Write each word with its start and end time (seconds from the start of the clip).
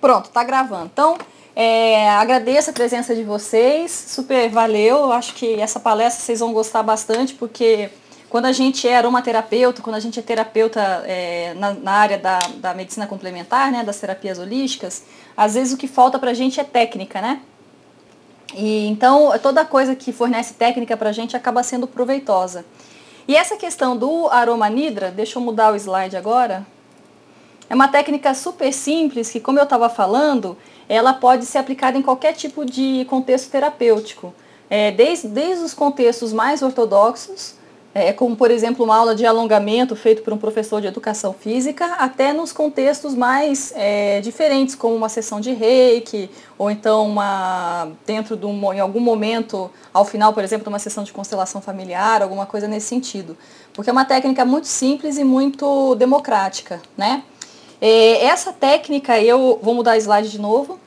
Pronto, 0.00 0.30
tá 0.30 0.42
gravando. 0.42 0.90
Então, 0.92 1.18
é, 1.54 2.08
agradeço 2.10 2.70
a 2.70 2.72
presença 2.72 3.14
de 3.14 3.22
vocês, 3.22 3.90
super 3.90 4.48
valeu. 4.48 5.12
Acho 5.12 5.34
que 5.34 5.60
essa 5.60 5.78
palestra 5.78 6.24
vocês 6.24 6.40
vão 6.40 6.52
gostar 6.52 6.82
bastante, 6.82 7.34
porque 7.34 7.90
quando 8.30 8.46
a 8.46 8.52
gente 8.52 8.88
é 8.88 8.96
aromaterapeuta, 8.96 9.82
quando 9.82 9.96
a 9.96 10.00
gente 10.00 10.18
é 10.18 10.22
terapeuta 10.22 10.80
é, 11.04 11.52
na, 11.54 11.74
na, 11.74 11.92
área 11.92 12.16
da, 12.16 12.38
da 12.56 12.72
medicina 12.72 13.06
complementar, 13.06 13.72
né, 13.72 13.82
das 13.82 13.98
terapias 13.98 14.38
holísticas, 14.38 15.02
às 15.36 15.54
vezes 15.54 15.72
o 15.72 15.76
que 15.76 15.88
falta 15.88 16.18
pra 16.18 16.32
gente 16.32 16.60
é 16.60 16.64
técnica, 16.64 17.20
né? 17.20 17.40
E 18.54 18.86
então 18.86 19.30
toda 19.42 19.64
coisa 19.64 19.94
que 19.94 20.12
fornece 20.12 20.54
técnica 20.54 20.96
pra 20.96 21.12
gente 21.12 21.36
acaba 21.36 21.62
sendo 21.62 21.86
proveitosa. 21.86 22.64
E 23.28 23.36
essa 23.36 23.56
questão 23.56 23.96
do 23.96 24.28
aroma 24.28 24.68
nidra, 24.68 25.10
deixa 25.10 25.38
eu 25.38 25.42
mudar 25.42 25.72
o 25.72 25.76
slide 25.76 26.16
agora. 26.16 26.66
É 27.70 27.74
uma 27.74 27.86
técnica 27.86 28.34
super 28.34 28.72
simples 28.72 29.30
que, 29.30 29.38
como 29.38 29.60
eu 29.60 29.62
estava 29.62 29.88
falando, 29.88 30.56
ela 30.88 31.14
pode 31.14 31.46
ser 31.46 31.58
aplicada 31.58 31.96
em 31.96 32.02
qualquer 32.02 32.32
tipo 32.32 32.64
de 32.64 33.06
contexto 33.08 33.48
terapêutico. 33.48 34.34
É, 34.68 34.90
desde, 34.90 35.28
desde 35.28 35.64
os 35.64 35.72
contextos 35.72 36.32
mais 36.32 36.62
ortodoxos, 36.62 37.54
é, 37.94 38.12
como 38.12 38.34
por 38.34 38.50
exemplo 38.50 38.84
uma 38.84 38.96
aula 38.96 39.14
de 39.14 39.24
alongamento 39.24 39.94
feito 39.94 40.22
por 40.22 40.32
um 40.32 40.38
professor 40.38 40.80
de 40.80 40.88
educação 40.88 41.32
física, 41.32 41.94
até 41.94 42.32
nos 42.32 42.52
contextos 42.52 43.14
mais 43.14 43.72
é, 43.76 44.20
diferentes, 44.20 44.74
como 44.74 44.96
uma 44.96 45.08
sessão 45.08 45.40
de 45.40 45.52
reiki, 45.52 46.28
ou 46.58 46.72
então 46.72 47.06
uma, 47.06 47.88
dentro 48.04 48.36
de 48.36 48.46
um, 48.46 48.72
em 48.72 48.80
algum 48.80 49.00
momento, 49.00 49.70
ao 49.94 50.04
final, 50.04 50.32
por 50.32 50.42
exemplo, 50.42 50.64
de 50.64 50.68
uma 50.68 50.80
sessão 50.80 51.04
de 51.04 51.12
constelação 51.12 51.60
familiar, 51.60 52.20
alguma 52.20 52.46
coisa 52.46 52.66
nesse 52.66 52.88
sentido. 52.88 53.36
Porque 53.72 53.90
é 53.90 53.92
uma 53.92 54.04
técnica 54.04 54.44
muito 54.44 54.66
simples 54.66 55.18
e 55.18 55.22
muito 55.22 55.94
democrática, 55.94 56.82
né? 56.96 57.22
É, 57.80 58.26
essa 58.26 58.52
técnica, 58.52 59.20
eu 59.20 59.58
vou 59.62 59.74
mudar 59.74 59.96
o 59.96 60.00
slide 60.00 60.28
de 60.28 60.38
novo. 60.38 60.78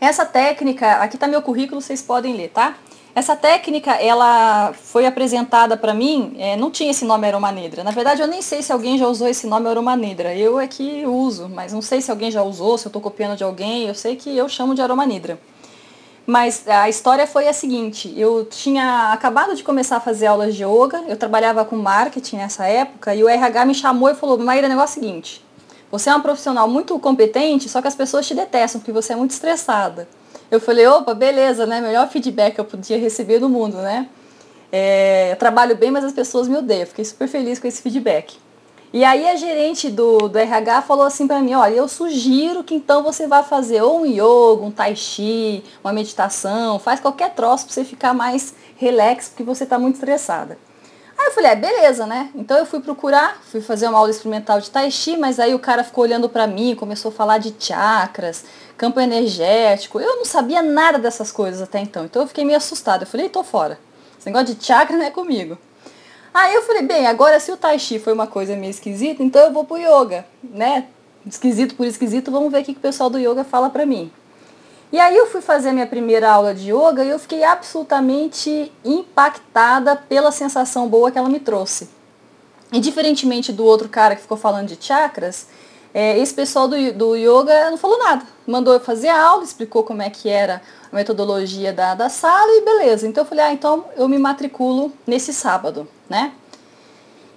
Essa 0.00 0.26
técnica, 0.26 0.96
aqui 0.96 1.16
está 1.16 1.26
meu 1.26 1.40
currículo, 1.42 1.80
vocês 1.80 2.02
podem 2.02 2.34
ler, 2.34 2.48
tá? 2.48 2.76
Essa 3.14 3.34
técnica, 3.34 3.92
ela 3.92 4.72
foi 4.72 5.04
apresentada 5.04 5.76
para 5.76 5.92
mim, 5.92 6.36
é, 6.38 6.56
não 6.56 6.70
tinha 6.70 6.90
esse 6.90 7.04
nome 7.04 7.26
aromanedra. 7.26 7.82
Na 7.82 7.90
verdade, 7.90 8.22
eu 8.22 8.28
nem 8.28 8.40
sei 8.40 8.62
se 8.62 8.72
alguém 8.72 8.96
já 8.96 9.08
usou 9.08 9.26
esse 9.26 9.46
nome 9.46 9.68
aromanedra. 9.68 10.34
Eu 10.34 10.60
é 10.60 10.68
que 10.68 11.04
uso, 11.06 11.48
mas 11.48 11.72
não 11.72 11.82
sei 11.82 12.00
se 12.00 12.10
alguém 12.10 12.30
já 12.30 12.42
usou, 12.42 12.78
se 12.78 12.86
eu 12.86 12.88
estou 12.88 13.02
copiando 13.02 13.36
de 13.36 13.42
alguém. 13.42 13.88
Eu 13.88 13.94
sei 13.94 14.14
que 14.14 14.34
eu 14.36 14.48
chamo 14.48 14.74
de 14.74 14.82
aromanedra. 14.82 15.38
Mas 16.30 16.62
a 16.68 16.88
história 16.88 17.26
foi 17.26 17.48
a 17.48 17.52
seguinte, 17.52 18.14
eu 18.16 18.44
tinha 18.44 19.12
acabado 19.12 19.52
de 19.56 19.64
começar 19.64 19.96
a 19.96 20.00
fazer 20.00 20.26
aulas 20.26 20.54
de 20.54 20.62
yoga, 20.62 21.02
eu 21.08 21.16
trabalhava 21.16 21.64
com 21.64 21.74
marketing 21.74 22.36
nessa 22.36 22.68
época, 22.68 23.12
e 23.12 23.24
o 23.24 23.28
RH 23.28 23.64
me 23.64 23.74
chamou 23.74 24.08
e 24.08 24.14
falou, 24.14 24.38
Maíra, 24.38 24.68
o 24.68 24.70
negócio 24.70 25.00
é 25.00 25.00
o 25.00 25.04
seguinte, 25.04 25.44
você 25.90 26.08
é 26.08 26.14
uma 26.14 26.22
profissional 26.22 26.68
muito 26.68 26.96
competente, 27.00 27.68
só 27.68 27.82
que 27.82 27.88
as 27.88 27.96
pessoas 27.96 28.28
te 28.28 28.34
detestam, 28.36 28.80
porque 28.80 28.92
você 28.92 29.12
é 29.12 29.16
muito 29.16 29.32
estressada. 29.32 30.06
Eu 30.48 30.60
falei, 30.60 30.86
opa, 30.86 31.14
beleza, 31.14 31.66
né? 31.66 31.80
Melhor 31.80 32.08
feedback 32.08 32.54
que 32.54 32.60
eu 32.60 32.64
podia 32.64 32.96
receber 32.96 33.40
no 33.40 33.48
mundo, 33.48 33.78
né? 33.78 34.08
É, 34.70 35.34
trabalho 35.34 35.76
bem, 35.76 35.90
mas 35.90 36.04
as 36.04 36.12
pessoas 36.12 36.46
me 36.46 36.56
odeiam. 36.56 36.86
Fiquei 36.86 37.04
super 37.04 37.26
feliz 37.26 37.58
com 37.58 37.66
esse 37.66 37.82
feedback. 37.82 38.38
E 38.92 39.04
aí 39.04 39.28
a 39.28 39.36
gerente 39.36 39.88
do, 39.88 40.28
do 40.28 40.36
RH 40.36 40.82
falou 40.82 41.04
assim 41.04 41.24
para 41.28 41.40
mim, 41.40 41.54
olha, 41.54 41.74
eu 41.74 41.86
sugiro 41.86 42.64
que 42.64 42.74
então 42.74 43.04
você 43.04 43.24
vá 43.24 43.40
fazer 43.40 43.82
ou 43.82 44.00
um 44.00 44.04
yoga, 44.04 44.64
um 44.64 44.70
tai 44.70 44.96
chi, 44.96 45.62
uma 45.82 45.92
meditação, 45.92 46.76
faz 46.80 46.98
qualquer 46.98 47.32
troço 47.34 47.66
para 47.66 47.74
você 47.74 47.84
ficar 47.84 48.12
mais 48.12 48.52
relax, 48.76 49.28
porque 49.28 49.44
você 49.44 49.62
está 49.62 49.78
muito 49.78 49.94
estressada. 49.94 50.58
Aí 51.16 51.26
eu 51.26 51.32
falei, 51.32 51.52
é, 51.52 51.56
beleza, 51.56 52.04
né? 52.04 52.30
Então 52.34 52.58
eu 52.58 52.66
fui 52.66 52.80
procurar, 52.80 53.40
fui 53.44 53.60
fazer 53.60 53.86
uma 53.86 53.98
aula 53.98 54.10
experimental 54.10 54.60
de 54.60 54.70
tai 54.70 54.90
chi, 54.90 55.16
mas 55.16 55.38
aí 55.38 55.54
o 55.54 55.58
cara 55.60 55.84
ficou 55.84 56.02
olhando 56.02 56.28
para 56.28 56.48
mim, 56.48 56.74
começou 56.74 57.10
a 57.10 57.12
falar 57.12 57.38
de 57.38 57.54
chakras, 57.60 58.44
campo 58.76 58.98
energético. 58.98 60.00
Eu 60.00 60.16
não 60.16 60.24
sabia 60.24 60.62
nada 60.62 60.98
dessas 60.98 61.30
coisas 61.30 61.62
até 61.62 61.78
então, 61.78 62.06
então 62.06 62.22
eu 62.22 62.28
fiquei 62.28 62.44
meio 62.44 62.56
assustada. 62.56 63.04
Eu 63.04 63.06
falei, 63.06 63.28
tô 63.28 63.44
fora. 63.44 63.78
Esse 64.18 64.26
negócio 64.26 64.52
de 64.54 64.64
chakra 64.64 64.96
não 64.96 65.04
é 65.04 65.10
comigo. 65.10 65.56
Aí 66.32 66.54
eu 66.54 66.62
falei, 66.62 66.82
bem, 66.82 67.06
agora 67.06 67.40
se 67.40 67.50
o 67.50 67.56
Tai 67.56 67.78
Chi 67.78 67.98
foi 67.98 68.12
uma 68.12 68.26
coisa 68.26 68.54
meio 68.56 68.70
esquisita, 68.70 69.22
então 69.22 69.42
eu 69.42 69.52
vou 69.52 69.64
pro 69.64 69.76
yoga, 69.76 70.24
né? 70.42 70.86
Esquisito 71.26 71.74
por 71.74 71.86
esquisito, 71.86 72.30
vamos 72.30 72.52
ver 72.52 72.62
o 72.62 72.64
que, 72.64 72.72
o 72.72 72.76
pessoal 72.76 73.10
do 73.10 73.18
yoga 73.18 73.44
fala 73.44 73.68
pra 73.68 73.84
mim. 73.84 74.10
E 74.92 74.98
aí 74.98 75.16
eu 75.16 75.26
fui 75.26 75.40
fazer 75.40 75.68
a 75.68 75.72
minha 75.72 75.86
primeira 75.86 76.30
aula 76.30 76.54
de 76.54 76.72
yoga 76.72 77.04
e 77.04 77.10
eu 77.10 77.18
fiquei 77.18 77.44
absolutamente 77.44 78.72
impactada 78.84 79.94
pela 79.94 80.32
sensação 80.32 80.88
boa 80.88 81.10
que 81.10 81.18
ela 81.18 81.28
me 81.28 81.38
trouxe. 81.38 81.88
E 82.72 82.80
diferentemente 82.80 83.52
do 83.52 83.64
outro 83.64 83.88
cara 83.88 84.16
que 84.16 84.22
ficou 84.22 84.36
falando 84.36 84.68
de 84.68 84.84
chakras, 84.84 85.46
é, 85.92 86.18
esse 86.18 86.32
pessoal 86.32 86.68
do, 86.68 86.92
do 86.92 87.16
yoga 87.16 87.70
não 87.70 87.76
falou 87.76 87.98
nada. 87.98 88.24
Mandou 88.46 88.72
eu 88.72 88.80
fazer 88.80 89.08
a 89.08 89.22
aula, 89.22 89.44
explicou 89.44 89.82
como 89.82 90.02
é 90.02 90.10
que 90.10 90.28
era 90.28 90.62
a 90.90 90.96
metodologia 90.96 91.72
da, 91.72 91.94
da 91.94 92.08
sala 92.08 92.50
e 92.56 92.64
beleza. 92.64 93.06
Então 93.06 93.24
eu 93.24 93.28
falei, 93.28 93.44
ah, 93.44 93.52
então 93.52 93.84
eu 93.96 94.08
me 94.08 94.18
matriculo 94.18 94.92
nesse 95.06 95.32
sábado, 95.32 95.88
né? 96.08 96.32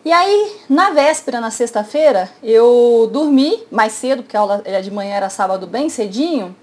E 0.06 0.12
aí, 0.12 0.58
na 0.70 0.90
véspera, 0.90 1.40
na 1.40 1.50
sexta-feira, 1.50 2.30
eu 2.44 3.10
dormi 3.12 3.64
mais 3.72 3.94
cedo, 3.94 4.22
porque 4.22 4.36
a 4.36 4.42
aula 4.42 4.62
de 4.82 4.92
manhã 4.92 5.16
era 5.16 5.30
sábado 5.30 5.66
bem 5.66 5.90
cedinho, 5.90 6.54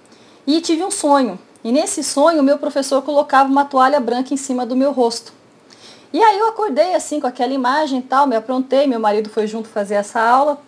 e 0.46 0.60
tive 0.60 0.84
um 0.84 0.90
sonho. 0.90 1.38
E 1.64 1.72
nesse 1.72 2.02
sonho, 2.04 2.40
o 2.40 2.42
meu 2.42 2.58
professor 2.58 3.00
colocava 3.00 3.48
uma 3.48 3.64
toalha 3.64 3.98
branca 3.98 4.34
em 4.34 4.36
cima 4.36 4.66
do 4.66 4.76
meu 4.76 4.92
rosto. 4.92 5.32
E 6.12 6.22
aí 6.22 6.38
eu 6.38 6.48
acordei 6.48 6.94
assim 6.94 7.20
com 7.20 7.26
aquela 7.26 7.52
imagem 7.52 8.00
e 8.00 8.02
tal, 8.02 8.26
me 8.26 8.36
aprontei, 8.36 8.86
meu 8.86 9.00
marido 9.00 9.30
foi 9.30 9.46
junto 9.46 9.68
fazer 9.68 9.94
essa 9.94 10.20
aula, 10.20 10.60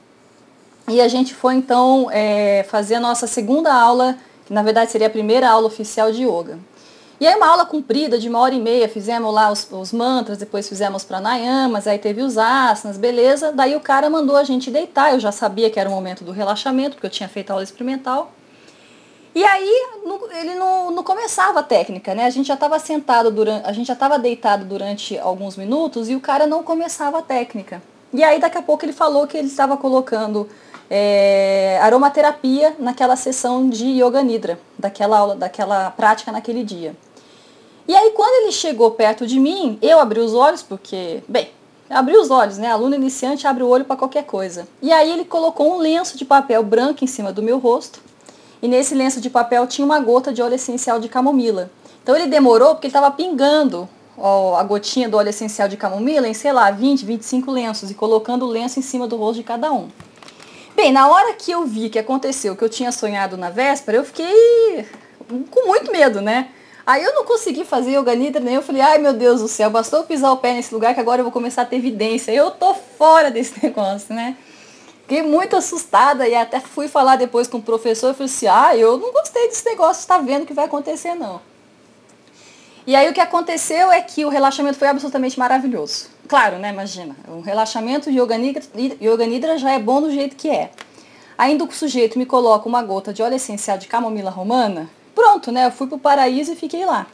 e 0.89 1.01
a 1.01 1.09
gente 1.09 1.35
foi 1.35 1.55
então 1.55 2.09
é, 2.11 2.65
fazer 2.69 2.97
a 2.97 3.01
nossa 3.01 3.27
segunda 3.27 3.73
aula, 3.73 4.17
que 4.47 4.53
na 4.53 4.63
verdade 4.63 4.91
seria 4.91 5.07
a 5.07 5.11
primeira 5.11 5.49
aula 5.49 5.67
oficial 5.67 6.11
de 6.11 6.25
yoga. 6.25 6.59
E 7.21 7.27
aí 7.27 7.37
uma 7.37 7.47
aula 7.47 7.65
comprida 7.65 8.19
de 8.19 8.29
uma 8.29 8.41
hora 8.41 8.53
e 8.53 8.61
meia, 8.61 8.89
fizemos 8.89 9.33
lá 9.33 9.51
os, 9.53 9.71
os 9.71 9.93
mantras, 9.93 10.39
depois 10.39 10.69
fizemos 10.69 11.05
pranayamas, 11.05 11.87
aí 11.87 11.97
teve 11.97 12.21
os 12.21 12.37
asanas, 12.37 12.99
beleza. 12.99 13.53
Daí 13.53 13.77
o 13.77 13.81
cara 13.81 14.11
mandou 14.11 14.37
a 14.37 14.43
gente 14.43 14.73
deitar, 14.73 15.13
eu 15.13 15.21
já 15.21 15.31
sabia 15.31 15.71
que 15.71 15.79
era 15.79 15.89
o 15.89 15.93
momento 15.93 16.25
do 16.25 16.33
relaxamento, 16.33 16.97
porque 16.97 17.07
eu 17.07 17.11
tinha 17.11 17.29
feito 17.29 17.53
aula 17.53 17.63
experimental. 17.63 18.33
E 19.35 19.45
aí 19.45 19.87
ele 20.33 20.55
não, 20.57 20.91
não 20.91 21.03
começava 21.05 21.61
a 21.61 21.63
técnica, 21.63 22.13
né? 22.13 22.27
A 22.27 22.31
gente 22.31 22.49
já 22.49 22.55
estava 22.55 22.79
sentado 22.81 23.31
durante, 23.31 23.67
a 23.67 23.73
gente 23.73 23.87
já 23.87 23.95
estava 23.95 24.19
deitado 24.19 24.65
durante 24.65 25.17
alguns 25.17 25.57
minutos 25.57 26.09
e 26.11 26.17
o 26.17 26.21
cara 26.21 26.47
não 26.47 26.63
começava 26.65 27.21
a 27.21 27.23
técnica. 27.23 27.81
E 28.13 28.23
aí 28.23 28.41
daqui 28.41 28.59
a 28.59 28.63
pouco 28.63 28.85
ele 28.85 28.93
falou 28.93 29.27
que 29.27 29.39
ele 29.39 29.47
estava 29.47 29.77
colocando 29.77 30.49
é, 30.91 31.79
aromaterapia 31.83 32.77
naquela 32.79 33.17
sessão 33.17 33.69
de 33.69 33.85
Yoga 34.03 34.23
Nidra, 34.23 34.59
daquela 34.79 35.19
aula, 35.19 35.37
daquela 35.37 35.91
prática 35.91 36.31
naquele 36.33 36.63
dia. 36.63 36.95
E 37.87 37.95
aí 37.95 38.11
quando 38.13 38.43
ele 38.43 38.53
chegou 38.53 38.93
perto 38.93 39.27
de 39.27 39.41
mim, 39.41 39.79
eu 39.83 39.99
abri 39.99 40.21
os 40.21 40.35
olhos, 40.35 40.63
porque, 40.63 41.23
bem, 41.29 41.51
abri 41.91 42.17
os 42.17 42.31
olhos, 42.31 42.59
né? 42.59 42.71
Aluno 42.71 42.95
iniciante 42.95 43.47
abre 43.47 43.63
o 43.63 43.69
olho 43.69 43.85
para 43.85 43.97
qualquer 43.97 44.25
coisa. 44.25 44.67
E 44.81 44.93
aí 44.93 45.11
ele 45.11 45.25
colocou 45.25 45.75
um 45.75 45.79
lenço 45.79 46.17
de 46.17 46.25
papel 46.25 46.63
branco 46.63 47.05
em 47.05 47.07
cima 47.07 47.33
do 47.33 47.43
meu 47.43 47.59
rosto. 47.59 48.01
E 48.63 48.69
nesse 48.69 48.95
lenço 48.95 49.21
de 49.21 49.29
papel 49.29 49.67
tinha 49.67 49.85
uma 49.85 49.99
gota 49.99 50.33
de 50.33 50.41
óleo 50.41 50.55
essencial 50.55 51.01
de 51.01 51.09
camomila. 51.09 51.71
Então 52.03 52.17
ele 52.17 52.27
demorou 52.27 52.71
porque 52.71 52.87
ele 52.87 52.95
estava 52.95 53.11
pingando 53.11 53.89
ó, 54.17 54.57
a 54.57 54.63
gotinha 54.63 55.09
do 55.09 55.17
óleo 55.17 55.31
essencial 55.31 55.69
de 55.69 55.77
camomila 55.77 56.29
em, 56.29 56.35
sei 56.35 56.53
lá, 56.53 56.71
20, 56.71 57.05
25 57.05 57.51
lenços 57.51 57.91
e 57.91 57.95
colocando 57.95 58.45
o 58.45 58.49
lenço 58.49 58.79
em 58.79 58.83
cima 58.83 59.07
do 59.07 59.17
rosto 59.17 59.37
de 59.37 59.43
cada 59.43 59.73
um. 59.73 59.89
Bem, 60.75 60.91
na 60.91 61.09
hora 61.09 61.35
que 61.35 61.51
eu 61.51 61.67
vi 61.67 61.91
que 61.91 61.99
aconteceu, 61.99 62.57
que 62.57 62.65
eu 62.65 62.69
tinha 62.69 62.91
sonhado 62.91 63.37
na 63.37 63.51
véspera, 63.51 63.99
eu 63.99 64.05
fiquei 64.05 64.87
com 65.51 65.67
muito 65.67 65.93
medo, 65.93 66.21
né? 66.21 66.49
Aí 66.85 67.03
eu 67.03 67.15
não 67.15 67.25
consegui 67.25 67.65
fazer 67.65 67.97
yoga 67.97 68.15
nidra, 68.15 68.41
nem 68.41 68.55
eu 68.55 68.63
falei, 68.63 68.83
ai 68.83 68.99
meu 68.99 69.13
Deus 69.13 69.41
do 69.41 69.49
céu, 69.49 69.71
bastou 69.71 70.03
pisar 70.03 70.33
o 70.33 70.39
pé 70.39 70.55
nesse 70.55 70.75
lugar 70.75 70.95
que 70.95 71.01
agora 71.01 71.21
eu 71.21 71.25
vou 71.25 71.33
começar 71.33 71.63
a 71.63 71.65
ter 71.65 71.77
evidência. 71.77 72.33
Eu 72.33 72.51
tô 72.51 72.75
fora 72.75 73.31
desse 73.31 73.55
negócio, 73.63 74.15
né? 74.15 74.37
Fiquei 75.03 75.23
muito 75.23 75.57
assustada 75.57 76.27
e 76.27 76.35
até 76.35 76.59
fui 76.59 76.89
falar 76.89 77.17
depois 77.17 77.47
com 77.47 77.59
o 77.59 77.63
professor 77.63 78.11
e 78.11 78.15
falei 78.15 78.33
assim, 78.33 78.47
ah, 78.47 78.77
eu 78.77 78.99
não 78.99 79.13
gostei 79.13 79.49
desse 79.49 79.65
negócio, 79.65 80.01
está 80.01 80.19
vendo 80.19 80.47
que 80.47 80.55
vai 80.55 80.65
acontecer 80.65 81.15
não. 81.15 81.41
E 82.87 82.97
aí 82.97 83.09
o 83.09 83.13
que 83.13 83.21
aconteceu 83.21 83.93
é 83.93 84.01
que 84.01 84.25
o 84.25 84.29
relaxamento 84.29 84.79
foi 84.79 84.89
absolutamente 84.89 85.39
maravilhoso. 85.39 86.12
Claro, 86.33 86.59
né? 86.59 86.71
Imagina, 86.71 87.15
o 87.29 87.43
relaxamento 87.43 88.11
de 88.11 88.19
yoga 88.19 88.39
nidra, 88.39 88.63
yoga 88.99 89.27
nidra 89.27 89.59
já 89.59 89.73
é 89.73 89.79
bom 89.79 90.01
do 90.01 90.11
jeito 90.11 90.35
que 90.35 90.49
é. 90.49 90.71
Ainda 91.37 91.63
o 91.63 91.71
sujeito 91.71 92.19
me 92.19 92.25
coloca 92.25 92.67
uma 92.67 92.83
gota 92.83 93.13
de 93.13 93.23
óleo 93.23 93.35
essencial 93.35 93.77
de 93.77 93.87
camomila 93.87 94.31
romana, 94.31 94.89
pronto, 95.15 95.53
né? 95.53 95.67
Eu 95.67 95.71
fui 95.71 95.87
pro 95.87 95.99
paraíso 95.99 96.53
e 96.53 96.57
fiquei 96.57 96.87
lá. 96.87 97.07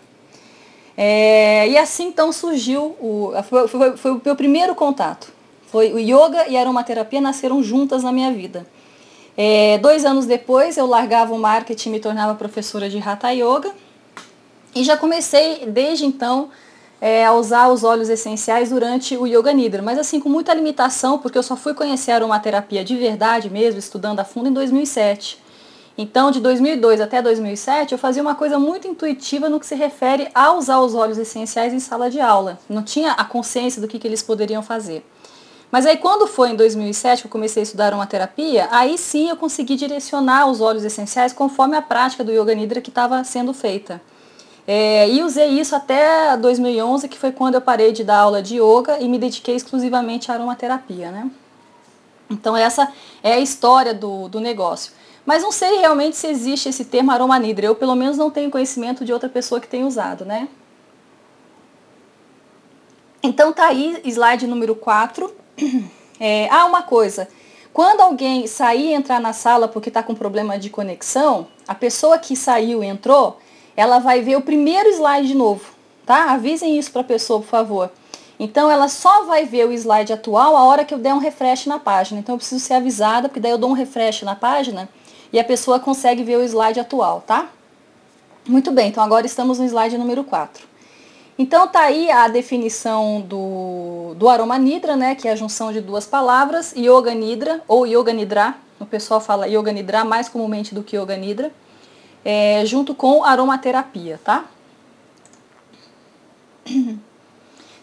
É, 0.96 1.66
e 1.66 1.76
assim 1.76 2.04
então 2.04 2.30
surgiu, 2.30 2.94
o, 3.00 3.32
foi, 3.42 3.66
foi, 3.66 3.96
foi 3.96 4.10
o 4.12 4.22
meu 4.24 4.36
primeiro 4.36 4.72
contato. 4.76 5.32
Foi 5.66 5.92
o 5.92 5.98
yoga 5.98 6.46
e 6.46 6.56
a 6.56 6.60
aromaterapia 6.60 7.20
nasceram 7.20 7.60
juntas 7.60 8.04
na 8.04 8.12
minha 8.12 8.30
vida. 8.30 8.64
É, 9.36 9.78
dois 9.78 10.04
anos 10.04 10.26
depois 10.26 10.76
eu 10.76 10.86
largava 10.86 11.34
o 11.34 11.38
marketing 11.40 11.88
e 11.88 11.92
me 11.94 11.98
tornava 11.98 12.36
professora 12.36 12.88
de 12.88 12.98
Hatha 12.98 13.32
Yoga 13.32 13.72
e 14.76 14.84
já 14.84 14.96
comecei, 14.96 15.66
desde 15.66 16.06
então, 16.06 16.50
é, 17.00 17.24
a 17.24 17.32
usar 17.32 17.68
os 17.68 17.84
óleos 17.84 18.08
essenciais 18.08 18.70
durante 18.70 19.16
o 19.16 19.26
Yoga 19.26 19.52
Nidra, 19.52 19.82
mas 19.82 19.98
assim 19.98 20.20
com 20.20 20.28
muita 20.28 20.52
limitação, 20.52 21.18
porque 21.18 21.38
eu 21.38 21.42
só 21.42 21.56
fui 21.56 21.74
conhecer 21.74 22.12
a 22.12 22.16
aromaterapia 22.16 22.84
de 22.84 22.96
verdade 22.96 23.48
mesmo, 23.48 23.78
estudando 23.78 24.20
a 24.20 24.24
fundo 24.24 24.48
em 24.48 24.52
2007. 24.52 25.38
Então, 25.96 26.30
de 26.30 26.38
2002 26.40 27.00
até 27.00 27.20
2007, 27.20 27.90
eu 27.90 27.98
fazia 27.98 28.22
uma 28.22 28.36
coisa 28.36 28.56
muito 28.56 28.86
intuitiva 28.86 29.48
no 29.48 29.58
que 29.58 29.66
se 29.66 29.74
refere 29.74 30.28
a 30.32 30.52
usar 30.52 30.78
os 30.78 30.94
óleos 30.94 31.18
essenciais 31.18 31.74
em 31.74 31.80
sala 31.80 32.08
de 32.08 32.20
aula. 32.20 32.58
Não 32.68 32.84
tinha 32.84 33.12
a 33.12 33.24
consciência 33.24 33.82
do 33.82 33.88
que, 33.88 33.98
que 33.98 34.06
eles 34.06 34.22
poderiam 34.22 34.62
fazer. 34.62 35.04
Mas 35.72 35.84
aí 35.86 35.96
quando 35.96 36.26
foi 36.26 36.50
em 36.50 36.56
2007 36.56 37.22
que 37.22 37.26
eu 37.26 37.30
comecei 37.30 37.62
a 37.62 37.64
estudar 37.64 37.92
uma 37.92 38.06
terapia, 38.06 38.68
aí 38.70 38.96
sim 38.96 39.28
eu 39.28 39.36
consegui 39.36 39.74
direcionar 39.74 40.46
os 40.46 40.60
óleos 40.60 40.84
essenciais 40.84 41.32
conforme 41.32 41.76
a 41.76 41.82
prática 41.82 42.22
do 42.24 42.32
Yoga 42.32 42.54
Nidra 42.54 42.80
que 42.80 42.90
estava 42.90 43.22
sendo 43.24 43.52
feita. 43.52 44.00
É, 44.70 45.08
e 45.08 45.22
usei 45.22 45.48
isso 45.48 45.74
até 45.74 46.36
2011, 46.36 47.08
que 47.08 47.18
foi 47.18 47.32
quando 47.32 47.54
eu 47.54 47.60
parei 47.62 47.90
de 47.90 48.04
dar 48.04 48.18
aula 48.18 48.42
de 48.42 48.60
yoga 48.60 48.98
e 49.00 49.08
me 49.08 49.18
dediquei 49.18 49.56
exclusivamente 49.56 50.30
à 50.30 50.34
aromaterapia, 50.34 51.10
né? 51.10 51.30
Então 52.28 52.54
essa 52.54 52.92
é 53.22 53.32
a 53.32 53.38
história 53.38 53.94
do, 53.94 54.28
do 54.28 54.40
negócio. 54.40 54.92
Mas 55.24 55.42
não 55.42 55.50
sei 55.50 55.78
realmente 55.78 56.18
se 56.18 56.26
existe 56.26 56.68
esse 56.68 56.84
termo 56.84 57.10
aroma 57.10 57.38
nidra. 57.38 57.64
Eu 57.64 57.74
pelo 57.74 57.94
menos 57.94 58.18
não 58.18 58.30
tenho 58.30 58.50
conhecimento 58.50 59.06
de 59.06 59.12
outra 59.12 59.30
pessoa 59.30 59.58
que 59.58 59.66
tenha 59.66 59.86
usado, 59.86 60.26
né? 60.26 60.46
Então 63.22 63.54
tá 63.54 63.68
aí, 63.68 64.02
slide 64.04 64.46
número 64.46 64.74
4. 64.74 65.34
É, 66.20 66.48
ah, 66.50 66.64
uma 66.64 66.82
coisa. 66.82 67.28
Quando 67.72 68.00
alguém 68.00 68.48
sair 68.48 68.88
e 68.88 68.92
entrar 68.92 69.20
na 69.20 69.32
sala 69.32 69.68
porque 69.68 69.88
está 69.88 70.02
com 70.02 70.16
problema 70.16 70.58
de 70.58 70.68
conexão, 70.68 71.46
a 71.64 71.76
pessoa 71.76 72.18
que 72.18 72.34
saiu 72.34 72.82
e 72.82 72.88
entrou, 72.88 73.38
ela 73.78 74.00
vai 74.00 74.20
ver 74.20 74.34
o 74.34 74.40
primeiro 74.40 74.88
slide 74.88 75.28
de 75.28 75.36
novo, 75.36 75.64
tá? 76.04 76.32
Avisem 76.32 76.76
isso 76.76 76.90
para 76.90 77.02
a 77.02 77.04
pessoa, 77.04 77.38
por 77.38 77.46
favor. 77.46 77.92
Então 78.36 78.68
ela 78.68 78.88
só 78.88 79.22
vai 79.22 79.44
ver 79.44 79.68
o 79.68 79.72
slide 79.72 80.12
atual 80.12 80.56
a 80.56 80.64
hora 80.64 80.84
que 80.84 80.92
eu 80.92 80.98
der 80.98 81.14
um 81.14 81.18
refresh 81.18 81.66
na 81.66 81.78
página. 81.78 82.18
Então 82.18 82.34
eu 82.34 82.38
preciso 82.38 82.58
ser 82.58 82.74
avisada, 82.74 83.28
porque 83.28 83.38
daí 83.38 83.52
eu 83.52 83.56
dou 83.56 83.70
um 83.70 83.74
refresh 83.74 84.22
na 84.22 84.34
página 84.34 84.88
e 85.32 85.38
a 85.38 85.44
pessoa 85.44 85.78
consegue 85.78 86.24
ver 86.24 86.38
o 86.38 86.42
slide 86.42 86.80
atual, 86.80 87.22
tá? 87.24 87.50
Muito 88.48 88.72
bem, 88.72 88.88
então 88.88 89.00
agora 89.00 89.24
estamos 89.24 89.60
no 89.60 89.64
slide 89.64 89.96
número 89.96 90.24
4. 90.24 90.66
Então 91.38 91.68
tá 91.68 91.82
aí 91.82 92.10
a 92.10 92.26
definição 92.26 93.20
do, 93.20 94.12
do 94.16 94.28
aroma 94.28 94.58
nidra, 94.58 94.96
né, 94.96 95.14
que 95.14 95.28
é 95.28 95.30
a 95.30 95.36
junção 95.36 95.72
de 95.72 95.80
duas 95.80 96.04
palavras, 96.04 96.74
yoga 96.76 97.14
nidra 97.14 97.62
ou 97.68 97.86
yoga 97.86 98.12
nidra, 98.12 98.56
o 98.80 98.86
pessoal 98.86 99.20
fala 99.20 99.46
yoga 99.46 99.70
nidra 99.70 100.04
mais 100.04 100.28
comumente 100.28 100.74
do 100.74 100.82
que 100.82 100.96
yoga 100.96 101.16
nidra, 101.16 101.52
é, 102.30 102.62
junto 102.66 102.94
com 102.94 103.24
aromaterapia, 103.24 104.20
tá? 104.22 104.44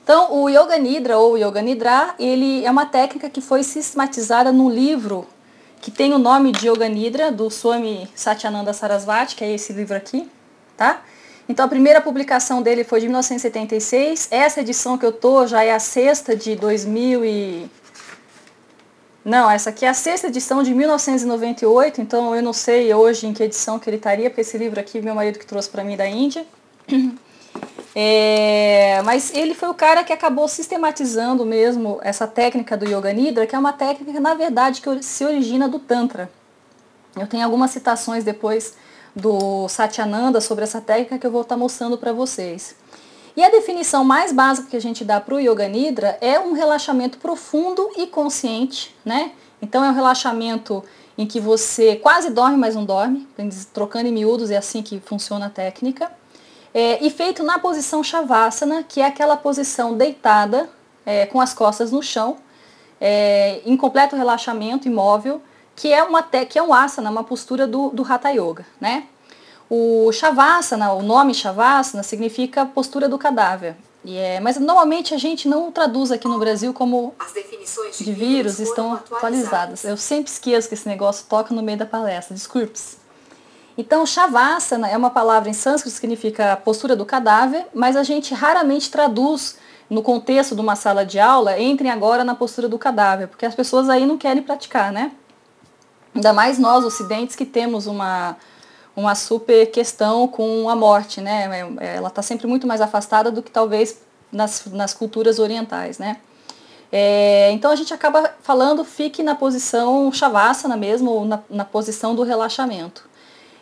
Então, 0.03 0.39
o 0.39 0.47
Yoga 0.47 0.77
Nidra 0.77 1.18
ou 1.18 1.36
Yoga 1.36 1.63
Nidra, 1.63 2.13
ele 2.19 2.63
é 2.63 2.69
uma 2.69 2.86
técnica 2.86 3.27
que 3.27 3.42
foi 3.42 3.63
sistematizada 3.63 4.51
num 4.51 4.69
livro 4.69 5.25
que 5.81 5.89
tem 5.89 6.13
o 6.13 6.19
nome 6.19 6.51
de 6.51 6.69
Yoga 6.69 6.88
Nidra, 6.88 7.31
do 7.31 7.50
Swami 7.50 8.07
Satyananda 8.13 8.71
Sarasvati, 8.71 9.36
que 9.36 9.44
é 9.44 9.51
esse 9.51 9.74
livro 9.74 9.97
aqui, 9.97 10.30
tá? 10.77 11.01
Então 11.50 11.65
a 11.65 11.68
primeira 11.68 12.00
publicação 12.00 12.62
dele 12.62 12.83
foi 12.83 13.00
de 13.00 13.07
1976, 13.07 14.27
essa 14.30 14.62
edição 14.62 14.95
que 14.95 15.07
eu 15.07 15.12
tô 15.12 15.48
já 15.48 15.63
é 15.63 15.74
a 15.74 15.80
sexta 15.80 16.36
de 16.36 16.56
2000 16.56 17.25
e... 17.25 17.71
Não, 19.25 19.50
essa 19.50 19.72
aqui 19.72 19.83
é 19.86 19.89
a 19.89 19.94
sexta 19.95 20.27
edição 20.27 20.62
de 20.62 20.72
1998, 20.72 22.00
então 22.00 22.36
eu 22.36 22.44
não 22.44 22.54
sei 22.54 22.94
hoje 22.94 23.25
em 23.25 23.33
que 23.33 23.42
edição 23.42 23.80
que 23.80 23.89
ele 23.89 23.98
estaria, 23.98 24.30
porque 24.30 24.42
esse 24.42 24.56
livro 24.56 24.80
aqui 24.80 25.01
meu 25.01 25.16
marido 25.16 25.39
que 25.39 25.48
trouxe 25.48 25.68
para 25.68 25.83
mim 25.83 25.98
da 25.98 26.07
Índia. 26.07 26.45
É, 27.98 29.01
mas 29.06 29.33
ele 29.33 29.54
foi 29.54 29.69
o 29.69 29.74
cara 29.74 30.04
que 30.04 30.12
acabou 30.12 30.50
sistematizando 30.50 31.45
mesmo 31.45 31.98
essa 32.04 32.27
técnica 32.27 32.75
do 32.75 32.83
Yoga 32.83 33.13
Nidra, 33.13 33.48
que 33.48 33.56
é 33.56 33.57
uma 33.57 33.72
técnica, 33.72 34.19
na 34.19 34.33
verdade, 34.33 34.81
que 34.81 35.01
se 35.01 35.24
origina 35.24 35.69
do 35.69 35.80
Tantra. 35.80 36.30
Eu 37.18 37.25
tenho 37.25 37.45
algumas 37.45 37.72
citações 37.72 38.25
depois 38.25 38.75
do 39.16 39.69
Satyananda 39.69 40.42
sobre 40.42 40.66
essa 40.66 40.81
técnica 40.81 41.18
que 41.18 41.25
eu 41.25 41.31
vou 41.31 41.44
estar 41.44 41.56
mostrando 41.56 41.98
para 41.98 42.12
vocês. 42.12 42.75
E 43.36 43.44
a 43.44 43.50
definição 43.50 44.04
mais 44.04 44.32
básica 44.32 44.70
que 44.70 44.78
a 44.78 44.82
gente 44.82 45.04
dá 45.04 45.20
para 45.20 45.36
o 45.36 45.40
Yoga 45.40 45.68
Nidra 45.68 46.18
é 46.22 46.40
um 46.40 46.54
relaxamento 46.54 47.18
profundo 47.18 47.90
e 47.98 48.08
consciente, 48.08 48.96
né? 49.04 49.32
Então 49.62 49.84
é 49.84 49.90
um 49.90 49.94
relaxamento 49.94 50.84
em 51.18 51.26
que 51.26 51.40
você 51.40 51.96
quase 51.96 52.30
dorme, 52.30 52.58
mas 52.58 52.76
não 52.76 52.86
dorme, 52.86 53.28
trocando 53.74 54.08
em 54.08 54.12
miúdos, 54.12 54.52
é 54.52 54.58
assim 54.58 54.82
que 54.82 55.00
funciona 55.00 55.48
a 55.48 55.50
técnica 55.50 56.12
é, 56.76 57.02
e 57.02 57.10
feito 57.10 57.42
na 57.42 57.58
posição 57.58 58.04
Shavasana, 58.04 58.84
que 58.84 59.00
é 59.00 59.06
aquela 59.06 59.38
posição 59.38 59.96
deitada, 59.96 60.70
é, 61.06 61.26
com 61.26 61.40
as 61.40 61.54
costas 61.54 61.90
no 61.90 62.04
chão, 62.04 62.36
é, 63.00 63.62
em 63.66 63.78
completo 63.78 64.14
relaxamento, 64.18 64.86
imóvel, 64.86 65.42
que 65.74 65.94
é, 65.94 66.04
uma, 66.04 66.22
que 66.22 66.60
é 66.60 66.62
um 66.62 66.74
asana, 66.74 67.10
uma 67.10 67.24
postura 67.24 67.66
do, 67.66 67.92
do 67.92 68.04
Hatha 68.04 68.30
Yoga. 68.30 68.66
Né? 68.82 69.06
O 69.69 70.12
Shavasana, 70.12 70.94
o 70.94 71.01
nome 71.01 71.33
Shavasana, 71.33 72.03
significa 72.03 72.65
postura 72.65 73.09
do 73.09 73.17
cadáver. 73.17 73.75
E 74.03 74.17
é, 74.17 74.39
mas 74.39 74.57
normalmente 74.59 75.15
a 75.15 75.17
gente 75.17 75.47
não 75.47 75.71
traduz 75.71 76.12
aqui 76.12 76.27
no 76.27 76.38
Brasil 76.38 76.71
como 76.73 77.15
As 77.17 77.31
definições 77.31 77.97
de, 77.97 78.03
de 78.03 78.13
vírus 78.13 78.59
estão 78.59 78.94
atualizadas. 78.94 79.17
atualizadas. 79.17 79.83
Eu 79.83 79.97
sempre 79.97 80.31
esqueço 80.31 80.67
que 80.67 80.75
esse 80.75 80.88
negócio 80.88 81.25
toca 81.27 81.53
no 81.56 81.63
meio 81.63 81.79
da 81.79 81.88
palestra. 81.88 82.35
Desculpe-se. 82.35 82.97
Então, 83.77 84.06
Shavasana 84.06 84.88
é 84.88 84.95
uma 84.95 85.09
palavra 85.09 85.50
em 85.50 85.53
sânscrito 85.53 85.95
que 85.95 86.00
significa 86.00 86.56
postura 86.56 86.95
do 86.95 87.06
cadáver, 87.06 87.65
mas 87.73 87.95
a 87.95 88.03
gente 88.03 88.33
raramente 88.33 88.91
traduz 88.91 89.57
no 89.89 90.01
contexto 90.01 90.56
de 90.56 90.62
uma 90.62 90.75
sala 90.75 91.06
de 91.06 91.19
aula, 91.19 91.59
entrem 91.59 91.91
agora 91.91 92.23
na 92.23 92.35
postura 92.35 92.69
do 92.69 92.77
cadáver, 92.79 93.27
porque 93.27 93.45
as 93.45 93.53
pessoas 93.53 93.89
aí 93.89 94.06
não 94.06 94.17
querem 94.17 94.41
praticar, 94.41 94.91
né? 94.91 95.12
Ainda 96.13 96.31
mais 96.31 96.57
nós, 96.57 96.85
ocidentes, 96.85 97.35
que 97.35 97.45
temos 97.45 97.85
uma, 97.85 98.38
uma 98.95 99.13
super 99.15 99.69
questão 99.71 100.27
com 100.27 100.69
a 100.69 100.75
morte, 100.75 101.19
né? 101.19 101.50
Ela 101.80 102.07
está 102.07 102.21
sempre 102.21 102.47
muito 102.47 102.65
mais 102.65 102.80
afastada 102.80 103.30
do 103.30 103.44
que 103.44 103.51
talvez 103.51 104.01
nas, 104.31 104.65
nas 104.68 104.94
culturas 104.94 105.38
orientais, 105.39 105.97
né? 105.97 106.18
É, 106.92 107.51
então 107.51 107.71
a 107.71 107.75
gente 107.75 107.94
acaba 107.94 108.33
falando, 108.42 108.86
fique 108.86 109.21
na 109.21 109.36
posição 109.36 110.12
Shavasana 110.12 110.77
mesmo, 110.77 111.12
ou 111.12 111.25
na, 111.25 111.42
na 111.50 111.65
posição 111.65 112.15
do 112.15 112.24
relaxamento. 112.24 113.09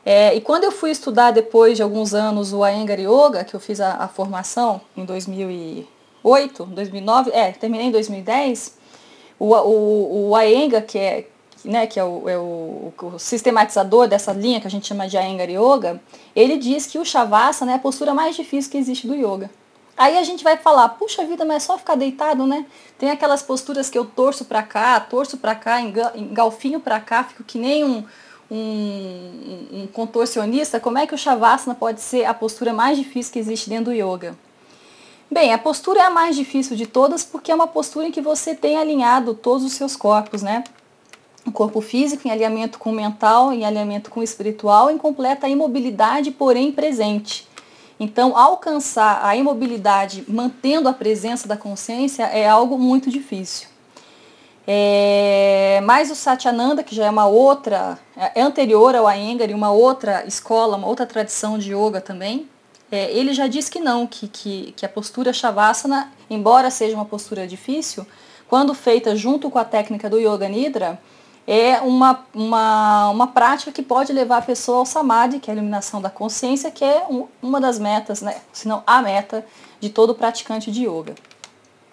É, 0.06 0.36
e 0.36 0.42
quando 0.42 0.66
eu 0.66 0.72
fui 0.72 0.92
estudar 0.92 1.32
depois 1.32 1.78
de 1.78 1.82
alguns 1.84 2.14
anos 2.14 2.52
o 2.54 2.66
Iyengar 2.66 3.00
Yoga, 3.00 3.44
que 3.44 3.56
eu 3.56 3.60
fiz 3.60 3.80
a, 3.80 4.04
a, 4.04 4.08
formação 4.08 4.82
em 4.98 5.06
2008, 5.06 6.66
2009, 6.66 7.32
é, 7.32 7.52
terminei 7.54 7.88
em 7.88 7.92
2010, 7.92 8.78
o, 9.40 9.56
o, 9.56 10.32
o 10.32 10.40
Iyengar, 10.40 10.86
que 10.86 11.00
é, 11.00 11.28
né, 11.64 11.88
que 11.88 12.00
é, 12.00 12.04
o, 12.04 12.30
é 12.30 12.38
o, 12.38 12.94
o, 13.02 13.20
sistematizador 13.20 14.08
dessa 14.08 14.34
linha 14.34 14.60
que 14.60 14.68
a 14.68 14.70
gente 14.70 14.88
chama 14.88 15.08
de 15.08 15.18
Iyengar 15.18 15.50
Yoga, 15.50 16.02
ele 16.36 16.58
diz 16.58 16.86
que 16.86 16.98
o 16.98 17.06
Shavasana 17.06 17.72
é 17.72 17.76
a 17.76 17.80
postura 17.80 18.14
mais 18.14 18.36
difícil 18.36 18.72
que 18.72 18.78
existe 18.78 19.08
do 19.08 19.16
Yoga. 19.16 19.50
Aí 19.96 20.18
a 20.18 20.24
gente 20.24 20.44
vai 20.44 20.58
falar, 20.58 20.90
puxa 20.90 21.24
vida, 21.26 21.46
mas 21.46 21.64
é 21.64 21.66
só 21.68 21.78
ficar 21.78 21.96
deitado, 21.96 22.48
né? 22.48 22.66
Tem 22.98 23.12
aquelas 23.12 23.44
posturas 23.44 23.90
que 23.90 23.98
eu 23.98 24.06
torço 24.06 24.46
para 24.46 24.64
cá, 24.64 25.00
torço 25.00 25.38
para 25.38 25.54
cá, 25.54 25.80
engalfinho 25.80 26.80
para 26.80 27.00
cá, 27.00 27.24
fico 27.24 27.44
que 27.44 27.60
nem 27.60 27.84
um, 27.84 28.04
um, 28.50 29.68
um 29.72 29.88
contorcionista, 29.88 30.80
como 30.80 30.98
é 30.98 31.06
que 31.06 31.14
o 31.14 31.18
Shavasana 31.18 31.76
pode 31.76 32.02
ser 32.02 32.26
a 32.26 32.34
postura 32.34 32.74
mais 32.74 32.98
difícil 32.98 33.32
que 33.32 33.40
existe 33.40 33.70
dentro 33.70 33.86
do 33.86 33.94
yoga? 33.94 34.36
Bem, 35.30 35.54
a 35.54 35.58
postura 35.58 36.00
é 36.00 36.04
a 36.04 36.10
mais 36.10 36.36
difícil 36.36 36.76
de 36.76 36.86
todas 36.86 37.24
porque 37.24 37.52
é 37.52 37.56
uma 37.56 37.68
postura 37.68 38.08
em 38.08 38.12
que 38.12 38.22
você 38.22 38.54
tem 38.54 38.78
alinhado 38.78 39.34
todos 39.34 39.64
os 39.64 39.74
seus 39.74 39.96
corpos, 39.96 40.42
né? 40.42 40.64
O 41.46 41.52
corpo 41.52 41.82
físico 41.82 42.28
em 42.28 42.32
alinhamento 42.32 42.80
com 42.80 42.92
o 42.92 42.94
mental, 42.94 43.52
em 43.52 43.66
alinhamento 43.66 44.10
com 44.10 44.22
o 44.22 44.24
espiritual, 44.24 44.90
em 44.90 44.98
completa 44.98 45.48
imobilidade, 45.48 46.32
porém 46.32 46.72
presente. 46.72 47.48
Então, 48.00 48.38
alcançar 48.38 49.24
a 49.24 49.36
imobilidade 49.36 50.24
mantendo 50.28 50.90
a 50.90 50.94
presença 50.94 51.48
da 51.48 51.58
consciência 51.58 52.24
é 52.24 52.48
algo 52.48 52.78
muito 52.78 53.10
difícil. 53.10 53.68
É, 54.66 55.82
mas 55.84 56.10
o 56.10 56.16
Satyananda, 56.16 56.84
que 56.84 56.96
já 56.96 57.06
é 57.06 57.10
uma 57.10 57.28
outra, 57.28 58.00
é 58.16 58.42
anterior 58.42 58.96
ao 58.96 59.10
Iyengar 59.12 59.50
uma 59.52 59.72
outra 59.72 60.26
escola, 60.26 60.78
uma 60.78 60.88
outra 60.88 61.06
tradição 61.06 61.58
de 61.58 61.74
yoga 61.74 62.00
também, 62.00 62.48
é, 62.90 63.12
ele 63.12 63.34
já 63.34 63.48
diz 63.48 63.68
que 63.68 63.80
não, 63.80 64.08
que, 64.08 64.28
que, 64.28 64.74
que 64.78 64.86
a 64.86 64.90
postura 64.90 65.34
Shavasana, 65.34 66.12
embora 66.30 66.70
seja 66.70 66.96
uma 66.96 67.06
postura 67.06 67.46
difícil, 67.46 68.06
quando 68.48 68.74
feita 68.74 69.16
junto 69.16 69.50
com 69.50 69.58
a 69.58 69.66
técnica 69.66 70.10
do 70.10 70.20
Yoga 70.20 70.48
Nidra, 70.48 71.00
é 71.46 71.82
uma, 71.82 72.26
uma, 72.34 73.10
uma 73.10 73.28
prática 73.28 73.72
que 73.72 73.82
pode 73.82 74.14
levar 74.14 74.38
a 74.38 74.42
pessoa 74.42 74.80
ao 74.80 74.86
Samadhi, 74.86 75.40
que 75.40 75.50
é 75.50 75.54
a 75.54 75.56
iluminação 75.56 76.02
da 76.02 76.10
consciência, 76.10 76.72
que 76.72 76.84
é 76.84 77.06
um, 77.10 77.28
uma 77.42 77.60
das 77.60 77.78
metas, 77.78 78.22
né, 78.22 78.38
se 78.52 78.68
não 78.68 78.82
a 78.88 79.02
meta 79.02 79.46
de 79.80 79.90
todo 79.90 80.16
praticante 80.16 80.72
de 80.72 80.88
yoga. 80.88 81.16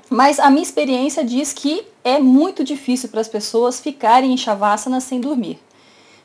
Mas 0.09 0.39
a 0.39 0.51
minha 0.51 0.63
experiência 0.63 1.25
diz 1.25 1.53
que 1.53 1.87
é 2.03 2.19
muito 2.19 2.65
difícil 2.65 3.09
para 3.09 3.21
as 3.21 3.29
pessoas 3.29 3.81
ficarem 3.81 4.33
em 4.33 4.37
Shavasana 4.37 5.01
sem 5.01 5.21
dormir. 5.21 5.61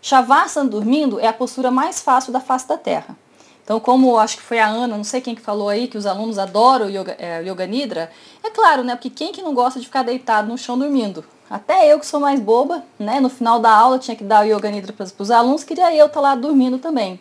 Shavasana 0.01 0.69
dormindo 0.69 1.19
é 1.19 1.27
a 1.27 1.33
postura 1.33 1.69
mais 1.69 2.01
fácil 2.01 2.31
da 2.31 2.39
face 2.39 2.67
da 2.67 2.77
Terra. 2.77 3.15
Então, 3.63 3.79
como 3.79 4.19
acho 4.19 4.37
que 4.37 4.43
foi 4.43 4.59
a 4.59 4.67
Ana, 4.67 4.95
não 4.95 5.03
sei 5.03 5.21
quem 5.21 5.33
que 5.33 5.41
falou 5.41 5.69
aí, 5.69 5.87
que 5.87 5.97
os 5.97 6.05
alunos 6.05 6.37
adoram 6.37 6.85
o 6.85 6.89
yoga, 6.89 7.15
é, 7.17 7.41
yoga 7.41 7.65
nidra, 7.65 8.11
é 8.43 8.49
claro, 8.51 8.83
né? 8.83 8.95
Porque 8.95 9.09
quem 9.09 9.31
que 9.31 9.41
não 9.41 9.55
gosta 9.55 9.79
de 9.79 9.87
ficar 9.87 10.03
deitado 10.03 10.47
no 10.47 10.57
chão 10.57 10.77
dormindo? 10.77 11.25
Até 11.49 11.91
eu 11.91 11.99
que 11.99 12.05
sou 12.05 12.19
mais 12.19 12.39
boba, 12.39 12.83
né? 12.99 13.19
No 13.19 13.29
final 13.29 13.59
da 13.59 13.71
aula 13.71 13.99
tinha 13.99 14.15
que 14.15 14.23
dar 14.23 14.45
o 14.45 14.47
yoga 14.47 14.69
nidra 14.71 14.91
para 14.91 15.05
os 15.17 15.31
alunos, 15.31 15.63
queria 15.63 15.95
eu 15.95 16.07
estar 16.07 16.19
tá 16.19 16.21
lá 16.21 16.35
dormindo 16.35 16.77
também. 16.79 17.19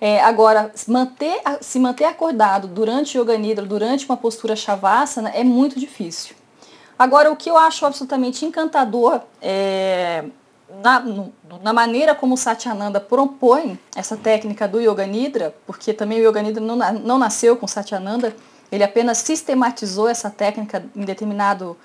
É, 0.00 0.22
agora, 0.22 0.72
manter, 0.88 1.40
se 1.60 1.78
manter 1.78 2.04
acordado 2.04 2.66
durante 2.66 3.16
o 3.16 3.22
yoga 3.22 3.38
nidra, 3.38 3.64
durante 3.64 4.04
uma 4.04 4.16
postura 4.16 4.56
shavasana, 4.56 5.30
é 5.30 5.44
muito 5.44 5.78
difícil. 5.78 6.34
Agora, 6.98 7.30
o 7.30 7.36
que 7.36 7.50
eu 7.50 7.56
acho 7.56 7.84
absolutamente 7.86 8.44
encantador 8.44 9.20
é, 9.40 10.24
na, 10.80 11.04
na 11.62 11.72
maneira 11.72 12.14
como 12.14 12.34
o 12.34 12.36
Satyananda 12.36 13.00
propõe 13.00 13.78
essa 13.94 14.16
técnica 14.16 14.66
do 14.66 14.80
Yoga 14.80 15.06
Nidra, 15.06 15.54
porque 15.66 15.92
também 15.92 16.20
o 16.20 16.28
Yoga 16.28 16.42
Nidra 16.42 16.62
não, 16.62 16.76
não 16.76 17.18
nasceu 17.18 17.56
com 17.56 17.66
Satyananda, 17.66 18.34
ele 18.70 18.82
apenas 18.82 19.18
sistematizou 19.18 20.08
essa 20.08 20.30
técnica 20.30 20.84
em 20.96 21.04
determinado 21.04 21.76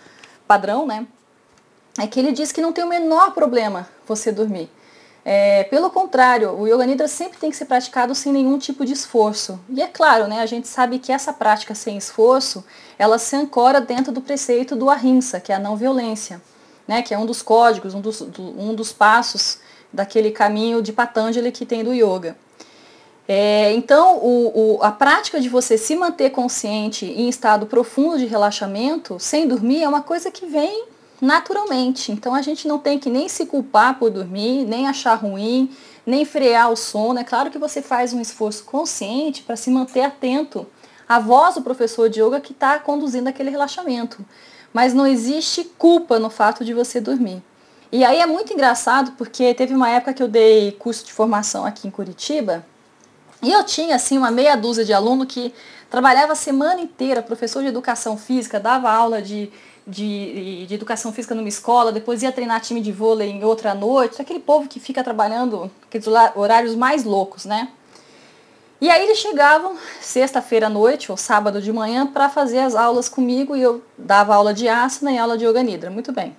padrão, 0.47 0.85
né? 0.85 1.05
É 1.99 2.05
que 2.05 2.19
ele 2.19 2.31
diz 2.31 2.51
que 2.51 2.61
não 2.61 2.71
tem 2.71 2.83
o 2.83 2.87
menor 2.87 3.31
problema 3.31 3.87
você 4.07 4.31
dormir. 4.31 4.69
É, 5.29 5.65
pelo 5.65 5.89
contrário, 5.89 6.57
o 6.57 6.65
Yoga 6.67 6.85
Nidra 6.85 7.07
sempre 7.07 7.37
tem 7.37 7.49
que 7.49 7.57
ser 7.57 7.65
praticado 7.65 8.15
sem 8.15 8.31
nenhum 8.31 8.57
tipo 8.57 8.85
de 8.85 8.93
esforço. 8.93 9.59
E 9.69 9.81
é 9.81 9.87
claro, 9.87 10.25
né, 10.25 10.39
a 10.39 10.45
gente 10.45 10.69
sabe 10.69 10.99
que 10.99 11.11
essa 11.11 11.33
prática 11.33 11.75
sem 11.75 11.97
esforço, 11.97 12.63
ela 12.97 13.17
se 13.17 13.35
ancora 13.35 13.81
dentro 13.81 14.13
do 14.13 14.21
preceito 14.21 14.73
do 14.73 14.89
Ahimsa, 14.89 15.41
que 15.41 15.51
é 15.51 15.55
a 15.55 15.59
não 15.59 15.75
violência, 15.75 16.41
né, 16.87 17.01
que 17.01 17.13
é 17.13 17.17
um 17.17 17.25
dos 17.25 17.41
códigos, 17.41 17.93
um 17.93 17.99
dos, 17.99 18.21
do, 18.21 18.41
um 18.57 18.73
dos 18.73 18.93
passos 18.93 19.59
daquele 19.91 20.31
caminho 20.31 20.81
de 20.81 20.93
Patanjali 20.93 21.51
que 21.51 21.65
tem 21.65 21.83
do 21.83 21.93
Yoga. 21.93 22.37
É, 23.27 23.73
então, 23.73 24.19
o, 24.19 24.77
o, 24.77 24.79
a 24.81 24.91
prática 24.93 25.41
de 25.41 25.49
você 25.49 25.77
se 25.77 25.93
manter 25.97 26.29
consciente 26.29 27.05
em 27.05 27.27
estado 27.27 27.65
profundo 27.65 28.17
de 28.17 28.25
relaxamento, 28.25 29.19
sem 29.19 29.45
dormir, 29.45 29.83
é 29.83 29.89
uma 29.89 30.01
coisa 30.01 30.31
que 30.31 30.45
vem 30.45 30.85
naturalmente. 31.21 32.11
Então 32.11 32.33
a 32.33 32.41
gente 32.41 32.67
não 32.67 32.79
tem 32.79 32.99
que 32.99 33.09
nem 33.09 33.27
se 33.27 33.45
culpar 33.45 33.97
por 33.97 34.09
dormir, 34.09 34.65
nem 34.65 34.87
achar 34.87 35.15
ruim, 35.15 35.71
nem 36.05 36.25
frear 36.25 36.71
o 36.71 36.75
sono. 36.75 37.19
É 37.19 37.23
claro 37.23 37.49
que 37.51 37.57
você 37.57 37.81
faz 37.81 38.13
um 38.13 38.21
esforço 38.21 38.63
consciente 38.63 39.43
para 39.43 39.55
se 39.55 39.69
manter 39.69 40.01
atento 40.01 40.65
à 41.07 41.19
voz 41.19 41.55
do 41.55 41.61
professor 41.61 42.09
de 42.09 42.21
yoga 42.21 42.39
que 42.39 42.51
está 42.51 42.79
conduzindo 42.79 43.27
aquele 43.27 43.49
relaxamento. 43.49 44.25
Mas 44.73 44.93
não 44.93 45.07
existe 45.07 45.63
culpa 45.77 46.19
no 46.19 46.29
fato 46.29 46.63
de 46.63 46.73
você 46.73 46.99
dormir. 46.99 47.41
E 47.91 48.03
aí 48.03 48.19
é 48.19 48.25
muito 48.25 48.53
engraçado 48.53 49.13
porque 49.13 49.53
teve 49.53 49.73
uma 49.73 49.89
época 49.89 50.13
que 50.13 50.21
eu 50.21 50.27
dei 50.27 50.73
curso 50.73 51.05
de 51.05 51.13
formação 51.13 51.65
aqui 51.65 51.87
em 51.87 51.91
Curitiba 51.91 52.65
e 53.41 53.51
eu 53.51 53.63
tinha 53.63 53.95
assim 53.95 54.17
uma 54.17 54.31
meia 54.31 54.55
dúzia 54.55 54.83
de 54.83 54.91
aluno 54.93 55.25
que 55.25 55.53
trabalhava 55.89 56.33
a 56.33 56.35
semana 56.35 56.81
inteira, 56.81 57.21
professor 57.21 57.61
de 57.61 57.69
educação 57.69 58.17
física, 58.17 58.59
dava 58.59 58.91
aula 58.91 59.21
de 59.21 59.49
de, 59.87 60.65
de 60.67 60.75
educação 60.75 61.13
física 61.13 61.33
numa 61.33 61.47
escola, 61.47 61.93
depois 61.93 62.21
ia 62.21 62.31
treinar 62.31 62.59
time 62.59 62.81
de 62.81 62.91
vôlei 62.91 63.29
em 63.29 63.43
outra 63.45 63.73
noite, 63.73 64.21
aquele 64.21 64.39
povo 64.39 64.67
que 64.67 64.81
fica 64.81 65.01
trabalhando 65.01 65.71
aqueles 65.87 66.05
horários 66.35 66.75
mais 66.75 67.05
loucos, 67.05 67.45
né? 67.45 67.69
E 68.81 68.91
aí 68.91 69.05
eles 69.05 69.17
chegavam 69.17 69.75
sexta-feira 70.01 70.67
à 70.67 70.69
noite 70.69 71.09
ou 71.09 71.17
sábado 71.17 71.61
de 71.61 71.71
manhã 71.71 72.05
para 72.05 72.29
fazer 72.29 72.59
as 72.59 72.75
aulas 72.75 73.09
comigo 73.09 73.55
e 73.55 73.61
eu 73.61 73.81
dava 73.97 74.35
aula 74.35 74.53
de 74.53 74.67
asana 74.67 75.11
e 75.13 75.17
aula 75.17 75.37
de 75.37 75.45
yoga 75.45 75.63
nidra, 75.63 75.89
muito 75.89 76.11
bem. 76.11 76.35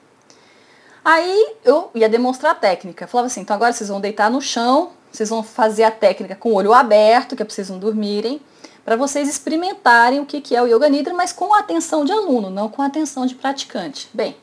Aí 1.05 1.55
eu 1.65 1.91
ia 1.95 2.09
demonstrar 2.09 2.53
a 2.53 2.55
técnica. 2.55 3.09
Falava 3.09 3.27
assim, 3.27 3.41
então 3.41 3.57
agora 3.57 3.73
vocês 3.73 3.89
vão 3.89 4.01
deitar 4.01 4.31
no 4.31 4.41
chão, 4.41 4.91
vocês 5.11 5.31
vão 5.31 5.43
fazer 5.43 5.83
a 5.85 5.91
técnica 5.91 6.37
com 6.37 6.51
o 6.51 6.55
olho 6.55 6.73
aberto, 6.73 7.35
que 7.35 7.43
é 7.43 7.45
para 7.45 7.53
vocês 7.53 7.71
não 7.71 7.79
dormirem 7.79 8.41
para 8.89 8.97
vocês 8.97 9.29
experimentarem 9.29 10.19
o 10.19 10.25
que, 10.25 10.57
é 10.57 10.63
o 10.63 10.67
Yoga 10.67 10.89
Nidra, 10.89 11.13
mas 11.13 11.31
com 11.31 11.53
a 11.53 11.59
atenção 11.59 12.07
de 12.07 12.13
aluno, 12.13 12.49
não 12.49 12.71
com 12.71 12.81
a 12.81 12.87
atenção 12.87 13.27
de 13.27 13.35
praticante. 13.35 14.09
Bem, 14.15 14.35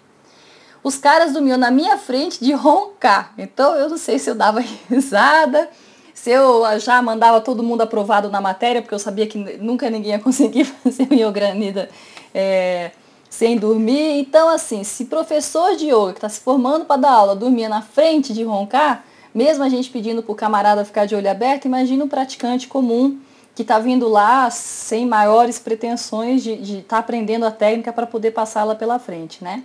os 0.84 1.00
caras 1.00 1.34
dormiam 1.34 1.58
na 1.58 1.72
minha 1.72 1.98
frente 1.98 2.46
de 2.46 2.54
roncar, 2.54 3.34
então 3.40 3.74
eu 3.74 3.90
não 3.90 3.98
sei 3.98 4.20
se 4.20 4.30
eu 4.30 4.36
dava 4.36 4.60
risada, 4.88 5.68
se 6.14 6.30
eu 6.30 6.62
já 6.80 7.02
mandava 7.02 7.42
todo 7.42 7.64
mundo 7.64 7.82
aprovado 7.82 8.30
na 8.30 8.40
matéria, 8.40 8.84
porque 8.84 8.94
eu 8.94 9.00
sabia 9.00 9.25
que 9.25 9.36
nunca 9.58 9.90
ninguém 9.90 10.12
ia 10.12 10.20
conseguir 10.20 10.66
fazer 10.84 11.08
o 11.10 11.16
Yoga 11.16 11.52
Nidra 11.56 11.90
é, 12.32 12.92
sem 13.28 13.58
dormir. 13.58 14.20
Então, 14.20 14.48
assim, 14.48 14.84
se 14.84 15.06
professor 15.06 15.75
de 15.75 15.88
yoga 15.88 16.12
que 16.12 16.20
está 16.20 16.30
se 16.30 16.40
formando 16.40 16.86
para 16.86 17.02
dar 17.02 17.14
aula 17.14 17.36
dormia 17.36 17.68
na 17.68 17.82
frente 17.82 18.32
de 18.32 18.44
roncar, 18.44 19.06
mesmo 19.34 19.64
a 19.64 19.70
gente 19.70 19.90
pedindo 19.90 20.22
para 20.22 20.32
o 20.32 20.36
camarada 20.36 20.86
ficar 20.86 21.08
de 21.08 21.16
olho 21.16 21.32
aberto, 21.32 21.66
imagina 21.66 22.06
um 22.06 22.08
praticante 22.08 22.68
comum 22.68 23.20
que 23.55 23.62
está 23.62 23.79
vindo 23.79 24.09
lá 24.09 24.51
sem 24.51 25.07
maiores 25.07 25.57
pretensões 25.57 26.43
de 26.43 26.53
estar 26.53 26.83
tá 26.83 26.97
aprendendo 26.97 27.45
a 27.45 27.51
técnica 27.51 27.93
para 27.93 28.05
poder 28.05 28.31
passá-la 28.31 28.75
pela 28.75 29.00
frente, 29.00 29.41
né? 29.41 29.63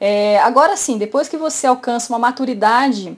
É, 0.00 0.40
agora 0.40 0.76
sim, 0.76 0.98
depois 0.98 1.28
que 1.28 1.36
você 1.36 1.66
alcança 1.66 2.12
uma 2.12 2.18
maturidade 2.18 3.16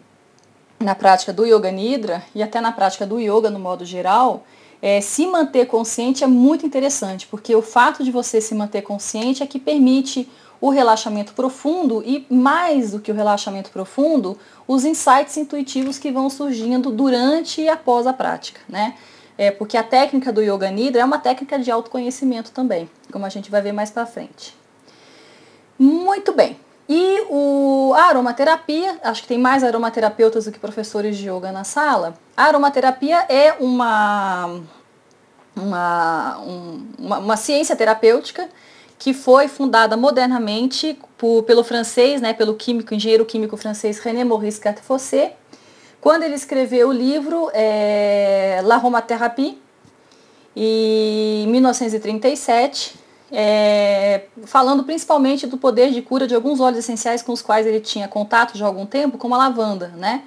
na 0.78 0.94
prática 0.94 1.32
do 1.32 1.46
Yoga 1.46 1.70
Nidra 1.70 2.22
e 2.34 2.42
até 2.42 2.60
na 2.60 2.72
prática 2.72 3.06
do 3.06 3.18
Yoga 3.18 3.48
no 3.48 3.58
modo 3.58 3.84
geral, 3.84 4.44
é, 4.82 5.00
se 5.00 5.26
manter 5.26 5.66
consciente 5.66 6.24
é 6.24 6.26
muito 6.26 6.66
interessante, 6.66 7.26
porque 7.26 7.54
o 7.54 7.62
fato 7.62 8.04
de 8.04 8.10
você 8.10 8.40
se 8.40 8.54
manter 8.54 8.82
consciente 8.82 9.42
é 9.42 9.46
que 9.46 9.58
permite 9.58 10.28
o 10.60 10.70
relaxamento 10.70 11.32
profundo 11.34 12.02
e, 12.04 12.26
mais 12.28 12.90
do 12.90 13.00
que 13.00 13.10
o 13.10 13.14
relaxamento 13.14 13.70
profundo, 13.70 14.36
os 14.66 14.84
insights 14.84 15.36
intuitivos 15.36 15.98
que 15.98 16.10
vão 16.10 16.28
surgindo 16.28 16.90
durante 16.90 17.62
e 17.62 17.68
após 17.68 18.06
a 18.06 18.12
prática, 18.12 18.60
né? 18.68 18.94
É, 19.36 19.50
porque 19.50 19.76
a 19.76 19.82
técnica 19.82 20.32
do 20.32 20.40
Yoga 20.40 20.70
Nidra 20.70 21.02
é 21.02 21.04
uma 21.04 21.18
técnica 21.18 21.58
de 21.58 21.70
autoconhecimento 21.70 22.52
também, 22.52 22.88
como 23.10 23.26
a 23.26 23.28
gente 23.28 23.50
vai 23.50 23.60
ver 23.60 23.72
mais 23.72 23.90
para 23.90 24.06
frente. 24.06 24.56
Muito 25.78 26.32
bem. 26.32 26.56
E 26.88 27.24
o, 27.30 27.92
a 27.96 28.04
aromaterapia, 28.04 28.98
acho 29.02 29.22
que 29.22 29.28
tem 29.28 29.38
mais 29.38 29.64
aromaterapeutas 29.64 30.44
do 30.44 30.52
que 30.52 30.58
professores 30.58 31.16
de 31.16 31.28
yoga 31.28 31.50
na 31.50 31.64
sala. 31.64 32.14
A 32.36 32.44
aromaterapia 32.44 33.24
é 33.28 33.54
uma, 33.58 34.60
uma, 35.56 36.38
um, 36.40 36.86
uma, 36.98 37.18
uma, 37.18 37.36
ciência 37.36 37.74
terapêutica 37.74 38.48
que 38.98 39.14
foi 39.14 39.48
fundada 39.48 39.96
modernamente 39.96 40.98
por, 41.16 41.42
pelo 41.44 41.64
francês, 41.64 42.20
né, 42.20 42.34
pelo 42.34 42.54
químico, 42.54 42.94
engenheiro 42.94 43.24
químico 43.24 43.56
francês 43.56 43.98
René 43.98 44.22
Maurice 44.22 44.60
Gattefossé, 44.60 45.36
quando 46.04 46.22
ele 46.22 46.34
escreveu 46.34 46.90
o 46.90 46.92
livro 46.92 47.50
é, 47.54 48.60
La 48.62 48.74
Aromathérapie, 48.74 49.58
em 50.54 51.46
1937, 51.48 52.94
é, 53.32 54.24
falando 54.44 54.84
principalmente 54.84 55.46
do 55.46 55.56
poder 55.56 55.92
de 55.92 56.02
cura 56.02 56.26
de 56.26 56.34
alguns 56.34 56.60
óleos 56.60 56.80
essenciais 56.80 57.22
com 57.22 57.32
os 57.32 57.40
quais 57.40 57.66
ele 57.66 57.80
tinha 57.80 58.06
contato 58.06 58.58
já 58.58 58.66
há 58.66 58.68
algum 58.68 58.84
tempo, 58.84 59.16
como 59.16 59.34
a 59.34 59.38
lavanda, 59.38 59.94
né? 59.96 60.24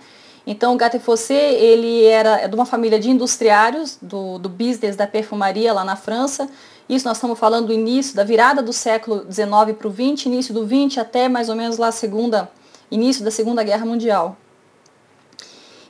Então, 0.47 0.73
o 0.73 0.77
Gattefossé, 0.77 1.53
ele 1.53 2.05
era 2.05 2.47
de 2.47 2.55
uma 2.55 2.65
família 2.65 2.99
de 2.99 3.11
industriários 3.11 3.99
do, 4.01 4.39
do 4.39 4.49
business 4.49 4.95
da 4.95 5.05
perfumaria 5.05 5.71
lá 5.73 5.85
na 5.85 5.95
França. 5.95 6.49
Isso 6.89 7.07
nós 7.07 7.17
estamos 7.17 7.37
falando 7.37 7.67
do 7.67 7.73
início, 7.73 8.15
da 8.15 8.23
virada 8.23 8.63
do 8.63 8.73
século 8.73 9.31
XIX 9.31 9.77
para 9.77 9.87
o 9.87 9.91
XX, 9.91 10.25
início 10.25 10.55
do 10.55 10.65
XX 10.65 10.97
até 10.97 11.29
mais 11.29 11.49
ou 11.49 11.55
menos 11.55 11.77
lá 11.77 11.91
segunda, 11.91 12.49
início 12.89 13.23
da 13.23 13.29
Segunda 13.29 13.61
Guerra 13.61 13.85
Mundial. 13.85 14.35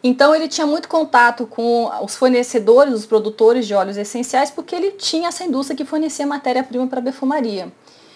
Então 0.08 0.34
ele 0.34 0.48
tinha 0.48 0.66
muito 0.66 0.88
contato 0.88 1.46
com 1.46 1.92
os 2.02 2.16
fornecedores, 2.16 2.94
os 2.94 3.06
produtores 3.06 3.68
de 3.68 3.74
óleos 3.74 3.98
essenciais, 3.98 4.50
porque 4.50 4.74
ele 4.74 4.92
tinha 4.92 5.28
essa 5.28 5.44
indústria 5.44 5.76
que 5.76 5.84
fornecia 5.84 6.26
matéria-prima 6.26 6.88
para 6.88 7.02
a 7.02 7.04
perfumaria. 7.04 7.70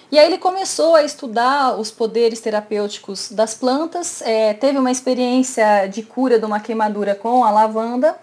E 0.09 0.17
aí 0.17 0.25
ele 0.25 0.37
começou 0.37 0.95
a 0.95 1.03
estudar 1.03 1.77
os 1.77 1.91
poderes 1.91 2.39
terapêuticos 2.39 3.29
das 3.29 3.53
plantas, 3.53 4.21
é, 4.21 4.53
teve 4.53 4.77
uma 4.79 4.89
experiência 4.89 5.85
de 5.87 6.01
cura 6.01 6.39
de 6.39 6.45
uma 6.45 6.61
queimadura 6.61 7.13
com 7.13 7.43
a 7.43 7.51
lavanda, 7.51 8.15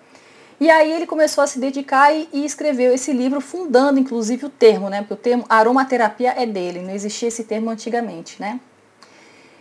e 0.59 0.71
aí 0.71 0.91
ele 0.91 1.07
começou 1.07 1.45
a 1.45 1.47
se 1.47 1.59
dedicar 1.59 2.11
e, 2.11 2.27
e, 2.33 2.47
escreveu 2.47 2.95
esse 2.95 3.13
livro, 3.13 3.39
fundando 3.39 4.01
inclusive 4.01 4.47
o 4.47 4.49
termo, 4.49 4.89
né? 4.89 5.03
Porque 5.03 5.13
o 5.13 5.17
termo 5.17 5.45
aromaterapia 5.47 6.35
é 6.37 6.47
dele, 6.47 6.81
não 6.81 6.95
existia 6.95 7.29
esse 7.29 7.45
termo 7.45 7.69
antigamente, 7.69 8.41
né? 8.41 8.61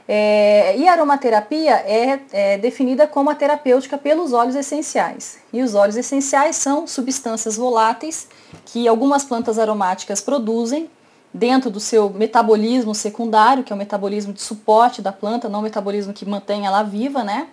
É, 0.09 0.77
e 0.77 0.87
a 0.87 0.93
aromaterapia 0.93 1.73
é, 1.85 2.19
é, 2.31 2.57
definida 2.57 3.05
como 3.05 3.29
a 3.29 3.35
terapêutica 3.35 3.97
pelos 3.97 4.31
óleos 4.31 4.55
essenciais. 4.55 5.39
E 5.51 5.61
os 5.61 5.75
óleos 5.75 5.97
essenciais 5.97 6.55
são 6.55 6.87
substâncias 6.87 7.57
voláteis 7.57 8.27
que 8.65 8.87
algumas 8.87 9.25
plantas 9.25 9.59
aromáticas 9.59 10.21
produzem 10.21 10.89
dentro 11.33 11.69
do 11.69 11.79
seu 11.79 12.09
metabolismo 12.09 12.95
secundário, 12.95 13.63
que 13.63 13.73
é 13.73 13.75
o 13.75 13.77
metabolismo 13.77 14.31
de 14.31 14.41
suporte 14.41 15.01
da 15.01 15.11
planta, 15.11 15.49
não 15.49 15.59
o 15.59 15.63
metabolismo 15.63 16.13
que 16.13 16.25
mantém 16.25 16.65
ela 16.65 16.83
viva, 16.83 17.23
né? 17.23 17.47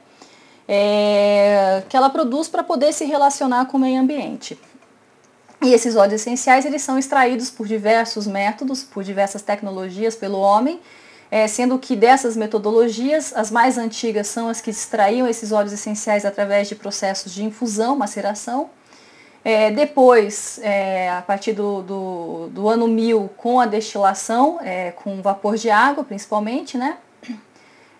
É, 0.66 1.82
que 1.88 1.96
ela 1.96 2.08
produz 2.08 2.49
para 2.49 2.62
poder 2.62 2.92
se 2.92 3.04
relacionar 3.04 3.66
com 3.66 3.76
o 3.76 3.80
meio 3.80 4.00
ambiente. 4.00 4.58
E 5.61 5.73
esses 5.73 5.96
óleos 5.96 6.14
essenciais 6.14 6.64
eles 6.64 6.82
são 6.82 6.99
extraídos 6.99 7.50
por 7.50 7.66
diversos 7.66 8.26
métodos, 8.26 8.82
por 8.82 9.02
diversas 9.02 9.42
tecnologias 9.42 10.14
pelo 10.14 10.38
homem, 10.38 10.80
é, 11.30 11.46
sendo 11.46 11.78
que 11.78 11.96
dessas 11.96 12.36
metodologias, 12.36 13.32
as 13.34 13.50
mais 13.50 13.76
antigas 13.78 14.28
são 14.28 14.48
as 14.48 14.60
que 14.60 14.70
extraíam 14.70 15.26
esses 15.26 15.52
óleos 15.52 15.72
essenciais 15.72 16.24
através 16.24 16.68
de 16.68 16.74
processos 16.74 17.32
de 17.34 17.44
infusão, 17.44 17.96
maceração, 17.96 18.70
É, 19.46 19.70
depois, 19.70 20.58
é, 20.62 21.10
a 21.10 21.20
partir 21.20 21.52
do, 21.52 21.82
do, 21.82 22.48
do, 22.48 22.66
ano 22.66 22.88
1000, 22.88 23.28
com 23.36 23.60
a 23.60 23.66
destilação, 23.66 24.58
é, 24.62 24.90
com 24.92 25.20
vapor 25.20 25.56
de 25.56 25.68
água 25.68 26.02
principalmente, 26.02 26.78
né? 26.78 26.96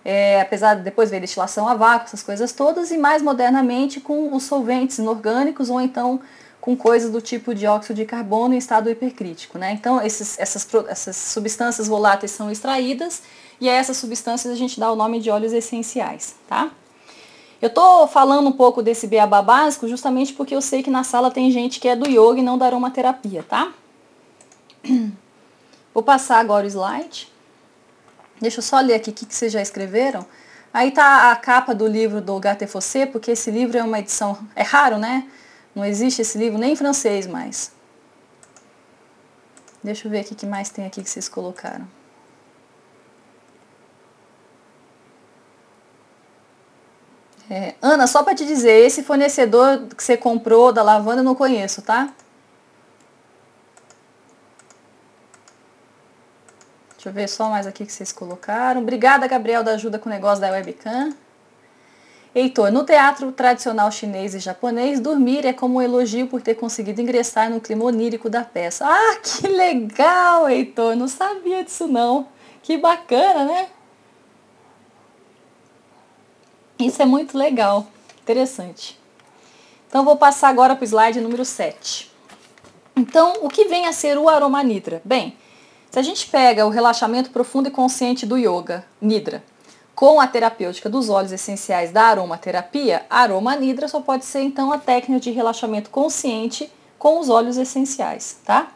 É, 0.03 0.41
apesar 0.41 0.75
de 0.75 0.83
depois 0.83 1.11
ver 1.11 1.21
destilação 1.21 1.69
a 1.69 1.75
vácuo, 1.75 2.07
essas 2.07 2.23
coisas 2.23 2.53
todas, 2.53 2.91
e 2.91 2.97
mais 2.97 3.23
modernamente 3.23 4.01
com 4.01 4.35
os 4.35 4.45
solventes 4.45 4.99
inorgânicos 4.99 5.69
ou 5.69 5.81
então 5.81 6.21
com 6.65 6.75
coisas 6.75 7.13
do 7.13 7.21
tipo 7.21 7.55
dióxido 7.55 7.95
de 7.95 8.07
carbono 8.07 8.55
em 8.55 8.57
estado 8.57 8.89
hipercrítico. 8.89 9.59
Né? 9.59 9.73
Então, 9.73 10.01
esses, 10.01 10.39
essas, 10.39 10.67
essas 10.89 11.15
substâncias 11.15 11.87
voláteis 11.87 12.33
são 12.33 12.51
extraídas 12.51 13.23
e 13.61 13.69
a 13.69 13.75
essas 13.75 13.99
substâncias 13.99 14.51
a 14.51 14.57
gente 14.57 14.81
dá 14.81 14.91
o 14.91 14.97
nome 14.97 15.21
de 15.21 15.29
óleos 15.29 15.53
essenciais. 15.53 16.35
Tá? 16.49 16.71
Eu 17.61 17.67
estou 17.67 18.09
falando 18.09 18.49
um 18.49 18.53
pouco 18.53 18.83
desse 18.83 19.07
beabá 19.07 19.43
básico 19.43 19.87
justamente 19.87 20.33
porque 20.33 20.55
eu 20.55 20.63
sei 20.63 20.83
que 20.83 20.89
na 20.89 21.05
sala 21.05 21.31
tem 21.31 21.51
gente 21.51 21.79
que 21.79 21.87
é 21.87 21.95
do 21.95 22.09
yoga 22.09 22.41
e 22.41 22.43
não 22.43 22.57
da 22.57 22.65
aromaterapia, 22.65 23.43
tá? 23.43 23.71
Vou 25.93 26.03
passar 26.03 26.39
agora 26.39 26.65
o 26.65 26.67
slide. 26.67 27.31
Deixa 28.41 28.61
eu 28.61 28.63
só 28.63 28.81
ler 28.81 28.95
aqui 28.95 29.11
o 29.11 29.13
que, 29.13 29.27
vocês 29.29 29.53
já 29.53 29.61
escreveram. 29.61 30.25
Aí 30.73 30.93
tá 30.93 31.31
a 31.31 31.37
capa 31.37 31.75
do 31.75 31.87
livro 31.87 32.23
do 32.23 32.41
Fossé, 32.67 33.05
porque 33.05 33.33
esse 33.33 33.51
livro 33.51 33.77
é 33.77 33.83
uma 33.83 33.99
edição, 33.99 34.39
é 34.57 34.63
raro, 34.63 34.97
né? 34.97 35.29
Não 35.75 35.85
existe 35.85 36.23
esse 36.23 36.39
livro 36.39 36.59
nem 36.59 36.73
em 36.73 36.77
francês 36.77 37.27
mais. 37.27 37.73
Deixa 39.83 40.07
eu 40.07 40.11
ver 40.11 40.23
o 40.23 40.25
que 40.25 40.47
mais 40.47 40.71
tem 40.71 40.87
aqui 40.87 41.03
que 41.03 41.11
vocês 41.11 41.29
colocaram. 41.29 41.87
É, 47.51 47.75
Ana, 47.83 48.07
só 48.07 48.23
para 48.23 48.35
te 48.35 48.47
dizer, 48.47 48.87
esse 48.87 49.03
fornecedor 49.03 49.87
que 49.95 50.03
você 50.03 50.17
comprou 50.17 50.73
da 50.73 50.83
lavanda 50.83 51.21
eu 51.21 51.25
não 51.25 51.35
conheço, 51.35 51.83
tá? 51.83 52.13
Deixa 56.95 57.11
eu 57.11 57.13
ver 57.13 57.29
só 57.29 57.51
mais 57.51 57.67
aqui 57.67 57.85
que 57.85 57.93
vocês 57.93 58.11
colocaram. 58.11 58.81
Obrigada, 58.81 59.27
Gabriel, 59.27 59.63
da 59.63 59.73
ajuda 59.73 59.99
com 59.99 60.09
o 60.09 60.13
negócio 60.13 60.41
da 60.41 60.51
webcam. 60.51 61.15
Heitor, 62.35 62.73
no 62.73 62.85
teatro 62.85 63.31
tradicional 63.31 63.93
chinês 63.93 64.35
e 64.35 64.41
japonês, 64.41 64.99
dormir 64.99 65.47
é 65.47 65.53
como 65.53 65.77
um 65.77 65.83
elogio 65.83 66.27
por 66.27 66.43
ter 66.43 66.57
conseguido 66.57 67.01
ingressar 67.01 67.49
no 67.49 67.61
clima 67.61 67.85
onírico 67.85 68.29
da 68.29 68.43
peça. 68.43 68.85
Ah, 68.85 69.17
que 69.23 69.47
legal, 69.47 70.49
Heitor! 70.49 70.97
Não 70.97 71.07
sabia 71.07 71.63
disso 71.63 71.87
não. 71.87 72.27
Que 72.61 72.77
bacana, 72.77 73.45
né? 73.45 73.69
Isso 76.77 77.01
é 77.01 77.07
muito 77.07 77.39
legal, 77.39 77.87
interessante. 78.23 78.99
Então 79.89 80.05
vou 80.05 80.17
passar 80.17 80.49
agora 80.49 80.75
para 80.75 80.83
o 80.83 80.87
slide 80.87 81.21
número 81.21 81.45
7. 81.45 82.11
Então, 82.97 83.35
o 83.43 83.49
que 83.49 83.67
vem 83.67 83.87
a 83.87 83.93
ser 83.93 84.19
o 84.19 84.29
aroma 84.29 84.61
nidra? 84.63 85.01
Bem, 85.05 85.37
se 85.89 86.01
a 86.01 86.03
gente 86.03 86.27
pega 86.27 86.67
o 86.67 86.71
relaxamento 86.71 87.31
profundo 87.31 87.69
e 87.69 87.71
consciente 87.71 88.27
do 88.27 88.37
yoga, 88.37 88.85
nidra, 89.01 89.45
com 89.95 90.21
a 90.21 90.27
terapêutica 90.27 90.89
dos 90.89 91.09
óleos 91.09 91.33
essenciais 91.33 91.93
da 91.93 92.03
aromaterapia, 92.03 93.07
a 93.09 93.21
aroma 93.21 93.55
nidra 93.55 93.87
só 93.87 94.01
pode 94.01 94.25
ser 94.25 94.41
então 94.41 94.73
a 94.73 94.79
técnica 94.79 95.21
de 95.21 95.31
relaxamento 95.31 95.91
consciente 95.91 96.71
com 96.99 97.21
os 97.21 97.29
óleos 97.29 97.57
essenciais, 97.57 98.39
tá? 98.45 98.73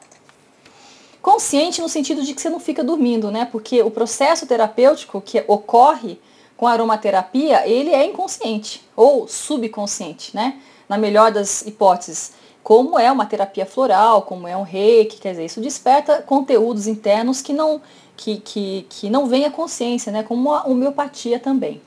Consciente 1.20 1.80
no 1.80 1.88
sentido 1.88 2.22
de 2.22 2.34
que 2.34 2.40
você 2.40 2.48
não 2.48 2.60
fica 2.60 2.84
dormindo, 2.84 3.30
né? 3.30 3.48
Porque 3.50 3.82
o 3.82 3.90
processo 3.90 4.46
terapêutico 4.46 5.20
que 5.20 5.44
ocorre 5.48 6.20
com 6.56 6.66
a 6.66 6.72
aromaterapia, 6.72 7.66
ele 7.66 7.90
é 7.90 8.04
inconsciente 8.04 8.87
ou 8.94 9.26
subconsciente, 9.26 10.34
né? 10.34 10.60
Na 10.88 10.96
melhor 10.96 11.32
das 11.32 11.62
hipóteses, 11.62 12.32
como 12.62 12.98
é 12.98 13.10
uma 13.10 13.26
terapia 13.26 13.64
floral, 13.64 14.22
como 14.22 14.46
é 14.46 14.56
um 14.56 14.62
reiki, 14.62 15.18
quer 15.18 15.30
dizer, 15.30 15.46
isso 15.46 15.60
desperta 15.60 16.22
conteúdos 16.22 16.87
internos 16.87 17.40
que 17.40 17.52
não 17.52 17.80
que, 18.18 18.38
que, 18.38 18.84
que 18.90 19.08
não 19.08 19.26
vem 19.26 19.44
à 19.44 19.50
consciência, 19.50 20.10
né? 20.10 20.25
como 20.25 20.52
a 20.52 20.66
homeopatia 20.66 21.38
também. 21.38 21.80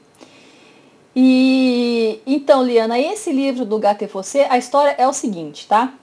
E 1.14 2.22
então, 2.26 2.64
Liana, 2.64 2.98
esse 2.98 3.34
livro 3.34 3.66
do 3.66 3.78
Gate 3.78 4.10
Você, 4.12 4.48
a 4.50 4.58
história 4.58 4.96
é 4.98 5.06
o 5.06 5.12
seguinte, 5.12 5.68
tá? 5.68 5.94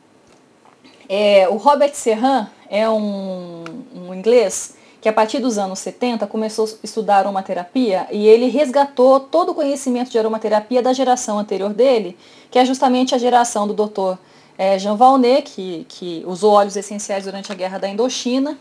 É, 1.08 1.48
o 1.48 1.56
Robert 1.56 1.94
Serran 1.94 2.46
é 2.68 2.88
um, 2.90 3.64
um 3.96 4.14
inglês 4.14 4.76
que 5.00 5.08
a 5.08 5.12
partir 5.12 5.38
dos 5.38 5.56
anos 5.56 5.78
70 5.78 6.26
começou 6.26 6.66
a 6.66 6.68
estudar 6.84 7.18
aromaterapia 7.18 8.06
e 8.10 8.26
ele 8.26 8.48
resgatou 8.48 9.20
todo 9.20 9.52
o 9.52 9.54
conhecimento 9.54 10.10
de 10.10 10.18
aromaterapia 10.18 10.82
da 10.82 10.92
geração 10.92 11.38
anterior 11.38 11.72
dele, 11.72 12.14
que 12.50 12.58
é 12.58 12.64
justamente 12.66 13.14
a 13.14 13.18
geração 13.18 13.66
do 13.66 13.72
Dr. 13.72 14.18
É, 14.58 14.78
Jean 14.78 14.96
Valnet, 14.96 15.50
que, 15.50 15.86
que 15.88 16.22
usou 16.26 16.52
óleos 16.52 16.76
essenciais 16.76 17.24
durante 17.24 17.50
a 17.50 17.54
guerra 17.54 17.78
da 17.78 17.88
Indochina, 17.88 18.58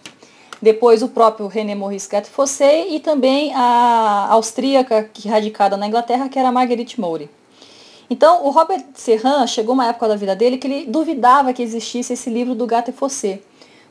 depois 0.62 1.04
o 1.04 1.08
próprio 1.08 1.48
René 1.48 1.76
Maurice 1.76 2.10
Gattefossé 2.10 2.88
e 2.88 3.00
também 3.00 3.54
a 3.54 4.28
austríaca 4.32 5.10
que 5.14 5.28
radicada 5.28 5.78
na 5.78 5.88
Inglaterra, 5.88 6.30
que 6.30 6.40
era 6.40 6.52
Marguerite 6.52 7.00
Maury. 7.00 7.30
Então, 8.10 8.46
o 8.46 8.50
Robert 8.50 8.86
Serran 8.94 9.46
chegou 9.48 9.74
uma 9.74 9.88
época 9.88 10.08
da 10.08 10.16
vida 10.16 10.36
dele 10.36 10.58
que 10.58 10.68
ele 10.68 10.86
duvidava 10.86 11.54
que 11.54 11.62
existisse 11.62 12.14
esse 12.14 12.30
livro 12.30 12.56
do 12.56 12.66
Gattefossé, 12.66 13.42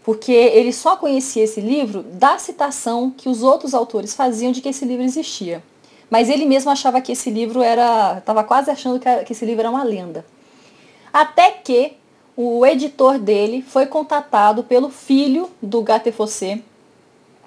porque 0.02 0.32
ele 0.32 0.72
só 0.72 0.96
conhecia 0.96 1.44
esse 1.44 1.60
livro 1.60 2.02
da 2.02 2.38
citação 2.38 3.10
que 3.10 3.28
os 3.28 3.42
outros 3.42 3.74
autores 3.74 4.14
faziam 4.14 4.52
de 4.52 4.60
que 4.60 4.70
esse 4.70 4.84
livro 4.84 5.04
existia. 5.04 5.62
Mas 6.08 6.30
ele 6.30 6.46
mesmo 6.46 6.70
achava 6.70 7.00
que 7.00 7.12
esse 7.12 7.30
livro 7.30 7.62
era, 7.62 8.18
estava 8.18 8.42
quase 8.44 8.70
achando 8.70 9.00
que 9.00 9.32
esse 9.32 9.44
livro 9.44 9.60
era 9.60 9.70
uma 9.70 9.82
lenda. 9.82 10.24
Até 11.12 11.50
que 11.50 11.94
o 12.36 12.66
editor 12.66 13.18
dele 13.18 13.62
foi 13.62 13.86
contatado 13.86 14.62
pelo 14.62 14.90
filho 14.90 15.50
do 15.62 15.80
Gattefossé. 15.80 16.60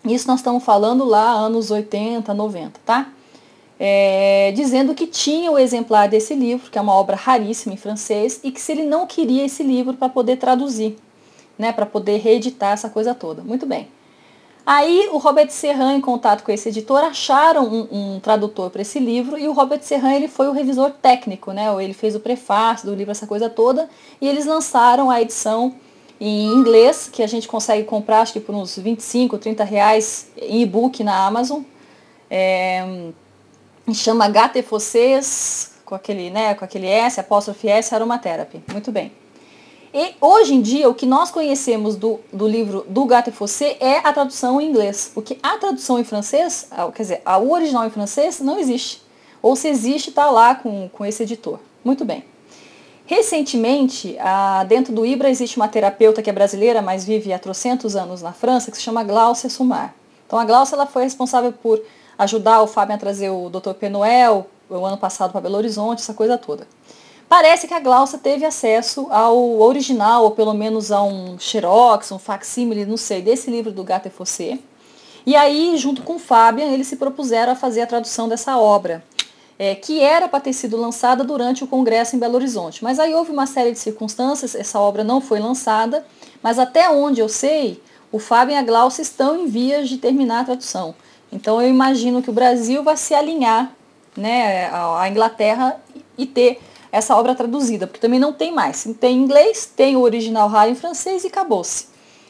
Isso 0.04 0.28
nós 0.28 0.39
estamos 0.39 0.63
falando 0.63 1.06
lá 1.06 1.30
anos 1.32 1.69
80, 1.69 2.34
90, 2.34 2.80
tá? 2.84 3.10
É, 3.80 4.52
dizendo 4.56 4.95
que 4.95 5.06
tinha 5.06 5.52
o 5.52 5.60
exemplar 5.60 6.10
desse 6.10 6.34
livro, 6.34 6.71
que 6.71 6.78
é 6.78 6.82
uma 6.82 6.93
obra 6.93 7.15
raríssima 7.15 7.73
em 7.73 7.78
francês, 7.78 8.39
e 8.43 8.52
que 8.52 8.60
se 8.60 8.71
ele 8.71 8.84
não 8.84 9.06
queria 9.06 9.45
esse 9.45 9.62
livro 9.62 9.93
para 9.93 10.10
poder 10.10 10.38
traduzir, 10.38 10.97
né, 11.58 11.71
para 11.71 11.86
poder 11.86 12.17
reeditar 12.17 12.73
essa 12.73 12.89
coisa 12.89 13.13
toda. 13.13 13.41
Muito 13.43 13.65
bem. 13.65 13.88
Aí 14.65 15.10
o 15.12 15.17
Robert 15.17 15.50
Serran, 15.50 15.93
em 15.93 16.02
contato 16.02 16.43
com 16.43 16.52
esse 16.52 16.69
editor, 16.69 17.04
acharam 17.04 17.65
um, 17.65 17.88
um 17.91 18.19
tradutor 18.19 18.69
para 18.69 18.82
esse 18.82 19.00
livro 19.00 19.38
e 19.38 19.48
o 19.48 19.52
Robert 19.52 19.82
Serran 19.82 20.13
ele 20.13 20.28
foi 20.28 20.48
o 20.48 20.52
revisor 20.52 20.91
técnico, 20.91 21.52
né? 21.52 21.67
Ele 21.84 21.93
fez 21.93 22.15
o 22.15 22.19
prefácio 22.19 22.88
do 22.88 22.93
livro, 22.93 23.12
essa 23.12 23.26
coisa 23.26 23.50
toda, 23.50 23.89
e 24.22 24.28
eles 24.28 24.45
lançaram 24.45 25.10
a 25.10 25.22
edição 25.22 25.74
em 26.19 26.48
inglês, 26.48 27.10
que 27.12 27.24
a 27.24 27.28
gente 27.28 27.48
consegue 27.48 27.86
comprar 27.86 28.22
acho 28.22 28.34
que 28.34 28.39
por 28.39 28.54
uns 28.54 28.78
25, 28.78 29.38
30 29.38 29.63
reais 29.63 30.28
em 30.38 30.62
e-book 30.62 31.04
na 31.04 31.26
Amazon. 31.26 31.62
É, 32.30 33.12
chama 33.93 34.30
Gate 34.30 34.62
Fossés, 34.63 35.72
com 35.86 35.95
aquele, 35.95 36.30
né, 36.30 36.54
com 36.54 36.63
aquele 36.63 36.88
S, 36.88 37.19
apóstrofe 37.19 37.67
S, 37.69 37.95
Aromatherapy. 37.95 38.62
Muito 38.72 38.91
bem. 38.91 39.12
E 39.93 40.13
hoje 40.21 40.54
em 40.54 40.62
dia, 40.62 40.88
o 40.88 40.93
que 40.93 41.06
nós 41.06 41.32
conhecemos 41.32 41.95
do, 41.95 42.19
do 42.32 42.47
livro 42.47 42.86
do 42.88 43.06
Gato 43.06 43.30
e 43.30 43.34
Fossé 43.34 43.75
é 43.80 43.97
a 43.97 44.13
tradução 44.13 44.62
em 44.62 44.69
inglês. 44.69 45.12
Porque 45.13 45.38
a 45.41 45.58
tradução 45.58 45.97
em 45.97 46.04
francês, 46.04 46.69
quer 46.93 47.02
dizer, 47.02 47.21
a 47.25 47.39
original 47.39 47.88
em 47.88 47.89
francês 47.89 48.39
não 48.39 48.60
existe. 48.60 49.02
Ou 49.41 49.56
se 49.56 49.67
existe, 49.67 50.10
está 50.10 50.30
lá 50.30 50.54
com, 50.54 50.88
com 50.89 51.06
esse 51.06 51.23
editor. 51.23 51.60
Muito 51.84 52.06
bem. 52.06 52.23
Recentemente, 53.06 54.15
dentro 54.67 54.93
do 54.93 55.04
IBRA 55.04 55.32
existe 55.32 55.58
uma 55.58 55.67
terapeuta 55.67 56.21
que 56.21 56.30
é 56.30 56.34
brasileira, 56.34 56.80
mas 56.80 57.04
vive 57.04 57.34
há 57.34 57.39
trocentos 57.39 57.95
anos 57.95 58.21
na 58.21 58.32
França, 58.32 58.69
que 58.69 58.78
se 58.78 58.84
chama 58.84 59.04
Glaucia 59.04 59.49
Sumar. 59.49 59.95
Então 60.28 60.38
a 60.38 60.45
Glaucia 60.45 60.75
ela 60.75 60.86
foi 60.86 61.04
responsável 61.04 61.52
por 61.52 61.82
ajudar 62.19 62.62
o 62.62 62.67
Fábio 62.67 62.93
a 62.93 62.99
trazer 62.99 63.32
o 63.32 63.49
Dr. 63.49 63.73
Penoel 63.73 64.45
o 64.69 64.86
ano 64.86 64.97
passado 64.97 65.32
para 65.32 65.41
Belo 65.41 65.58
Horizonte, 65.58 66.04
essa 66.04 66.13
coisa 66.13 66.38
toda. 66.38 66.67
Parece 67.30 67.68
que 67.68 67.76
a 67.76 67.80
Glaucia 67.80 68.18
teve 68.18 68.44
acesso 68.44 69.06
ao 69.12 69.60
original, 69.62 70.24
ou 70.24 70.32
pelo 70.32 70.52
menos 70.52 70.92
a 70.92 71.04
um 71.04 71.38
xerox, 71.38 72.12
um 72.12 72.18
facsímile, 72.18 72.88
não 72.88 72.98
sei, 72.98 73.22
desse 73.22 73.52
livro 73.52 73.72
do 73.72 73.84
Gato 73.84 74.10
Fossé. 74.10 74.58
E 75.28 75.36
aí, 75.36 75.78
junto 75.78 76.02
com 76.02 76.18
Fabian, 76.18 76.65
eles 76.65 76.88
se 76.88 76.96
propuseram 76.96 77.52
a 77.52 77.56
fazer 77.56 77.82
a 77.82 77.88
tradução 77.88 78.28
dessa 78.28 78.58
obra, 78.58 79.04
é, 79.60 79.76
que 79.76 80.00
era 80.00 80.28
para 80.28 80.39
ter 80.39 80.54
sido 80.54 80.76
lançada 80.76 81.24
durante 81.24 81.63
o 81.63 81.68
congresso 81.68 82.15
em 82.15 82.20
Belo 82.20 82.34
Horizonte. 82.34 82.84
Mas 82.84 83.00
aí 83.00 83.13
houve 83.13 83.32
uma 83.32 83.46
série 83.46 83.72
de 83.74 83.78
circunstâncias, 83.78 84.56
essa 84.56 84.80
obra 84.80 85.04
não 85.04 85.22
foi 85.22 85.39
lançada, 85.39 86.04
mas 86.42 86.58
até 86.58 86.89
onde 86.89 87.22
eu 87.22 87.30
sei, 87.30 87.80
o 88.12 88.18
Fábio 88.18 88.56
e 88.56 88.58
a 88.58 88.63
Glaucia 88.63 89.04
estão 89.04 89.39
em 89.39 89.46
vias 89.46 89.88
de 89.88 90.00
terminar 90.00 90.39
a 90.39 90.46
tradução. 90.46 90.96
Então 91.32 91.62
eu 91.62 91.70
imagino 91.70 92.24
que 92.24 92.30
o 92.32 92.34
Brasil 92.34 92.82
vai 92.82 92.98
se 92.98 93.13
alinhar 93.13 93.72
né, 94.18 94.68
à 94.74 95.08
Inglaterra 95.08 95.80
e 96.18 96.26
ter 96.26 96.60
essa 96.91 97.15
obra 97.15 97.36
traduzida, 97.36 97.86
porque 97.86 97.99
também 97.99 98.19
não 98.19 98.34
tem 98.34 98.52
mais. 98.52 98.88
Tem 98.99 99.17
em 99.17 99.21
inglês, 99.21 99.65
tem 99.65 99.95
o 99.95 100.02
original 100.02 100.47
raro 100.47 100.71
em 100.71 100.75
francês 100.75 101.23
e 101.23 101.28
acabou-se. 101.28 101.88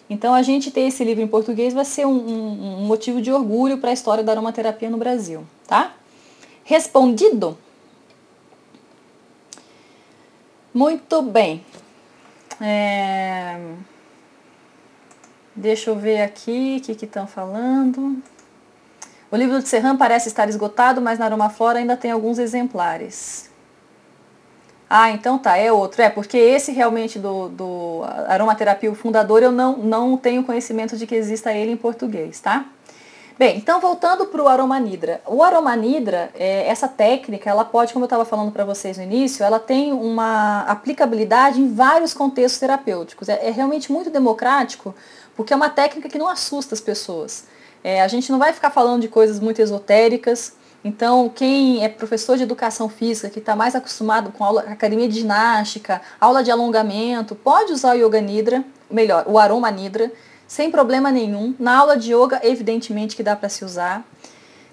Então 0.09 0.33
a 0.33 0.41
gente 0.41 0.71
ter 0.71 0.81
esse 0.81 1.03
livro 1.03 1.23
em 1.23 1.27
português 1.27 1.73
vai 1.73 1.85
ser 1.85 2.05
um, 2.05 2.11
um, 2.11 2.81
um 2.81 2.85
motivo 2.85 3.21
de 3.21 3.31
orgulho 3.31 3.77
para 3.77 3.91
a 3.91 3.93
história 3.93 4.23
da 4.23 4.31
aromaterapia 4.31 4.89
no 4.89 4.97
Brasil, 4.97 5.45
tá? 5.67 5.93
Respondido? 6.63 7.57
Muito 10.73 11.21
bem. 11.21 11.63
É... 12.59 13.59
Deixa 15.55 15.89
eu 15.89 15.95
ver 15.95 16.21
aqui 16.21 16.77
o 16.77 16.95
que 16.95 17.05
estão 17.05 17.27
falando. 17.27 18.21
O 19.31 19.35
livro 19.35 19.61
de 19.61 19.67
Serran 19.67 19.95
parece 19.95 20.27
estar 20.27 20.49
esgotado, 20.49 21.01
mas 21.01 21.19
na 21.19 21.25
Aromaflora 21.25 21.79
ainda 21.79 21.95
tem 21.95 22.11
alguns 22.11 22.39
exemplares. 22.39 23.48
Ah, 24.89 25.11
então 25.11 25.37
tá, 25.37 25.55
é 25.55 25.71
outro. 25.71 26.01
É, 26.01 26.09
porque 26.09 26.37
esse 26.37 26.71
realmente 26.71 27.19
do, 27.19 27.49
do 27.49 28.01
aromaterapia, 28.27 28.91
o 28.91 28.95
fundador, 28.95 29.43
eu 29.43 29.51
não, 29.51 29.77
não 29.77 30.17
tenho 30.17 30.43
conhecimento 30.43 30.97
de 30.97 31.05
que 31.05 31.13
exista 31.13 31.53
ele 31.53 31.71
em 31.71 31.77
português, 31.77 32.39
tá? 32.39 32.65
Bem, 33.37 33.55
então 33.55 33.79
voltando 33.79 34.25
para 34.25 34.43
o 34.43 34.49
aromanidra. 34.49 35.21
O 35.25 35.41
aromanidra, 35.41 36.29
é, 36.37 36.67
essa 36.67 36.89
técnica, 36.89 37.49
ela 37.49 37.63
pode, 37.63 37.93
como 37.93 38.03
eu 38.03 38.07
estava 38.07 38.25
falando 38.25 38.51
para 38.51 38.65
vocês 38.65 38.97
no 38.97 39.03
início, 39.03 39.45
ela 39.45 39.59
tem 39.59 39.93
uma 39.93 40.63
aplicabilidade 40.63 41.61
em 41.61 41.73
vários 41.73 42.13
contextos 42.13 42.59
terapêuticos. 42.59 43.29
É, 43.29 43.47
é, 43.47 43.51
realmente 43.51 43.93
muito 43.93 44.09
democrático, 44.09 44.93
porque 45.37 45.53
é 45.53 45.55
uma 45.55 45.69
técnica 45.69 46.09
que 46.09 46.17
não 46.17 46.27
assusta 46.27 46.73
as 46.73 46.81
pessoas. 46.81 47.45
É, 47.81 48.01
a 48.01 48.09
gente 48.09 48.29
não 48.29 48.39
vai 48.39 48.51
ficar 48.51 48.71
falando 48.71 49.03
de 49.03 49.07
coisas 49.07 49.39
muito 49.39 49.61
esotéricas, 49.61 50.51
então, 50.83 51.29
quem 51.29 51.83
é 51.83 51.89
professor 51.89 52.37
de 52.37 52.43
educação 52.43 52.87
física, 52.87 53.29
que 53.29 53.39
está 53.39 53.55
mais 53.55 53.75
acostumado 53.75 54.31
com 54.31 54.43
aula, 54.43 54.61
academia 54.61 55.09
de 55.09 55.19
ginástica, 55.19 56.01
aula 56.19 56.41
de 56.41 56.51
alongamento, 56.51 57.35
pode 57.35 57.73
usar 57.73 57.95
o 57.95 58.05
Yoga 58.05 58.21
Nidra, 58.21 58.63
melhor, 58.89 59.25
o 59.27 59.37
Aroma 59.37 59.69
Nidra, 59.69 60.11
sem 60.47 60.71
problema 60.71 61.11
nenhum. 61.11 61.53
Na 61.59 61.77
aula 61.77 61.97
de 61.97 62.13
yoga, 62.13 62.39
evidentemente 62.43 63.15
que 63.15 63.21
dá 63.21 63.35
para 63.35 63.49
se 63.49 63.63
usar. 63.63 64.03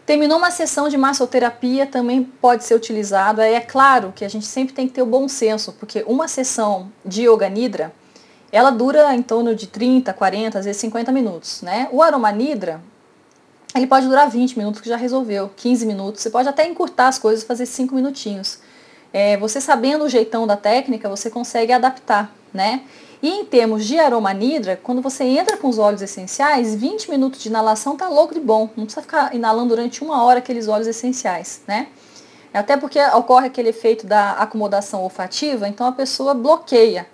Terminou 0.07 0.39
uma 0.39 0.53
sessão 0.53 0.89
de 0.89 0.97
massoterapia, 0.97 1.85
também 1.85 2.23
pode 2.23 2.65
ser 2.65 2.75
utilizado. 2.75 3.41
Aí 3.41 3.55
é 3.55 3.61
claro 3.61 4.13
que 4.15 4.25
a 4.25 4.29
gente 4.29 4.47
sempre 4.47 4.73
tem 4.73 4.87
que 4.87 4.95
ter 4.95 5.03
o 5.03 5.07
bom 5.07 5.29
senso, 5.29 5.73
porque 5.73 6.05
uma 6.07 6.29
sessão 6.29 6.91
de 7.05 7.29
Yoga 7.29 7.49
Nidra, 7.49 7.93
ela 8.53 8.71
dura 8.71 9.13
em 9.15 9.23
torno 9.23 9.55
de 9.55 9.67
30, 9.67 10.13
40, 10.15 10.61
às 10.61 10.65
vezes 10.65 10.81
50 10.81 11.11
minutos. 11.11 11.61
Né? 11.61 11.89
O 11.93 12.01
Aroma 12.01 12.31
Nidra, 12.31 12.81
ele 13.79 13.87
pode 13.87 14.07
durar 14.07 14.29
20 14.29 14.57
minutos, 14.59 14.81
que 14.81 14.89
já 14.89 14.97
resolveu, 14.97 15.51
15 15.57 15.87
minutos. 15.87 16.23
Você 16.23 16.31
pode 16.31 16.49
até 16.49 16.67
encurtar 16.67 17.09
as 17.09 17.19
coisas, 17.19 17.45
fazer 17.45 17.67
5 17.67 17.95
minutinhos. 17.95 18.59
É, 19.13 19.37
você 19.37 19.61
sabendo 19.61 20.05
o 20.05 20.09
jeitão 20.09 20.47
da 20.47 20.57
técnica, 20.57 21.09
você 21.09 21.31
consegue 21.31 21.73
adaptar, 21.73 22.35
né? 22.53 22.83
E 23.23 23.29
em 23.29 23.45
termos 23.45 23.87
de 23.87 23.99
aroma 23.99 24.33
nidra, 24.33 24.79
quando 24.83 25.01
você 25.01 25.25
entra 25.25 25.57
com 25.57 25.69
os 25.69 25.79
óleos 25.79 26.03
essenciais, 26.03 26.75
20 26.75 27.11
minutos 27.11 27.43
de 27.43 27.49
inalação 27.49 27.97
tá 27.97 28.09
louco 28.09 28.35
de 28.35 28.41
bom. 28.41 28.69
Não 28.77 28.85
precisa 28.85 29.03
ficar 29.03 29.35
inalando 29.35 29.71
durante 29.71 30.05
uma 30.05 30.23
hora 30.23 30.39
aqueles 30.39 30.69
óleos 30.69 30.87
essenciais, 30.87 31.63
né? 31.67 31.89
Até 32.53 32.77
porque 32.77 33.01
ocorre 33.15 33.47
aquele 33.47 33.69
efeito 33.69 34.07
da 34.07 34.33
acomodação 34.33 35.03
olfativa, 35.03 35.69
então 35.69 35.87
a 35.87 35.93
pessoa 35.93 36.33
bloqueia 36.33 37.07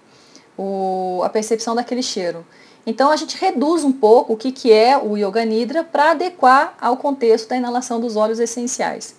o, 0.57 1.21
a 1.25 1.29
percepção 1.29 1.75
daquele 1.75 2.03
cheiro. 2.03 2.45
Então 2.87 3.11
a 3.11 3.17
gente 3.17 3.37
reduz 3.37 3.85
um 3.85 3.93
pouco 3.93 4.33
o 4.33 4.37
que, 4.37 4.51
que 4.51 4.73
é 4.73 4.99
o 4.99 5.17
Yoga 5.17 5.45
Nidra 5.45 5.85
para 5.85 6.11
adequar 6.11 6.75
ao 6.81 6.97
contexto 6.97 7.49
da 7.49 7.57
inalação 7.57 8.01
dos 8.01 8.17
óleos 8.17 8.41
essenciais. 8.41 9.15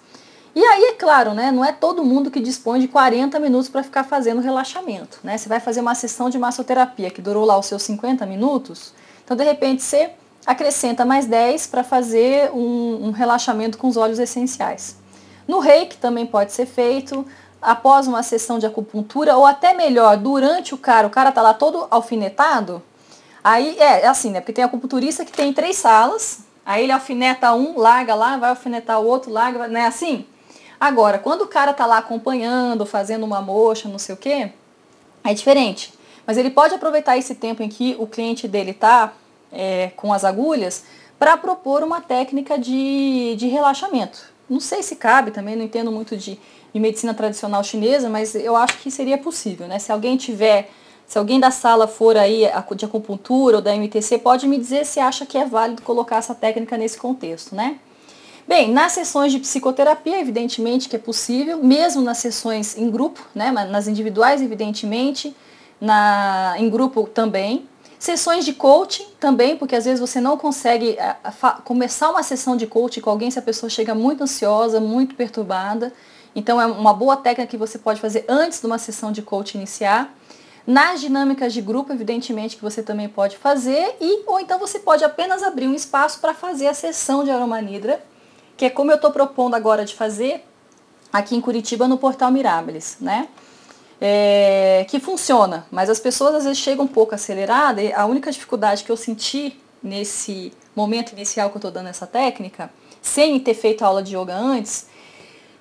E 0.56 0.64
aí, 0.64 0.84
é 0.84 0.94
claro, 0.94 1.34
né, 1.34 1.52
não 1.52 1.66
é 1.66 1.72
todo 1.72 2.04
mundo 2.04 2.30
que 2.30 2.40
dispõe 2.40 2.80
de 2.80 2.88
40 2.88 3.40
minutos 3.40 3.70
para 3.70 3.82
ficar 3.82 4.04
fazendo 4.04 4.40
relaxamento. 4.40 5.20
Né? 5.24 5.36
Você 5.36 5.50
vai 5.50 5.60
fazer 5.60 5.82
uma 5.82 5.96
sessão 5.96 6.30
de 6.30 6.38
massoterapia 6.38 7.10
que 7.10 7.22
durou 7.22 7.44
lá 7.44 7.58
os 7.58 7.66
seus 7.66 7.82
50 7.84 8.24
minutos, 8.28 8.94
então 9.24 9.36
de 9.36 9.44
repente 9.44 9.82
você 9.82 10.12
acrescenta 10.46 11.06
mais 11.06 11.26
10 11.26 11.68
para 11.68 11.84
fazer 11.84 12.52
um, 12.52 13.08
um 13.08 13.12
relaxamento 13.12 13.80
com 13.80 13.88
os 13.88 13.98
óleos 13.98 14.20
essenciais. 14.20 14.98
No 15.48 15.60
reiki 15.60 15.98
também 15.98 16.26
pode 16.26 16.52
ser 16.52 16.68
feito 16.68 17.26
após 17.60 18.08
uma 18.08 18.22
sessão 18.22 18.60
de 18.60 18.66
acupuntura, 18.66 19.36
ou 19.36 19.46
até 19.46 19.74
melhor, 19.74 20.18
durante 20.18 20.76
o 20.76 20.78
cara, 20.78 21.08
o 21.08 21.10
cara 21.10 21.32
tá 21.32 21.42
lá 21.42 21.54
todo 21.54 21.88
alfinetado, 21.90 22.84
Aí 23.44 23.78
é, 23.80 24.02
é 24.02 24.08
assim, 24.08 24.32
né? 24.32 24.40
Porque 24.40 24.54
tem 24.54 24.64
acupunturista 24.64 25.26
que 25.26 25.32
tem 25.32 25.52
três 25.52 25.76
salas, 25.76 26.40
aí 26.66 26.84
ele 26.84 26.92
alfineta 26.92 27.54
um, 27.54 27.78
larga 27.78 28.16
lá, 28.16 28.38
vai 28.38 28.50
alfinetar 28.50 29.02
o 29.02 29.06
outro, 29.06 29.32
larga, 29.32 29.68
né? 29.68 29.86
Assim. 29.86 30.26
Agora, 30.80 31.18
quando 31.18 31.42
o 31.42 31.48
cara 31.48 31.74
tá 31.74 31.86
lá 31.86 31.98
acompanhando, 31.98 32.86
fazendo 32.86 33.26
uma 33.26 33.42
mocha, 33.42 33.90
não 33.90 34.00
sei 34.00 34.16
o 34.16 34.18
quê, 34.18 34.52
é 35.24 35.34
diferente. 35.34 35.94
Mas 36.26 36.38
ele 36.38 36.50
pode 36.50 36.74
aproveitar 36.74 37.18
esse 37.18 37.36
tempo 37.36 37.62
em 37.64 37.70
que 37.70 37.96
o 38.00 38.08
cliente 38.08 38.48
dele 38.48 38.74
tá 38.74 39.14
é, 39.52 39.92
com 39.96 40.14
as 40.14 40.24
agulhas 40.24 40.84
para 41.20 41.38
propor 41.38 41.84
uma 41.84 42.02
técnica 42.02 42.58
de, 42.58 43.36
de 43.38 43.48
relaxamento. 43.48 44.34
Não 44.50 44.60
sei 44.60 44.84
se 44.84 44.96
cabe, 44.96 45.32
também 45.32 45.56
não 45.56 45.64
entendo 45.64 45.92
muito 45.92 46.18
de, 46.18 46.40
de 46.74 46.80
medicina 46.80 47.14
tradicional 47.14 47.64
chinesa, 47.64 48.10
mas 48.10 48.36
eu 48.36 48.56
acho 48.56 48.78
que 48.80 48.92
seria 48.92 49.18
possível, 49.18 49.68
né? 49.68 49.80
Se 49.80 49.92
alguém 49.92 50.18
tiver 50.18 50.70
se 51.08 51.18
alguém 51.18 51.40
da 51.40 51.52
sala 51.52 51.88
for 51.88 52.18
aí 52.18 52.44
de 52.76 52.86
acupuntura 52.86 53.58
ou 53.58 53.62
da 53.62 53.76
MTC, 53.76 54.18
pode 54.20 54.48
me 54.48 54.58
dizer 54.58 54.86
se 54.86 55.00
acha 55.00 55.26
que 55.26 55.38
é 55.38 55.46
válido 55.46 55.82
colocar 55.82 56.18
essa 56.18 56.34
técnica 56.34 56.78
nesse 56.78 56.98
contexto, 56.98 57.56
né? 57.56 57.80
Bem, 58.48 58.72
nas 58.72 58.92
sessões 58.92 59.32
de 59.32 59.40
psicoterapia, 59.40 60.20
evidentemente 60.20 60.90
que 60.90 60.96
é 60.98 61.00
possível, 61.00 61.64
mesmo 61.64 62.02
nas 62.02 62.18
sessões 62.18 62.78
em 62.78 62.92
grupo, 62.92 63.26
né, 63.34 63.52
nas 63.52 63.88
individuais, 63.88 64.42
evidentemente, 64.42 65.34
na, 65.80 66.56
em 66.58 66.70
grupo 66.70 67.08
também. 67.08 67.68
Sessões 67.98 68.44
de 68.44 68.52
coaching 68.52 69.06
também, 69.18 69.56
porque 69.56 69.78
às 69.78 69.86
vezes 69.86 70.02
você 70.02 70.20
não 70.20 70.38
consegue 70.38 70.98
a, 71.00 71.52
começar 71.64 72.10
uma 72.10 72.22
sessão 72.22 72.58
de 72.58 72.68
coaching 72.68 73.00
com 73.00 73.10
alguém 73.10 73.32
se 73.32 73.40
a 73.40 73.42
pessoa 73.42 73.70
chega 73.70 73.96
muito 73.96 74.24
ansiosa, 74.24 74.82
muito 74.82 75.16
perturbada. 75.16 75.94
Então 76.36 76.60
é 76.60 76.66
uma 76.66 76.94
boa 76.94 77.16
técnica 77.16 77.50
que 77.50 77.56
você 77.56 77.80
pode 77.80 78.02
fazer 78.02 78.26
antes 78.28 78.60
de 78.60 78.66
uma 78.66 78.78
sessão 78.78 79.10
de 79.10 79.22
coaching 79.22 79.60
iniciar. 79.60 80.14
Nas 80.66 81.02
dinâmicas 81.02 81.54
de 81.54 81.62
grupo, 81.62 81.92
evidentemente, 81.92 82.56
que 82.56 82.62
você 82.62 82.82
também 82.82 83.10
pode 83.10 83.38
fazer, 83.38 83.98
e 84.00 84.24
ou 84.26 84.40
então 84.40 84.58
você 84.58 84.80
pode 84.80 85.04
apenas 85.04 85.44
abrir 85.44 85.68
um 85.68 85.74
espaço 85.74 86.20
para 86.20 86.34
fazer 86.34 86.68
a 86.68 86.74
sessão 86.74 87.24
de 87.24 87.32
aromanidra, 87.32 88.04
que 88.56 88.66
é 88.66 88.70
como 88.70 88.90
eu 88.90 88.96
estou 88.96 89.12
propondo 89.12 89.56
agora 89.56 89.84
de 89.84 89.94
fazer 89.94 90.46
aqui 91.12 91.36
em 91.36 91.42
Curitiba 91.42 91.88
no 91.88 91.98
Portal 91.98 92.32
Mirables, 92.32 92.98
né? 93.02 93.28
É, 94.00 94.86
que 94.90 95.00
funciona, 95.00 95.66
mas 95.72 95.90
as 95.90 96.00
pessoas 96.00 96.36
às 96.36 96.44
vezes 96.44 96.60
chegam 96.60 96.86
um 96.86 96.88
pouco 96.88 97.14
aceleradas, 97.14 97.84
e 97.84 97.94
a 97.94 98.06
única 98.06 98.32
dificuldade 98.32 98.84
que 98.84 98.92
eu 98.92 98.98
senti 98.98 99.62
nesse 99.82 100.54
momento 100.76 101.12
inicial 101.12 101.50
que 101.50 101.58
eu 101.58 101.60
estou 101.60 101.72
dando 101.72 101.90
essa 101.90 102.08
técnica, 102.08 102.72
sem 103.02 103.38
ter 103.40 103.54
feito 103.54 103.84
aula 103.84 104.02
de 104.02 104.16
yoga 104.16 104.36
antes, 104.36 104.88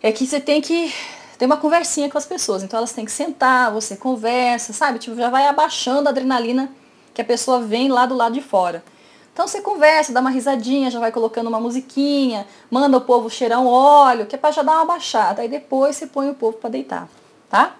é 0.00 0.10
que 0.12 0.26
você 0.26 0.40
tem 0.40 0.60
que 0.60 0.92
tem 1.42 1.46
uma 1.46 1.56
conversinha 1.56 2.08
com 2.08 2.16
as 2.16 2.24
pessoas. 2.24 2.62
Então 2.62 2.78
elas 2.78 2.92
têm 2.92 3.04
que 3.04 3.10
sentar, 3.10 3.72
você 3.72 3.96
conversa, 3.96 4.72
sabe? 4.72 5.00
Tipo, 5.00 5.16
já 5.16 5.28
vai 5.28 5.48
abaixando 5.48 6.08
a 6.08 6.12
adrenalina 6.12 6.70
que 7.12 7.20
a 7.20 7.24
pessoa 7.24 7.60
vem 7.60 7.88
lá 7.88 8.06
do 8.06 8.14
lado 8.14 8.34
de 8.34 8.40
fora. 8.40 8.84
Então 9.32 9.48
você 9.48 9.60
conversa, 9.60 10.12
dá 10.12 10.20
uma 10.20 10.30
risadinha, 10.30 10.88
já 10.88 11.00
vai 11.00 11.10
colocando 11.10 11.48
uma 11.48 11.58
musiquinha, 11.58 12.46
manda 12.70 12.96
o 12.96 13.00
povo 13.00 13.28
cheirar 13.28 13.60
um 13.60 13.66
óleo, 13.66 14.26
que 14.26 14.36
é 14.36 14.38
para 14.38 14.52
já 14.52 14.62
dar 14.62 14.76
uma 14.76 14.84
baixada. 14.84 15.42
Aí 15.42 15.48
depois 15.48 15.96
você 15.96 16.06
põe 16.06 16.30
o 16.30 16.34
povo 16.34 16.58
para 16.58 16.70
deitar, 16.70 17.08
tá? 17.50 17.74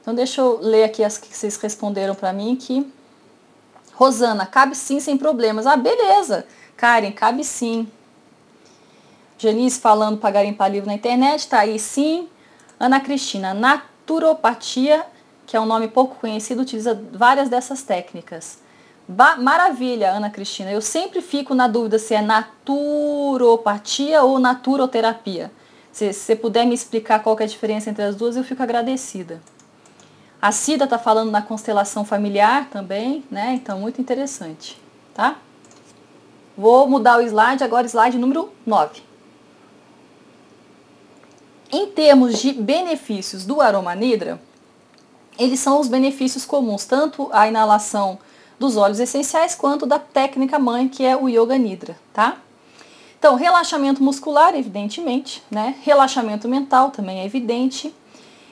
Então 0.00 0.14
deixa 0.14 0.40
eu 0.40 0.60
ler 0.62 0.84
aqui 0.84 1.02
as 1.02 1.18
que 1.18 1.36
vocês 1.36 1.56
responderam 1.56 2.14
para 2.14 2.32
mim 2.32 2.54
que 2.54 2.88
Rosana, 3.94 4.46
cabe 4.46 4.76
sim 4.76 5.00
sem 5.00 5.18
problemas. 5.18 5.66
Ah, 5.66 5.76
beleza. 5.76 6.46
Karen, 6.76 7.10
cabe 7.10 7.42
sim. 7.42 7.88
Janice 9.36 9.80
falando 9.80 10.18
para 10.18 10.30
garimpar 10.30 10.70
livro 10.70 10.86
na 10.86 10.94
internet, 10.94 11.48
tá 11.48 11.58
aí 11.58 11.80
sim. 11.80 12.28
Ana 12.78 13.00
Cristina, 13.00 13.54
naturopatia, 13.54 15.04
que 15.46 15.56
é 15.56 15.60
um 15.60 15.66
nome 15.66 15.88
pouco 15.88 16.16
conhecido, 16.16 16.62
utiliza 16.62 17.00
várias 17.12 17.48
dessas 17.48 17.82
técnicas. 17.82 18.58
Ba 19.08 19.36
maravilha, 19.36 20.10
Ana 20.10 20.30
Cristina. 20.30 20.70
Eu 20.70 20.80
sempre 20.80 21.22
fico 21.22 21.54
na 21.54 21.68
dúvida 21.68 21.98
se 21.98 22.14
é 22.14 22.20
naturopatia 22.20 24.22
ou 24.22 24.38
naturoterapia. 24.38 25.50
Se 25.92 26.12
você 26.12 26.36
puder 26.36 26.66
me 26.66 26.74
explicar 26.74 27.22
qual 27.22 27.38
é 27.38 27.44
a 27.44 27.46
diferença 27.46 27.88
entre 27.88 28.02
as 28.02 28.16
duas, 28.16 28.36
eu 28.36 28.44
fico 28.44 28.62
agradecida. 28.62 29.40
A 30.42 30.52
Cida 30.52 30.84
está 30.84 30.98
falando 30.98 31.30
na 31.30 31.40
constelação 31.40 32.04
familiar 32.04 32.68
também, 32.68 33.24
né? 33.30 33.54
Então, 33.54 33.80
muito 33.80 34.00
interessante, 34.00 34.78
tá? 35.14 35.38
Vou 36.56 36.86
mudar 36.86 37.18
o 37.18 37.22
slide, 37.22 37.64
agora 37.64 37.86
slide 37.86 38.18
número 38.18 38.52
9. 38.66 39.02
Em 41.78 41.88
termos 41.88 42.38
de 42.38 42.54
benefícios 42.54 43.44
do 43.44 43.60
aroma 43.60 43.94
nidra, 43.94 44.40
eles 45.38 45.60
são 45.60 45.78
os 45.78 45.88
benefícios 45.88 46.46
comuns, 46.46 46.86
tanto 46.86 47.28
a 47.30 47.46
inalação 47.46 48.18
dos 48.58 48.78
óleos 48.78 48.98
essenciais 48.98 49.54
quanto 49.54 49.84
da 49.84 49.98
técnica 49.98 50.58
mãe, 50.58 50.88
que 50.88 51.04
é 51.04 51.14
o 51.14 51.28
Yoga 51.28 51.58
Nidra, 51.58 51.94
tá? 52.14 52.38
Então, 53.18 53.34
relaxamento 53.34 54.02
muscular, 54.02 54.54
evidentemente, 54.54 55.42
né? 55.50 55.74
Relaxamento 55.82 56.48
mental 56.48 56.88
também 56.88 57.20
é 57.20 57.26
evidente. 57.26 57.94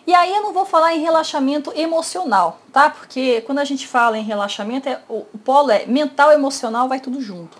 E 0.07 0.13
aí 0.13 0.31
eu 0.31 0.43
não 0.43 0.53
vou 0.53 0.67
falar 0.67 0.95
em 0.95 1.01
relaxamento 1.01 1.73
emocional, 1.75 2.61
tá? 2.71 2.91
Porque 2.91 3.41
quando 3.47 3.61
a 3.61 3.65
gente 3.65 3.89
fala 3.89 4.19
em 4.19 4.23
relaxamento, 4.23 4.87
é, 4.87 5.01
o, 5.09 5.25
o 5.33 5.39
polo 5.39 5.71
é 5.71 5.87
mental, 5.87 6.31
emocional, 6.31 6.91
vai 6.91 7.01
tudo 7.01 7.23
junto. 7.23 7.57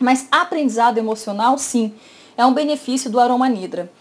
Mas 0.00 0.26
aprendizado 0.30 0.96
emocional, 0.96 1.58
sim, 1.58 1.94
é 2.38 2.46
um 2.46 2.54
benefício 2.54 3.10
do 3.10 3.20
aroma 3.20 3.50
nidra. 3.50 3.92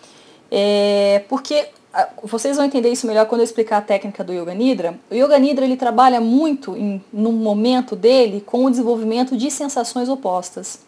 É, 0.51 1.23
porque 1.29 1.69
vocês 2.23 2.57
vão 2.57 2.65
entender 2.65 2.89
isso 2.89 3.07
melhor 3.07 3.25
quando 3.25 3.41
eu 3.41 3.45
explicar 3.45 3.77
a 3.77 3.81
técnica 3.81 4.23
do 4.23 4.33
Yoga 4.33 4.53
Nidra. 4.53 4.99
O 5.09 5.15
Yoga 5.15 5.39
Nidra 5.39 5.65
ele 5.65 5.77
trabalha 5.77 6.19
muito 6.19 6.75
em, 6.75 7.01
no 7.11 7.31
momento 7.31 7.95
dele 7.95 8.41
com 8.45 8.65
o 8.65 8.69
desenvolvimento 8.69 9.37
de 9.37 9.49
sensações 9.49 10.09
opostas. 10.09 10.79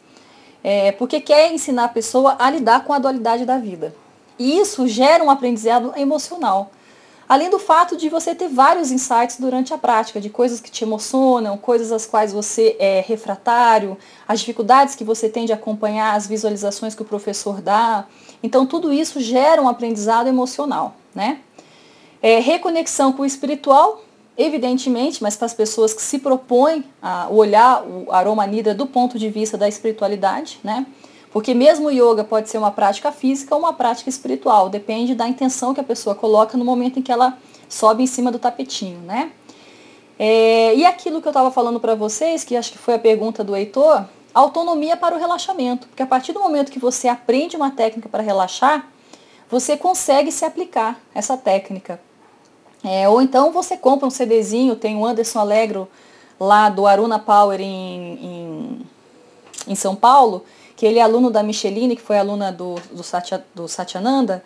É, 0.63 0.93
porque 0.93 1.19
quer 1.19 1.51
ensinar 1.51 1.85
a 1.85 1.89
pessoa 1.89 2.35
a 2.39 2.49
lidar 2.49 2.85
com 2.85 2.93
a 2.93 2.99
dualidade 2.99 3.45
da 3.45 3.57
vida. 3.57 3.93
E 4.39 4.57
isso 4.59 4.87
gera 4.87 5.23
um 5.23 5.29
aprendizado 5.29 5.93
emocional. 5.97 6.71
Além 7.27 7.49
do 7.49 7.57
fato 7.57 7.95
de 7.95 8.09
você 8.09 8.35
ter 8.35 8.47
vários 8.49 8.91
insights 8.91 9.37
durante 9.39 9.73
a 9.73 9.77
prática, 9.77 10.19
de 10.19 10.29
coisas 10.29 10.59
que 10.59 10.69
te 10.69 10.83
emocionam, 10.83 11.57
coisas 11.57 11.91
às 11.91 12.05
quais 12.05 12.33
você 12.33 12.75
é 12.79 13.03
refratário, 13.05 13.97
as 14.27 14.39
dificuldades 14.39 14.95
que 14.95 15.03
você 15.03 15.29
tem 15.29 15.45
de 15.45 15.53
acompanhar 15.53 16.15
as 16.15 16.27
visualizações 16.27 16.93
que 16.93 17.01
o 17.01 17.05
professor 17.05 17.61
dá. 17.61 18.05
Então, 18.43 18.65
tudo 18.65 18.91
isso 18.91 19.21
gera 19.21 19.61
um 19.61 19.69
aprendizado 19.69 20.27
emocional, 20.27 20.95
né? 21.15 21.39
É, 22.21 22.39
reconexão 22.39 23.13
com 23.13 23.23
o 23.23 23.25
espiritual, 23.25 24.03
evidentemente, 24.37 25.23
mas 25.23 25.35
para 25.35 25.45
as 25.45 25.53
pessoas 25.53 25.93
que 25.93 26.01
se 26.01 26.19
propõem 26.19 26.83
a 27.01 27.27
olhar 27.29 27.83
o 27.83 28.11
aroma 28.11 28.45
nidra 28.45 28.75
do 28.75 28.85
ponto 28.85 29.17
de 29.17 29.29
vista 29.29 29.57
da 29.57 29.67
espiritualidade, 29.67 30.59
né? 30.63 30.85
Porque 31.31 31.53
mesmo 31.53 31.87
o 31.87 31.91
yoga 31.91 32.23
pode 32.23 32.49
ser 32.49 32.57
uma 32.59 32.69
prática 32.69 33.11
física 33.11 33.55
ou 33.55 33.61
uma 33.61 33.73
prática 33.73 34.09
espiritual, 34.09 34.69
depende 34.69 35.15
da 35.15 35.27
intenção 35.27 35.73
que 35.73 35.79
a 35.79 35.83
pessoa 35.83 36.13
coloca 36.13 36.57
no 36.57 36.63
momento 36.63 36.99
em 36.99 37.01
que 37.01 37.11
ela 37.11 37.37
sobe 37.67 38.03
em 38.03 38.07
cima 38.07 38.31
do 38.31 38.37
tapetinho, 38.37 38.99
né? 38.99 39.31
É, 40.19 40.75
e 40.75 40.85
aquilo 40.85 41.21
que 41.21 41.27
eu 41.27 41.31
estava 41.31 41.49
falando 41.49 41.79
para 41.79 41.95
vocês, 41.95 42.43
que 42.43 42.55
acho 42.55 42.71
que 42.71 42.77
foi 42.77 42.93
a 42.93 42.99
pergunta 42.99 43.43
do 43.43 43.55
Heitor, 43.55 44.05
autonomia 44.33 44.97
para 44.97 45.15
o 45.15 45.19
relaxamento. 45.19 45.87
Porque 45.87 46.03
a 46.03 46.07
partir 46.07 46.33
do 46.33 46.39
momento 46.39 46.71
que 46.71 46.79
você 46.79 47.07
aprende 47.07 47.55
uma 47.55 47.71
técnica 47.71 48.09
para 48.09 48.23
relaxar, 48.23 48.87
você 49.49 49.77
consegue 49.77 50.31
se 50.31 50.45
aplicar 50.45 50.99
essa 51.13 51.37
técnica. 51.37 51.99
É, 52.83 53.07
ou 53.07 53.21
então 53.21 53.51
você 53.51 53.77
compra 53.77 54.07
um 54.07 54.11
CDzinho, 54.11 54.75
tem 54.75 54.97
o 54.97 55.05
Anderson 55.05 55.39
Alegro 55.39 55.87
lá 56.39 56.69
do 56.69 56.85
Aruna 56.85 57.17
Power 57.17 57.61
em, 57.61 58.13
em, 58.13 58.81
em 59.67 59.75
São 59.75 59.95
Paulo, 59.95 60.43
que 60.75 60.85
ele 60.85 60.99
é 60.99 61.01
aluno 61.01 61.31
da 61.31 61.41
Micheline, 61.43 61.95
que 61.95 62.01
foi 62.01 62.17
aluna 62.17 62.51
do, 62.51 62.75
do, 62.91 63.03
Satya, 63.03 63.45
do 63.55 63.67
Satyananda, 63.67 64.43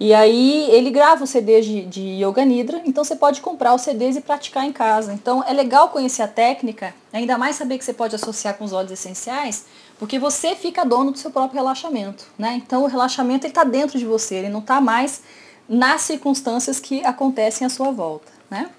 e 0.00 0.14
aí 0.14 0.66
ele 0.70 0.90
grava 0.90 1.24
os 1.24 1.28
CDs 1.28 1.66
de, 1.66 1.84
de 1.84 2.24
Yoga 2.24 2.42
Nidra, 2.42 2.80
então 2.86 3.04
você 3.04 3.14
pode 3.14 3.42
comprar 3.42 3.74
os 3.74 3.82
CDs 3.82 4.16
e 4.16 4.22
praticar 4.22 4.64
em 4.64 4.72
casa. 4.72 5.12
Então 5.12 5.44
é 5.46 5.52
legal 5.52 5.90
conhecer 5.90 6.22
a 6.22 6.26
técnica, 6.26 6.94
ainda 7.12 7.36
mais 7.36 7.56
saber 7.56 7.76
que 7.76 7.84
você 7.84 7.92
pode 7.92 8.16
associar 8.16 8.56
com 8.56 8.64
os 8.64 8.72
óleos 8.72 8.92
essenciais, 8.92 9.66
porque 9.98 10.18
você 10.18 10.56
fica 10.56 10.86
dono 10.86 11.10
do 11.10 11.18
seu 11.18 11.30
próprio 11.30 11.60
relaxamento. 11.60 12.24
Né? 12.38 12.54
Então 12.64 12.82
o 12.84 12.86
relaxamento 12.86 13.46
está 13.46 13.62
dentro 13.62 13.98
de 13.98 14.06
você, 14.06 14.36
ele 14.36 14.48
não 14.48 14.60
está 14.60 14.80
mais 14.80 15.20
nas 15.68 16.00
circunstâncias 16.00 16.80
que 16.80 17.04
acontecem 17.04 17.66
à 17.66 17.68
sua 17.68 17.90
volta. 17.92 18.32
Né? 18.50 18.70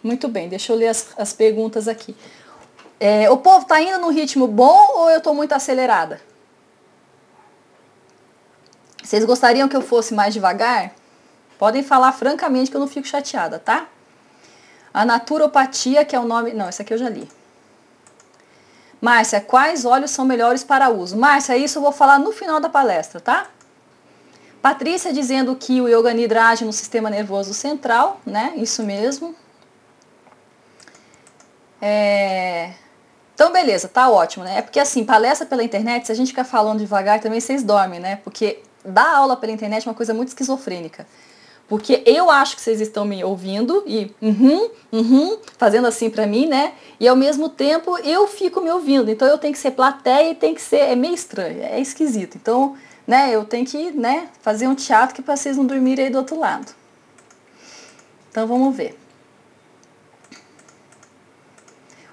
Muito 0.00 0.28
bem, 0.28 0.48
deixa 0.48 0.72
eu 0.72 0.76
ler 0.76 0.88
as, 0.88 1.08
as 1.18 1.32
perguntas 1.32 1.88
aqui. 1.88 2.14
É, 3.00 3.28
o 3.28 3.38
povo 3.38 3.62
está 3.62 3.82
indo 3.82 3.98
no 3.98 4.10
ritmo 4.10 4.46
bom 4.46 4.92
ou 4.94 5.10
eu 5.10 5.18
estou 5.18 5.34
muito 5.34 5.50
acelerada? 5.52 6.20
Vocês 9.04 9.24
gostariam 9.24 9.68
que 9.68 9.76
eu 9.76 9.82
fosse 9.82 10.14
mais 10.14 10.32
devagar? 10.32 10.92
Podem 11.58 11.82
falar 11.82 12.10
francamente 12.12 12.70
que 12.70 12.76
eu 12.76 12.80
não 12.80 12.88
fico 12.88 13.06
chateada, 13.06 13.58
tá? 13.58 13.86
A 14.92 15.04
naturopatia, 15.04 16.04
que 16.04 16.16
é 16.16 16.18
o 16.18 16.24
nome. 16.24 16.54
Não, 16.54 16.68
esse 16.68 16.80
aqui 16.80 16.94
eu 16.94 16.98
já 16.98 17.10
li. 17.10 17.28
Márcia, 19.00 19.42
quais 19.42 19.84
óleos 19.84 20.10
são 20.10 20.24
melhores 20.24 20.64
para 20.64 20.88
uso? 20.88 21.18
Márcia, 21.18 21.56
isso 21.56 21.78
eu 21.78 21.82
vou 21.82 21.92
falar 21.92 22.18
no 22.18 22.32
final 22.32 22.58
da 22.58 22.70
palestra, 22.70 23.20
tá? 23.20 23.48
Patrícia 24.62 25.12
dizendo 25.12 25.54
que 25.54 25.82
o 25.82 25.86
yoga 25.86 26.14
nidra 26.14 26.46
age 26.46 26.64
no 26.64 26.72
sistema 26.72 27.10
nervoso 27.10 27.52
central, 27.52 28.18
né? 28.24 28.54
Isso 28.56 28.82
mesmo. 28.82 29.36
É... 31.82 32.72
Então, 33.34 33.52
beleza, 33.52 33.88
tá 33.88 34.08
ótimo, 34.08 34.44
né? 34.44 34.60
É 34.60 34.62
porque 34.62 34.80
assim, 34.80 35.04
palestra 35.04 35.46
pela 35.46 35.62
internet, 35.62 36.06
se 36.06 36.12
a 36.12 36.14
gente 36.14 36.28
ficar 36.28 36.44
falando 36.44 36.78
devagar, 36.78 37.20
também 37.20 37.40
vocês 37.40 37.62
dormem, 37.62 38.00
né? 38.00 38.16
Porque 38.24 38.62
dar 38.84 39.16
aula 39.16 39.36
pela 39.36 39.52
internet 39.52 39.86
é 39.86 39.90
uma 39.90 39.94
coisa 39.94 40.12
muito 40.12 40.28
esquizofrênica. 40.28 41.06
Porque 41.66 42.02
eu 42.04 42.30
acho 42.30 42.56
que 42.56 42.62
vocês 42.62 42.80
estão 42.80 43.06
me 43.06 43.24
ouvindo 43.24 43.82
e 43.86 44.14
uhum, 44.20 44.70
uhum, 44.92 45.38
fazendo 45.56 45.86
assim 45.86 46.10
para 46.10 46.26
mim, 46.26 46.46
né? 46.46 46.74
E 47.00 47.08
ao 47.08 47.16
mesmo 47.16 47.48
tempo 47.48 47.98
eu 47.98 48.28
fico 48.28 48.60
me 48.60 48.70
ouvindo. 48.70 49.10
Então 49.10 49.26
eu 49.26 49.38
tenho 49.38 49.52
que 49.52 49.58
ser 49.58 49.70
plateia 49.70 50.30
e 50.30 50.34
tem 50.34 50.54
que 50.54 50.60
ser. 50.60 50.80
É 50.80 50.94
meio 50.94 51.14
estranho, 51.14 51.62
é 51.62 51.80
esquisito. 51.80 52.36
Então, 52.36 52.76
né, 53.06 53.34
eu 53.34 53.44
tenho 53.44 53.64
que 53.64 53.92
né, 53.92 54.28
fazer 54.42 54.66
um 54.66 54.74
teatro 54.74 55.14
que 55.14 55.22
para 55.22 55.36
vocês 55.36 55.56
não 55.56 55.64
dormirem 55.64 56.06
aí 56.06 56.10
do 56.10 56.18
outro 56.18 56.38
lado. 56.38 56.70
Então 58.30 58.46
vamos 58.46 58.76
ver. 58.76 58.98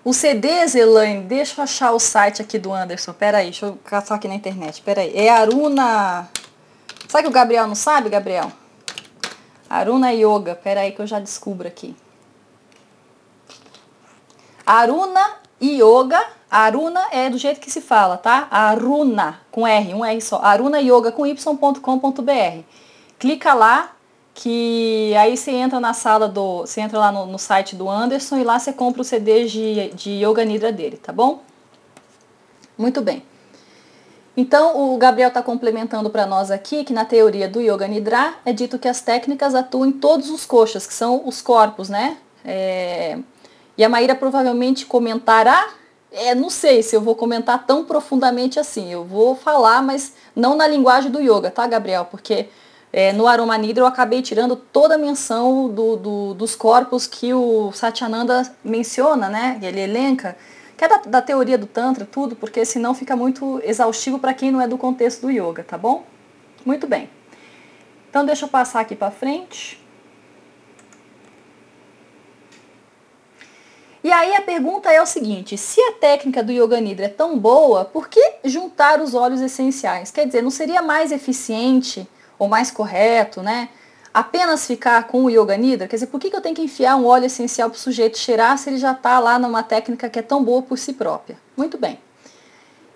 O 0.03 0.13
CD, 0.13 0.47
Elaine, 0.75 1.25
deixa 1.25 1.59
eu 1.59 1.63
achar 1.63 1.91
o 1.91 1.99
site 1.99 2.41
aqui 2.41 2.57
do 2.57 2.73
Anderson. 2.73 3.13
Pera 3.13 3.39
aí, 3.39 3.45
deixa 3.45 3.67
eu 3.67 3.77
caçar 3.85 4.17
aqui 4.17 4.27
na 4.27 4.33
internet. 4.33 4.81
Pera 4.81 5.01
aí. 5.01 5.15
É 5.15 5.29
Aruna. 5.29 6.27
Sabe 7.11 7.23
que 7.23 7.29
o 7.29 7.33
Gabriel 7.33 7.67
não 7.67 7.75
sabe, 7.75 8.07
Gabriel? 8.07 8.49
Aruna 9.69 10.13
Yoga. 10.13 10.55
Pera 10.55 10.79
aí 10.79 10.93
que 10.93 11.01
eu 11.01 11.05
já 11.05 11.19
descubro 11.19 11.67
aqui. 11.67 11.93
Aruna 14.65 15.39
Yoga. 15.61 16.25
Aruna 16.49 17.01
é 17.11 17.29
do 17.29 17.37
jeito 17.37 17.59
que 17.59 17.69
se 17.69 17.81
fala, 17.81 18.15
tá? 18.15 18.47
Aruna, 18.49 19.41
com 19.51 19.67
R, 19.67 19.93
um 19.93 20.05
R 20.05 20.21
só. 20.21 20.39
Aruna 20.41 20.79
Yoga 20.79 21.11
com 21.11 21.27
y.com.br. 21.27 22.63
Clica 23.19 23.53
lá, 23.53 23.91
que 24.33 25.13
aí 25.17 25.35
você 25.35 25.51
entra 25.51 25.81
na 25.81 25.93
sala 25.93 26.29
do. 26.29 26.61
Você 26.61 26.79
entra 26.79 26.97
lá 26.97 27.11
no, 27.11 27.25
no 27.25 27.37
site 27.37 27.75
do 27.75 27.89
Anderson 27.89 28.37
e 28.37 28.45
lá 28.45 28.57
você 28.57 28.71
compra 28.71 29.01
o 29.01 29.03
CD 29.03 29.47
de, 29.47 29.89
de 29.89 30.11
Yoga 30.25 30.45
Nidra 30.45 30.71
dele, 30.71 30.95
tá 30.95 31.11
bom? 31.11 31.43
Muito 32.77 33.01
bem. 33.01 33.21
Então, 34.35 34.93
o 34.93 34.97
Gabriel 34.97 35.27
está 35.27 35.41
complementando 35.41 36.09
para 36.09 36.25
nós 36.25 36.51
aqui 36.51 36.83
que 36.83 36.93
na 36.93 37.03
teoria 37.03 37.49
do 37.49 37.59
Yoga 37.59 37.87
Nidra 37.87 38.33
é 38.45 38.53
dito 38.53 38.79
que 38.79 38.87
as 38.87 39.01
técnicas 39.01 39.53
atuam 39.53 39.85
em 39.85 39.91
todos 39.91 40.29
os 40.29 40.45
coxas, 40.45 40.87
que 40.87 40.93
são 40.93 41.27
os 41.27 41.41
corpos, 41.41 41.89
né? 41.89 42.17
É... 42.45 43.17
E 43.77 43.83
a 43.83 43.89
Maíra 43.89 44.15
provavelmente 44.15 44.85
comentará, 44.85 45.69
é, 46.11 46.35
não 46.35 46.49
sei 46.49 46.83
se 46.83 46.95
eu 46.95 47.01
vou 47.01 47.15
comentar 47.15 47.65
tão 47.65 47.85
profundamente 47.85 48.59
assim, 48.59 48.91
eu 48.91 49.03
vou 49.03 49.35
falar, 49.35 49.81
mas 49.81 50.13
não 50.35 50.55
na 50.55 50.67
linguagem 50.67 51.09
do 51.09 51.21
yoga, 51.21 51.49
tá, 51.49 51.65
Gabriel? 51.65 52.05
Porque 52.05 52.47
é, 52.91 53.13
no 53.13 53.27
Aroma 53.27 53.57
Nidra 53.57 53.83
eu 53.83 53.87
acabei 53.87 54.21
tirando 54.21 54.55
toda 54.55 54.95
a 54.95 54.97
menção 54.97 55.69
do, 55.69 55.95
do, 55.95 56.33
dos 56.33 56.55
corpos 56.55 57.07
que 57.07 57.33
o 57.33 57.71
Satyananda 57.71 58.43
menciona, 58.63 59.29
né? 59.29 59.57
Ele 59.61 59.79
elenca, 59.79 60.37
que 60.81 60.85
é 60.85 60.87
da, 60.87 60.97
da 60.97 61.21
teoria 61.21 61.59
do 61.59 61.67
Tantra, 61.67 62.07
tudo, 62.11 62.35
porque 62.35 62.65
senão 62.65 62.95
fica 62.95 63.15
muito 63.15 63.61
exaustivo 63.63 64.17
para 64.17 64.33
quem 64.33 64.49
não 64.49 64.59
é 64.59 64.67
do 64.67 64.79
contexto 64.79 65.21
do 65.21 65.29
yoga, 65.29 65.63
tá 65.63 65.77
bom? 65.77 66.03
Muito 66.65 66.87
bem. 66.87 67.07
Então 68.09 68.25
deixa 68.25 68.45
eu 68.45 68.49
passar 68.49 68.79
aqui 68.79 68.95
para 68.95 69.11
frente. 69.11 69.79
E 74.03 74.11
aí 74.11 74.33
a 74.35 74.41
pergunta 74.41 74.91
é 74.91 74.99
o 74.99 75.05
seguinte, 75.05 75.55
se 75.55 75.79
a 75.79 75.91
técnica 75.91 76.41
do 76.41 76.51
Yoga 76.51 76.81
Nidra 76.81 77.05
é 77.05 77.09
tão 77.09 77.37
boa, 77.37 77.85
por 77.85 78.09
que 78.09 78.37
juntar 78.43 78.99
os 78.99 79.13
óleos 79.13 79.39
essenciais? 79.39 80.09
Quer 80.09 80.25
dizer, 80.25 80.41
não 80.41 80.49
seria 80.49 80.81
mais 80.81 81.11
eficiente 81.11 82.09
ou 82.39 82.47
mais 82.47 82.71
correto, 82.71 83.43
né? 83.43 83.69
Apenas 84.13 84.67
ficar 84.67 85.07
com 85.07 85.23
o 85.23 85.29
Yoga 85.29 85.55
Nidra, 85.55 85.87
quer 85.87 85.95
dizer, 85.95 86.07
por 86.07 86.19
que, 86.19 86.29
que 86.29 86.35
eu 86.35 86.41
tenho 86.41 86.53
que 86.55 86.61
enfiar 86.61 86.97
um 86.97 87.05
óleo 87.05 87.25
essencial 87.25 87.69
para 87.69 87.77
o 87.77 87.79
sujeito 87.79 88.17
cheirar 88.17 88.57
se 88.57 88.69
ele 88.69 88.77
já 88.77 88.91
está 88.91 89.19
lá 89.19 89.39
numa 89.39 89.63
técnica 89.63 90.09
que 90.09 90.19
é 90.19 90.21
tão 90.21 90.43
boa 90.43 90.61
por 90.61 90.77
si 90.77 90.93
própria? 90.93 91.37
Muito 91.55 91.77
bem. 91.77 91.97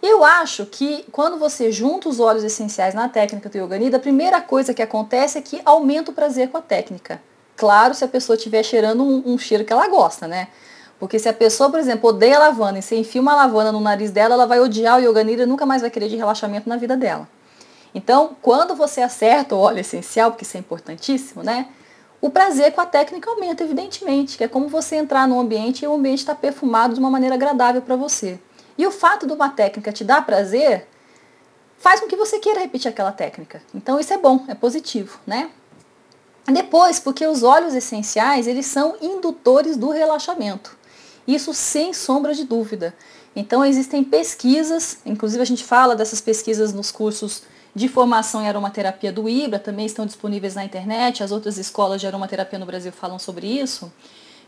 Eu 0.04 0.24
acho 0.24 0.66
que 0.66 1.06
quando 1.12 1.40
você 1.40 1.72
junta 1.72 2.10
os 2.10 2.20
óleos 2.20 2.44
essenciais 2.44 2.94
na 2.94 3.08
técnica 3.08 3.50
do 3.50 3.58
Yoga 3.58 3.78
Nidra, 3.78 3.98
a 3.98 4.02
primeira 4.02 4.42
coisa 4.42 4.74
que 4.74 4.82
acontece 4.82 5.38
é 5.38 5.42
que 5.42 5.62
aumenta 5.64 6.12
o 6.12 6.14
prazer 6.14 6.50
com 6.50 6.58
a 6.58 6.62
técnica. 6.62 7.22
Claro, 7.56 7.94
se 7.94 8.04
a 8.04 8.08
pessoa 8.08 8.36
estiver 8.36 8.62
cheirando 8.62 9.02
um, 9.02 9.34
um 9.34 9.38
cheiro 9.38 9.64
que 9.64 9.72
ela 9.72 9.88
gosta, 9.88 10.28
né? 10.28 10.50
Porque 11.00 11.18
se 11.18 11.30
a 11.30 11.34
pessoa, 11.34 11.70
por 11.70 11.80
exemplo, 11.80 12.10
odeia 12.10 12.38
lavanda 12.38 12.80
e 12.80 12.82
você 12.82 12.98
enfia 12.98 13.22
uma 13.22 13.36
lavanda 13.36 13.72
no 13.72 13.80
nariz 13.80 14.12
dela, 14.12 14.36
ela 14.36 14.46
vai 14.46 14.60
odiar 14.60 15.00
o 15.00 15.02
Yoga 15.02 15.24
Nidra 15.24 15.44
e 15.44 15.48
nunca 15.48 15.66
mais 15.66 15.82
vai 15.82 15.90
querer 15.90 16.10
de 16.10 16.18
relaxamento 16.18 16.68
na 16.68 16.78
vida 16.78 16.96
dela. 16.96 17.28
Então, 17.96 18.36
quando 18.42 18.76
você 18.76 19.02
acerta 19.02 19.56
o 19.56 19.58
óleo 19.58 19.80
essencial, 19.80 20.30
porque 20.30 20.44
isso 20.44 20.58
é 20.58 20.60
importantíssimo, 20.60 21.42
né? 21.42 21.70
O 22.20 22.30
prazer 22.30 22.74
com 22.74 22.82
a 22.82 22.86
técnica 22.86 23.30
aumenta, 23.30 23.64
evidentemente, 23.64 24.38
que 24.38 24.44
é 24.44 24.50
como 24.50 24.68
você 24.68 24.98
entrar 24.98 25.26
num 25.26 25.40
ambiente 25.40 25.86
e 25.86 25.88
o 25.88 25.94
ambiente 25.94 26.20
está 26.20 26.36
perfumado 26.36 26.94
de 26.94 27.00
uma 27.00 27.10
maneira 27.10 27.36
agradável 27.36 27.82
para 27.82 27.96
você. 27.96 28.38
E 28.78 28.86
o 28.86 28.92
fato 28.92 29.26
de 29.26 29.32
uma 29.32 29.48
técnica 29.50 29.94
te 29.94 30.04
dar 30.04 30.26
prazer 30.26 30.90
faz 31.78 32.02
com 32.02 32.08
que 32.08 32.18
você 32.18 32.38
queira 32.38 32.60
repetir 32.60 32.90
aquela 32.90 33.14
técnica. 33.14 33.62
Então 33.74 33.98
isso 33.98 34.12
é 34.12 34.18
bom, 34.18 34.44
é 34.50 34.56
positivo, 34.56 35.18
né? 35.26 35.50
Depois, 36.52 37.00
porque 37.00 37.26
os 37.26 37.44
óleos 37.44 37.74
essenciais, 37.74 38.46
eles 38.46 38.66
são 38.66 38.98
indutores 39.02 39.78
do 39.78 39.90
relaxamento. 39.90 40.78
Isso 41.26 41.54
sem 41.54 41.94
sombra 41.94 42.34
de 42.34 42.44
dúvida. 42.44 42.94
Então 43.34 43.64
existem 43.64 44.04
pesquisas, 44.04 44.98
inclusive 45.06 45.42
a 45.42 45.46
gente 45.46 45.64
fala 45.64 45.96
dessas 45.96 46.20
pesquisas 46.20 46.74
nos 46.74 46.92
cursos 46.92 47.44
de 47.76 47.90
formação 47.90 48.42
em 48.42 48.48
aromaterapia 48.48 49.12
do 49.12 49.28
IBRA, 49.28 49.60
também 49.60 49.86
estão 49.86 50.06
disponíveis 50.06 50.56
na 50.56 50.64
internet, 50.64 51.22
as 51.22 51.32
outras 51.32 51.58
escolas 51.58 52.00
de 52.00 52.08
aromaterapia 52.08 52.58
no 52.58 52.66
Brasil 52.66 52.94
falam 52.94 53.20
sobre 53.20 53.48
isso, 53.48 53.92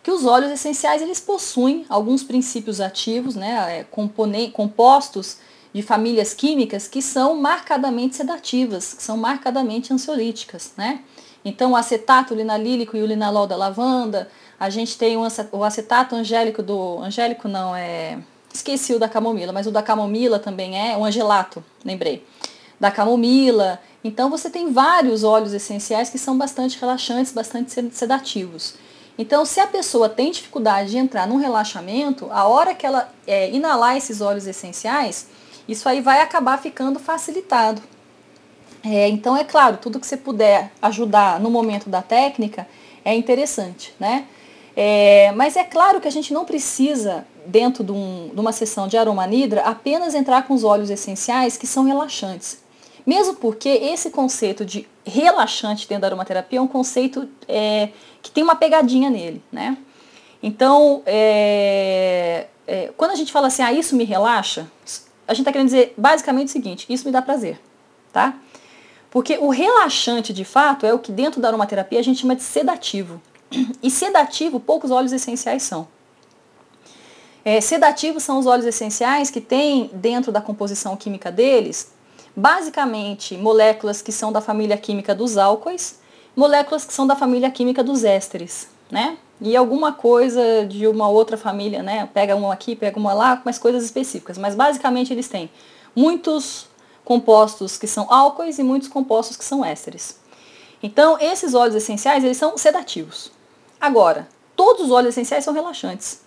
que 0.02 0.10
os 0.10 0.26
óleos 0.26 0.54
essenciais 0.54 1.02
eles 1.02 1.20
possuem 1.20 1.86
alguns 1.90 2.24
princípios 2.24 2.80
ativos, 2.80 3.36
né, 3.36 3.80
é, 3.80 3.86
compostos 4.54 5.38
de 5.74 5.82
famílias 5.82 6.34
químicas 6.34 6.88
que 6.88 7.02
são 7.02 7.36
marcadamente 7.36 8.16
sedativas, 8.16 8.94
que 8.94 9.04
são 9.04 9.18
marcadamente 9.18 9.94
ansiolíticas, 9.94 10.72
né? 10.78 11.02
Então, 11.44 11.74
o 11.74 11.76
acetato 11.76 12.34
linalílico 12.34 12.98
e 12.98 13.02
o 13.02 13.06
linalol 13.06 13.46
da 13.46 13.56
lavanda, 13.56 14.30
a 14.60 14.70
gente 14.70 14.98
tem 14.98 15.16
o 15.18 15.64
acetato 15.64 16.16
angélico 16.16 16.64
do. 16.64 17.00
Angélico 17.00 17.48
não, 17.48 17.76
é. 17.76 18.18
Esqueci 18.54 18.94
o 18.94 19.00
da 19.00 19.08
camomila, 19.08 19.54
mas 19.54 19.68
o 19.68 19.72
da 19.72 19.84
camomila 19.84 20.40
também 20.40 20.78
é 20.78 20.98
o 20.98 21.06
angelato, 21.06 21.64
lembrei. 21.86 22.26
Da 22.80 22.92
camomila. 22.92 23.80
Então, 24.04 24.30
você 24.30 24.50
tem 24.50 24.72
vários 24.72 25.24
óleos 25.24 25.54
essenciais 25.54 26.10
que 26.10 26.18
são 26.18 26.38
bastante 26.38 26.80
relaxantes, 26.80 27.32
bastante 27.32 27.72
sedativos. 27.92 28.76
Então, 29.18 29.44
se 29.46 29.60
a 29.60 29.66
pessoa 29.66 30.08
tem 30.08 30.32
dificuldade 30.32 30.92
de 30.92 30.98
entrar 30.98 31.28
num 31.28 31.38
relaxamento, 31.38 32.28
a 32.32 32.46
hora 32.46 32.76
que 32.76 32.86
ela 32.86 33.12
é, 33.26 33.50
inalar 33.50 33.98
esses 33.98 34.22
óleos 34.22 34.46
essenciais, 34.46 35.28
isso 35.68 35.90
aí 35.90 36.02
vai 36.02 36.22
acabar 36.22 36.58
ficando 36.58 37.00
facilitado. 37.00 37.82
É, 38.86 39.10
então, 39.10 39.36
é 39.36 39.44
claro, 39.44 39.78
tudo 39.78 40.00
que 40.00 40.06
você 40.06 40.16
puder 40.16 40.72
ajudar 40.82 41.40
no 41.40 41.50
momento 41.50 41.90
da 41.90 42.02
técnica 42.02 42.68
é 43.04 43.16
interessante, 43.16 43.94
né? 44.00 44.26
É, 44.76 45.32
mas 45.32 45.56
é 45.56 45.64
claro 45.64 46.00
que 46.00 46.08
a 46.08 46.12
gente 46.12 46.32
não 46.32 46.46
precisa, 46.46 47.26
dentro 47.48 47.84
de, 47.84 47.92
um, 47.92 48.30
de 48.32 48.40
uma 48.40 48.52
sessão 48.52 48.88
de 48.88 48.96
aromanidra, 48.96 49.62
apenas 49.62 50.14
entrar 50.14 50.46
com 50.46 50.54
os 50.54 50.64
óleos 50.64 50.92
essenciais 50.92 51.58
que 51.58 51.66
são 51.66 51.84
relaxantes. 51.84 52.60
Mesmo 53.08 53.36
porque 53.36 53.70
esse 53.70 54.10
conceito 54.10 54.66
de 54.66 54.86
relaxante 55.06 55.88
dentro 55.88 56.02
da 56.02 56.08
aromaterapia 56.08 56.60
é 56.60 56.62
um 56.62 56.68
conceito 56.68 57.30
é, 57.48 57.88
que 58.22 58.30
tem 58.30 58.44
uma 58.44 58.58
pegadinha 58.58 59.10
nele, 59.10 59.42
né? 59.50 59.78
Então, 60.44 61.04
é, 61.06 62.48
é, 62.68 62.92
quando 62.98 63.12
a 63.12 63.16
gente 63.16 63.32
fala 63.32 63.48
assim, 63.48 63.64
ah, 63.64 63.72
isso 63.72 63.96
me 63.96 64.04
relaxa, 64.04 64.68
a 65.26 65.34
gente 65.34 65.44
está 65.44 65.54
querendo 65.54 65.68
dizer 65.68 65.94
basicamente 65.98 66.50
o 66.50 66.52
seguinte, 66.52 66.86
isso 66.90 67.06
me 67.06 67.12
dá 67.14 67.22
prazer, 67.22 67.58
tá? 68.12 68.38
Porque 69.10 69.38
o 69.38 69.48
relaxante, 69.48 70.34
de 70.34 70.44
fato, 70.44 70.86
é 70.86 70.94
o 70.94 71.00
que 71.00 71.12
dentro 71.12 71.40
da 71.40 71.48
aromaterapia 71.48 72.00
a 72.00 72.04
gente 72.04 72.20
chama 72.20 72.36
de 72.36 72.44
sedativo. 72.44 73.22
E 73.82 73.90
sedativo, 73.90 74.60
poucos 74.60 74.92
óleos 74.92 75.14
essenciais 75.14 75.64
são. 75.64 75.88
É, 77.46 77.62
sedativos 77.62 78.24
são 78.24 78.38
os 78.38 78.46
óleos 78.46 78.66
essenciais 78.66 79.30
que 79.32 79.40
têm 79.40 79.90
dentro 79.94 80.30
da 80.30 80.42
composição 80.42 80.98
química 80.98 81.32
deles, 81.32 81.94
basicamente, 82.38 83.36
moléculas 83.36 84.00
que 84.00 84.12
são 84.12 84.32
da 84.32 84.40
família 84.40 84.78
química 84.78 85.16
dos 85.16 85.40
álcoois, 85.40 86.00
moléculas 86.36 86.86
que 86.86 86.94
são 86.94 87.08
da 87.08 87.16
família 87.16 87.50
química 87.50 87.84
dos 87.84 88.04
ésteres, 88.04 88.68
né? 88.92 89.18
E 89.42 89.58
alguma 89.58 89.92
coisa 89.92 90.64
de 90.68 90.86
uma 90.88 91.10
outra 91.10 91.36
família, 91.36 91.82
né? 91.82 92.08
Pega 92.14 92.36
uma 92.36 92.54
aqui, 92.54 92.76
pega 92.76 93.00
uma 93.00 93.12
lá, 93.12 93.42
mas 93.44 93.58
coisas 93.58 93.84
específicas. 93.84 94.38
Mas 94.38 94.54
basicamente 94.54 95.12
eles 95.12 95.28
têm 95.28 95.50
muitos 95.96 96.68
compostos 97.04 97.76
que 97.76 97.88
são 97.88 98.06
álcoois 98.12 98.60
e 98.60 98.64
muitos 98.64 98.88
compostos 98.88 99.36
que 99.36 99.44
são 99.44 99.66
ésteres. 99.66 100.20
Então, 100.82 101.18
esses 101.20 101.56
óleos 101.56 101.76
essenciais, 101.76 102.24
eles 102.24 102.38
são 102.38 102.56
sedativos. 102.56 103.32
Agora, 103.82 104.28
todos 104.56 104.86
os 104.86 104.92
óleos 104.92 105.16
essenciais 105.16 105.44
são 105.44 105.54
relaxantes, 105.54 106.22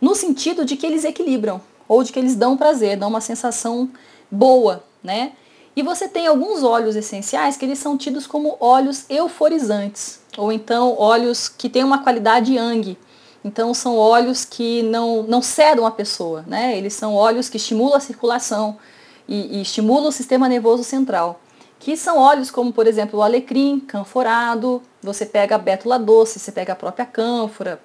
no 0.00 0.14
sentido 0.14 0.64
de 0.64 0.76
que 0.76 0.86
eles 0.86 1.04
equilibram, 1.04 1.60
ou 1.88 2.04
de 2.04 2.12
que 2.12 2.18
eles 2.18 2.36
dão 2.36 2.56
prazer, 2.56 2.96
dão 2.96 3.08
uma 3.08 3.20
sensação 3.20 3.90
boa, 4.30 4.84
né? 5.02 5.32
E 5.78 5.82
você 5.82 6.08
tem 6.08 6.26
alguns 6.26 6.64
óleos 6.64 6.96
essenciais 6.96 7.56
que 7.56 7.64
eles 7.64 7.78
são 7.78 7.96
tidos 7.96 8.26
como 8.26 8.56
óleos 8.58 9.04
euforizantes, 9.08 10.18
ou 10.36 10.50
então 10.50 10.98
óleos 10.98 11.48
que 11.48 11.70
têm 11.70 11.84
uma 11.84 12.02
qualidade 12.02 12.52
yang. 12.52 12.98
Então 13.44 13.72
são 13.72 13.96
óleos 13.96 14.44
que 14.44 14.82
não, 14.82 15.22
não 15.22 15.40
cedam 15.40 15.86
a 15.86 15.92
pessoa, 15.92 16.42
né? 16.48 16.76
Eles 16.76 16.94
são 16.94 17.14
óleos 17.14 17.48
que 17.48 17.58
estimulam 17.58 17.94
a 17.94 18.00
circulação 18.00 18.76
e, 19.28 19.58
e 19.58 19.62
estimulam 19.62 20.08
o 20.08 20.10
sistema 20.10 20.48
nervoso 20.48 20.82
central 20.82 21.40
que 21.78 21.96
são 21.96 22.18
óleos 22.18 22.50
como, 22.50 22.72
por 22.72 22.88
exemplo, 22.88 23.20
o 23.20 23.22
alecrim 23.22 23.78
canforado, 23.78 24.82
você 25.00 25.24
pega 25.24 25.54
a 25.54 25.58
bétula 25.58 25.96
doce, 25.96 26.40
você 26.40 26.50
pega 26.50 26.72
a 26.72 26.76
própria 26.76 27.06
cânfora. 27.06 27.80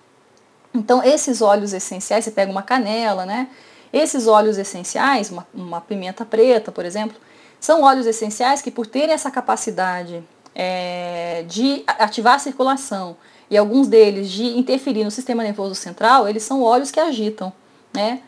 Então, 0.74 1.04
esses 1.04 1.44
óleos 1.44 1.74
essenciais, 1.74 2.26
você 2.26 2.32
pega 2.32 2.52
uma 2.52 2.64
canela, 2.64 3.24
né? 3.24 3.50
Esses 3.94 4.26
óleos 4.26 4.58
essenciais, 4.58 5.30
uma, 5.30 5.46
uma 5.54 5.80
pimenta 5.80 6.26
preta, 6.26 6.72
por 6.72 6.86
exemplo, 6.86 7.16
são 7.63 7.82
óleos 7.82 8.06
essenciais 8.06 8.62
que, 8.62 8.69
por 8.69 8.86
terem 8.86 9.13
essa 9.13 9.32
capacidade 9.32 10.21
é, 10.54 11.45
de 11.47 11.82
ativar 11.88 12.34
a 12.34 12.39
circulação 12.39 13.15
e 13.49 13.58
alguns 13.58 13.88
deles 13.88 14.30
de 14.30 14.58
interferir 14.58 15.06
no 15.06 15.10
sistema 15.10 15.43
nervoso 15.43 15.73
central, 15.73 16.28
eles 16.28 16.43
são 16.43 16.62
óleos 16.62 16.91
que 16.91 16.99
agitam, 16.99 17.54
né? 17.93 18.19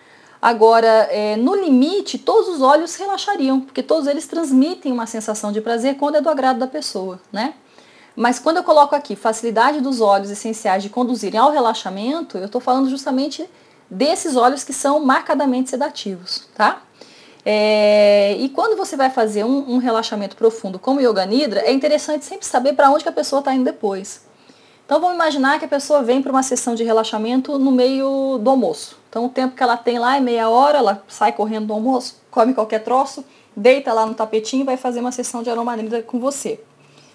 Agora, 0.42 0.88
é, 1.12 1.36
no 1.36 1.54
limite, 1.54 2.18
todos 2.18 2.48
os 2.48 2.62
olhos 2.62 2.96
relaxariam, 2.96 3.60
porque 3.60 3.84
todos 3.84 4.08
eles 4.08 4.26
transmitem 4.26 4.94
uma 4.94 5.06
sensação 5.06 5.52
de 5.52 5.60
prazer 5.60 5.98
quando 5.98 6.16
é 6.16 6.22
do 6.22 6.30
agrado 6.30 6.60
da 6.60 6.68
pessoa, 6.68 7.20
né? 7.30 7.56
Mas 8.16 8.40
quando 8.40 8.56
eu 8.56 8.64
coloco 8.64 8.96
aqui 8.96 9.18
facilidade 9.18 9.82
dos 9.82 10.00
olhos 10.00 10.30
essenciais 10.30 10.82
de 10.82 10.90
conduzirem 10.90 11.38
ao 11.38 11.52
relaxamento, 11.52 12.38
eu 12.38 12.46
estou 12.46 12.62
falando 12.62 12.90
justamente 12.90 13.46
desses 13.90 14.38
olhos 14.38 14.64
que 14.64 14.72
são 14.72 15.04
marcadamente 15.04 15.70
sedativos, 15.70 16.48
tá? 16.56 16.85
É, 17.48 18.36
e 18.40 18.50
quando 18.50 18.76
você 18.76 18.98
vai 18.98 19.12
fazer 19.12 19.44
um, 19.44 19.76
um, 19.76 19.78
relaxamento 19.78 20.36
profundo 20.36 20.80
como 20.80 21.00
Yoga 21.00 21.24
Nidra, 21.28 21.60
é 21.60 21.72
interessante 21.72 22.26
sempre 22.26 22.48
saber 22.48 22.74
para 22.74 22.90
onde 22.90 23.08
a 23.08 23.12
pessoa 23.12 23.40
está 23.40 23.54
indo 23.54 23.64
depois. 23.64 24.26
Então 24.84 25.00
vamos 25.00 25.16
imaginar 25.16 25.60
que 25.60 25.66
a 25.66 25.68
pessoa 25.68 26.02
vem 26.02 26.24
para 26.24 26.32
uma 26.32 26.42
sessão 26.42 26.74
de 26.74 26.84
relaxamento 26.84 27.60
no 27.60 27.72
meio 27.72 28.40
do 28.40 28.50
almoço. 28.50 28.98
Então 29.10 29.26
o 29.26 29.30
tempo 29.30 29.56
que 29.56 29.62
ela 29.62 29.78
tem 29.78 30.00
lá 30.00 30.18
é 30.18 30.20
meia 30.20 30.50
hora, 30.50 30.80
ela 30.80 31.04
sai 31.08 31.34
correndo 31.34 31.68
do 31.68 31.74
almoço, 31.74 32.20
come 32.32 32.54
qualquer 32.54 32.84
troço, 32.84 33.24
deita 33.56 33.94
lá 33.94 34.08
no 34.08 34.16
tapetinho 34.16 34.62
e 34.62 34.66
vai 34.66 34.78
fazer 34.78 35.00
uma 35.00 35.12
sessão 35.12 35.44
de 35.44 35.50
aromadrida 35.50 36.02
com 36.02 36.20
você. 36.20 36.60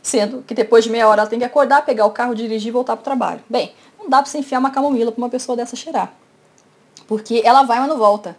Sendo 0.00 0.42
que 0.42 0.54
depois 0.54 0.84
de 0.84 0.90
meia 0.90 1.08
hora 1.08 1.22
ela 1.22 1.30
tem 1.30 1.40
que 1.40 1.44
acordar, 1.44 1.84
pegar 1.84 2.06
o 2.06 2.10
carro, 2.10 2.34
dirigir 2.34 2.68
e 2.68 2.72
voltar 2.72 2.96
para 2.96 3.02
o 3.02 3.04
trabalho. 3.04 3.40
Bem, 3.50 3.72
não 3.98 4.08
dá 4.08 4.18
para 4.18 4.26
você 4.30 4.38
enfiar 4.38 4.60
uma 4.60 4.70
camomila 4.70 5.10
para 5.10 5.20
uma 5.20 5.28
pessoa 5.28 5.56
dessa 5.56 5.76
cheirar. 5.76 6.12
Porque 7.06 7.42
ela 7.44 7.64
vai, 7.64 7.80
mas 7.80 7.88
não 7.88 7.98
volta. 7.98 8.36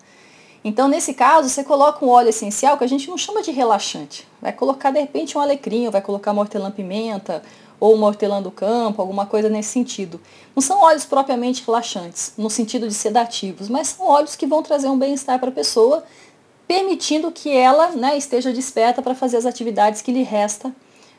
Então, 0.64 0.88
nesse 0.88 1.14
caso, 1.14 1.50
você 1.50 1.64
coloca 1.64 2.06
um 2.06 2.10
óleo 2.10 2.30
essencial 2.30 2.78
que 2.78 2.84
a 2.84 2.88
gente 2.88 3.10
não 3.10 3.18
chama 3.18 3.42
de 3.42 3.52
relaxante. 3.52 4.28
Vai 4.40 4.52
colocar, 4.52 4.92
de 4.92 5.00
repente, 5.00 5.38
um 5.38 5.42
alecrim, 5.42 5.90
vai 5.90 6.02
colocar 6.02 6.32
uma 6.32 6.42
hortelã-pimenta, 6.42 7.42
ou 7.82 7.96
uma 7.96 8.06
hortelã 8.06 8.40
do 8.40 8.52
campo, 8.52 9.02
alguma 9.02 9.26
coisa 9.26 9.50
nesse 9.50 9.70
sentido. 9.70 10.22
Não 10.56 10.62
são 10.62 10.84
óleos 10.84 11.04
propriamente 11.04 11.64
relaxantes, 11.66 12.34
no 12.38 12.48
sentido 12.48 12.88
de 12.88 12.94
sedativos, 12.94 13.68
mas 13.68 13.88
são 13.88 14.06
óleos 14.06 14.36
que 14.36 14.46
vão 14.46 14.62
trazer 14.62 14.88
um 14.88 15.00
bem-estar 15.00 15.40
para 15.40 15.50
a 15.50 15.52
pessoa, 15.52 16.04
permitindo 16.68 17.32
que 17.32 17.50
ela 17.50 17.90
né, 17.90 18.16
esteja 18.16 18.54
desperta 18.54 19.02
para 19.02 19.16
fazer 19.16 19.38
as 19.38 19.48
atividades 19.48 20.00
que 20.00 20.12
lhe 20.12 20.22
resta 20.22 20.72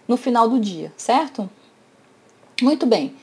no 0.06 0.16
final 0.16 0.48
do 0.48 0.60
dia, 0.60 0.92
certo? 0.96 1.50
Muito 2.62 2.86
bem. 2.86 3.16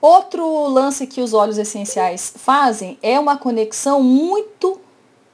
Outro 0.00 0.66
lance 0.66 1.06
que 1.06 1.20
os 1.20 1.32
óleos 1.32 1.58
essenciais 1.58 2.34
fazem 2.36 2.98
é 3.00 3.18
uma 3.20 3.36
conexão 3.36 4.02
muito 4.02 4.80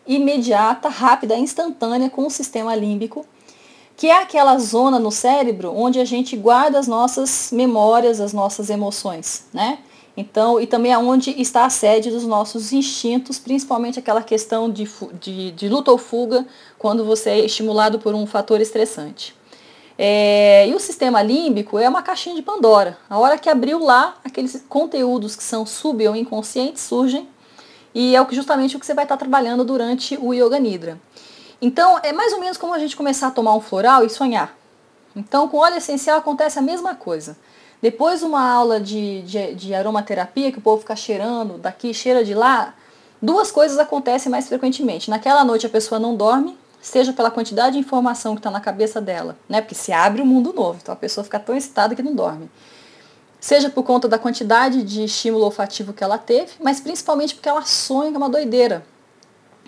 imediata, 0.08 0.88
rápida, 0.88 1.36
instantânea 1.36 2.10
com 2.10 2.26
o 2.26 2.30
sistema 2.30 2.74
límbico 2.74 3.24
que 3.98 4.06
é 4.06 4.22
aquela 4.22 4.56
zona 4.58 5.00
no 5.00 5.10
cérebro 5.10 5.72
onde 5.74 5.98
a 5.98 6.04
gente 6.04 6.36
guarda 6.36 6.78
as 6.78 6.86
nossas 6.86 7.50
memórias, 7.52 8.20
as 8.20 8.32
nossas 8.32 8.70
emoções, 8.70 9.46
né? 9.52 9.80
Então, 10.16 10.60
e 10.60 10.68
também 10.68 10.92
é 10.92 10.98
está 11.36 11.64
a 11.64 11.70
sede 11.70 12.10
dos 12.10 12.24
nossos 12.24 12.72
instintos, 12.72 13.38
principalmente 13.40 13.98
aquela 13.98 14.22
questão 14.22 14.70
de, 14.70 14.88
de, 15.20 15.50
de 15.50 15.68
luta 15.68 15.90
ou 15.90 15.98
fuga, 15.98 16.46
quando 16.78 17.04
você 17.04 17.30
é 17.30 17.44
estimulado 17.44 17.98
por 17.98 18.14
um 18.14 18.26
fator 18.26 18.60
estressante. 18.60 19.34
É, 19.96 20.68
e 20.68 20.74
o 20.74 20.80
sistema 20.80 21.20
límbico 21.20 21.76
é 21.78 21.88
uma 21.88 22.02
caixinha 22.02 22.36
de 22.36 22.42
Pandora. 22.42 22.96
A 23.10 23.18
hora 23.18 23.38
que 23.38 23.48
abriu 23.48 23.84
lá, 23.84 24.16
aqueles 24.24 24.64
conteúdos 24.68 25.34
que 25.34 25.42
são 25.42 25.66
sub 25.66 26.06
ou 26.06 26.14
inconscientes 26.14 26.82
surgem, 26.82 27.28
e 27.94 28.14
é 28.14 28.26
justamente 28.30 28.76
o 28.76 28.80
que 28.80 28.86
você 28.86 28.94
vai 28.94 29.04
estar 29.04 29.16
trabalhando 29.16 29.64
durante 29.64 30.16
o 30.20 30.32
Yoga 30.32 30.58
Nidra. 30.58 30.98
Então, 31.60 31.98
é 32.02 32.12
mais 32.12 32.32
ou 32.32 32.40
menos 32.40 32.56
como 32.56 32.72
a 32.72 32.78
gente 32.78 32.96
começar 32.96 33.28
a 33.28 33.30
tomar 33.30 33.54
um 33.54 33.60
floral 33.60 34.04
e 34.04 34.10
sonhar. 34.10 34.56
Então, 35.16 35.48
com 35.48 35.58
óleo 35.58 35.76
essencial 35.76 36.18
acontece 36.18 36.58
a 36.58 36.62
mesma 36.62 36.94
coisa. 36.94 37.36
Depois 37.82 38.20
de 38.20 38.26
uma 38.26 38.48
aula 38.48 38.80
de, 38.80 39.22
de, 39.22 39.54
de 39.54 39.74
aromaterapia, 39.74 40.52
que 40.52 40.58
o 40.58 40.62
povo 40.62 40.80
fica 40.80 40.94
cheirando 40.94 41.58
daqui, 41.58 41.92
cheira 41.94 42.24
de 42.24 42.34
lá, 42.34 42.74
duas 43.20 43.50
coisas 43.50 43.78
acontecem 43.78 44.30
mais 44.30 44.48
frequentemente. 44.48 45.10
Naquela 45.10 45.44
noite 45.44 45.66
a 45.66 45.68
pessoa 45.68 45.98
não 45.98 46.14
dorme, 46.14 46.56
seja 46.80 47.12
pela 47.12 47.30
quantidade 47.30 47.72
de 47.74 47.78
informação 47.78 48.34
que 48.34 48.40
está 48.40 48.50
na 48.50 48.60
cabeça 48.60 49.00
dela, 49.00 49.36
né? 49.48 49.60
Porque 49.60 49.74
se 49.74 49.92
abre 49.92 50.22
um 50.22 50.26
mundo 50.26 50.52
novo, 50.52 50.78
então 50.80 50.92
a 50.92 50.96
pessoa 50.96 51.24
fica 51.24 51.38
tão 51.38 51.56
excitada 51.56 51.94
que 51.94 52.02
não 52.02 52.14
dorme. 52.14 52.50
Seja 53.40 53.70
por 53.70 53.84
conta 53.84 54.08
da 54.08 54.18
quantidade 54.18 54.82
de 54.82 55.04
estímulo 55.04 55.44
olfativo 55.44 55.92
que 55.92 56.02
ela 56.02 56.18
teve, 56.18 56.52
mas 56.60 56.80
principalmente 56.80 57.34
porque 57.34 57.48
ela 57.48 57.62
sonha 57.62 58.12
é 58.12 58.16
uma 58.16 58.28
doideira. 58.28 58.84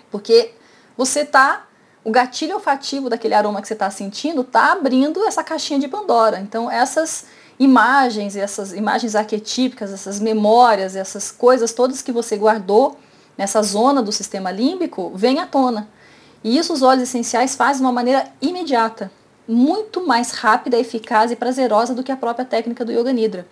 Porque 0.09 0.53
você 0.97 1.21
está 1.21 1.67
o 2.03 2.11
gatilho 2.11 2.55
olfativo 2.55 3.09
daquele 3.09 3.33
aroma 3.33 3.61
que 3.61 3.67
você 3.67 3.73
está 3.73 3.89
sentindo 3.89 4.41
está 4.41 4.71
abrindo 4.71 5.23
essa 5.25 5.43
caixinha 5.43 5.79
de 5.79 5.87
Pandora. 5.87 6.39
Então 6.39 6.69
essas 6.69 7.25
imagens, 7.59 8.35
essas 8.35 8.73
imagens 8.73 9.15
arquetípicas, 9.15 9.93
essas 9.93 10.19
memórias, 10.19 10.95
essas 10.95 11.31
coisas 11.31 11.71
todas 11.73 12.01
que 12.01 12.11
você 12.11 12.35
guardou 12.35 12.97
nessa 13.37 13.61
zona 13.61 14.01
do 14.01 14.11
sistema 14.11 14.51
límbico, 14.51 15.11
vêm 15.15 15.39
à 15.39 15.45
tona. 15.45 15.87
E 16.43 16.57
isso 16.57 16.73
os 16.73 16.81
óleos 16.81 17.03
essenciais 17.03 17.55
fazem 17.55 17.77
de 17.77 17.83
uma 17.83 17.91
maneira 17.91 18.27
imediata, 18.41 19.11
muito 19.47 20.05
mais 20.05 20.31
rápida, 20.31 20.77
eficaz 20.77 21.31
e 21.31 21.35
prazerosa 21.35 21.93
do 21.93 22.03
que 22.03 22.11
a 22.11 22.17
própria 22.17 22.45
técnica 22.45 22.85
do 22.85 22.91
Yoga 22.91 23.11
Nidra. 23.11 23.47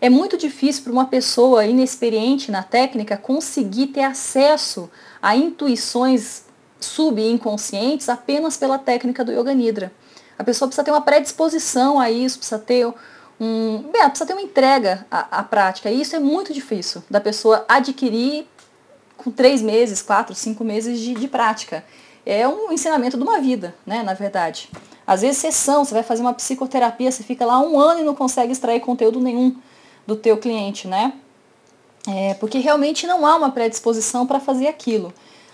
É 0.00 0.10
muito 0.10 0.36
difícil 0.36 0.82
para 0.82 0.92
uma 0.92 1.06
pessoa 1.06 1.64
inexperiente 1.64 2.50
na 2.50 2.62
técnica 2.62 3.16
conseguir 3.16 3.88
ter 3.88 4.02
acesso 4.02 4.90
a 5.22 5.34
intuições 5.34 6.42
subinconscientes 6.78 8.08
apenas 8.08 8.56
pela 8.56 8.78
técnica 8.78 9.24
do 9.24 9.32
Yoga 9.32 9.54
Nidra. 9.54 9.92
A 10.38 10.44
pessoa 10.44 10.68
precisa 10.68 10.84
ter 10.84 10.90
uma 10.90 11.00
predisposição 11.00 11.98
a 11.98 12.10
isso, 12.10 12.38
precisa 12.38 12.58
ter 12.58 12.86
um, 13.40 13.78
bem, 13.90 14.02
precisa 14.08 14.26
ter 14.26 14.32
uma 14.32 14.42
entrega 14.42 15.06
à, 15.10 15.38
à, 15.38 15.42
prática. 15.42 15.90
E 15.90 16.00
isso 16.00 16.14
é 16.14 16.18
muito 16.18 16.52
difícil 16.52 17.02
da 17.08 17.20
pessoa 17.20 17.64
adquirir 17.68 18.46
com 19.16 19.30
três 19.30 19.62
meses, 19.62 20.02
quatro, 20.02 20.34
cinco 20.34 20.64
meses 20.64 21.00
de, 21.00 21.14
de 21.14 21.28
prática. 21.28 21.84
É 22.26 22.46
um 22.48 22.72
ensinamento 22.72 23.16
de 23.16 23.22
uma 23.22 23.40
vida, 23.40 23.74
né, 23.86 24.02
na 24.02 24.14
verdade. 24.14 24.68
Às 25.06 25.20
vezes 25.20 25.38
sessão, 25.38 25.84
você 25.84 25.94
vai 25.94 26.02
fazer 26.02 26.22
uma 26.22 26.32
psicoterapia, 26.32 27.10
você 27.10 27.22
fica 27.22 27.44
lá 27.44 27.60
um 27.60 27.78
ano 27.78 28.00
e 28.00 28.04
não 28.04 28.14
consegue 28.14 28.52
extrair 28.52 28.80
conteúdo 28.80 29.20
nenhum 29.20 29.54
do 30.06 30.16
teu 30.16 30.36
cliente, 30.38 30.88
né? 30.88 31.12
É, 32.06 32.34
porque 32.34 32.58
realmente 32.58 33.06
não 33.06 33.26
há 33.26 33.36
uma 33.36 33.50
predisposição 33.50 34.26
para 34.26 34.40
fazer 34.40 34.66
aquilo. 34.66 35.12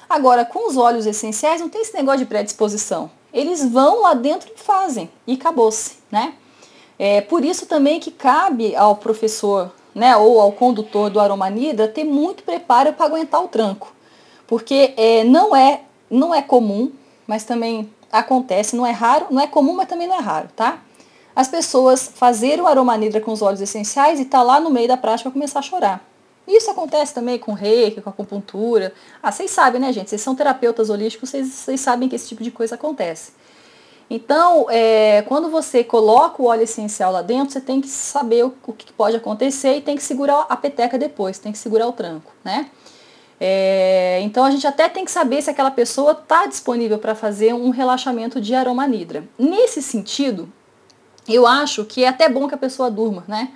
Agora, 0.09 0.44
com 0.44 0.68
os 0.68 0.76
óleos 0.76 1.07
essenciais, 1.07 1.61
não 1.61 1.68
tem 1.68 1.82
esse 1.82 1.94
negócio 1.94 2.20
de 2.20 2.26
predisposição. 2.26 3.11
Eles 3.32 3.64
vão 3.64 4.03
lá 4.03 4.14
dentro 4.14 4.51
e 4.55 4.59
fazem, 4.59 5.09
e 5.26 5.34
acabou-se, 5.34 5.98
né? 6.11 6.34
É 6.98 7.20
por 7.20 7.44
isso 7.44 7.66
também 7.66 8.01
que 8.01 8.11
cabe 8.11 8.74
ao 8.74 8.96
professor, 8.96 9.72
né, 9.94 10.16
ou 10.16 10.40
ao 10.40 10.53
condutor 10.53 11.11
do 11.11 11.18
Aromanida 11.18 11.88
ter 11.88 12.05
muito 12.05 12.42
preparo 12.42 12.92
para 12.92 13.07
aguentar 13.07 13.42
o 13.42 13.48
tranco. 13.48 13.92
Porque 14.46 14.92
é, 14.96 15.24
não, 15.24 15.55
é, 15.55 15.82
não 16.11 16.34
é 16.34 16.42
comum, 16.42 16.92
mas 17.26 17.44
também 17.44 17.88
acontece, 18.11 18.76
não 18.76 18.86
é 18.86 18.90
raro, 18.90 19.26
não 19.30 19.40
é 19.40 19.46
comum, 19.46 19.74
mas 19.74 19.88
também 19.88 20.06
não 20.06 20.16
é 20.16 20.20
raro, 20.20 20.48
tá? 20.54 20.80
As 21.34 21.48
pessoas 21.48 22.11
fazerem 22.14 22.61
o 22.61 22.66
aromanidra 22.66 23.20
com 23.20 23.32
os 23.32 23.40
óleos 23.40 23.61
essenciais 23.61 24.18
e 24.20 24.24
tá 24.24 24.42
lá 24.42 24.61
no 24.61 24.70
meio 24.70 24.88
da 24.88 24.96
prática 24.96 25.30
começar 25.30 25.61
a 25.61 25.62
chorar. 25.62 26.04
Isso 26.46 26.70
acontece 26.70 27.14
também 27.14 27.38
com 27.38 27.52
reiki, 27.52 28.00
com 28.00 28.11
acupuntura. 28.11 28.92
Ah, 29.22 29.30
vocês 29.30 29.50
sabem, 29.50 29.80
né, 29.80 29.92
gente? 29.92 30.11
Vocês 30.11 30.20
são 30.20 30.34
terapeutas 30.34 30.90
holísticos, 30.90 31.30
vocês, 31.30 31.48
vocês 31.48 31.80
sabem 31.80 32.08
que 32.08 32.16
esse 32.16 32.28
tipo 32.28 32.42
de 32.42 32.50
coisa 32.50 32.74
acontece. 32.74 33.32
Então, 34.11 34.66
é, 34.68 35.22
quando 35.22 35.48
você 35.48 35.84
coloca 35.84 36.42
o 36.42 36.46
óleo 36.46 36.64
essencial 36.64 37.12
lá 37.12 37.22
dentro, 37.22 37.52
você 37.52 37.61
tem 37.61 37.80
que 37.80 37.86
saber 37.86 38.44
o, 38.44 38.52
o, 38.66 38.72
que 38.72 38.92
pode 38.92 39.16
acontecer 39.16 39.76
e 39.76 39.80
tem 39.80 39.96
que 39.96 40.02
segurar 40.02 40.46
a 40.48 40.56
peteca 40.56 40.98
depois, 40.98 41.38
tem 41.38 41.52
que 41.52 41.58
segurar 41.58 41.86
o 41.86 41.92
tranco, 41.92 42.32
né? 42.42 42.68
É, 43.43 44.20
então 44.22 44.45
a 44.45 44.51
gente 44.51 44.66
até 44.66 44.86
tem 44.86 45.03
que 45.03 45.11
saber 45.11 45.41
se 45.41 45.49
aquela 45.49 45.70
pessoa 45.70 46.12
está 46.12 46.47
disponível 46.47 46.99
para 46.99 47.14
fazer 47.14 47.55
um 47.55 47.70
relaxamento 47.70 48.38
de 48.38 48.55
aroma 48.55 48.86
nidra. 48.86 49.24
Nesse 49.38 49.82
sentido, 49.82 50.53
eu 51.26 51.47
acho 51.47 51.86
que 51.86 52.05
é 52.05 52.09
até 52.09 52.28
bom 52.28 52.47
que 52.47 52.55
a 52.55 52.59
pessoa 52.59 52.91
durma, 52.91 53.24
né? 53.26 53.51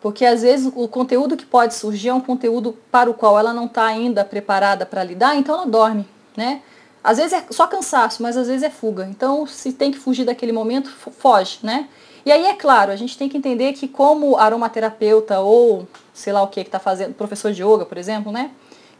Porque 0.00 0.24
às 0.24 0.42
vezes 0.42 0.72
o 0.74 0.88
conteúdo 0.88 1.36
que 1.36 1.46
pode 1.46 1.74
surgir 1.74 2.08
é 2.08 2.14
um 2.14 2.20
conteúdo 2.20 2.76
para 2.90 3.08
o 3.08 3.14
qual 3.14 3.38
ela 3.38 3.52
não 3.52 3.66
está 3.66 3.84
ainda 3.84 4.24
preparada 4.24 4.84
para 4.84 5.04
lidar, 5.04 5.36
então 5.36 5.54
ela 5.54 5.66
dorme, 5.66 6.08
né? 6.36 6.62
Às 7.04 7.18
vezes 7.18 7.32
é 7.32 7.44
só 7.50 7.66
cansaço, 7.66 8.22
mas 8.22 8.36
às 8.36 8.48
vezes 8.48 8.62
é 8.62 8.70
fuga. 8.70 9.06
Então, 9.08 9.46
se 9.46 9.72
tem 9.72 9.90
que 9.90 9.98
fugir 9.98 10.24
daquele 10.24 10.52
momento, 10.52 10.90
foge, 10.90 11.58
né? 11.62 11.88
E 12.26 12.32
aí, 12.32 12.46
é 12.46 12.54
claro, 12.54 12.92
a 12.92 12.96
gente 12.96 13.16
tem 13.16 13.28
que 13.28 13.38
entender 13.38 13.72
que 13.72 13.88
como 13.88 14.36
aromaterapeuta 14.36 15.40
ou 15.40 15.86
sei 16.12 16.32
lá 16.32 16.42
o 16.42 16.48
que 16.48 16.62
que 16.62 16.68
está 16.68 16.78
fazendo, 16.78 17.14
professor 17.14 17.52
de 17.52 17.62
yoga, 17.62 17.86
por 17.86 17.96
exemplo, 17.96 18.30
né? 18.30 18.50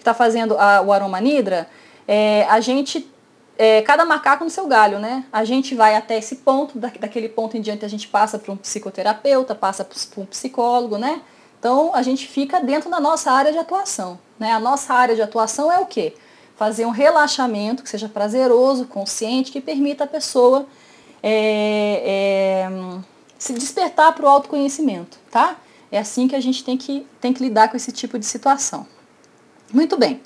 Que 0.00 0.02
está 0.02 0.14
fazendo 0.14 0.56
a, 0.58 0.80
o 0.80 0.92
aroma 0.92 1.20
nidra, 1.20 1.68
é, 2.08 2.46
a 2.48 2.58
gente, 2.60 3.06
é, 3.58 3.82
cada 3.82 4.04
macaco 4.06 4.44
no 4.44 4.50
seu 4.50 4.66
galho, 4.66 4.98
né? 4.98 5.24
A 5.30 5.44
gente 5.44 5.74
vai 5.74 5.94
até 5.94 6.16
esse 6.16 6.36
ponto, 6.36 6.78
da, 6.78 6.90
daquele 6.98 7.28
ponto 7.28 7.56
em 7.56 7.60
diante 7.60 7.84
a 7.84 7.88
gente 7.88 8.08
passa 8.08 8.38
para 8.38 8.50
um 8.50 8.56
psicoterapeuta, 8.56 9.54
passa 9.54 9.84
para 9.84 10.22
um 10.22 10.26
psicólogo, 10.26 10.96
né? 10.96 11.20
Então, 11.58 11.94
a 11.94 12.00
gente 12.00 12.26
fica 12.26 12.60
dentro 12.60 12.88
da 12.88 12.98
nossa 12.98 13.30
área 13.30 13.52
de 13.52 13.58
atuação, 13.58 14.18
né? 14.38 14.52
A 14.52 14.58
nossa 14.58 14.94
área 14.94 15.14
de 15.14 15.20
atuação 15.20 15.70
é 15.70 15.78
o 15.78 15.84
quê? 15.84 16.14
fazer 16.60 16.84
um 16.84 16.90
relaxamento 16.90 17.82
que 17.82 17.88
seja 17.88 18.06
prazeroso, 18.06 18.84
consciente, 18.84 19.50
que 19.50 19.62
permita 19.62 20.04
a 20.04 20.06
pessoa 20.06 20.66
é, 21.22 22.66
é, 22.68 22.70
se 23.38 23.54
despertar 23.54 24.14
para 24.14 24.26
o 24.26 24.28
autoconhecimento, 24.28 25.16
tá? 25.30 25.56
É 25.90 25.98
assim 25.98 26.28
que 26.28 26.36
a 26.36 26.40
gente 26.40 26.62
tem 26.62 26.76
que, 26.76 27.06
tem 27.18 27.32
que 27.32 27.42
lidar 27.42 27.70
com 27.70 27.78
esse 27.78 27.90
tipo 27.90 28.18
de 28.18 28.26
situação. 28.26 28.86
Muito 29.72 29.96
bem. 29.96 30.20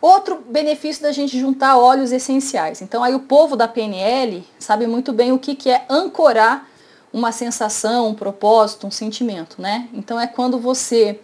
Outro 0.00 0.42
benefício 0.48 1.02
da 1.02 1.12
gente 1.12 1.38
juntar 1.38 1.76
óleos 1.76 2.10
essenciais. 2.10 2.80
Então 2.80 3.04
aí 3.04 3.14
o 3.14 3.20
povo 3.20 3.54
da 3.54 3.68
PNL 3.68 4.42
sabe 4.58 4.86
muito 4.86 5.12
bem 5.12 5.32
o 5.32 5.38
que, 5.38 5.54
que 5.54 5.68
é 5.68 5.84
ancorar 5.88 6.66
uma 7.12 7.32
sensação, 7.32 8.08
um 8.08 8.14
propósito, 8.14 8.86
um 8.86 8.90
sentimento, 8.90 9.60
né? 9.60 9.88
Então 9.92 10.18
é 10.18 10.26
quando 10.26 10.58
você 10.58 11.20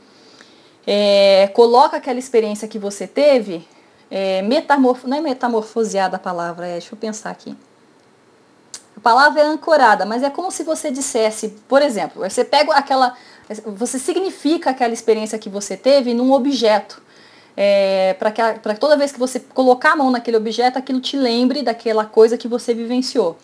é, 0.87 1.51
coloca 1.55 1.97
aquela 1.97 2.19
experiência 2.19 2.69
que 2.69 2.79
você 2.79 3.07
teve 3.07 3.67
é, 4.11 4.43
não 4.43 5.17
é 5.17 5.21
metamorfoseada 5.21 6.17
a 6.17 6.19
palavra, 6.19 6.67
é, 6.67 6.73
deixa 6.73 6.95
eu 6.95 6.99
pensar 6.99 7.31
aqui. 7.31 7.57
A 8.97 9.01
palavra 9.01 9.43
é 9.43 9.45
ancorada, 9.45 10.07
mas 10.07 10.23
é 10.23 10.31
como 10.31 10.51
se 10.51 10.63
você 10.63 10.91
dissesse, 10.91 11.49
por 11.69 11.83
exemplo, 11.83 12.23
você 12.23 12.45
pega 12.45 12.73
aquela, 12.73 13.15
você 13.67 13.99
significa 13.99 14.71
aquela 14.71 14.95
experiência 14.95 15.39
que 15.39 15.51
você 15.51 15.77
teve 15.77 16.15
num 16.15 16.33
objeto. 16.33 17.03
É, 17.57 18.15
para 18.19 18.75
toda 18.75 18.97
vez 18.97 19.13
que 19.13 19.19
você 19.19 19.41
colocar 19.41 19.93
a 19.93 19.97
mão 19.97 20.11
naquele 20.11 20.37
objeto, 20.37 20.79
aquilo 20.79 21.01
te 21.01 21.17
lembre 21.17 21.63
daquela 21.63 22.05
coisa 22.05 22.37
que 22.37 22.47
você 22.47 22.75
vivenciou. 22.75 23.39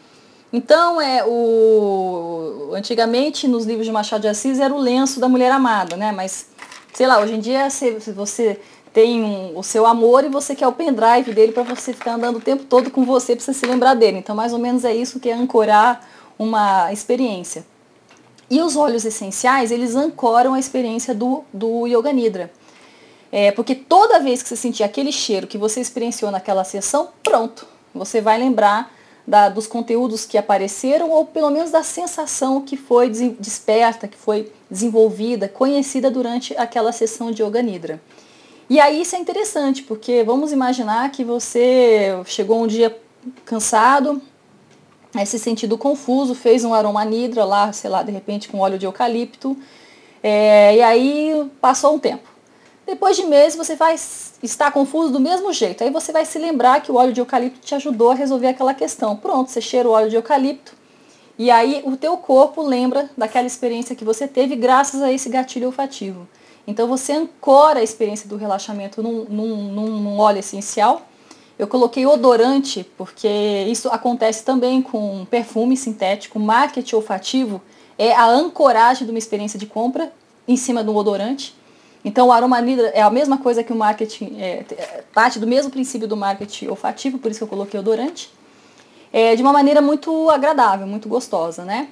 Então, 0.53 1.01
é 1.01 1.25
o 1.25 2.73
antigamente 2.75 3.49
nos 3.49 3.65
livros 3.65 3.87
de 3.87 3.93
Machado 3.93 4.23
de 4.23 4.29
Assis 4.29 4.61
era 4.61 4.73
o 4.73 4.79
lenço 4.79 5.19
da 5.19 5.29
mulher 5.29 5.51
amada, 5.51 5.97
né? 5.97 6.13
Mas 6.13 6.47
sei 6.93 7.07
lá, 7.07 7.21
hoje 7.21 7.35
em 7.35 7.41
dia 7.41 7.71
se, 7.71 7.93
você 8.13 8.61
tem 8.93 9.23
um, 9.23 9.59
o 9.59 9.63
seu 9.63 9.87
amor 9.87 10.25
e 10.25 10.29
você 10.29 10.55
quer 10.55 10.69
o 10.69 10.73
pendrive 10.73 11.33
dele 11.33 11.53
para 11.53 11.63
você 11.63 11.95
ficar 11.95 12.15
andando 12.15 12.37
o 12.37 12.41
tempo 12.41 12.65
todo 12.65 12.91
com 12.91 13.05
você 13.05 13.35
para 13.35 13.45
você 13.45 13.55
se 13.55 13.65
lembrar 13.65 13.95
dele. 13.95 14.19
Então, 14.19 14.37
mais 14.37 14.53
ou 14.53 14.59
menos 14.59 14.85
é 14.85 14.95
isso 14.95 15.19
que 15.19 15.31
é 15.31 15.33
ancorar 15.33 16.07
uma 16.39 16.93
experiência. 16.93 17.65
E 18.51 18.61
os 18.61 18.77
óleos 18.77 19.07
essenciais, 19.07 19.71
eles 19.71 19.97
ancoram 19.97 20.53
a 20.53 20.59
experiência 20.59 21.15
do, 21.15 21.43
do 21.53 21.87
Yoga 21.87 22.13
Nidra. 22.13 22.53
É, 23.33 23.51
porque 23.51 23.74
toda 23.74 24.20
vez 24.20 24.43
que 24.43 24.49
você 24.51 24.57
sentir 24.57 24.83
aquele 24.83 25.11
cheiro 25.11 25.47
que 25.47 25.57
você 25.57 25.80
experienciou 25.80 26.30
naquela 26.30 26.64
sessão, 26.64 27.09
pronto, 27.22 27.66
você 27.95 28.20
vai 28.20 28.39
lembrar 28.39 28.93
da, 29.26 29.49
dos 29.49 29.66
conteúdos 29.66 30.26
que 30.26 30.37
apareceram 30.37 31.11
ou 31.11 31.24
pelo 31.24 31.51
menos 31.51 31.70
da 31.70 31.83
sensação 31.83 32.61
que 32.61 32.76
foi 32.76 33.09
desperta, 33.09 34.07
que 34.07 34.18
foi 34.18 34.53
desenvolvida, 34.70 35.49
conhecida 35.49 36.11
durante 36.11 36.55
aquela 36.59 36.93
sessão 36.93 37.30
de 37.30 37.43
Yoga 37.43 37.62
Nidra. 37.62 38.03
E 38.68 38.78
aí 38.80 39.01
isso 39.01 39.16
é 39.16 39.18
interessante, 39.18 39.83
porque 39.83 40.22
vamos 40.24 40.53
imaginar 40.53 41.11
que 41.11 41.24
você 41.24 42.18
chegou 42.26 42.62
um 42.62 42.66
dia 42.66 42.97
cansado, 43.45 44.20
aí 45.14 45.26
se 45.26 45.39
sentido 45.39 45.78
confuso, 45.78 46.35
fez 46.35 46.64
um 46.64 46.74
aroma 46.74 47.05
nidra 47.05 47.45
lá, 47.45 47.72
sei 47.72 47.91
lá, 47.91 48.03
de 48.03 48.11
repente 48.11 48.49
com 48.49 48.59
óleo 48.59 48.78
de 48.78 48.87
eucalipto, 48.87 49.57
é, 50.22 50.76
e 50.76 50.83
aí 50.83 51.51
passou 51.61 51.95
um 51.95 51.99
tempo. 51.99 52.32
Depois 52.87 53.16
de 53.16 53.24
meses 53.24 53.57
você 53.57 53.76
vai 53.76 53.95
estar 53.95 54.72
confuso 54.72 55.12
do 55.12 55.20
mesmo 55.20 55.53
jeito. 55.53 55.85
Aí 55.85 55.91
você 55.91 56.12
vai 56.12 56.24
se 56.24 56.39
lembrar 56.39 56.83
que 56.83 56.91
o 56.91 56.97
óleo 56.97 57.12
de 57.12 57.20
eucalipto 57.20 57.61
te 57.61 57.74
ajudou 57.74 58.11
a 58.11 58.14
resolver 58.14 58.49
aquela 58.49 58.74
questão. 58.74 59.16
Pronto, 59.16 59.51
você 59.51 59.61
cheira 59.61 59.89
o 59.89 59.93
óleo 59.93 60.11
de 60.11 60.16
eucalipto. 60.16 60.74
E 61.39 61.51
aí 61.51 61.83
o 61.85 61.97
teu 61.97 62.16
corpo 62.16 62.62
lembra 62.62 63.11
daquela 63.16 63.47
experiência 63.47 63.97
que 63.97 64.05
você 64.05 64.28
teve 64.28 64.57
graças 64.57 65.01
a 65.01 65.12
esse 65.12 65.28
gatilho 65.28 65.66
olfativo. 65.66 66.28
Então 66.66 66.87
você 66.87 67.12
ancora 67.12 67.80
a 67.80 67.83
experiência 67.83 68.28
do 68.28 68.37
relaxamento 68.37 69.03
num, 69.03 69.24
num, 69.24 69.57
num 70.01 70.18
óleo 70.18 70.39
essencial. 70.39 71.03
Eu 71.59 71.66
coloquei 71.66 72.07
odorante, 72.07 72.85
porque 72.97 73.28
isso 73.68 73.89
acontece 73.89 74.45
também 74.45 74.83
com 74.83 75.24
perfume 75.30 75.76
sintético, 75.76 76.39
marketing 76.41 76.97
olfativo 76.97 77.61
é 77.99 78.12
a 78.12 78.26
ancoragem 78.26 79.07
de 79.07 79.12
uma 79.12 79.18
experiência 79.18 79.59
de 79.59 79.66
compra 79.66 80.12
em 80.47 80.57
cima 80.57 80.83
do 80.83 80.95
odorante. 80.95 81.55
Então 82.05 82.28
o 82.28 82.32
aroma 82.32 82.61
nidra 82.61 82.88
é 82.88 83.00
a 83.00 83.11
mesma 83.11 83.38
coisa 83.38 83.62
que 83.62 83.72
o 83.72 83.76
marketing, 83.76 84.36
é, 84.38 84.64
é, 84.70 85.05
parte 85.14 85.38
do 85.38 85.46
mesmo 85.46 85.70
princípio 85.70 86.09
do 86.09 86.16
marketing 86.16 86.66
olfativo, 86.66 87.18
por 87.18 87.30
isso 87.30 87.38
que 87.38 87.44
eu 87.44 87.48
coloquei 87.48 87.78
odorante. 87.78 88.30
É, 89.12 89.36
de 89.36 89.42
uma 89.42 89.53
maneira 89.53 89.80
muito 89.80 90.30
agradável, 90.30 90.86
muito 90.86 91.09
gostosa, 91.09 91.64
né? 91.64 91.88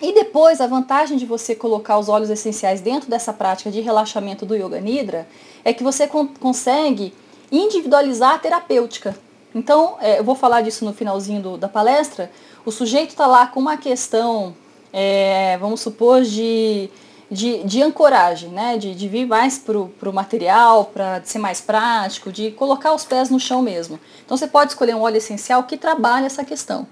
E 0.00 0.14
depois, 0.14 0.60
a 0.60 0.66
vantagem 0.66 1.18
de 1.18 1.26
você 1.26 1.54
colocar 1.54 1.98
os 1.98 2.08
óleos 2.08 2.30
essenciais 2.30 2.80
dentro 2.80 3.10
dessa 3.10 3.32
prática 3.32 3.70
de 3.70 3.80
relaxamento 3.80 4.46
do 4.46 4.54
Yoga 4.54 4.80
Nidra 4.80 5.26
é 5.64 5.72
que 5.72 5.82
você 5.82 6.06
con 6.06 6.28
consegue 6.38 7.12
individualizar 7.50 8.34
a 8.34 8.38
terapêutica. 8.38 9.16
Então, 9.52 9.96
é, 10.00 10.20
eu 10.20 10.24
vou 10.24 10.36
falar 10.36 10.60
disso 10.60 10.84
no 10.84 10.92
finalzinho 10.92 11.42
do, 11.42 11.56
da 11.56 11.68
palestra. 11.68 12.30
O 12.64 12.70
sujeito 12.70 13.10
está 13.10 13.26
lá 13.26 13.48
com 13.48 13.58
uma 13.58 13.76
questão, 13.76 14.54
é, 14.92 15.58
vamos 15.58 15.80
supor, 15.80 16.22
de, 16.22 16.88
de, 17.30 17.62
de, 17.64 17.82
ancoragem, 17.82 18.50
né? 18.50 18.78
de, 18.78 18.94
de 18.94 19.08
vir 19.08 19.26
mais 19.26 19.58
para 19.58 19.78
o 19.78 20.12
material, 20.12 20.86
para 20.86 21.22
ser 21.24 21.38
mais 21.38 21.60
prático, 21.60 22.32
de 22.32 22.50
colocar 22.52 22.92
os 22.92 23.04
pés 23.04 23.30
no 23.30 23.38
chão 23.38 23.62
mesmo. 23.62 24.00
Então, 24.24 24.36
você 24.36 24.46
pode 24.46 24.72
escolher 24.72 24.94
um 24.94 25.02
óleo 25.02 25.16
essencial 25.18 25.62
que 25.64 25.76
trabalhe 25.76 26.26
essa 26.26 26.44
questão. 26.44 26.86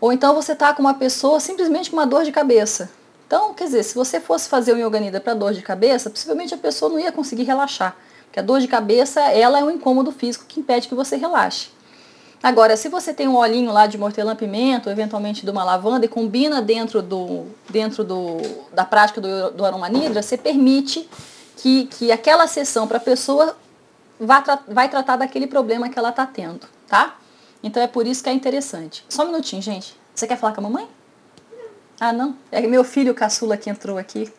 Ou 0.00 0.12
então 0.12 0.34
você 0.34 0.52
está 0.52 0.72
com 0.72 0.80
uma 0.80 0.94
pessoa 0.94 1.40
simplesmente 1.40 1.90
com 1.90 1.96
uma 1.96 2.06
dor 2.06 2.24
de 2.24 2.30
cabeça. 2.30 2.90
Então, 3.26 3.52
quer 3.52 3.64
dizer, 3.64 3.82
se 3.82 3.94
você 3.94 4.20
fosse 4.20 4.48
fazer 4.48 4.72
um 4.72 4.86
Yoga 4.86 5.00
Nidra 5.00 5.20
para 5.20 5.34
dor 5.34 5.52
de 5.52 5.60
cabeça, 5.60 6.08
possivelmente 6.08 6.54
a 6.54 6.56
pessoa 6.56 6.90
não 6.90 6.98
ia 6.98 7.12
conseguir 7.12 7.42
relaxar. 7.42 7.96
Porque 8.24 8.40
a 8.40 8.42
dor 8.42 8.60
de 8.60 8.68
cabeça, 8.68 9.20
ela 9.20 9.58
é 9.58 9.64
um 9.64 9.70
incômodo 9.70 10.12
físico 10.12 10.44
que 10.46 10.60
impede 10.60 10.88
que 10.88 10.94
você 10.94 11.16
relaxe. 11.16 11.68
Agora, 12.42 12.76
se 12.76 12.88
você 12.88 13.12
tem 13.12 13.26
um 13.26 13.36
olhinho 13.36 13.72
lá 13.72 13.86
de 13.86 14.00
hortelã-pimenta, 14.00 14.88
ou 14.88 14.92
eventualmente 14.92 15.44
de 15.44 15.50
uma 15.50 15.64
lavanda, 15.64 16.04
e 16.04 16.08
combina 16.08 16.62
dentro, 16.62 17.02
do, 17.02 17.46
dentro 17.68 18.04
do, 18.04 18.38
da 18.72 18.84
prática 18.84 19.20
do, 19.20 19.50
do 19.50 19.64
Aroma 19.64 19.88
Nidra, 19.88 20.22
você 20.22 20.36
permite 20.36 21.08
que, 21.56 21.86
que 21.86 22.12
aquela 22.12 22.46
sessão 22.46 22.86
para 22.86 22.98
a 22.98 23.00
pessoa 23.00 23.56
tra 24.44 24.60
vai 24.68 24.88
tratar 24.88 25.16
daquele 25.16 25.46
problema 25.46 25.88
que 25.88 25.98
ela 25.98 26.10
está 26.10 26.26
tendo, 26.26 26.66
tá? 26.86 27.16
Então 27.62 27.82
é 27.82 27.88
por 27.88 28.06
isso 28.06 28.22
que 28.22 28.28
é 28.28 28.32
interessante. 28.32 29.04
Só 29.08 29.24
um 29.24 29.26
minutinho, 29.26 29.60
gente. 29.60 29.96
Você 30.14 30.26
quer 30.26 30.36
falar 30.36 30.52
com 30.52 30.60
a 30.60 30.64
mamãe? 30.64 30.88
Ah, 32.00 32.12
não? 32.12 32.36
É 32.52 32.60
meu 32.60 32.84
filho 32.84 33.14
caçula 33.14 33.56
que 33.56 33.68
entrou 33.68 33.98
aqui. 33.98 34.32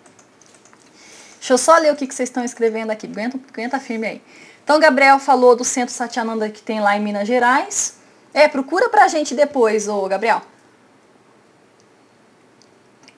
Deixa 1.37 1.53
eu 1.53 1.57
só 1.57 1.77
ler 1.77 1.91
o 1.91 1.95
que, 1.95 2.07
que 2.07 2.13
vocês 2.13 2.29
estão 2.29 2.43
escrevendo 2.43 2.91
aqui. 2.91 3.07
Aguenta, 3.07 3.39
aguenta 3.51 3.79
firme 3.79 4.07
aí. 4.07 4.21
Então, 4.69 4.79
Gabriel 4.79 5.17
falou 5.17 5.55
do 5.55 5.63
Centro 5.63 5.91
Satyananda 5.91 6.47
que 6.47 6.61
tem 6.61 6.79
lá 6.79 6.95
em 6.95 7.01
Minas 7.01 7.27
Gerais. 7.27 7.95
É, 8.31 8.47
procura 8.47 8.87
pra 8.87 9.07
gente 9.07 9.33
depois, 9.33 9.87
ô 9.87 10.07
Gabriel. 10.07 10.43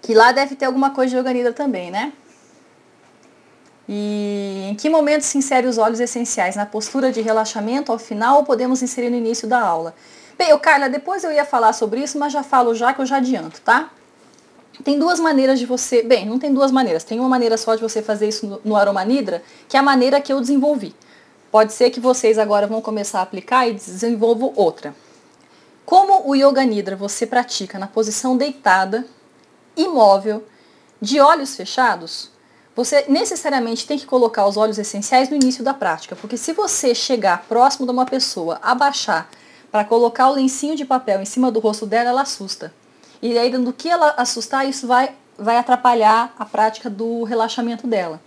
Que 0.02 0.14
lá 0.14 0.32
deve 0.32 0.56
ter 0.56 0.64
alguma 0.64 0.92
coisa 0.92 1.10
de 1.10 1.18
Yoganidra 1.18 1.52
também, 1.52 1.92
né? 1.92 2.14
E 3.86 4.70
em 4.72 4.76
que 4.76 4.90
momento 4.90 5.24
se 5.24 5.38
insere 5.38 5.68
os 5.68 5.78
óleos 5.78 6.00
essenciais? 6.00 6.56
Na 6.56 6.66
postura 6.66 7.12
de 7.12 7.20
relaxamento 7.20 7.92
ao 7.92 8.00
final 8.00 8.38
ou 8.38 8.44
podemos 8.46 8.82
inserir 8.82 9.10
no 9.10 9.18
início 9.18 9.46
da 9.46 9.60
aula? 9.60 9.94
Bem, 10.38 10.54
ô 10.54 10.58
Carla, 10.58 10.88
depois 10.88 11.26
eu 11.26 11.34
ia 11.34 11.44
falar 11.44 11.74
sobre 11.74 12.00
isso, 12.00 12.18
mas 12.18 12.32
já 12.32 12.44
falo 12.44 12.74
já 12.74 12.94
que 12.94 13.02
eu 13.02 13.06
já 13.06 13.18
adianto, 13.18 13.60
tá? 13.60 13.90
Tem 14.86 14.98
duas 14.98 15.20
maneiras 15.20 15.60
de 15.60 15.66
você. 15.66 16.02
Bem, 16.02 16.26
não 16.26 16.40
tem 16.40 16.54
duas 16.54 16.72
maneiras. 16.72 17.04
Tem 17.04 17.20
uma 17.20 17.28
maneira 17.28 17.58
só 17.58 17.76
de 17.76 17.82
você 17.82 18.02
fazer 18.02 18.30
isso 18.30 18.48
no, 18.48 18.62
no 18.64 18.78
Aroma 18.78 19.04
Nidra, 19.04 19.44
que 19.68 19.76
é 19.76 19.82
a 19.82 19.84
maneira 19.84 20.22
que 20.22 20.32
eu 20.32 20.40
desenvolvi. 20.40 20.96
Pode 21.52 21.74
ser 21.74 21.90
que 21.90 22.00
vocês 22.00 22.40
agora 22.40 22.66
vão 22.66 22.82
começar 22.82 23.20
a 23.20 23.24
aplicar 23.24 23.68
e 23.68 23.74
desenvolvam 23.74 24.54
outra. 24.56 24.96
Como 25.86 26.30
o 26.30 26.34
Yoga 26.34 26.64
Nidra 26.64 26.96
você 26.96 27.28
pratica 27.28 27.78
na 27.78 27.88
posição 27.88 28.38
deitada, 28.38 29.06
imóvel, 29.76 30.46
de 31.02 31.20
olhos 31.20 31.56
fechados, 31.56 32.32
você 32.74 33.04
necessariamente 33.10 33.86
tem 33.86 34.00
que 34.00 34.06
colocar 34.06 34.48
os 34.48 34.56
óleos 34.56 34.78
essenciais 34.78 35.30
no 35.30 35.36
início 35.36 35.62
da 35.62 35.74
prática, 35.74 36.16
porque 36.16 36.38
se 36.38 36.54
você 36.54 36.96
chegar 36.96 37.44
próximo 37.50 37.86
de 37.86 37.92
uma 37.92 38.06
pessoa, 38.06 38.58
abaixar 38.62 39.30
para 39.70 39.84
colocar 39.84 40.30
o 40.30 40.34
lencinho 40.34 40.76
de 40.76 40.86
papel 40.86 41.22
em 41.22 41.26
cima 41.26 41.52
do 41.52 41.60
rosto 41.60 41.86
dela, 41.86 42.12
ela 42.12 42.22
assusta. 42.22 42.74
E 43.22 43.38
aí, 43.38 43.50
do 43.50 43.74
que 43.74 43.90
ela 43.90 44.14
assustar, 44.18 44.68
isso 44.68 44.88
vai, 44.88 45.14
vai 45.38 45.58
atrapalhar 45.58 46.34
a 46.40 46.46
prática 46.46 46.90
do 46.90 47.24
relaxamento 47.24 47.88
dela. 47.88 48.22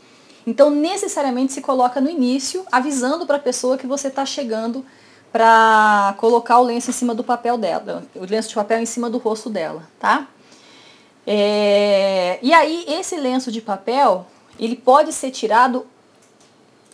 Então, 0.46 0.70
necessariamente 0.70 1.52
se 1.52 1.60
coloca 1.60 2.00
no 2.00 2.10
início, 2.10 2.64
avisando 2.70 3.26
para 3.26 3.36
a 3.36 3.40
pessoa 3.40 3.78
que 3.78 3.86
você 3.86 4.08
está 4.08 4.26
chegando 4.26 4.84
para 5.32 6.14
colocar 6.18 6.58
o 6.60 6.62
lenço 6.62 6.90
em 6.90 6.92
cima 6.92 7.14
do 7.14 7.24
papel 7.24 7.58
dela, 7.58 8.04
o 8.14 8.24
lenço 8.24 8.50
de 8.50 8.54
papel 8.54 8.78
em 8.78 8.86
cima 8.86 9.10
do 9.10 9.18
rosto 9.18 9.50
dela, 9.50 9.82
tá? 9.98 10.28
É, 11.26 12.38
e 12.42 12.52
aí, 12.52 12.84
esse 12.86 13.16
lenço 13.16 13.50
de 13.50 13.60
papel, 13.60 14.26
ele 14.60 14.76
pode 14.76 15.12
ser 15.12 15.30
tirado 15.30 15.86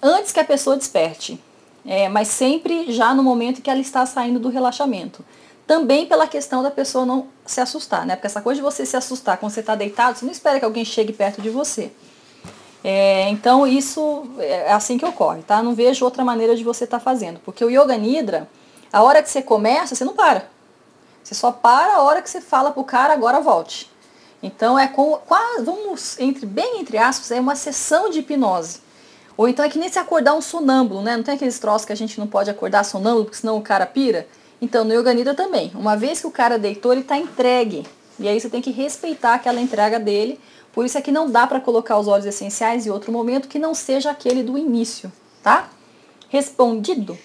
antes 0.00 0.32
que 0.32 0.40
a 0.40 0.44
pessoa 0.44 0.76
desperte, 0.76 1.38
é, 1.84 2.08
mas 2.08 2.28
sempre 2.28 2.90
já 2.92 3.12
no 3.12 3.22
momento 3.22 3.60
que 3.60 3.68
ela 3.68 3.80
está 3.80 4.06
saindo 4.06 4.38
do 4.38 4.48
relaxamento. 4.48 5.24
Também 5.66 6.06
pela 6.06 6.26
questão 6.26 6.62
da 6.62 6.70
pessoa 6.70 7.06
não 7.06 7.28
se 7.46 7.60
assustar, 7.60 8.04
né? 8.06 8.16
Porque 8.16 8.26
essa 8.26 8.40
coisa 8.40 8.60
de 8.60 8.62
você 8.62 8.84
se 8.84 8.96
assustar 8.96 9.38
quando 9.38 9.52
você 9.52 9.60
está 9.60 9.74
deitado, 9.74 10.18
você 10.18 10.24
não 10.24 10.32
espera 10.32 10.58
que 10.58 10.64
alguém 10.64 10.84
chegue 10.84 11.12
perto 11.12 11.40
de 11.40 11.50
você. 11.50 11.92
É, 12.82 13.28
então 13.28 13.66
isso 13.66 14.24
é 14.38 14.72
assim 14.72 14.96
que 14.96 15.04
ocorre, 15.04 15.42
tá? 15.42 15.62
Não 15.62 15.74
vejo 15.74 16.04
outra 16.04 16.24
maneira 16.24 16.56
de 16.56 16.64
você 16.64 16.84
estar 16.84 16.98
tá 16.98 17.04
fazendo. 17.04 17.38
Porque 17.40 17.64
o 17.64 17.70
Yoga 17.70 17.96
Nidra, 17.96 18.48
a 18.92 19.02
hora 19.02 19.22
que 19.22 19.30
você 19.30 19.42
começa, 19.42 19.94
você 19.94 20.04
não 20.04 20.14
para. 20.14 20.48
Você 21.22 21.34
só 21.34 21.52
para 21.52 21.96
a 21.96 22.02
hora 22.02 22.22
que 22.22 22.30
você 22.30 22.40
fala 22.40 22.70
pro 22.70 22.82
cara, 22.84 23.12
agora 23.12 23.40
volte. 23.40 23.90
Então 24.42 24.78
é 24.78 24.88
com, 24.88 25.18
quase, 25.26 25.64
vamos, 25.64 26.18
entre, 26.18 26.46
bem 26.46 26.80
entre 26.80 26.96
aspas, 26.96 27.30
é 27.30 27.38
uma 27.38 27.54
sessão 27.54 28.08
de 28.08 28.20
hipnose. 28.20 28.80
Ou 29.36 29.48
então 29.48 29.64
é 29.64 29.68
que 29.68 29.78
nem 29.78 29.88
se 29.88 29.98
acordar 29.98 30.34
um 30.34 30.40
sonâmbulo, 30.40 31.02
né? 31.02 31.16
Não 31.16 31.24
tem 31.24 31.34
aqueles 31.34 31.58
troços 31.58 31.84
que 31.84 31.92
a 31.92 31.96
gente 31.96 32.18
não 32.18 32.26
pode 32.26 32.50
acordar 32.50 32.84
sonâmbulo, 32.84 33.24
porque 33.24 33.38
senão 33.38 33.56
o 33.58 33.62
cara 33.62 33.86
pira. 33.86 34.26
Então, 34.60 34.84
no 34.84 34.92
Yoga 34.92 35.14
Nidra 35.14 35.34
também. 35.34 35.70
Uma 35.74 35.96
vez 35.96 36.20
que 36.20 36.26
o 36.26 36.30
cara 36.30 36.58
deitou, 36.58 36.92
ele 36.92 37.00
está 37.00 37.16
entregue. 37.16 37.86
E 38.18 38.28
aí 38.28 38.38
você 38.38 38.50
tem 38.50 38.60
que 38.60 38.70
respeitar 38.70 39.34
aquela 39.34 39.60
entrega 39.60 39.98
dele. 39.98 40.38
Por 40.80 40.86
isso 40.86 40.96
é 40.96 41.02
que 41.02 41.12
não 41.12 41.30
dá 41.30 41.46
para 41.46 41.60
colocar 41.60 41.98
os 41.98 42.08
óleos 42.08 42.24
essenciais 42.24 42.86
em 42.86 42.90
outro 42.90 43.12
momento 43.12 43.48
que 43.48 43.58
não 43.58 43.74
seja 43.74 44.10
aquele 44.10 44.42
do 44.42 44.56
início, 44.56 45.12
tá? 45.42 45.68
Respondido. 46.30 47.18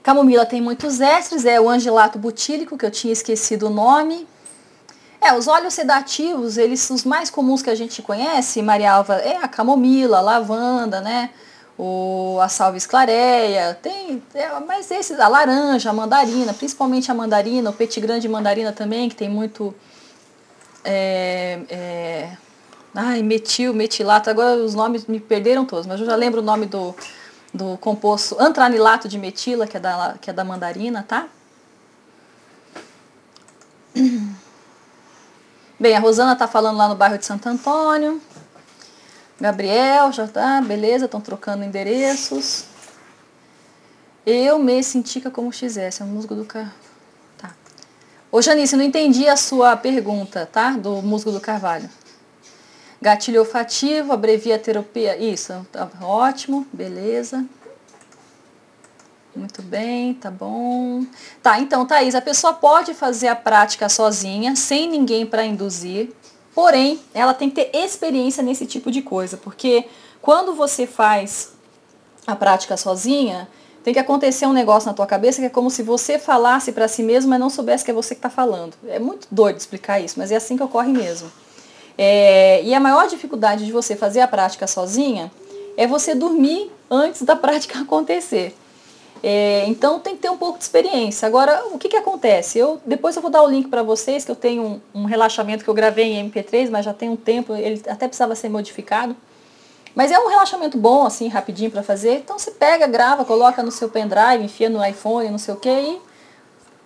Camomila 0.00 0.46
tem 0.46 0.62
muitos 0.62 1.00
ésteres, 1.00 1.44
é 1.44 1.60
o 1.60 1.68
angelato 1.68 2.20
butílico, 2.20 2.78
que 2.78 2.86
eu 2.86 2.90
tinha 2.92 3.12
esquecido 3.12 3.66
o 3.66 3.70
nome. 3.70 4.28
É, 5.20 5.34
os 5.36 5.48
óleos 5.48 5.74
sedativos, 5.74 6.56
eles 6.56 6.88
os 6.88 7.04
mais 7.04 7.28
comuns 7.28 7.60
que 7.60 7.70
a 7.70 7.74
gente 7.74 8.00
conhece, 8.00 8.62
Maria 8.62 8.92
Alva, 8.92 9.16
é 9.16 9.38
a 9.38 9.48
camomila, 9.48 10.18
a 10.18 10.20
lavanda, 10.20 11.00
né? 11.00 11.30
O, 11.82 12.38
a 12.42 12.48
salve 12.48 12.78
clareia, 12.86 13.72
tem, 13.80 14.22
é, 14.34 14.60
mas 14.60 14.90
esses, 14.90 15.18
a 15.18 15.26
laranja, 15.28 15.88
a 15.88 15.92
mandarina, 15.94 16.52
principalmente 16.52 17.10
a 17.10 17.14
mandarina, 17.14 17.70
o 17.70 17.72
petit 17.72 17.98
grande 18.02 18.28
mandarina 18.28 18.70
também, 18.70 19.08
que 19.08 19.16
tem 19.16 19.30
muito, 19.30 19.74
é, 20.84 21.58
é, 21.70 22.36
ai, 22.94 23.22
metil, 23.22 23.72
metilato, 23.72 24.28
agora 24.28 24.56
os 24.56 24.74
nomes 24.74 25.06
me 25.06 25.18
perderam 25.18 25.64
todos, 25.64 25.86
mas 25.86 25.98
eu 25.98 26.04
já 26.04 26.14
lembro 26.14 26.42
o 26.42 26.44
nome 26.44 26.66
do, 26.66 26.94
do 27.54 27.78
composto 27.78 28.36
antranilato 28.38 29.08
de 29.08 29.16
metila, 29.16 29.66
que 29.66 29.78
é 29.78 29.80
da, 29.80 30.16
que 30.20 30.28
é 30.28 30.34
da 30.34 30.44
mandarina, 30.44 31.02
tá? 31.02 31.28
Bem, 35.80 35.96
a 35.96 35.98
Rosana 35.98 36.36
tá 36.36 36.46
falando 36.46 36.76
lá 36.76 36.90
no 36.90 36.94
bairro 36.94 37.16
de 37.16 37.24
Santo 37.24 37.48
Antônio. 37.48 38.20
Gabriel, 39.40 40.12
já 40.12 40.28
tá, 40.28 40.60
beleza, 40.60 41.06
estão 41.06 41.20
trocando 41.20 41.64
endereços. 41.64 42.66
Eu 44.26 44.58
me 44.58 44.82
sentica 44.82 45.30
como 45.30 45.50
XS, 45.50 46.00
é 46.00 46.04
um 46.04 46.08
musgo 46.08 46.34
do 46.34 46.44
carvalho. 46.44 46.74
Tá. 47.38 47.54
Ô 48.30 48.42
Janice, 48.42 48.76
não 48.76 48.84
entendi 48.84 49.26
a 49.26 49.36
sua 49.38 49.74
pergunta, 49.78 50.44
tá? 50.44 50.72
Do 50.72 51.00
musgo 51.00 51.32
do 51.32 51.40
carvalho. 51.40 51.88
Gatilho 53.00 53.40
olfativo, 53.40 54.12
abrevia 54.12 54.58
terapia. 54.58 55.16
Isso, 55.16 55.66
tá 55.72 55.88
ótimo, 56.02 56.66
beleza. 56.70 57.42
Muito 59.34 59.62
bem, 59.62 60.12
tá 60.12 60.30
bom. 60.30 61.06
Tá, 61.42 61.58
então, 61.58 61.86
Thaís, 61.86 62.14
a 62.14 62.20
pessoa 62.20 62.52
pode 62.52 62.92
fazer 62.92 63.28
a 63.28 63.36
prática 63.36 63.88
sozinha, 63.88 64.54
sem 64.54 64.86
ninguém 64.86 65.24
para 65.24 65.46
induzir. 65.46 66.12
Porém, 66.60 67.00
ela 67.14 67.32
tem 67.32 67.48
que 67.48 67.64
ter 67.64 67.74
experiência 67.74 68.42
nesse 68.42 68.66
tipo 68.66 68.90
de 68.90 69.00
coisa, 69.00 69.38
porque 69.38 69.86
quando 70.20 70.52
você 70.52 70.86
faz 70.86 71.54
a 72.26 72.36
prática 72.36 72.76
sozinha, 72.76 73.48
tem 73.82 73.94
que 73.94 73.98
acontecer 73.98 74.44
um 74.44 74.52
negócio 74.52 74.86
na 74.86 74.92
tua 74.92 75.06
cabeça 75.06 75.40
que 75.40 75.46
é 75.46 75.48
como 75.48 75.70
se 75.70 75.82
você 75.82 76.18
falasse 76.18 76.70
para 76.72 76.86
si 76.86 77.02
mesmo, 77.02 77.30
mas 77.30 77.40
não 77.40 77.48
soubesse 77.48 77.82
que 77.82 77.90
é 77.90 77.94
você 77.94 78.14
que 78.14 78.18
está 78.18 78.28
falando. 78.28 78.74
É 78.86 78.98
muito 78.98 79.26
doido 79.30 79.56
explicar 79.56 80.00
isso, 80.00 80.18
mas 80.18 80.30
é 80.30 80.36
assim 80.36 80.54
que 80.54 80.62
ocorre 80.62 80.92
mesmo. 80.92 81.32
É, 81.96 82.62
e 82.62 82.74
a 82.74 82.78
maior 82.78 83.08
dificuldade 83.08 83.64
de 83.64 83.72
você 83.72 83.96
fazer 83.96 84.20
a 84.20 84.28
prática 84.28 84.66
sozinha 84.66 85.32
é 85.78 85.86
você 85.86 86.14
dormir 86.14 86.70
antes 86.90 87.22
da 87.22 87.36
prática 87.40 87.80
acontecer. 87.80 88.54
É, 89.22 89.64
então 89.66 90.00
tem 90.00 90.16
que 90.16 90.22
ter 90.22 90.30
um 90.30 90.36
pouco 90.36 90.58
de 90.58 90.64
experiência. 90.64 91.26
Agora, 91.26 91.64
o 91.72 91.78
que, 91.78 91.88
que 91.88 91.96
acontece? 91.96 92.58
Eu, 92.58 92.80
depois 92.86 93.14
eu 93.16 93.22
vou 93.22 93.30
dar 93.30 93.42
o 93.42 93.48
link 93.48 93.68
para 93.68 93.82
vocês, 93.82 94.24
que 94.24 94.30
eu 94.30 94.36
tenho 94.36 94.62
um, 94.62 95.02
um, 95.02 95.04
relaxamento 95.04 95.62
que 95.62 95.68
eu 95.68 95.74
gravei 95.74 96.06
em 96.06 96.30
MP3, 96.30 96.70
mas 96.70 96.84
já 96.84 96.94
tem 96.94 97.08
um 97.08 97.16
tempo, 97.16 97.54
ele 97.54 97.82
até 97.86 98.06
precisava 98.06 98.34
ser 98.34 98.48
modificado. 98.48 99.14
Mas 99.94 100.10
é 100.10 100.18
um 100.18 100.28
relaxamento 100.28 100.78
bom, 100.78 101.04
assim, 101.04 101.28
rapidinho 101.28 101.70
para 101.70 101.82
fazer. 101.82 102.18
Então 102.18 102.38
você 102.38 102.52
pega, 102.52 102.86
grava, 102.86 103.24
coloca 103.24 103.62
no 103.62 103.70
seu 103.70 103.88
pendrive, 103.88 104.44
enfia 104.44 104.70
no 104.70 104.84
iPhone, 104.84 105.30
não 105.30 105.38
sei 105.38 105.52
o 105.52 105.56
que, 105.56 105.68
e 105.68 106.00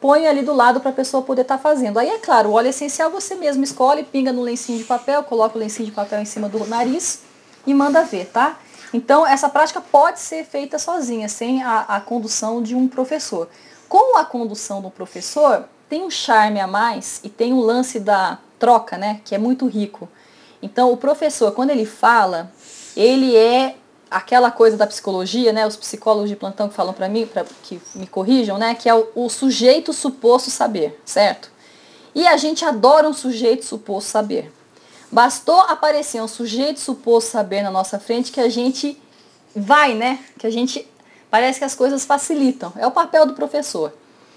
põe 0.00 0.26
ali 0.26 0.42
do 0.42 0.52
lado 0.52 0.80
para 0.80 0.90
a 0.90 0.94
pessoa 0.94 1.22
poder 1.22 1.42
estar 1.42 1.56
tá 1.56 1.62
fazendo. 1.62 1.98
Aí 1.98 2.08
é 2.08 2.18
claro, 2.18 2.50
o 2.50 2.52
óleo 2.54 2.68
essencial 2.68 3.10
você 3.10 3.34
mesmo 3.34 3.62
escolhe, 3.62 4.02
pinga 4.02 4.32
no 4.32 4.42
lencinho 4.42 4.78
de 4.78 4.84
papel, 4.84 5.22
coloca 5.22 5.56
o 5.56 5.60
lencinho 5.60 5.86
de 5.86 5.92
papel 5.92 6.20
em 6.20 6.24
cima 6.24 6.48
do 6.48 6.66
nariz 6.66 7.20
e 7.66 7.72
manda 7.72 8.02
ver, 8.02 8.26
tá? 8.26 8.58
Então, 8.94 9.26
essa 9.26 9.48
prática 9.48 9.80
pode 9.80 10.20
ser 10.20 10.44
feita 10.44 10.78
sozinha, 10.78 11.28
sem 11.28 11.64
a, 11.64 11.80
a 11.80 12.00
condução 12.00 12.62
de 12.62 12.76
um 12.76 12.86
professor. 12.86 13.48
Com 13.88 14.16
a 14.16 14.24
condução 14.24 14.80
do 14.80 14.88
professor, 14.88 15.64
tem 15.88 16.04
um 16.04 16.10
charme 16.10 16.60
a 16.60 16.66
mais 16.68 17.20
e 17.24 17.28
tem 17.28 17.52
um 17.52 17.58
lance 17.58 17.98
da 17.98 18.38
troca, 18.56 18.96
né, 18.96 19.20
que 19.24 19.34
é 19.34 19.38
muito 19.38 19.66
rico. 19.66 20.08
Então, 20.62 20.92
o 20.92 20.96
professor, 20.96 21.50
quando 21.50 21.70
ele 21.70 21.84
fala, 21.84 22.52
ele 22.96 23.34
é 23.34 23.74
aquela 24.08 24.52
coisa 24.52 24.76
da 24.76 24.86
psicologia, 24.86 25.52
né, 25.52 25.66
os 25.66 25.74
psicólogos 25.74 26.30
de 26.30 26.36
plantão 26.36 26.68
que 26.68 26.74
falam 26.76 26.94
para 26.94 27.08
mim, 27.08 27.26
para 27.26 27.44
que 27.64 27.82
me 27.96 28.06
corrijam, 28.06 28.58
né, 28.58 28.76
que 28.76 28.88
é 28.88 28.94
o, 28.94 29.08
o 29.16 29.28
sujeito 29.28 29.92
suposto 29.92 30.52
saber, 30.52 31.02
certo? 31.04 31.50
E 32.14 32.28
a 32.28 32.36
gente 32.36 32.64
adora 32.64 33.08
um 33.08 33.12
sujeito 33.12 33.64
suposto 33.64 34.08
saber. 34.08 34.52
Bastou 35.14 35.60
aparecer 35.60 36.20
um 36.20 36.26
sujeito 36.26 36.80
suposto 36.80 37.30
saber 37.30 37.62
na 37.62 37.70
nossa 37.70 38.00
frente 38.00 38.32
que 38.32 38.40
a 38.40 38.48
gente 38.48 39.00
vai, 39.54 39.94
né? 39.94 40.18
Que 40.36 40.44
a 40.44 40.50
gente 40.50 40.88
parece 41.30 41.60
que 41.60 41.64
as 41.64 41.72
coisas 41.72 42.04
facilitam. 42.04 42.72
É 42.74 42.84
o 42.84 42.90
papel 42.90 43.24
do 43.24 43.32
professor. 43.32 43.92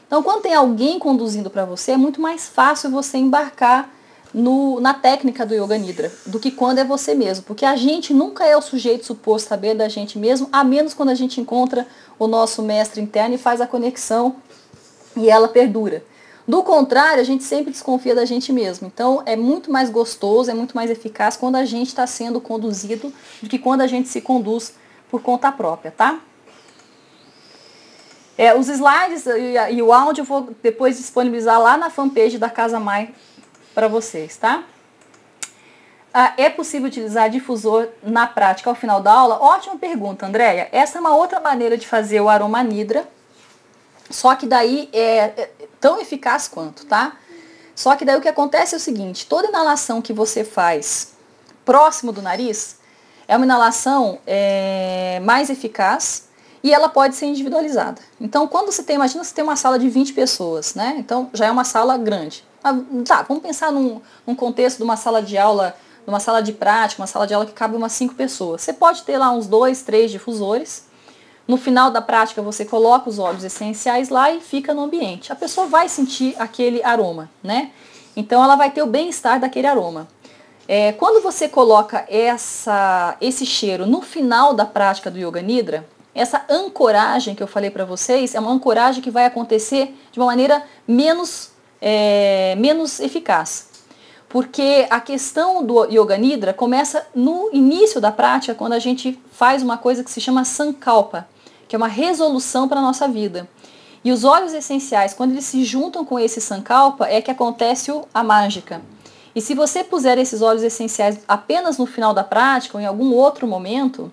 Então, 0.06 0.22
quando 0.22 0.44
tem 0.44 0.54
alguém 0.54 1.00
conduzindo 1.00 1.50
para 1.50 1.66
você, 1.66 1.94
é 1.94 1.98
muito 1.98 2.22
mais 2.22 2.48
fácil 2.48 2.92
você 2.92 3.18
embarcar 3.18 3.90
no, 4.32 4.80
na 4.80 4.94
técnica 4.94 5.48
do 5.48 5.56
Yoga 5.56 5.80
Nidra 5.80 6.12
do 6.28 6.40
que 6.40 6.52
quando 6.52 6.78
é 6.78 6.84
você 6.84 7.16
mesmo. 7.16 7.44
Porque 7.46 7.66
a 7.66 7.76
gente 7.76 8.14
nunca 8.14 8.46
é 8.46 8.56
o 8.56 8.62
sujeito 8.62 9.04
suposto 9.04 9.50
saber 9.50 9.74
da 9.74 9.90
gente 9.90 10.20
mesmo, 10.20 10.48
a 10.52 10.64
menos 10.64 10.94
quando 10.94 11.10
a 11.10 11.16
gente 11.16 11.42
encontra 11.42 11.88
o 12.20 12.28
nosso 12.28 12.62
mestre 12.62 13.02
interno 13.02 13.34
e 13.34 13.40
faz 13.40 13.62
a 13.62 13.66
conexão 13.66 14.36
e 15.16 15.28
ela 15.28 15.48
perdura. 15.48 16.04
Do 16.48 16.64
contrário, 16.64 17.20
a 17.20 17.26
gente 17.26 17.44
sempre 17.44 17.72
desconfia 17.72 18.16
da 18.16 18.24
gente 18.24 18.54
mesmo. 18.54 18.88
Então 18.88 19.22
é 19.26 19.36
muito 19.36 19.70
mais 19.70 19.90
gostoso, 19.90 20.50
é 20.50 20.54
muito 20.54 20.76
mais 20.76 20.90
eficaz 20.90 21.36
quando 21.36 21.58
a 21.58 21.66
gente 21.66 21.88
está 21.88 22.08
sendo 22.08 22.40
conduzido 22.40 23.14
do 23.42 23.50
que 23.50 23.60
quando 23.60 23.82
a 23.82 23.88
gente 23.88 24.08
se 24.08 24.22
conduz 24.22 24.74
por 25.12 25.22
conta 25.22 25.52
própria, 25.52 25.92
tá? 25.92 26.22
É, 28.38 28.56
os 28.56 28.70
slides 28.70 29.26
e, 29.26 29.74
e, 29.74 29.82
o 29.82 29.92
áudio 29.92 30.22
eu 30.22 30.26
vou 30.26 30.56
depois 30.64 30.98
disponibilizar 30.98 31.60
lá 31.60 31.76
na 31.76 31.90
fanpage 31.90 32.38
da 32.38 32.50
Casa 32.50 32.80
Mai 32.80 33.14
para 33.74 33.88
vocês, 33.88 34.38
tá? 34.38 34.64
Ah, 36.14 36.34
é 36.38 36.50
possível 36.50 36.88
utilizar 36.88 37.30
difusor 37.30 37.90
na 38.02 38.26
prática 38.26 38.70
ao 38.70 38.76
final 38.76 39.02
da 39.02 39.12
aula? 39.12 39.40
Ótima 39.42 39.78
pergunta, 39.78 40.26
Andréia. 40.26 40.70
Essa 40.72 40.98
é 40.98 41.02
uma 41.02 41.16
outra 41.16 41.40
maneira 41.40 41.78
de 41.78 41.86
fazer 41.86 42.22
o 42.22 42.30
aroma 42.30 42.64
nidra 42.64 43.08
só 44.10 44.36
que 44.36 44.46
daí 44.46 44.90
é, 44.94 45.18
é 45.18 45.50
tão 45.80 46.00
eficaz 46.00 46.48
quanto, 46.48 46.86
tá? 46.86 47.18
Só 47.76 47.96
que 47.96 48.04
daí 48.04 48.18
o 48.18 48.22
que 48.22 48.28
acontece 48.28 48.74
é 48.74 48.78
o 48.78 48.82
seguinte, 48.82 49.28
toda 49.28 49.50
inalação 49.50 50.02
que 50.02 50.12
você 50.12 50.44
faz 50.44 51.14
próximo 51.64 52.12
do 52.12 52.22
nariz 52.22 52.78
é 53.28 53.36
uma 53.36 53.46
inalação 53.46 54.20
é, 54.26 55.20
mais 55.24 55.50
eficaz 55.50 56.28
e 56.64 56.74
ela 56.74 56.90
pode 56.90 57.16
ser 57.16 57.28
individualizada. 57.28 58.02
Então, 58.20 58.48
quando 58.48 58.72
você 58.72 58.82
tem, 58.82 58.96
imagina 58.96 59.24
você 59.24 59.34
tem 59.34 59.44
uma 59.44 59.56
sala 59.56 59.78
de 59.78 59.88
20 59.90 60.14
pessoas, 60.14 60.74
né? 60.74 60.96
Então, 60.98 61.30
já 61.34 61.46
é 61.46 61.52
uma 61.52 61.64
sala 61.64 61.98
grande. 61.98 62.44
Ah, 62.64 62.74
tá, 63.06 63.22
vamos 63.22 63.44
pensar 63.44 63.72
num, 63.72 64.02
num 64.26 64.36
contexto 64.36 64.78
de 64.78 64.84
uma 64.84 64.98
sala 64.98 65.22
de 65.22 65.38
aula, 65.38 65.76
uma 66.06 66.20
sala 66.20 66.42
de 66.42 66.54
prática, 66.54 67.02
uma 67.02 67.08
sala 67.08 67.28
de 67.28 67.34
aula 67.34 67.46
que 67.46 67.54
cabe 67.54 67.76
umas 67.76 67.92
5 67.92 68.16
pessoas. 68.16 68.62
Você 68.62 68.74
pode 68.74 69.04
ter 69.04 69.18
lá 69.18 69.32
uns 69.32 69.46
dois, 69.46 69.82
três 69.84 70.10
difusores, 70.10 70.87
no 71.48 71.56
final 71.56 71.90
da 71.90 72.02
prática, 72.02 72.42
você 72.42 72.66
coloca 72.66 73.10
os 73.10 73.20
óleos 73.20 73.44
essenciais 73.44 74.10
lá 74.10 74.30
e 74.30 74.42
fica 74.42 74.74
no 74.74 74.82
ambiente. 74.82 75.32
A 75.32 75.36
pessoa 75.36 75.66
vai 75.66 75.88
sentir 75.88 76.36
aquele 76.38 76.84
aroma, 76.84 77.30
né? 77.42 77.72
Então 78.16 78.44
ela 78.44 78.58
vai 78.58 78.70
ter 78.70 78.82
o 78.82 78.88
bem-estar 78.88 79.40
daquele 79.40 79.66
aroma. 79.66 80.08
É, 80.68 80.92
quando 80.92 81.24
você 81.24 81.48
coloca 81.48 82.06
essa, 82.10 83.16
esse 83.22 83.46
cheiro 83.46 83.86
no 83.86 84.02
final 84.02 84.54
da 84.54 84.66
prática 84.66 85.10
do 85.10 85.18
Yoga 85.18 85.42
Nidra, 85.42 85.88
essa 86.14 86.44
ancoragem 86.50 87.34
que 87.34 87.42
eu 87.42 87.48
falei 87.48 87.70
para 87.70 87.86
vocês 87.86 88.36
é 88.36 88.40
uma 88.40 88.52
ancoragem 88.52 89.02
que 89.02 89.12
vai 89.12 89.24
acontecer 89.24 89.96
de 90.12 90.20
uma 90.20 90.26
maneira 90.26 90.62
menos, 90.86 91.52
é, 91.82 92.56
menos 92.58 93.00
eficaz. 93.00 93.70
Porque 94.28 94.86
a 94.90 95.00
questão 95.00 95.66
do 95.66 95.86
Yoga 95.86 96.18
Nidra 96.18 96.54
começa 96.54 97.08
no 97.16 97.50
início 97.54 98.02
da 98.02 98.12
prática, 98.12 98.54
quando 98.54 98.74
a 98.74 98.80
gente 98.80 99.18
faz 99.32 99.64
uma 99.64 99.78
coisa 99.78 100.04
que 100.04 100.12
se 100.12 100.20
chama 100.20 100.44
Sankalpa 100.44 101.26
que 101.68 101.76
é 101.76 101.78
uma 101.78 101.88
resolução 101.88 102.68
para 102.68 102.80
a 102.80 102.84
nossa 102.84 103.08
vida. 103.08 103.48
E 104.04 104.12
os 104.12 104.24
óleos 104.24 104.54
essenciais, 104.54 105.14
quando 105.14 105.32
eles 105.32 105.46
se 105.46 105.64
juntam 105.64 106.06
com 106.06 106.20
esse 106.20 106.40
sankalpa, 106.40 107.08
é 107.08 107.22
que 107.22 107.32
acontece 107.32 107.92
a 108.14 108.24
mágica. 108.24 108.82
E 109.36 109.42
se 109.42 109.54
você 109.54 109.84
puser 109.84 110.18
esses 110.18 110.42
óleos 110.42 110.64
essenciais 110.64 111.20
apenas 111.28 111.78
no 111.78 111.86
final 111.86 112.14
da 112.14 112.24
prática 112.24 112.78
ou 112.78 112.82
em 112.82 112.86
algum 112.86 113.14
outro 113.14 113.46
momento, 113.46 114.12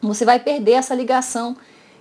você 0.00 0.24
vai 0.24 0.38
perder 0.38 0.72
essa 0.72 0.94
ligação 0.94 1.56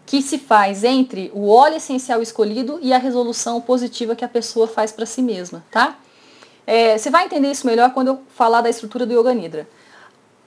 que 0.06 0.22
se 0.22 0.38
faz 0.38 0.84
entre 0.84 1.32
o 1.34 1.50
óleo 1.50 1.78
essencial 1.78 2.22
escolhido 2.22 2.78
e 2.82 2.94
a 2.94 2.98
resolução 2.98 3.60
positiva 3.60 4.16
que 4.16 4.24
a 4.24 4.28
pessoa 4.28 4.68
faz 4.68 4.92
para 4.92 5.06
si 5.06 5.22
mesma, 5.22 5.66
tá? 5.72 5.98
É, 6.68 6.98
você 6.98 7.10
vai 7.10 7.26
entender 7.26 7.50
isso 7.50 7.66
melhor 7.66 7.92
quando 7.94 8.10
eu 8.10 8.20
falar 8.36 8.62
da 8.62 8.70
estrutura 8.70 9.06
do 9.06 9.20
Yoga 9.20 9.34
Nidra. 9.34 9.68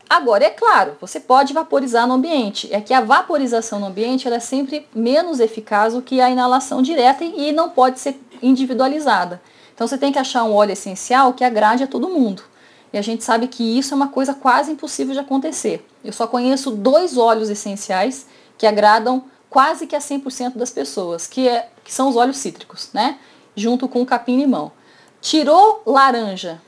Agora, 0.09 0.45
é 0.45 0.51
claro, 0.51 0.97
você 1.01 1.21
pode 1.21 1.53
vaporizar 1.53 2.07
no 2.07 2.15
ambiente. 2.15 2.73
É 2.73 2.81
que 2.81 2.95
a 2.95 3.01
vaporização 3.01 3.79
no 3.79 3.87
ambiente 3.87 4.27
ela 4.27 4.37
é 4.37 4.41
sempre 4.41 4.87
menos 4.95 5.39
eficaz 5.39 5.93
do 5.93 6.01
que 6.01 6.21
a 6.21 6.31
inalação 6.31 6.81
direta 6.81 7.25
e 7.25 7.53
não 7.53 7.69
pode 7.69 8.01
ser 8.01 8.19
individualizada. 8.43 9.41
Então 9.75 9.87
você 9.87 9.99
tem 9.99 10.11
que 10.11 10.19
achar 10.19 10.45
um 10.45 10.55
óleo 10.55 10.73
essencial 10.73 11.35
que 11.35 11.45
agrade 11.45 11.85
a 11.85 11.87
todo 11.87 12.09
mundo. 12.09 12.43
E 12.93 12.97
a 12.97 13.03
gente 13.03 13.23
sabe 13.23 13.49
que 13.49 13.79
isso 13.79 13.93
é 13.93 13.97
uma 13.97 14.09
coisa 14.09 14.33
quase 14.33 14.73
impossível 14.73 15.13
de 15.13 15.21
acontecer. 15.21 15.87
Eu 16.03 16.13
só 16.13 16.27
conheço 16.27 16.71
dois 16.71 17.19
óleos 17.19 17.51
essenciais 17.51 18.27
que 18.57 18.67
agradam 18.67 19.25
quase 19.51 19.87
que 19.87 19.95
a 19.95 19.99
100% 19.99 20.57
das 20.57 20.71
pessoas, 20.71 21.27
que, 21.27 21.49
é, 21.49 21.69
que 21.85 21.93
são 21.93 22.09
os 22.09 22.17
óleos 22.17 22.39
cítricos, 22.39 22.91
né? 22.93 23.19
Junto 23.55 23.87
com 23.89 24.01
o 24.01 24.07
capim-limão. 24.07 24.73
Tirou 25.21 25.83
laranja, 25.85 26.61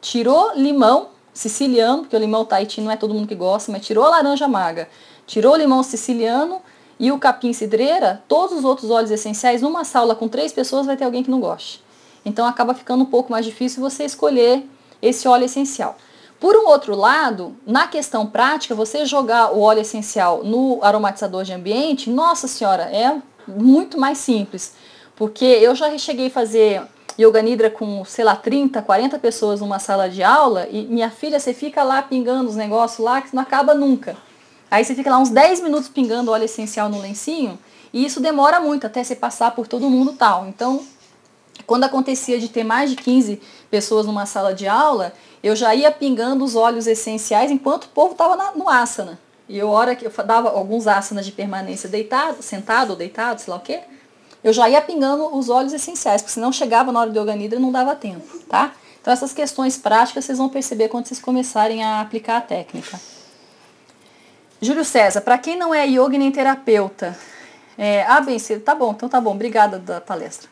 tirou 0.00 0.52
limão, 0.54 1.08
siciliano, 1.32 2.02
porque 2.02 2.16
o 2.16 2.18
limão 2.18 2.44
Tahiti 2.44 2.80
não 2.80 2.90
é 2.90 2.96
todo 2.96 3.14
mundo 3.14 3.26
que 3.26 3.34
gosta, 3.34 3.72
mas 3.72 3.84
tirou 3.84 4.04
a 4.04 4.10
laranja 4.10 4.46
maga, 4.46 4.88
tirou 5.26 5.54
o 5.54 5.56
limão 5.56 5.82
siciliano 5.82 6.60
e 6.98 7.10
o 7.10 7.18
capim 7.18 7.52
cidreira, 7.52 8.22
todos 8.28 8.58
os 8.58 8.64
outros 8.64 8.90
óleos 8.90 9.10
essenciais, 9.10 9.62
numa 9.62 9.84
sala 9.84 10.14
com 10.14 10.28
três 10.28 10.52
pessoas 10.52 10.86
vai 10.86 10.96
ter 10.96 11.04
alguém 11.04 11.22
que 11.22 11.30
não 11.30 11.40
goste. 11.40 11.82
Então 12.24 12.46
acaba 12.46 12.74
ficando 12.74 13.02
um 13.02 13.06
pouco 13.06 13.32
mais 13.32 13.44
difícil 13.44 13.80
você 13.80 14.04
escolher 14.04 14.64
esse 15.00 15.26
óleo 15.26 15.44
essencial. 15.44 15.96
Por 16.38 16.56
um 16.56 16.66
outro 16.66 16.96
lado, 16.96 17.56
na 17.64 17.86
questão 17.86 18.26
prática, 18.26 18.74
você 18.74 19.06
jogar 19.06 19.52
o 19.52 19.60
óleo 19.60 19.80
essencial 19.80 20.42
no 20.42 20.80
aromatizador 20.82 21.44
de 21.44 21.52
ambiente, 21.52 22.10
nossa 22.10 22.48
senhora, 22.48 22.82
é 22.84 23.20
muito 23.46 23.98
mais 23.98 24.18
simples. 24.18 24.74
Porque 25.14 25.44
eu 25.44 25.74
já 25.74 25.96
cheguei 25.98 26.26
a 26.26 26.30
fazer 26.30 26.82
yoga 27.18 27.42
nidra 27.42 27.70
com, 27.70 28.04
sei 28.04 28.24
lá, 28.24 28.34
30, 28.36 28.80
40 28.82 29.18
pessoas 29.18 29.60
numa 29.60 29.78
sala 29.78 30.08
de 30.08 30.22
aula 30.22 30.66
e 30.70 30.82
minha 30.84 31.10
filha, 31.10 31.38
você 31.38 31.52
fica 31.52 31.82
lá 31.82 32.02
pingando 32.02 32.48
os 32.48 32.56
negócios 32.56 32.98
lá 32.98 33.20
que 33.20 33.34
não 33.34 33.42
acaba 33.42 33.74
nunca. 33.74 34.16
Aí 34.70 34.84
você 34.84 34.94
fica 34.94 35.10
lá 35.10 35.18
uns 35.18 35.30
10 35.30 35.60
minutos 35.60 35.88
pingando 35.88 36.30
óleo 36.30 36.44
essencial 36.44 36.88
no 36.88 37.00
lencinho 37.00 37.58
e 37.92 38.04
isso 38.04 38.20
demora 38.20 38.60
muito 38.60 38.86
até 38.86 39.04
você 39.04 39.14
passar 39.14 39.50
por 39.54 39.66
todo 39.66 39.88
mundo 39.90 40.12
tal. 40.12 40.46
Então, 40.46 40.84
quando 41.66 41.84
acontecia 41.84 42.38
de 42.38 42.48
ter 42.48 42.64
mais 42.64 42.90
de 42.90 42.96
15 42.96 43.40
pessoas 43.70 44.06
numa 44.06 44.26
sala 44.26 44.54
de 44.54 44.66
aula, 44.66 45.12
eu 45.42 45.54
já 45.54 45.74
ia 45.74 45.90
pingando 45.90 46.44
os 46.44 46.56
óleos 46.56 46.86
essenciais 46.86 47.50
enquanto 47.50 47.84
o 47.84 47.88
povo 47.88 48.12
estava 48.12 48.52
no 48.56 48.68
asana. 48.68 49.18
E 49.48 49.58
eu, 49.58 49.68
hora 49.68 49.94
que 49.94 50.06
eu 50.06 50.12
dava 50.24 50.48
alguns 50.50 50.86
asanas 50.86 51.26
de 51.26 51.32
permanência 51.32 51.88
deitado, 51.88 52.42
sentado 52.42 52.90
ou 52.90 52.96
deitado, 52.96 53.40
sei 53.40 53.50
lá 53.50 53.58
o 53.58 53.60
quê, 53.60 53.80
eu 54.42 54.52
já 54.52 54.68
ia 54.68 54.80
pingando 54.80 55.34
os 55.36 55.48
óleos 55.48 55.72
essenciais, 55.72 56.22
porque 56.22 56.34
senão 56.34 56.52
chegava 56.52 56.90
na 56.90 57.00
hora 57.00 57.10
do 57.10 57.20
yoga 57.20 57.34
nidra 57.36 57.58
e 57.58 57.62
não 57.62 57.70
dava 57.70 57.94
tempo, 57.94 58.38
tá? 58.48 58.72
Então 59.00 59.12
essas 59.12 59.32
questões 59.32 59.76
práticas 59.76 60.24
vocês 60.24 60.38
vão 60.38 60.48
perceber 60.48 60.88
quando 60.88 61.06
vocês 61.06 61.20
começarem 61.20 61.82
a 61.82 62.00
aplicar 62.00 62.38
a 62.38 62.40
técnica. 62.40 63.00
Júlio 64.60 64.84
César, 64.84 65.20
para 65.20 65.38
quem 65.38 65.56
não 65.56 65.74
é 65.74 65.86
yoga 65.86 66.16
nem 66.16 66.30
terapeuta, 66.30 67.18
é, 67.76 68.04
ah, 68.06 68.20
bem, 68.20 68.38
tá 68.64 68.74
bom, 68.74 68.92
então 68.92 69.08
tá 69.08 69.20
bom, 69.20 69.32
obrigada 69.32 69.78
da 69.78 70.00
palestra. 70.00 70.48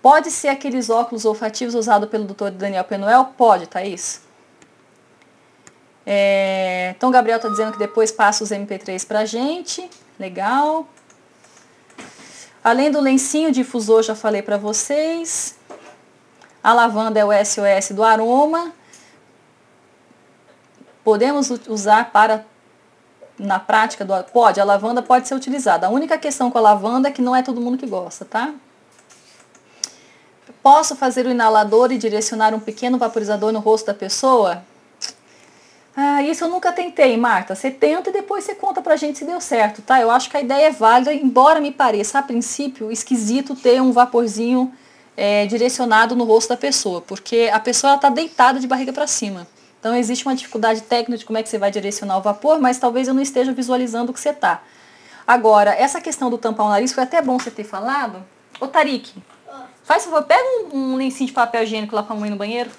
Pode 0.00 0.30
ser 0.30 0.48
aqueles 0.48 0.88
óculos 0.88 1.24
olfativos 1.24 1.74
usados 1.74 2.08
pelo 2.08 2.24
Dr. 2.24 2.50
Daniel 2.50 2.84
Penuel? 2.84 3.32
Pode, 3.36 3.66
Thaís. 3.66 4.20
É, 6.06 6.94
então, 6.96 7.10
Gabriel 7.10 7.38
está 7.38 7.48
dizendo 7.48 7.72
que 7.72 7.78
depois 7.78 8.12
passa 8.12 8.44
os 8.44 8.50
MP3 8.50 9.04
para 9.04 9.24
gente. 9.24 9.90
Legal. 10.16 10.86
Além 12.66 12.90
do 12.90 13.00
lencinho 13.00 13.52
difusor, 13.52 14.02
já 14.02 14.16
falei 14.16 14.42
para 14.42 14.56
vocês. 14.56 15.56
A 16.60 16.72
lavanda 16.72 17.20
é 17.20 17.24
o 17.24 17.30
SOS 17.30 17.94
do 17.94 18.02
aroma. 18.02 18.72
Podemos 21.04 21.48
usar 21.68 22.10
para 22.10 22.44
na 23.38 23.60
prática 23.60 24.04
do 24.04 24.12
pode, 24.32 24.60
a 24.60 24.64
lavanda 24.64 25.00
pode 25.00 25.28
ser 25.28 25.36
utilizada. 25.36 25.86
A 25.86 25.90
única 25.90 26.18
questão 26.18 26.50
com 26.50 26.58
a 26.58 26.60
lavanda 26.60 27.08
é 27.08 27.12
que 27.12 27.22
não 27.22 27.36
é 27.36 27.40
todo 27.40 27.60
mundo 27.60 27.78
que 27.78 27.86
gosta, 27.86 28.24
tá? 28.24 28.52
Posso 30.60 30.96
fazer 30.96 31.24
o 31.24 31.30
inalador 31.30 31.92
e 31.92 31.98
direcionar 31.98 32.52
um 32.52 32.58
pequeno 32.58 32.98
vaporizador 32.98 33.52
no 33.52 33.60
rosto 33.60 33.86
da 33.86 33.94
pessoa? 33.94 34.64
Ah, 35.98 36.22
isso 36.22 36.44
eu 36.44 36.50
nunca 36.50 36.70
tentei, 36.72 37.16
Marta. 37.16 37.54
Você 37.54 37.70
tenta 37.70 38.10
e 38.10 38.12
depois 38.12 38.44
você 38.44 38.54
conta 38.54 38.82
pra 38.82 38.96
gente 38.96 39.16
se 39.18 39.24
deu 39.24 39.40
certo, 39.40 39.80
tá? 39.80 39.98
Eu 39.98 40.10
acho 40.10 40.28
que 40.28 40.36
a 40.36 40.42
ideia 40.42 40.66
é 40.66 40.70
válida, 40.70 41.14
embora 41.14 41.58
me 41.58 41.72
pareça, 41.72 42.18
a 42.18 42.22
princípio, 42.22 42.92
esquisito 42.92 43.56
ter 43.56 43.80
um 43.80 43.92
vaporzinho 43.92 44.70
é, 45.16 45.46
direcionado 45.46 46.14
no 46.14 46.24
rosto 46.24 46.50
da 46.50 46.56
pessoa, 46.56 47.00
porque 47.00 47.50
a 47.50 47.58
pessoa 47.58 47.94
está 47.94 48.10
deitada 48.10 48.60
de 48.60 48.66
barriga 48.66 48.92
para 48.92 49.06
cima. 49.06 49.46
Então 49.80 49.96
existe 49.96 50.26
uma 50.26 50.34
dificuldade 50.34 50.82
técnica 50.82 51.16
de 51.16 51.24
como 51.24 51.38
é 51.38 51.42
que 51.42 51.48
você 51.48 51.56
vai 51.56 51.70
direcionar 51.70 52.18
o 52.18 52.20
vapor, 52.20 52.60
mas 52.60 52.76
talvez 52.76 53.08
eu 53.08 53.14
não 53.14 53.22
esteja 53.22 53.52
visualizando 53.52 54.10
o 54.10 54.14
que 54.14 54.20
você 54.20 54.30
está. 54.30 54.62
Agora, 55.26 55.70
essa 55.70 55.98
questão 55.98 56.28
do 56.28 56.36
tampar 56.36 56.66
o 56.66 56.68
nariz 56.68 56.92
foi 56.92 57.04
até 57.04 57.22
bom 57.22 57.38
você 57.38 57.50
ter 57.50 57.64
falado. 57.64 58.22
Ô 58.60 58.66
Tarik, 58.66 59.14
faz 59.82 60.04
favor, 60.04 60.22
pega 60.24 60.44
um, 60.44 60.92
um 60.92 60.96
lencinho 60.96 61.28
de 61.28 61.32
papel 61.32 61.62
higiênico 61.62 61.96
lá 61.96 62.02
para 62.02 62.14
a 62.14 62.18
mãe 62.18 62.28
no 62.28 62.36
banheiro. 62.36 62.70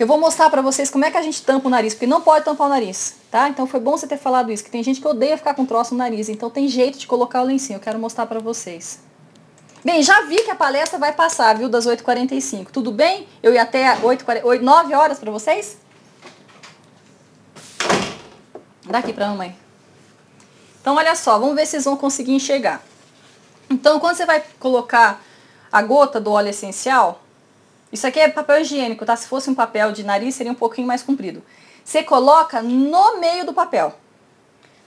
Que 0.00 0.04
eu 0.04 0.08
vou 0.08 0.18
mostrar 0.18 0.48
para 0.48 0.62
vocês 0.62 0.88
como 0.88 1.04
é 1.04 1.10
que 1.10 1.18
a 1.18 1.20
gente 1.20 1.42
tampa 1.42 1.68
o 1.68 1.70
nariz, 1.70 1.92
porque 1.92 2.06
não 2.06 2.22
pode 2.22 2.42
tampar 2.42 2.68
o 2.68 2.70
nariz, 2.70 3.16
tá? 3.30 3.50
Então 3.50 3.66
foi 3.66 3.78
bom 3.80 3.98
você 3.98 4.06
ter 4.06 4.16
falado 4.16 4.50
isso, 4.50 4.64
que 4.64 4.70
tem 4.70 4.82
gente 4.82 4.98
que 4.98 5.06
odeia 5.06 5.36
ficar 5.36 5.52
com 5.52 5.66
troço 5.66 5.92
no 5.92 5.98
nariz, 5.98 6.30
então 6.30 6.48
tem 6.48 6.66
jeito 6.68 6.96
de 6.96 7.06
colocar 7.06 7.42
o 7.42 7.44
lencinho, 7.44 7.76
eu 7.76 7.80
quero 7.80 7.98
mostrar 7.98 8.24
para 8.24 8.40
vocês. 8.40 9.00
Bem, 9.84 10.02
já 10.02 10.22
vi 10.22 10.36
que 10.36 10.50
a 10.50 10.54
palestra 10.54 10.98
vai 10.98 11.12
passar, 11.12 11.54
viu, 11.54 11.68
das 11.68 11.86
8h45. 11.86 12.68
Tudo 12.72 12.90
bem? 12.90 13.28
Eu 13.42 13.52
ia 13.52 13.60
até 13.60 13.98
8, 14.02 14.24
8 14.42 14.64
9 14.64 14.94
horas 14.94 15.18
para 15.18 15.30
vocês? 15.30 15.76
Daqui 18.86 19.12
para 19.12 19.26
a 19.26 19.28
mamãe. 19.28 19.54
Então, 20.80 20.96
olha 20.96 21.14
só, 21.14 21.38
vamos 21.38 21.54
ver 21.54 21.66
se 21.66 21.72
vocês 21.72 21.84
vão 21.84 21.98
conseguir 21.98 22.32
enxergar. 22.32 22.82
Então, 23.68 24.00
quando 24.00 24.16
você 24.16 24.24
vai 24.24 24.42
colocar 24.58 25.22
a 25.70 25.82
gota 25.82 26.18
do 26.18 26.32
óleo 26.32 26.48
essencial, 26.48 27.20
isso 27.92 28.06
aqui 28.06 28.20
é 28.20 28.28
papel 28.28 28.60
higiênico, 28.60 29.04
tá? 29.04 29.16
Se 29.16 29.26
fosse 29.26 29.50
um 29.50 29.54
papel 29.54 29.92
de 29.92 30.04
nariz, 30.04 30.34
seria 30.34 30.52
um 30.52 30.56
pouquinho 30.56 30.86
mais 30.86 31.02
comprido. 31.02 31.42
Você 31.84 32.02
coloca 32.02 32.62
no 32.62 33.18
meio 33.18 33.44
do 33.44 33.52
papel. 33.52 33.94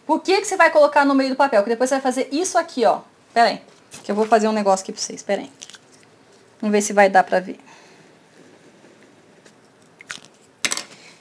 Por 0.06 0.22
que, 0.22 0.40
que 0.40 0.46
você 0.46 0.56
vai 0.56 0.70
colocar 0.70 1.06
no 1.06 1.14
meio 1.14 1.32
do 1.32 1.36
papel? 1.36 1.62
Porque 1.62 1.72
depois 1.72 1.90
você 1.90 1.96
vai 1.96 2.02
fazer 2.02 2.30
isso 2.32 2.58
aqui, 2.58 2.86
ó. 2.86 3.02
Pera 3.34 3.50
aí, 3.50 3.62
que 4.04 4.12
eu 4.12 4.16
vou 4.16 4.26
fazer 4.26 4.48
um 4.48 4.54
negócio 4.54 4.84
aqui 4.84 4.92
pra 4.92 5.02
vocês. 5.02 5.22
Pera 5.22 5.42
aí. 5.42 5.52
Vamos 6.62 6.72
ver 6.72 6.82
se 6.82 6.94
vai 6.94 7.10
dar 7.10 7.24
pra 7.24 7.40
ver. 7.40 7.60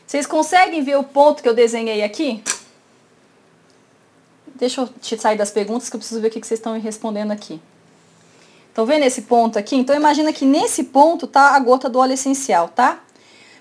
Vocês 0.06 0.26
conseguem 0.26 0.84
ver 0.84 0.96
o 0.96 1.04
ponto 1.04 1.42
que 1.42 1.48
eu 1.48 1.54
desenhei 1.54 2.02
aqui? 2.02 2.44
Deixa 4.54 4.82
eu 4.82 4.88
te 4.88 5.18
sair 5.18 5.38
das 5.38 5.50
perguntas 5.50 5.88
que 5.88 5.96
eu 5.96 5.98
preciso 5.98 6.20
ver 6.20 6.28
o 6.28 6.30
que 6.30 6.46
vocês 6.46 6.60
estão 6.60 6.74
me 6.74 6.80
respondendo 6.80 7.32
aqui. 7.32 7.60
Estão 8.72 8.86
vendo 8.86 9.02
esse 9.02 9.22
ponto 9.22 9.58
aqui? 9.58 9.76
Então 9.76 9.94
imagina 9.94 10.32
que 10.32 10.46
nesse 10.46 10.84
ponto 10.84 11.26
tá 11.26 11.54
a 11.54 11.58
gota 11.58 11.90
do 11.90 11.98
óleo 11.98 12.14
essencial, 12.14 12.70
tá? 12.70 13.00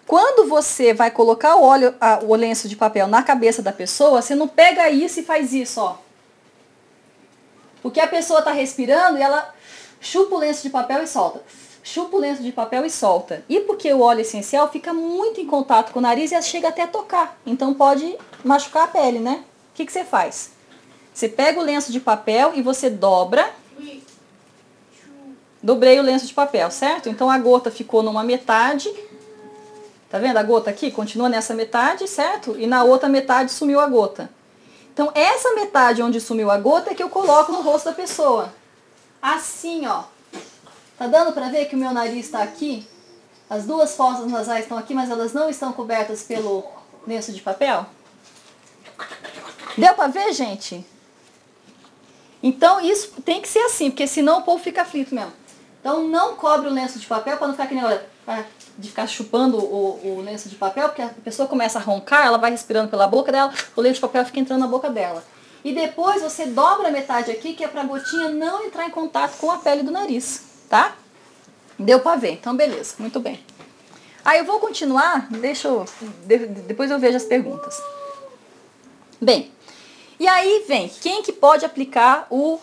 Quando 0.08 0.48
você 0.48 0.94
vai 0.94 1.12
colocar 1.12 1.58
o 1.58 1.64
óleo, 1.64 1.94
a, 2.00 2.22
o 2.24 2.34
lenço 2.34 2.70
de 2.70 2.78
papel 2.78 3.08
na 3.08 3.22
cabeça 3.22 3.62
da 3.62 3.74
pessoa, 3.74 4.22
você 4.22 4.34
não 4.34 4.48
pega 4.48 4.90
isso 4.90 5.20
e 5.20 5.24
faz 5.24 5.52
isso, 5.52 5.82
ó. 5.82 5.98
Porque 7.82 8.00
a 8.00 8.08
pessoa 8.08 8.40
está 8.40 8.54
respirando 8.54 9.18
e 9.18 9.22
ela 9.22 9.54
chupa 10.00 10.36
o 10.36 10.40
lenço 10.40 10.64
de 10.64 10.70
papel 10.70 11.04
e 11.04 11.08
solta. 11.08 11.44
Chupa 11.84 12.16
o 12.16 12.20
lenço 12.20 12.42
de 12.42 12.54
papel 12.54 12.86
e 12.86 12.90
solta. 12.90 13.44
E 13.50 13.60
porque 13.60 13.92
o 13.92 14.00
óleo 14.00 14.22
essencial 14.22 14.72
fica 14.72 14.94
muito 14.94 15.42
em 15.42 15.46
contato 15.46 15.92
com 15.92 16.00
o 16.00 16.02
nariz 16.02 16.32
e 16.32 16.42
chega 16.42 16.70
até 16.70 16.84
a 16.84 16.88
tocar. 16.88 17.38
Então 17.46 17.74
pode 17.74 18.18
machucar 18.46 18.86
a 18.86 18.88
pele, 18.88 19.20
né? 19.20 19.44
O 19.74 19.76
que, 19.76 19.86
que 19.86 19.92
você 19.92 20.06
faz? 20.06 20.52
Você 21.14 21.28
pega 21.28 21.60
o 21.60 21.64
lenço 21.64 21.92
de 21.92 22.00
papel 22.00 22.54
e 22.56 22.62
você 22.62 22.90
dobra 22.90 23.60
Dobrei 25.64 26.00
o 26.00 26.04
lenço 26.04 26.26
de 26.26 26.34
papel, 26.34 26.72
certo? 26.72 27.08
Então 27.08 27.30
a 27.30 27.38
gota 27.38 27.70
ficou 27.70 28.02
numa 28.02 28.24
metade. 28.24 28.92
Tá 30.10 30.18
vendo 30.18 30.38
a 30.38 30.44
gota 30.44 30.70
aqui? 30.70 30.90
Continua 30.92 31.30
nessa 31.30 31.54
metade, 31.54 32.08
certo? 32.08 32.60
E 32.60 32.66
na 32.66 32.84
outra 32.84 33.08
metade 33.08 33.52
sumiu 33.52 33.80
a 33.80 33.88
gota. 33.88 34.30
Então 34.92 35.12
essa 35.14 35.54
metade 35.54 36.02
onde 36.02 36.20
sumiu 36.20 36.50
a 36.50 36.58
gota 36.58 36.92
é 36.92 36.96
que 36.96 37.04
eu 37.04 37.10
coloco 37.10 37.52
no 37.52 37.62
rosto 37.62 37.86
da 37.86 37.94
pessoa. 37.94 38.54
Assim, 39.22 39.86
ó. 39.86 40.04
Tá 40.98 41.08
dando 41.08 41.32
pra 41.32 41.50
ver 41.50 41.66
que 41.66 41.76
o 41.76 41.80
meu 41.80 41.94
nariz 41.94 42.26
está 42.26 42.42
aqui? 42.42 42.88
As 43.50 43.66
duas 43.66 43.96
fossas 43.96 44.32
nasais 44.32 44.64
estão 44.64 44.78
aqui, 44.78 44.94
mas 44.94 45.10
elas 45.12 45.34
não 45.34 45.50
estão 45.50 45.72
cobertas 45.74 46.24
pelo 46.24 46.64
lenço 47.06 47.32
de 47.32 47.42
papel? 47.42 47.86
Deu 49.78 49.94
pra 49.94 50.08
ver, 50.08 50.34
gente? 50.34 50.86
Então 52.42 52.82
isso 52.82 53.14
tem 53.24 53.42
que 53.42 53.48
ser 53.48 53.60
assim, 53.60 53.92
porque 53.92 54.08
senão 54.08 54.40
o 54.40 54.44
povo 54.44 54.64
fica 54.64 54.82
aflito 54.82 55.14
mesmo. 55.14 55.41
Então 55.82 56.08
não 56.08 56.36
cobre 56.36 56.70
o 56.70 56.72
lenço 56.72 57.00
de 57.00 57.08
papel 57.08 57.38
não 57.42 57.52
ficar 57.52 57.68
que 57.68 57.74
nem 57.74 57.84
de 58.78 58.88
ficar 58.88 59.08
chupando 59.08 59.58
o, 59.58 60.18
o, 60.18 60.22
lenço 60.22 60.48
de 60.48 60.56
papel, 60.56 60.88
porque 60.88 61.02
a 61.02 61.10
pessoa 61.10 61.48
começa 61.48 61.80
a 61.80 61.82
roncar, 61.82 62.26
ela 62.26 62.38
vai 62.38 62.52
respirando 62.52 62.88
pela 62.88 63.08
boca 63.08 63.32
dela, 63.32 63.52
o 63.76 63.82
lenço 63.82 63.96
de 63.96 64.02
papel 64.02 64.24
fica 64.26 64.40
entrando 64.40 64.62
na 64.62 64.68
boca 64.68 64.90
dela. 64.90 65.24
E 65.64 65.74
depois 65.74 66.22
você 66.22 66.46
dobra 66.46 66.88
a 66.88 66.92
metade 66.92 67.32
aqui, 67.32 67.54
que 67.54 67.64
é 67.64 67.68
para 67.68 67.82
a 67.82 67.86
gotinha 67.86 68.30
não 68.30 68.64
entrar 68.64 68.86
em 68.86 68.92
contato 68.92 69.38
com 69.38 69.52
a 69.52 69.58
pele 69.58 69.84
do 69.84 69.92
nariz, 69.92 70.44
tá? 70.70 70.96
Deu 71.78 72.00
para 72.00 72.16
ver, 72.16 72.34
então 72.34 72.56
beleza, 72.56 72.96
muito 73.00 73.20
bem. 73.20 73.44
Aí 74.24 74.40
eu 74.40 74.46
vou 74.46 74.60
continuar, 74.60 75.28
deixa 75.30 75.68
eu, 75.68 75.86
depois 76.68 76.92
eu 76.92 77.00
vejo 77.00 77.18
as 77.18 77.26
perguntas. 77.26 77.76
Bem, 79.20 79.52
e 80.20 80.28
aí 80.28 80.64
vem, 80.68 80.88
quem 80.88 81.24
que 81.24 81.32
pode 81.32 81.66
aplicar 81.66 82.28
o 82.30 82.60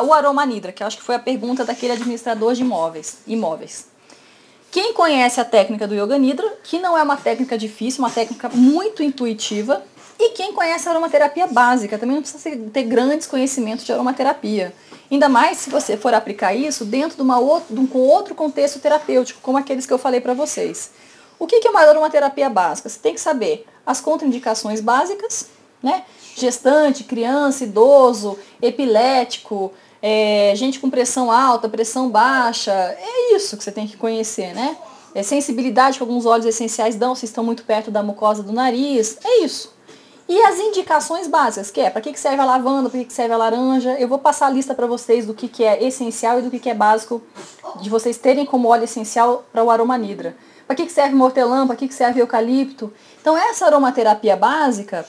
o 0.00 0.12
aroma 0.12 0.46
nidra, 0.46 0.72
que 0.72 0.82
acho 0.82 0.96
que 0.96 1.02
foi 1.02 1.16
a 1.16 1.18
pergunta 1.18 1.64
daquele 1.64 1.92
administrador 1.92 2.54
de 2.54 2.62
imóveis. 2.62 3.18
imóveis. 3.26 3.86
Quem 4.70 4.94
conhece 4.94 5.38
a 5.38 5.44
técnica 5.44 5.86
do 5.86 5.94
Yoga 5.94 6.16
Nidra, 6.16 6.50
que 6.64 6.78
não 6.78 6.96
é 6.96 7.02
uma 7.02 7.16
técnica 7.18 7.58
difícil, 7.58 8.02
uma 8.02 8.10
técnica 8.10 8.48
muito 8.48 9.02
intuitiva, 9.02 9.82
e 10.18 10.30
quem 10.30 10.52
conhece 10.54 10.88
a 10.88 10.92
aromaterapia 10.92 11.46
básica, 11.46 11.98
também 11.98 12.14
não 12.14 12.22
precisa 12.22 12.56
ter 12.72 12.84
grandes 12.84 13.26
conhecimentos 13.26 13.84
de 13.84 13.92
aromaterapia. 13.92 14.72
Ainda 15.10 15.28
mais 15.28 15.58
se 15.58 15.68
você 15.68 15.96
for 15.96 16.14
aplicar 16.14 16.54
isso 16.54 16.86
dentro 16.86 17.16
de, 17.16 17.22
uma 17.22 17.38
outro, 17.38 17.74
de 17.74 17.80
um 17.80 17.98
outro 17.98 18.34
contexto 18.34 18.78
terapêutico, 18.78 19.40
como 19.42 19.58
aqueles 19.58 19.84
que 19.84 19.92
eu 19.92 19.98
falei 19.98 20.20
para 20.20 20.32
vocês. 20.32 20.92
O 21.38 21.46
que 21.46 21.60
é 21.66 21.70
uma 21.70 21.80
aromaterapia 21.80 22.48
básica? 22.48 22.88
Você 22.88 22.98
tem 22.98 23.12
que 23.12 23.20
saber 23.20 23.66
as 23.84 24.00
contraindicações 24.00 24.80
básicas, 24.80 25.48
né? 25.82 26.04
Gestante, 26.36 27.04
criança, 27.04 27.64
idoso, 27.64 28.38
epilético, 28.62 29.72
é, 30.02 30.52
gente 30.56 30.80
com 30.80 30.90
pressão 30.90 31.30
alta, 31.30 31.68
pressão 31.68 32.10
baixa, 32.10 32.72
é 32.72 33.36
isso 33.36 33.56
que 33.56 33.62
você 33.62 33.70
tem 33.70 33.86
que 33.86 33.96
conhecer, 33.96 34.52
né? 34.52 34.76
É 35.14 35.22
sensibilidade 35.22 35.98
que 35.98 36.02
alguns 36.02 36.26
óleos 36.26 36.46
essenciais 36.46 36.96
dão 36.96 37.14
se 37.14 37.24
estão 37.24 37.44
muito 37.44 37.64
perto 37.64 37.90
da 37.90 38.02
mucosa 38.02 38.42
do 38.42 38.52
nariz, 38.52 39.18
é 39.22 39.44
isso. 39.44 39.72
E 40.28 40.40
as 40.42 40.58
indicações 40.58 41.26
básicas, 41.26 41.70
que 41.70 41.80
é 41.80 41.90
para 41.90 42.00
que 42.00 42.18
serve 42.18 42.40
a 42.40 42.44
lavanda, 42.44 42.88
para 42.88 43.04
que 43.04 43.12
serve 43.12 43.34
a 43.34 43.36
laranja. 43.36 43.90
Eu 43.98 44.08
vou 44.08 44.18
passar 44.18 44.46
a 44.46 44.50
lista 44.50 44.74
para 44.74 44.86
vocês 44.86 45.26
do 45.26 45.34
que, 45.34 45.46
que 45.46 45.62
é 45.62 45.84
essencial 45.84 46.38
e 46.38 46.42
do 46.42 46.50
que, 46.50 46.58
que 46.58 46.70
é 46.70 46.74
básico 46.74 47.20
de 47.80 47.90
vocês 47.90 48.16
terem 48.16 48.46
como 48.46 48.68
óleo 48.68 48.84
essencial 48.84 49.44
para 49.52 49.62
o 49.62 49.70
aroma 49.70 49.98
nidra. 49.98 50.34
Para 50.66 50.76
que, 50.76 50.86
que 50.86 50.92
serve 50.92 51.14
hortelã, 51.20 51.66
para 51.66 51.76
que, 51.76 51.86
que 51.86 51.94
serve 51.94 52.20
eucalipto. 52.20 52.90
Então 53.20 53.36
essa 53.36 53.66
aromaterapia 53.66 54.34
básica, 54.34 55.04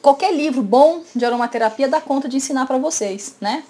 qualquer 0.00 0.32
livro 0.32 0.62
bom 0.62 1.02
de 1.16 1.24
aromaterapia 1.24 1.88
dá 1.88 2.00
conta 2.00 2.28
de 2.28 2.36
ensinar 2.36 2.66
para 2.66 2.78
vocês, 2.78 3.34
né? 3.40 3.64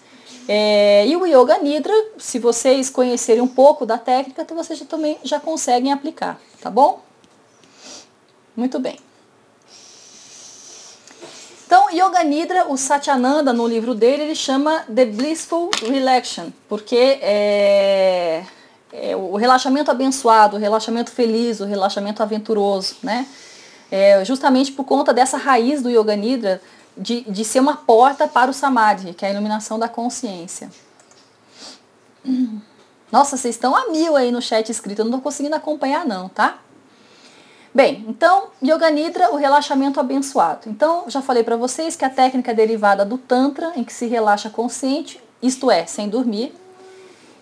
É, 0.49 1.07
e 1.07 1.17
o 1.17 1.25
Yoga 1.27 1.59
Nidra, 1.59 1.95
se 2.19 2.39
vocês 2.39 2.91
conhecerem 2.91 3.43
um 3.43 3.49
pouco 3.49 3.87
da 3.87 3.97
técnica, 3.99 4.43
então 4.43 4.57
vocês 4.57 4.79
já, 4.79 4.85
também 4.85 5.19
já 5.23 5.39
conseguem 5.39 5.93
aplicar, 5.93 6.41
tá 6.61 6.69
bom? 6.69 7.01
Muito 8.57 8.79
bem. 8.79 8.99
Então, 11.65 11.89
Yoga 11.91 12.23
Nidra, 12.23 12.67
o 12.69 12.77
Satyananda, 12.77 13.51
no 13.51 13.67
livro 13.67 13.95
dele, 13.95 14.25
ele 14.25 14.35
chama 14.35 14.85
The 14.95 15.07
Blissful 15.07 15.71
Relaxation, 15.81 16.53
porque 16.69 17.19
é, 17.23 18.45
é 18.93 19.17
o 19.17 19.37
relaxamento 19.37 19.91
abençoado, 19.91 20.57
o 20.57 20.61
relaxamento 20.61 21.11
feliz, 21.11 21.61
o 21.61 21.65
relaxamento 21.65 22.23
aventuroso, 22.23 22.97
né? 23.03 23.27
É, 23.91 24.23
justamente 24.23 24.73
por 24.73 24.85
conta 24.85 25.15
dessa 25.15 25.39
raiz 25.39 25.81
do 25.81 25.89
Yoga 25.89 26.15
Nidra, 26.15 26.61
de, 26.97 27.23
de 27.23 27.45
ser 27.45 27.61
uma 27.61 27.77
porta 27.77 28.29
para 28.29 28.51
o 28.51 28.55
Samadhi, 28.55 29.15
que 29.15 29.25
é 29.25 29.29
a 29.29 29.33
iluminação 29.33 29.79
da 29.79 29.89
consciência. 29.89 30.71
Nossa, 33.11 33.37
vocês 33.37 33.55
estão 33.55 33.75
a 33.77 33.89
mil 33.91 34.17
aí 34.17 34.31
no 34.31 34.41
chat 34.41 34.71
escrito, 34.71 35.01
eu 35.01 35.05
não 35.05 35.13
estou 35.13 35.23
conseguindo 35.23 35.55
acompanhar 35.55 36.07
não, 36.07 36.29
tá? 36.29 36.59
Bem, 37.75 38.05
então, 38.07 38.49
Yoga 38.63 38.91
Nidra, 38.91 39.33
o 39.33 39.37
relaxamento 39.37 39.99
abençoado. 39.99 40.69
Então, 40.69 41.05
já 41.09 41.23
falei 41.23 41.43
para 41.43 41.57
vocês 41.57 41.97
que 41.97 42.05
a 42.05 42.11
técnica 42.11 42.51
é 42.51 42.55
derivada 42.55 43.03
do 43.03 43.17
Tantra, 43.17 43.73
em 43.77 43.83
que 43.83 43.93
se 43.93 44.07
relaxa 44.07 44.51
consciente, 44.51 45.19
isto 45.41 45.71
é, 45.71 45.87
sem 45.87 46.07
dormir. 46.09 46.55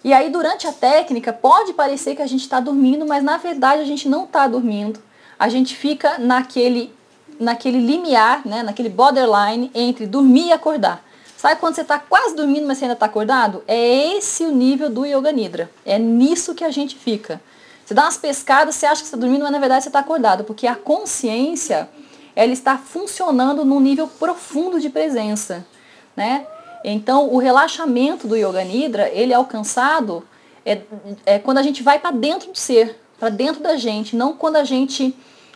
E 0.05 0.12
aí, 0.12 0.30
durante 0.30 0.68
a 0.68 0.72
técnica, 0.72 1.32
pode 1.32 1.72
parecer 1.72 2.14
que 2.14 2.22
a 2.22 2.26
gente 2.26 2.42
está 2.42 2.61
dormindo, 2.61 3.05
mas 3.05 3.24
na 3.24 3.38
verdade 3.38 3.82
a 3.82 3.84
gente 3.84 4.09
não 4.09 4.24
está 4.24 4.46
dormindo. 4.46 5.01
A 5.36 5.48
gente 5.48 5.74
fica 5.74 6.16
naquele 6.16 6.94
naquele 7.41 7.80
limiar, 7.80 8.47
né, 8.47 8.62
naquele 8.62 8.91
borderline 8.91 9.70
entre 9.74 10.07
dormir 10.07 10.49
e 10.49 10.53
acordar. 10.53 11.03
Sabe 11.36 11.59
quando 11.59 11.74
você 11.74 11.80
está 11.80 11.99
quase 11.99 12.36
dormindo, 12.36 12.66
mas 12.66 12.76
você 12.76 12.84
ainda 12.84 12.93
está 12.93 13.07
acordado? 13.07 13.64
É 13.66 14.14
esse 14.14 14.45
o 14.45 14.53
nível 14.53 14.91
do 14.91 15.07
Yoga 15.07 15.32
Nidra. 15.32 15.70
É 15.86 15.99
nisso 15.99 16.55
que 16.55 16.62
a 16.62 16.70
gente 16.70 16.95
fica. 16.95 17.41
Você 17.82 17.95
dá 17.95 18.03
umas 18.03 18.18
pescadas, 18.18 18.74
você 18.74 18.84
acha 18.84 19.01
que 19.01 19.07
está 19.07 19.16
dormindo, 19.16 19.43
mas 19.43 19.51
na 19.51 19.59
verdade 19.59 19.82
você 19.82 19.88
está 19.88 20.01
acordado, 20.01 20.45
porque 20.45 20.66
a 20.66 20.76
consciência 20.76 21.88
ela 22.36 22.53
está 22.53 22.76
funcionando 22.76 23.64
num 23.64 23.80
nível 23.80 24.07
profundo 24.07 24.78
de 24.78 24.91
presença, 24.91 25.66
né? 26.14 26.47
Então, 26.84 27.28
o 27.28 27.38
relaxamento 27.38 28.28
do 28.28 28.36
Yoga 28.36 28.62
Nidra, 28.62 29.09
ele 29.09 29.32
é 29.32 29.36
alcançado 29.36 30.22
é, 30.64 30.82
é 31.26 31.38
quando 31.38 31.59
a 31.59 31.62
gente 31.62 31.82
vai 31.82 31.99
para 31.99 32.11
dentro 32.11 32.53
do 32.53 32.59
ser, 32.59 33.01
para 33.18 33.28
dentro 33.28 33.62
da 33.62 33.76
gente, 33.76 34.14
não 34.14 34.34
quando 34.34 34.57
a 34.57 34.64
gente 34.64 35.14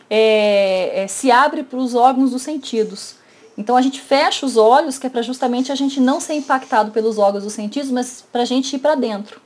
é, 0.09 1.03
é, 1.03 1.07
se 1.07 1.31
abre 1.31 1.63
para 1.63 1.79
os 1.79 1.95
órgãos 1.95 2.31
dos 2.31 2.41
sentidos. 2.41 3.15
Então 3.57 3.77
a 3.77 3.81
gente 3.81 4.01
fecha 4.01 4.45
os 4.45 4.57
olhos, 4.57 4.97
que 4.97 5.07
é 5.07 5.09
para 5.09 5.21
justamente 5.21 5.71
a 5.71 5.75
gente 5.75 5.99
não 5.99 6.19
ser 6.19 6.33
impactado 6.33 6.91
pelos 6.91 7.17
órgãos 7.17 7.43
dos 7.43 7.53
sentidos, 7.53 7.89
mas 7.89 8.23
para 8.31 8.41
a 8.41 8.45
gente 8.45 8.75
ir 8.75 8.79
para 8.79 8.95
dentro. 8.95 9.39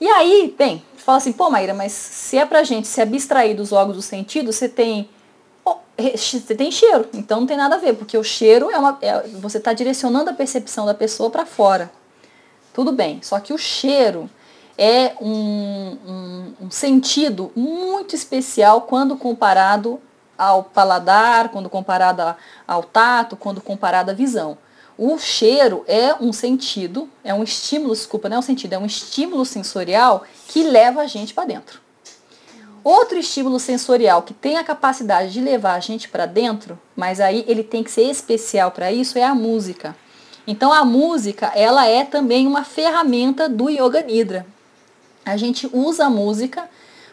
E 0.00 0.08
aí, 0.08 0.54
bem, 0.56 0.82
fala 0.96 1.18
assim, 1.18 1.32
pô 1.32 1.50
Maíra, 1.50 1.74
mas 1.74 1.92
se 1.92 2.38
é 2.38 2.46
para 2.46 2.60
a 2.60 2.64
gente 2.64 2.88
se 2.88 3.00
abstrair 3.00 3.54
dos 3.54 3.70
órgãos 3.70 3.96
dos 3.96 4.06
sentidos, 4.06 4.56
você 4.56 4.68
tem 4.68 5.08
você 6.16 6.54
tem 6.54 6.70
cheiro, 6.70 7.06
então 7.12 7.40
não 7.40 7.46
tem 7.46 7.56
nada 7.56 7.74
a 7.74 7.78
ver, 7.78 7.94
porque 7.94 8.16
o 8.16 8.24
cheiro 8.24 8.70
é 8.70 8.78
uma. 8.78 8.98
É, 9.02 9.28
você 9.40 9.58
está 9.58 9.72
direcionando 9.72 10.30
a 10.30 10.32
percepção 10.32 10.86
da 10.86 10.94
pessoa 10.94 11.28
para 11.30 11.44
fora. 11.44 11.90
Tudo 12.72 12.90
bem, 12.92 13.20
só 13.22 13.38
que 13.38 13.52
o 13.52 13.58
cheiro 13.58 14.30
é 14.82 15.12
um, 15.20 15.98
um, 16.06 16.54
um 16.62 16.70
sentido 16.70 17.52
muito 17.54 18.14
especial 18.14 18.80
quando 18.80 19.14
comparado 19.14 20.00
ao 20.38 20.64
paladar, 20.64 21.50
quando 21.50 21.68
comparado 21.68 22.34
ao 22.66 22.82
tato, 22.82 23.36
quando 23.36 23.60
comparado 23.60 24.10
à 24.10 24.14
visão. 24.14 24.56
O 24.96 25.18
cheiro 25.18 25.84
é 25.86 26.14
um 26.18 26.32
sentido, 26.32 27.10
é 27.22 27.34
um 27.34 27.42
estímulo, 27.42 27.92
desculpa, 27.92 28.30
não 28.30 28.36
é 28.36 28.38
um 28.38 28.42
sentido, 28.42 28.72
é 28.72 28.78
um 28.78 28.86
estímulo 28.86 29.44
sensorial 29.44 30.24
que 30.48 30.62
leva 30.62 31.02
a 31.02 31.06
gente 31.06 31.34
para 31.34 31.44
dentro. 31.44 31.78
Outro 32.82 33.18
estímulo 33.18 33.60
sensorial 33.60 34.22
que 34.22 34.32
tem 34.32 34.56
a 34.56 34.64
capacidade 34.64 35.30
de 35.30 35.42
levar 35.42 35.74
a 35.74 35.80
gente 35.80 36.08
para 36.08 36.24
dentro, 36.24 36.78
mas 36.96 37.20
aí 37.20 37.44
ele 37.46 37.62
tem 37.62 37.84
que 37.84 37.90
ser 37.90 38.04
especial 38.04 38.70
para 38.70 38.90
isso, 38.90 39.18
é 39.18 39.24
a 39.24 39.34
música. 39.34 39.94
Então 40.46 40.72
a 40.72 40.86
música, 40.86 41.52
ela 41.54 41.86
é 41.86 42.02
também 42.02 42.46
uma 42.46 42.64
ferramenta 42.64 43.46
do 43.46 43.68
Yoga 43.68 44.00
Nidra. 44.00 44.46
A 45.24 45.36
gente 45.36 45.68
usa 45.72 46.06
a 46.06 46.10
música 46.10 46.68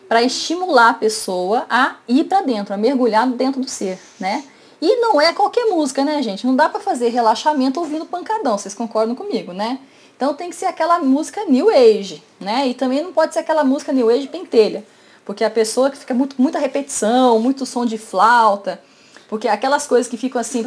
para 0.08 0.24
estimular 0.24 0.90
a 0.90 0.94
pessoa 0.94 1.66
a 1.70 1.98
ir 2.08 2.24
para 2.26 2.42
dentro, 2.42 2.74
a 2.74 2.78
mergulhar 2.78 3.28
dentro 3.28 3.62
do 3.62 3.70
ser, 3.70 4.00
né? 4.20 4.44
E 4.82 4.96
não 4.98 5.20
é 5.20 5.34
qualquer 5.34 5.66
música, 5.66 6.06
né, 6.06 6.22
gente? 6.22 6.46
Não 6.46 6.56
dá 6.56 6.70
para 6.70 6.80
fazer 6.80 7.10
relaxamento 7.10 7.80
ouvindo 7.80 8.06
pancadão, 8.06 8.58
vocês 8.58 8.74
concordam 8.74 9.16
comigo, 9.16 9.52
né? 9.52 9.80
Então 10.16 10.34
tem 10.34 10.50
que 10.50 10.56
ser 10.56 10.66
aquela 10.66 11.00
música 11.00 11.46
New 11.46 11.70
Age, 11.70 12.24
né? 12.40 12.68
E 12.68 12.74
também 12.74 13.04
não 13.04 13.12
pode 13.12 13.34
ser 13.34 13.40
aquela 13.40 13.64
música 13.64 13.92
New 13.92 14.10
Age 14.10 14.28
pentelha, 14.28 14.86
porque 15.26 15.44
a 15.44 15.50
pessoa 15.50 15.90
que 15.90 15.98
fica 15.98 16.14
muito, 16.14 16.36
muita 16.42 16.60
repetição, 16.60 17.40
muito 17.40 17.66
som 17.66 17.86
de 17.86 17.98
flauta, 17.98 18.82
porque 19.28 19.48
aquelas 19.48 19.86
coisas 19.86 20.10
que 20.10 20.16
ficam 20.16 20.40
assim, 20.40 20.64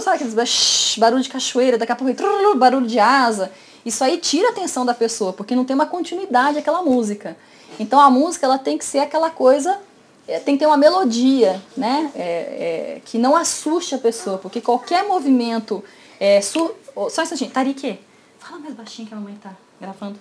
sabe 0.00 0.16
aqueles 0.16 0.96
barulho 0.98 1.22
de 1.22 1.28
cachoeira, 1.28 1.78
daqui 1.78 1.92
a 1.92 1.96
pouco 1.96 2.12
barulho 2.56 2.86
de 2.86 2.98
asa, 2.98 3.50
isso 3.84 4.02
aí 4.02 4.18
tira 4.18 4.48
a 4.48 4.50
atenção 4.50 4.86
da 4.86 4.94
pessoa, 4.94 5.32
porque 5.32 5.54
não 5.54 5.64
tem 5.64 5.74
uma 5.74 5.86
continuidade 5.86 6.58
aquela 6.58 6.82
música. 6.82 7.36
Então 7.78 8.00
a 8.00 8.10
música 8.10 8.46
ela 8.46 8.58
tem 8.58 8.78
que 8.78 8.84
ser 8.84 9.00
aquela 9.00 9.30
coisa, 9.30 9.78
é, 10.26 10.38
tem 10.38 10.54
que 10.54 10.60
ter 10.60 10.66
uma 10.66 10.76
melodia, 10.76 11.62
né? 11.76 12.10
É, 12.14 12.22
é, 12.22 13.00
que 13.04 13.18
não 13.18 13.36
assuste 13.36 13.94
a 13.94 13.98
pessoa, 13.98 14.38
porque 14.38 14.60
qualquer 14.60 15.04
movimento. 15.04 15.84
É, 16.18 16.40
sur... 16.40 16.74
só 17.10 17.20
um 17.20 17.24
instantinho, 17.24 17.50
Tarique, 17.50 17.98
fala 18.38 18.60
mais 18.60 18.74
baixinho 18.74 19.08
que 19.08 19.14
a 19.14 19.16
mamãe 19.16 19.34
tá 19.42 19.52
gravando, 19.80 20.18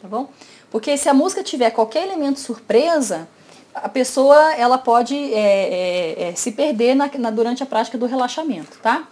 tá 0.00 0.08
bom? 0.08 0.30
Porque 0.70 0.96
se 0.96 1.08
a 1.08 1.14
música 1.14 1.42
tiver 1.42 1.70
qualquer 1.70 2.04
elemento 2.04 2.40
surpresa, 2.40 3.28
a 3.74 3.88
pessoa 3.88 4.54
ela 4.54 4.78
pode 4.78 5.14
é, 5.34 5.38
é, 6.18 6.28
é 6.28 6.34
se 6.34 6.52
perder 6.52 6.94
na, 6.94 7.10
na, 7.18 7.30
durante 7.30 7.62
a 7.62 7.66
prática 7.66 7.98
do 7.98 8.06
relaxamento, 8.06 8.78
tá? 8.78 9.06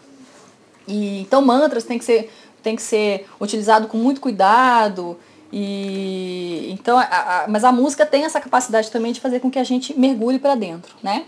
E, 0.86 1.20
então 1.20 1.42
mantras 1.42 1.84
tem 1.84 1.98
que 1.98 2.04
ser 2.04 2.32
tem 2.66 2.74
que 2.74 2.82
ser 2.82 3.28
utilizado 3.40 3.86
com 3.86 3.96
muito 3.96 4.20
cuidado. 4.20 5.16
E 5.52 6.68
então, 6.72 6.98
a, 6.98 7.04
a, 7.04 7.44
mas 7.46 7.62
a 7.62 7.70
música 7.70 8.04
tem 8.04 8.24
essa 8.24 8.40
capacidade 8.40 8.90
também 8.90 9.12
de 9.12 9.20
fazer 9.20 9.38
com 9.38 9.48
que 9.48 9.60
a 9.60 9.62
gente 9.62 9.96
mergulhe 9.96 10.40
para 10.40 10.56
dentro, 10.56 10.96
né? 11.00 11.26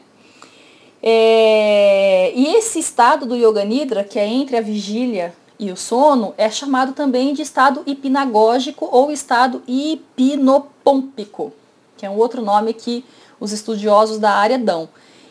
É, 1.01 2.33
e 2.35 2.57
esse 2.57 2.81
estado 2.81 3.25
do 3.25 3.37
Yoga 3.37 3.65
Nidra, 3.65 4.03
que 4.03 4.19
é 4.19 4.27
entre 4.27 4.57
a 4.57 4.61
vigília 4.61 5.33
e 5.61 5.71
o 5.71 5.77
sono, 5.77 6.35
é 6.37 6.51
chamado 6.51 6.93
também 6.93 7.33
de 7.33 7.43
estado 7.43 7.85
hipnagógico 7.87 8.89
ou 8.91 9.13
estado 9.13 9.63
hipnopômpico, 9.69 11.53
que 11.97 12.05
é 12.05 12.11
um 12.11 12.17
outro 12.17 12.43
nome 12.43 12.75
que 12.75 13.05
os 13.39 13.53
estudiosos 13.53 14.19
da 14.19 14.33
área 14.33 14.59
dão. 14.59 14.89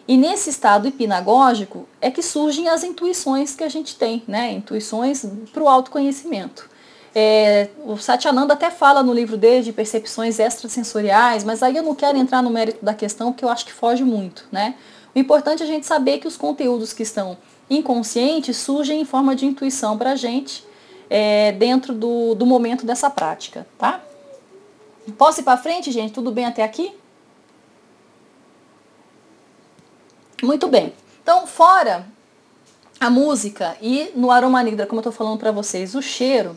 E 0.07 0.15
nesse 0.15 0.49
estado 0.49 0.87
hipnagógico 0.87 1.87
é 1.99 2.09
que 2.09 2.21
surgem 2.21 2.69
as 2.69 2.83
intuições 2.83 3.55
que 3.55 3.63
a 3.63 3.69
gente 3.69 3.95
tem, 3.95 4.23
né? 4.27 4.53
Intuições 4.53 5.25
para 5.51 5.61
o 5.61 5.67
autoconhecimento. 5.67 6.69
É, 7.13 7.69
o 7.83 7.97
Satyananda 7.97 8.53
até 8.53 8.69
fala 8.69 9.03
no 9.03 9.13
livro 9.13 9.35
dele 9.37 9.63
de 9.63 9.73
percepções 9.73 10.39
extrasensoriais, 10.39 11.43
mas 11.43 11.63
aí 11.63 11.75
eu 11.75 11.83
não 11.83 11.95
quero 11.95 12.17
entrar 12.17 12.41
no 12.41 12.49
mérito 12.49 12.85
da 12.85 12.93
questão 12.93 13.31
porque 13.31 13.43
eu 13.43 13.49
acho 13.49 13.65
que 13.65 13.73
foge 13.73 14.03
muito, 14.03 14.45
né? 14.51 14.75
O 15.13 15.19
importante 15.19 15.63
é 15.63 15.65
a 15.65 15.67
gente 15.67 15.85
saber 15.85 16.19
que 16.19 16.27
os 16.27 16.37
conteúdos 16.37 16.93
que 16.93 17.03
estão 17.03 17.37
inconscientes 17.69 18.55
surgem 18.57 19.01
em 19.01 19.05
forma 19.05 19.35
de 19.35 19.45
intuição 19.45 19.97
para 19.97 20.11
a 20.11 20.15
gente 20.15 20.63
é, 21.09 21.51
dentro 21.53 21.93
do, 21.93 22.35
do 22.35 22.45
momento 22.45 22.85
dessa 22.85 23.09
prática, 23.09 23.67
tá? 23.77 24.01
Posso 25.17 25.41
ir 25.41 25.43
para 25.43 25.57
frente, 25.57 25.91
gente? 25.91 26.13
Tudo 26.13 26.31
bem 26.31 26.45
até 26.45 26.63
aqui? 26.63 26.93
Muito 30.43 30.67
bem. 30.67 30.93
Então, 31.23 31.47
fora 31.47 32.05
a 32.99 33.09
música 33.09 33.75
e 33.81 34.11
no 34.15 34.31
aroma 34.31 34.61
nidra, 34.61 34.85
como 34.85 34.99
eu 34.99 35.01
estou 35.01 35.13
falando 35.13 35.39
para 35.39 35.51
vocês, 35.51 35.95
o 35.95 36.01
cheiro, 36.01 36.55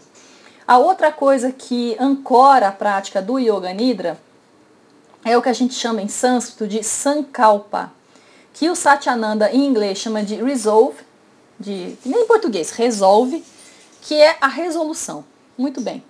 a 0.66 0.78
outra 0.78 1.10
coisa 1.10 1.50
que 1.50 1.96
ancora 1.98 2.68
a 2.68 2.72
prática 2.72 3.20
do 3.20 3.38
Yoga 3.38 3.72
Nidra 3.72 4.20
é 5.24 5.36
o 5.36 5.42
que 5.42 5.48
a 5.48 5.52
gente 5.52 5.74
chama 5.74 6.00
em 6.00 6.08
sânscrito 6.08 6.68
de 6.68 6.82
Sankalpa, 6.82 7.92
que 8.52 8.70
o 8.70 8.76
Satyananda 8.76 9.50
em 9.50 9.66
inglês 9.66 9.98
chama 9.98 10.22
de 10.22 10.36
resolve, 10.36 11.02
de, 11.58 11.96
nem 12.04 12.22
em 12.22 12.26
português, 12.26 12.70
resolve, 12.70 13.44
que 14.02 14.14
é 14.14 14.36
a 14.40 14.46
resolução. 14.46 15.24
Muito 15.58 15.80
bem. 15.80 16.02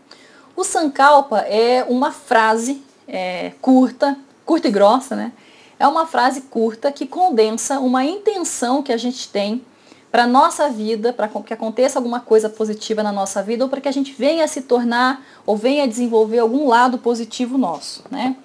O 0.55 0.65
Sankalpa 0.65 1.39
é 1.41 1.85
uma 1.89 2.13
frase 2.13 2.83
é, 3.09 3.53
curta, 3.61 4.17
curta 4.45 4.69
e 4.69 4.71
grossa, 4.71 5.17
né? 5.17 5.33
É 5.81 5.89
uma 5.89 6.07
frase 6.07 6.43
curta 6.43 6.93
que 6.93 7.07
condensa 7.07 7.81
uma 7.81 8.05
intenção 8.05 8.83
que 8.83 8.93
a 8.93 8.99
gente 8.99 9.31
tem 9.31 9.65
para 10.13 10.25
a 10.25 10.27
nossa 10.27 10.69
vida, 10.69 11.11
para 11.11 11.27
que 11.27 11.55
aconteça 11.55 11.99
alguma 11.99 12.21
coisa 12.21 12.51
positiva 12.51 13.03
na 13.03 13.11
nossa 13.11 13.43
vida 13.43 13.65
ou 13.65 13.71
para 13.71 13.81
que 13.81 13.89
a 13.89 13.93
gente 13.93 14.13
venha 14.13 14.45
a 14.45 14.47
se 14.47 14.61
tornar 14.61 15.25
ou 15.47 15.57
venha 15.57 15.85
a 15.85 15.87
desenvolver 15.87 16.41
algum 16.41 16.69
lado 16.69 16.99
positivo 16.99 17.57
nosso, 17.57 18.05
né? 18.11 18.37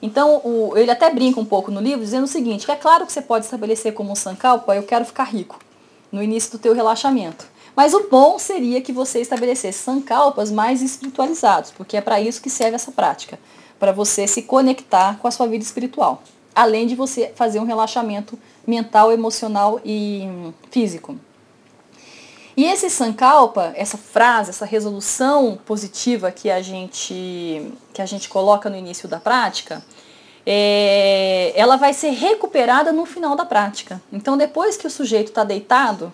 Então, 0.00 0.40
o, 0.44 0.76
ele 0.76 0.90
até 0.90 1.10
brinca 1.10 1.40
um 1.40 1.44
pouco 1.44 1.72
no 1.72 1.80
livro 1.80 2.04
dizendo 2.04 2.24
o 2.24 2.28
seguinte, 2.28 2.64
que 2.64 2.70
é 2.70 2.76
claro 2.76 3.04
que 3.04 3.12
você 3.12 3.22
pode 3.22 3.46
estabelecer 3.46 3.92
como 3.92 4.12
um 4.12 4.14
sankalpa, 4.14 4.76
eu 4.76 4.84
quero 4.84 5.04
ficar 5.04 5.24
rico, 5.24 5.58
no 6.12 6.22
início 6.22 6.52
do 6.52 6.58
teu 6.58 6.72
relaxamento. 6.72 7.46
Mas 7.74 7.94
o 7.94 8.08
bom 8.08 8.38
seria 8.38 8.80
que 8.80 8.92
você 8.92 9.20
estabelecesse 9.20 9.78
sankalpas 9.78 10.52
mais 10.52 10.82
espiritualizados, 10.82 11.72
porque 11.72 11.96
é 11.96 12.00
para 12.00 12.20
isso 12.20 12.40
que 12.40 12.50
serve 12.50 12.76
essa 12.76 12.92
prática, 12.92 13.40
para 13.76 13.90
você 13.90 14.28
se 14.28 14.42
conectar 14.42 15.18
com 15.18 15.26
a 15.26 15.32
sua 15.32 15.48
vida 15.48 15.64
espiritual 15.64 16.22
além 16.56 16.86
de 16.86 16.94
você 16.94 17.30
fazer 17.36 17.60
um 17.60 17.64
relaxamento 17.64 18.38
mental, 18.66 19.12
emocional 19.12 19.78
e 19.84 20.26
físico. 20.70 21.14
E 22.56 22.64
esse 22.64 22.88
sankalpa, 22.88 23.74
essa 23.76 23.98
frase, 23.98 24.48
essa 24.48 24.64
resolução 24.64 25.58
positiva 25.66 26.32
que 26.32 26.50
a 26.50 26.62
gente, 26.62 27.70
que 27.92 28.00
a 28.00 28.06
gente 28.06 28.30
coloca 28.30 28.70
no 28.70 28.76
início 28.76 29.06
da 29.06 29.20
prática, 29.20 29.84
é, 30.46 31.52
ela 31.54 31.76
vai 31.76 31.92
ser 31.92 32.12
recuperada 32.12 32.90
no 32.90 33.04
final 33.04 33.36
da 33.36 33.44
prática. 33.44 34.00
Então, 34.10 34.38
depois 34.38 34.78
que 34.78 34.86
o 34.86 34.90
sujeito 34.90 35.28
está 35.28 35.44
deitado, 35.44 36.10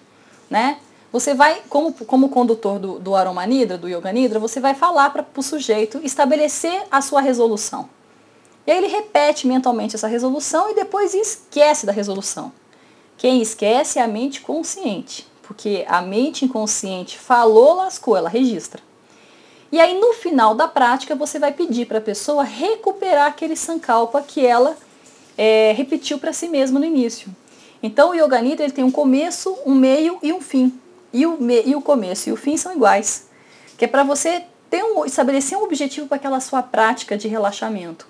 né, 0.50 0.78
você 1.12 1.34
vai, 1.34 1.62
como, 1.68 1.92
como 1.92 2.28
condutor 2.30 2.80
do, 2.80 2.98
do 2.98 3.14
Aroma 3.14 3.46
Nidra, 3.46 3.78
do 3.78 3.88
Yoga 3.88 4.12
Nidra, 4.12 4.40
você 4.40 4.58
vai 4.58 4.74
falar 4.74 5.10
para 5.10 5.24
o 5.36 5.42
sujeito 5.42 6.00
estabelecer 6.02 6.82
a 6.90 7.00
sua 7.00 7.20
resolução. 7.20 7.88
E 8.66 8.70
aí 8.70 8.78
ele 8.78 8.86
repete 8.86 9.46
mentalmente 9.46 9.96
essa 9.96 10.06
resolução 10.06 10.70
e 10.70 10.74
depois 10.74 11.14
esquece 11.14 11.84
da 11.84 11.92
resolução. 11.92 12.52
Quem 13.16 13.40
esquece 13.40 13.98
é 13.98 14.02
a 14.02 14.08
mente 14.08 14.40
consciente, 14.40 15.26
porque 15.42 15.84
a 15.88 16.00
mente 16.00 16.44
inconsciente 16.44 17.18
falou, 17.18 17.74
lascou, 17.74 18.16
ela 18.16 18.28
registra. 18.28 18.82
E 19.70 19.80
aí 19.80 19.98
no 19.98 20.12
final 20.12 20.54
da 20.54 20.68
prática 20.68 21.14
você 21.14 21.38
vai 21.38 21.52
pedir 21.52 21.86
para 21.86 21.98
a 21.98 22.02
pessoa 22.02 22.44
recuperar 22.44 23.26
aquele 23.26 23.56
sankalpa 23.56 24.20
que 24.20 24.44
ela 24.44 24.76
é, 25.36 25.72
repetiu 25.76 26.18
para 26.18 26.32
si 26.32 26.48
mesma 26.48 26.78
no 26.78 26.86
início. 26.86 27.34
Então 27.82 28.10
o 28.10 28.14
Yoga 28.14 28.40
Nidra 28.40 28.64
ele 28.64 28.72
tem 28.72 28.84
um 28.84 28.90
começo, 28.90 29.56
um 29.66 29.74
meio 29.74 30.18
e 30.22 30.32
um 30.32 30.40
fim. 30.40 30.78
E 31.12 31.26
o, 31.26 31.40
me, 31.40 31.62
e 31.64 31.74
o 31.74 31.82
começo 31.82 32.28
e 32.28 32.32
o 32.32 32.36
fim 32.36 32.56
são 32.56 32.72
iguais. 32.72 33.28
Que 33.76 33.86
é 33.86 33.88
para 33.88 34.02
você 34.02 34.44
ter 34.70 34.84
um, 34.84 35.04
estabelecer 35.04 35.58
um 35.58 35.62
objetivo 35.62 36.06
para 36.06 36.16
aquela 36.16 36.40
sua 36.40 36.62
prática 36.62 37.16
de 37.16 37.28
relaxamento. 37.28 38.06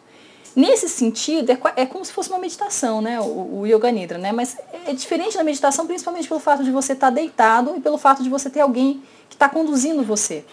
Nesse 0.54 0.88
sentido, 0.88 1.50
é, 1.50 1.58
é, 1.76 1.86
como 1.86 2.04
se 2.04 2.12
fosse 2.12 2.28
uma 2.28 2.38
meditação, 2.38 3.00
né? 3.00 3.20
O, 3.20 3.60
o 3.60 3.66
Yoga 3.66 3.90
Nidra, 3.90 4.18
né? 4.18 4.32
Mas 4.32 4.56
é 4.86 4.92
diferente 4.92 5.36
da 5.36 5.44
meditação, 5.44 5.86
principalmente 5.86 6.28
pelo 6.28 6.40
fato 6.40 6.62
de 6.62 6.70
você 6.70 6.92
estar 6.92 7.06
tá 7.08 7.14
deitado 7.14 7.74
e 7.76 7.80
pelo 7.80 7.96
fato 7.96 8.22
de 8.22 8.28
você 8.28 8.50
ter 8.50 8.60
alguém 8.60 9.02
que 9.28 9.34
está 9.34 9.48
conduzindo 9.48 10.02
você. 10.02 10.44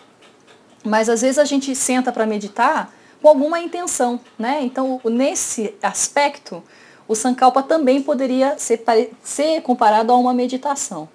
Mas 0.85 1.09
às 1.09 1.21
vezes 1.21 1.37
a 1.37 1.43
gente 1.43 1.75
senta 1.75 2.11
para 2.11 2.25
meditar 2.25 2.93
com 3.21 3.27
alguma 3.27 3.59
intenção, 3.59 4.19
né? 4.37 4.59
Então, 4.61 5.01
nesse 5.03 5.75
aspecto, 5.83 6.63
o 7.05 7.15
Sankalpa 7.15 7.61
também 7.61 8.01
poderia 8.01 8.57
ser, 8.57 8.83
ser 9.21 9.61
comparado 9.61 10.13
a 10.13 10.15
uma 10.15 10.33
meditação. 10.33 11.09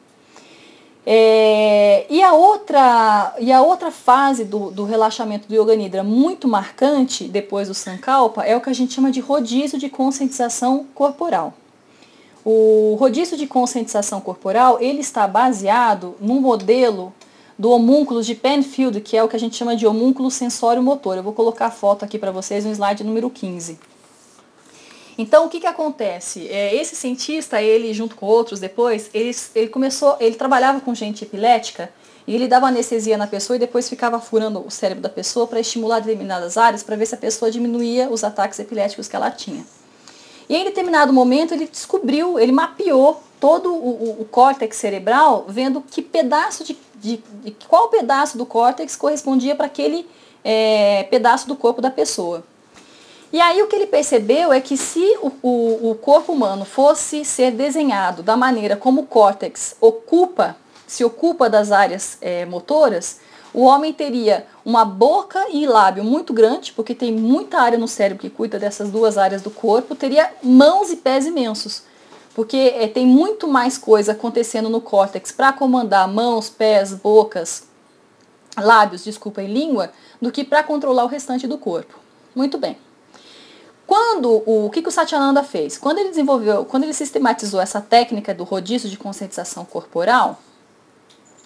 É, 1.06 2.06
e, 2.08 2.22
a 2.22 2.32
outra, 2.32 3.34
e 3.38 3.52
a 3.52 3.60
outra 3.60 3.90
fase 3.90 4.44
do, 4.44 4.70
do 4.70 4.84
relaxamento 4.84 5.46
do 5.46 5.54
Yoga 5.54 5.76
Nidra 5.76 6.02
muito 6.02 6.48
marcante 6.48 7.24
depois 7.24 7.68
do 7.68 7.74
Sankalpa 7.74 8.42
é 8.42 8.56
o 8.56 8.60
que 8.60 8.70
a 8.70 8.72
gente 8.72 8.94
chama 8.94 9.10
de 9.10 9.20
rodízio 9.20 9.78
de 9.78 9.90
conscientização 9.90 10.86
corporal. 10.94 11.52
O 12.42 12.96
rodízio 12.98 13.36
de 13.36 13.46
conscientização 13.46 14.20
corporal 14.20 14.78
ele 14.80 15.00
está 15.00 15.28
baseado 15.28 16.14
num 16.20 16.40
modelo 16.40 17.12
do 17.58 17.70
homúnculo 17.70 18.22
de 18.22 18.34
Penfield, 18.34 19.00
que 19.00 19.16
é 19.16 19.22
o 19.22 19.28
que 19.28 19.36
a 19.36 19.40
gente 19.40 19.56
chama 19.56 19.76
de 19.76 19.86
homúnculo 19.86 20.30
sensório 20.30 20.82
motor. 20.82 21.16
Eu 21.16 21.22
vou 21.22 21.32
colocar 21.32 21.66
a 21.66 21.70
foto 21.70 22.04
aqui 22.04 22.18
para 22.18 22.30
vocês 22.30 22.64
no 22.64 22.72
slide 22.72 23.04
número 23.04 23.30
15. 23.30 23.78
Então, 25.16 25.46
o 25.46 25.48
que, 25.48 25.60
que 25.60 25.66
acontece? 25.66 26.48
É, 26.48 26.74
esse 26.74 26.96
cientista, 26.96 27.62
ele 27.62 27.94
junto 27.94 28.16
com 28.16 28.26
outros 28.26 28.58
depois, 28.58 29.10
ele, 29.14 29.34
ele 29.54 29.68
começou, 29.68 30.16
ele 30.18 30.34
trabalhava 30.34 30.80
com 30.80 30.94
gente 30.94 31.22
epilética 31.22 31.90
e 32.26 32.34
ele 32.34 32.48
dava 32.48 32.66
anestesia 32.66 33.16
na 33.16 33.26
pessoa 33.26 33.56
e 33.56 33.60
depois 33.60 33.88
ficava 33.88 34.18
furando 34.18 34.66
o 34.66 34.70
cérebro 34.70 35.02
da 35.02 35.08
pessoa 35.08 35.46
para 35.46 35.60
estimular 35.60 36.00
determinadas 36.00 36.56
áreas 36.56 36.82
para 36.82 36.96
ver 36.96 37.06
se 37.06 37.14
a 37.14 37.18
pessoa 37.18 37.50
diminuía 37.50 38.08
os 38.10 38.24
ataques 38.24 38.58
epiléticos 38.58 39.06
que 39.06 39.14
ela 39.14 39.30
tinha. 39.30 39.64
E 40.48 40.56
em 40.56 40.64
determinado 40.64 41.12
momento 41.12 41.54
ele 41.54 41.66
descobriu, 41.66 42.38
ele 42.38 42.52
mapeou 42.52 43.22
todo 43.38 43.72
o, 43.72 43.76
o, 43.76 44.22
o 44.22 44.24
córtex 44.24 44.76
cerebral, 44.76 45.44
vendo 45.48 45.80
que 45.80 46.02
pedaço 46.02 46.64
de, 46.64 46.76
de, 46.96 47.22
de 47.42 47.50
qual 47.68 47.88
pedaço 47.88 48.36
do 48.36 48.46
córtex 48.46 48.96
correspondia 48.96 49.54
para 49.54 49.66
aquele 49.66 50.06
é, 50.42 51.04
pedaço 51.04 51.46
do 51.46 51.54
corpo 51.54 51.80
da 51.80 51.90
pessoa. 51.90 52.42
E 53.34 53.40
aí 53.40 53.60
o 53.60 53.66
que 53.66 53.74
ele 53.74 53.88
percebeu 53.88 54.52
é 54.52 54.60
que 54.60 54.76
se 54.76 55.18
o, 55.20 55.32
o, 55.42 55.90
o 55.90 55.94
corpo 55.96 56.32
humano 56.32 56.64
fosse 56.64 57.24
ser 57.24 57.50
desenhado 57.50 58.22
da 58.22 58.36
maneira 58.36 58.76
como 58.76 59.00
o 59.00 59.06
córtex 59.08 59.74
ocupa, 59.80 60.56
se 60.86 61.04
ocupa 61.04 61.50
das 61.50 61.72
áreas 61.72 62.16
é, 62.20 62.46
motoras, 62.46 63.18
o 63.52 63.62
homem 63.62 63.92
teria 63.92 64.46
uma 64.64 64.84
boca 64.84 65.48
e 65.50 65.66
lábio 65.66 66.04
muito 66.04 66.32
grande, 66.32 66.72
porque 66.74 66.94
tem 66.94 67.10
muita 67.10 67.58
área 67.58 67.76
no 67.76 67.88
cérebro 67.88 68.20
que 68.20 68.30
cuida 68.30 68.56
dessas 68.56 68.88
duas 68.88 69.18
áreas 69.18 69.42
do 69.42 69.50
corpo, 69.50 69.96
teria 69.96 70.32
mãos 70.40 70.92
e 70.92 70.96
pés 70.96 71.26
imensos, 71.26 71.82
porque 72.36 72.56
é, 72.56 72.86
tem 72.86 73.04
muito 73.04 73.48
mais 73.48 73.76
coisa 73.76 74.12
acontecendo 74.12 74.68
no 74.68 74.80
córtex 74.80 75.32
para 75.32 75.52
comandar 75.52 76.06
mãos, 76.06 76.48
pés, 76.48 76.94
bocas, 76.94 77.64
lábios, 78.56 79.02
desculpa, 79.02 79.42
e 79.42 79.52
língua, 79.52 79.90
do 80.22 80.30
que 80.30 80.44
para 80.44 80.62
controlar 80.62 81.02
o 81.02 81.08
restante 81.08 81.48
do 81.48 81.58
corpo. 81.58 81.98
Muito 82.32 82.56
bem. 82.58 82.76
Quando 83.86 84.42
o, 84.46 84.66
o 84.66 84.70
que, 84.70 84.82
que 84.82 84.88
o 84.88 84.92
Satyananda 84.92 85.42
fez? 85.42 85.76
Quando 85.76 85.98
ele 85.98 86.08
desenvolveu, 86.08 86.64
quando 86.64 86.84
ele 86.84 86.94
sistematizou 86.94 87.60
essa 87.60 87.80
técnica 87.80 88.34
do 88.34 88.44
rodízio 88.44 88.88
de 88.88 88.96
conscientização 88.96 89.64
corporal, 89.64 90.38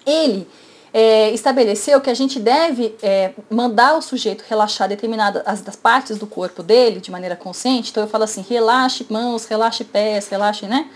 ele 0.07 0.49
é, 0.93 1.31
estabeleceu 1.31 2.01
que 2.01 2.09
a 2.09 2.15
gente 2.15 2.39
deve 2.39 2.97
é, 3.03 3.33
mandar 3.51 3.97
o 3.97 4.03
sujeito 4.03 4.45
relaxar 4.49 4.89
determinadas 4.89 5.43
as, 5.45 5.61
das 5.61 5.77
partes 5.77 6.17
do 6.17 6.27
corpo 6.27 6.63
dele 6.63 7.01
de 7.01 7.11
maneira 7.11 7.37
consciente. 7.37 7.91
Então 7.91 8.03
eu 8.03 8.09
falo 8.09 8.25
assim, 8.25 8.45
relaxe 8.49 9.07
mãos, 9.11 9.45
relaxe 9.45 9.85
pés, 9.85 10.29
relaxe, 10.29 10.67
né? 10.67 10.89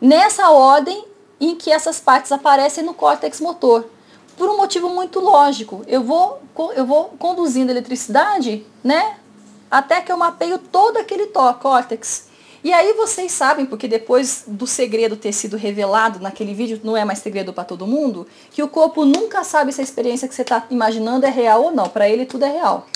Nessa 0.00 0.50
ordem 0.50 1.04
em 1.40 1.54
que 1.54 1.70
essas 1.70 2.00
partes 2.00 2.30
aparecem 2.32 2.84
no 2.84 2.94
córtex 2.94 3.40
motor. 3.40 3.84
Por 4.36 4.48
um 4.48 4.56
motivo 4.56 4.88
muito 4.88 5.20
lógico. 5.20 5.82
Eu 5.86 6.02
vou, 6.02 6.40
eu 6.74 6.86
vou 6.86 7.14
conduzindo 7.18 7.70
eletricidade, 7.70 8.64
né? 8.82 9.16
Até 9.72 10.02
que 10.02 10.12
eu 10.12 10.18
mapeio 10.18 10.58
todo 10.58 10.98
aquele 10.98 11.28
córtex. 11.28 12.28
E 12.62 12.70
aí 12.74 12.92
vocês 12.92 13.32
sabem, 13.32 13.64
porque 13.64 13.88
depois 13.88 14.44
do 14.46 14.66
segredo 14.66 15.16
ter 15.16 15.32
sido 15.32 15.56
revelado 15.56 16.20
naquele 16.20 16.52
vídeo, 16.52 16.78
não 16.84 16.94
é 16.94 17.06
mais 17.06 17.20
segredo 17.20 17.54
para 17.54 17.64
todo 17.64 17.86
mundo, 17.86 18.26
que 18.50 18.62
o 18.62 18.68
corpo 18.68 19.06
nunca 19.06 19.42
sabe 19.42 19.72
se 19.72 19.80
a 19.80 19.84
experiência 19.84 20.28
que 20.28 20.34
você 20.34 20.42
está 20.42 20.66
imaginando 20.70 21.24
é 21.24 21.30
real 21.30 21.64
ou 21.64 21.72
não. 21.72 21.88
Para 21.88 22.06
ele 22.06 22.26
tudo 22.26 22.44
é 22.44 22.50
real. 22.50 22.86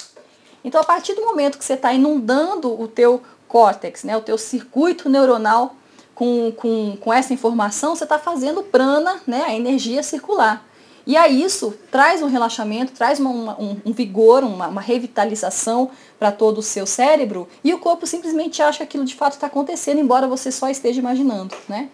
Então 0.63 0.79
a 0.79 0.85
partir 0.85 1.15
do 1.15 1.23
momento 1.23 1.57
que 1.57 1.65
você 1.65 1.73
está 1.73 1.95
inundando 1.95 2.79
o 2.79 2.87
teu 2.87 3.23
córtex, 3.49 4.05
né, 4.05 4.15
o 4.15 4.21
teu 4.21 4.37
circuito 4.37 5.09
neuronal 5.09 5.77
com, 6.15 6.53
com, 6.53 6.95
com 7.01 7.13
essa 7.13 7.33
informação, 7.33 7.97
você 7.97 8.05
está 8.05 8.19
fazendo 8.19 8.63
prana, 8.63 9.19
né, 9.27 9.45
a 9.47 9.55
energia 9.55 10.03
circular. 10.03 10.63
E 11.07 11.17
aí 11.17 11.41
isso 11.41 11.73
traz 11.89 12.21
um 12.21 12.27
relaxamento, 12.27 12.93
traz 12.93 13.21
uma, 13.21 13.59
um, 13.61 13.77
um, 13.87 13.93
vigor, 13.93 14.43
uma, 14.43 14.67
uma 14.67 14.81
revitalização 14.81 15.89
para 16.19 16.33
todo 16.33 16.59
o 16.59 16.63
seu 16.63 16.87
cérebro 16.87 17.49
e 17.63 17.75
o 17.75 17.79
corpo 17.79 18.07
simplesmente 18.07 18.63
acha 18.63 18.79
que 18.79 18.85
aquilo 18.85 19.05
de 19.05 19.15
fato 19.15 19.35
está 19.35 19.47
acontecendo, 19.47 20.01
embora 20.01 20.27
você 20.27 20.51
só 20.51 20.69
esteja 20.69 21.01
imaginando, 21.01 21.55
né? 21.69 21.91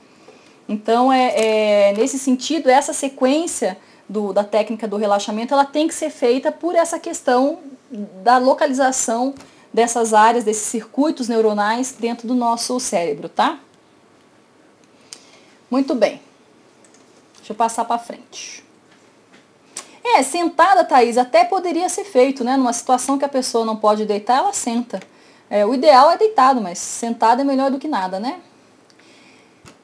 Então, 0.68 1.12
é, 1.12 1.90
é, 1.90 1.92
nesse 1.94 2.18
sentido, 2.18 2.70
essa 2.70 2.92
sequência 2.92 3.76
do, 4.08 4.32
da 4.32 4.44
técnica 4.44 4.86
do 4.86 4.96
relaxamento, 4.96 5.52
ela 5.52 5.64
tem 5.64 5.88
que 5.88 5.94
ser 5.94 6.10
feita 6.10 6.52
por 6.52 6.74
essa 6.74 6.98
questão 6.98 7.58
da 8.22 8.38
localização 8.38 9.34
dessas 9.72 10.14
áreas, 10.14 10.44
desses 10.44 10.66
circuitos 10.66 11.28
neuronais 11.28 11.94
dentro 11.98 12.28
do 12.28 12.34
nosso 12.34 12.78
cérebro, 12.78 13.28
tá? 13.28 13.58
Muito 15.70 15.94
bem. 15.94 16.20
Deixa 17.38 17.52
eu 17.52 17.56
passar 17.56 17.84
para 17.84 17.98
frente. 17.98 18.61
É, 20.04 20.22
sentada, 20.22 20.84
Thaís, 20.84 21.16
até 21.16 21.44
poderia 21.44 21.88
ser 21.88 22.04
feito, 22.04 22.42
né? 22.42 22.56
Numa 22.56 22.72
situação 22.72 23.16
que 23.16 23.24
a 23.24 23.28
pessoa 23.28 23.64
não 23.64 23.76
pode 23.76 24.04
deitar, 24.04 24.38
ela 24.38 24.52
senta. 24.52 25.00
É, 25.48 25.64
o 25.64 25.74
ideal 25.74 26.10
é 26.10 26.16
deitado, 26.16 26.60
mas 26.60 26.78
sentado 26.78 27.40
é 27.40 27.44
melhor 27.44 27.70
do 27.70 27.78
que 27.78 27.86
nada, 27.86 28.18
né? 28.18 28.40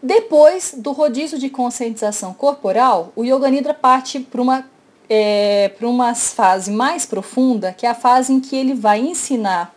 Depois 0.02 0.74
do 0.76 0.92
rodízio 0.92 1.38
de 1.38 1.50
conscientização 1.50 2.32
corporal, 2.32 3.12
o 3.16 3.24
Yoga 3.24 3.50
Nidra 3.50 3.74
parte 3.74 4.20
para 4.20 4.40
uma, 4.40 4.64
é, 5.10 5.72
uma 5.82 6.14
fase 6.14 6.70
mais 6.70 7.04
profunda, 7.04 7.72
que 7.72 7.84
é 7.84 7.90
a 7.90 7.94
fase 7.94 8.32
em 8.32 8.40
que 8.40 8.56
ele 8.56 8.74
vai 8.74 9.00
ensinar 9.00 9.74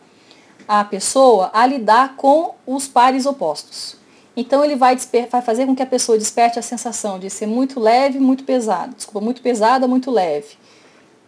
a 0.68 0.84
pessoa 0.84 1.50
a 1.54 1.66
lidar 1.66 2.16
com 2.16 2.56
os 2.66 2.88
pares 2.88 3.26
opostos. 3.26 3.98
Então 4.36 4.64
ele 4.64 4.76
vai, 4.76 4.98
vai, 5.30 5.42
fazer 5.42 5.66
com 5.66 5.76
que 5.76 5.84
a 5.84 5.86
pessoa 5.86 6.18
desperte 6.18 6.58
a 6.58 6.62
sensação 6.62 7.20
de 7.20 7.30
ser 7.30 7.46
muito 7.46 7.80
leve, 7.80 8.20
muito 8.20 8.44
pesado. 8.44 8.96
Desculpa, 8.96 9.20
muito 9.20 9.42
pesada, 9.42 9.88
muito 9.88 10.10
leve. 10.10 10.56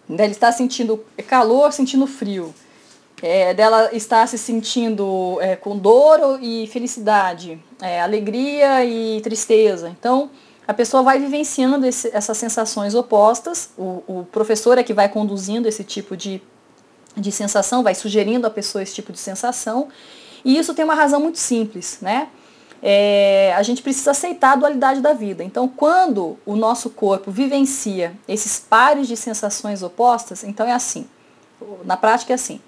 Ele 0.09 0.23
está 0.23 0.51
sentindo 0.51 1.03
calor, 1.27 1.71
sentindo 1.73 2.07
frio. 2.07 2.53
É, 3.21 3.53
dela 3.53 3.89
está 3.93 4.27
se 4.27 4.37
sentindo 4.37 5.37
é, 5.39 5.55
com 5.55 5.77
dor 5.77 6.39
e 6.41 6.67
felicidade, 6.67 7.57
é, 7.81 8.01
alegria 8.01 8.83
e 8.83 9.21
tristeza. 9.21 9.87
Então, 9.89 10.29
a 10.67 10.73
pessoa 10.73 11.03
vai 11.03 11.19
vivenciando 11.19 11.85
esse, 11.85 12.09
essas 12.13 12.37
sensações 12.37 12.95
opostas. 12.95 13.69
O, 13.77 14.03
o, 14.07 14.27
professor 14.29 14.77
é 14.77 14.83
que 14.83 14.93
vai 14.93 15.07
conduzindo 15.07 15.69
esse 15.69 15.85
tipo 15.85 16.17
de, 16.17 16.41
de 17.15 17.31
sensação, 17.31 17.81
vai 17.81 17.95
sugerindo 17.95 18.45
à 18.45 18.49
pessoa 18.49 18.83
esse 18.83 18.93
tipo 18.93 19.13
de 19.13 19.19
sensação. 19.19 19.87
E 20.43 20.57
isso 20.57 20.73
tem 20.73 20.83
uma 20.83 20.95
razão 20.95 21.21
muito 21.21 21.39
simples, 21.39 21.99
né? 22.01 22.27
É, 22.85 23.53
a 23.55 23.63
gente 23.63 23.81
precisa 23.81 24.11
aceitar 24.11 24.51
a 24.51 24.55
dualidade 24.57 24.99
da 24.99 25.13
vida. 25.13 25.41
Então, 25.41 25.69
quando 25.69 26.37
o 26.45 26.53
nosso 26.53 26.89
corpo 26.89 27.31
vivencia 27.31 28.13
esses 28.27 28.59
pares 28.59 29.07
de 29.07 29.15
sensações 29.15 29.81
opostas, 29.81 30.43
então 30.43 30.67
é 30.67 30.73
assim. 30.73 31.07
Na 31.85 31.95
prática 31.95 32.33
é 32.33 32.35
assim. 32.35 32.59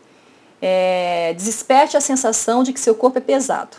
É, 0.61 1.34
desperte 1.34 1.97
a 1.97 2.01
sensação 2.01 2.63
de 2.63 2.72
que 2.72 2.80
seu 2.80 2.95
corpo 2.95 3.18
é 3.18 3.22
pesado. 3.22 3.76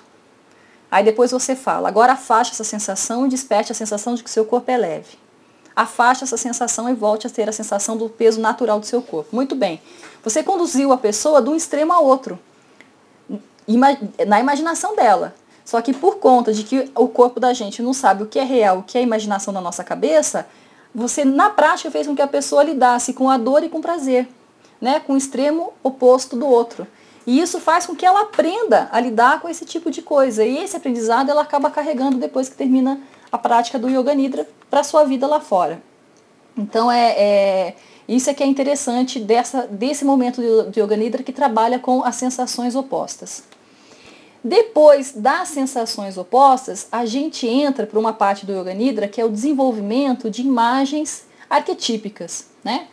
Aí 0.91 1.03
depois 1.03 1.31
você 1.31 1.57
fala, 1.57 1.89
agora 1.89 2.13
afaste 2.13 2.53
essa 2.53 2.65
sensação 2.65 3.25
e 3.25 3.31
desperte 3.31 3.73
a 3.73 3.75
sensação 3.75 4.15
de 4.15 4.23
que 4.23 4.31
seu 4.31 4.45
corpo 4.45 4.71
é 4.71 4.77
leve. 4.77 5.17
Afaste 5.75 6.23
essa 6.23 6.37
sensação 6.37 6.87
e 6.91 6.95
volte 6.95 7.27
a 7.27 7.31
ter 7.31 7.49
a 7.49 7.53
sensação 7.53 7.97
do 7.97 8.11
peso 8.11 8.43
natural 8.43 8.79
do 8.79 8.85
seu 8.85 9.01
corpo. 9.01 9.35
Muito 9.35 9.55
bem. 9.55 9.81
Você 10.23 10.43
conduziu 10.43 10.93
a 10.93 10.99
pessoa 10.99 11.41
de 11.41 11.49
um 11.49 11.57
extremo 11.57 11.95
a 11.95 11.99
outro. 11.99 12.39
Na 13.67 14.39
imaginação 14.39 14.95
dela. 14.95 15.35
Só 15.67 15.83
que 15.83 15.93
por 15.93 16.19
conta 16.19 16.53
de 16.53 16.63
que 16.63 16.91
o 16.95 17.09
corpo 17.09 17.41
da 17.41 17.53
gente 17.53 17.83
não 17.83 17.93
sabe 17.93 18.23
o 18.23 18.27
que 18.27 18.39
é 18.39 18.45
real, 18.45 18.79
o 18.79 18.83
que 18.85 18.97
é 18.97 19.03
imaginação 19.03 19.53
da 19.53 19.61
nossa 19.61 19.83
cabeça, 19.83 20.47
você 20.95 21.25
na 21.25 21.51
prática 21.51 21.91
fez 21.91 22.07
com 22.07 22.15
que 22.15 22.23
a 22.23 22.29
pessoa 22.29 22.63
lidasse 22.63 23.13
com 23.13 23.29
a 23.29 23.37
dor 23.37 23.65
e 23.65 23.69
com 23.69 23.79
o 23.79 23.83
prazer, 23.83 24.29
né? 24.81 25.01
com 25.01 25.15
o 25.15 25.17
extremo 25.17 25.73
oposto 25.83 26.37
do 26.37 26.47
outro. 26.47 26.87
E 27.27 27.41
isso 27.41 27.59
faz 27.59 27.85
com 27.85 27.97
que 27.97 28.07
ela 28.07 28.21
aprenda 28.21 28.89
a 28.93 29.01
lidar 29.01 29.41
com 29.41 29.49
esse 29.49 29.65
tipo 29.65 29.91
de 29.91 30.01
coisa. 30.01 30.45
E 30.45 30.57
esse 30.59 30.77
aprendizado 30.77 31.31
ela 31.31 31.43
acaba 31.43 31.69
carregando 31.69 32.17
depois 32.17 32.49
que 32.49 32.55
termina 32.55 33.01
a 33.33 33.37
prática 33.37 33.77
do 33.77 33.89
Yoga 33.89 34.15
Nidra 34.15 34.49
para 34.71 34.85
sua 34.85 35.03
vida 35.03 35.27
lá 35.27 35.41
fora. 35.41 35.83
Então 36.57 36.91
é, 36.91 37.11
é, 37.19 37.77
Isso 38.09 38.31
é 38.31 38.35
que 38.35 38.45
é 38.45 38.47
interessante 38.47 39.19
dessa, 39.19 39.67
desse 39.67 40.05
momento 40.05 40.41
do 40.41 40.81
Yoga 40.81 40.97
Nidra 40.97 41.25
que 41.25 41.33
trabalha 41.33 41.81
com 41.81 42.05
as 42.05 42.15
sensações 42.15 42.77
opostas. 42.77 43.43
Depois 44.47 45.11
das 45.11 45.49
sensações 45.49 46.17
opostas, 46.17 46.87
a 46.93 47.05
gente 47.05 47.49
entra 47.49 47.85
para 47.85 47.99
uma 47.99 48.13
parte 48.13 48.47
do 48.47 48.53
Yoga 48.53 48.73
Nidra 48.73 49.09
que 49.09 49.21
é 49.21 49.25
o 49.25 49.29
desenvolvimento 49.29 50.31
de 50.31 50.41
imagens 50.43 51.27
arquetípicas, 51.51 52.47
né? 52.63 52.87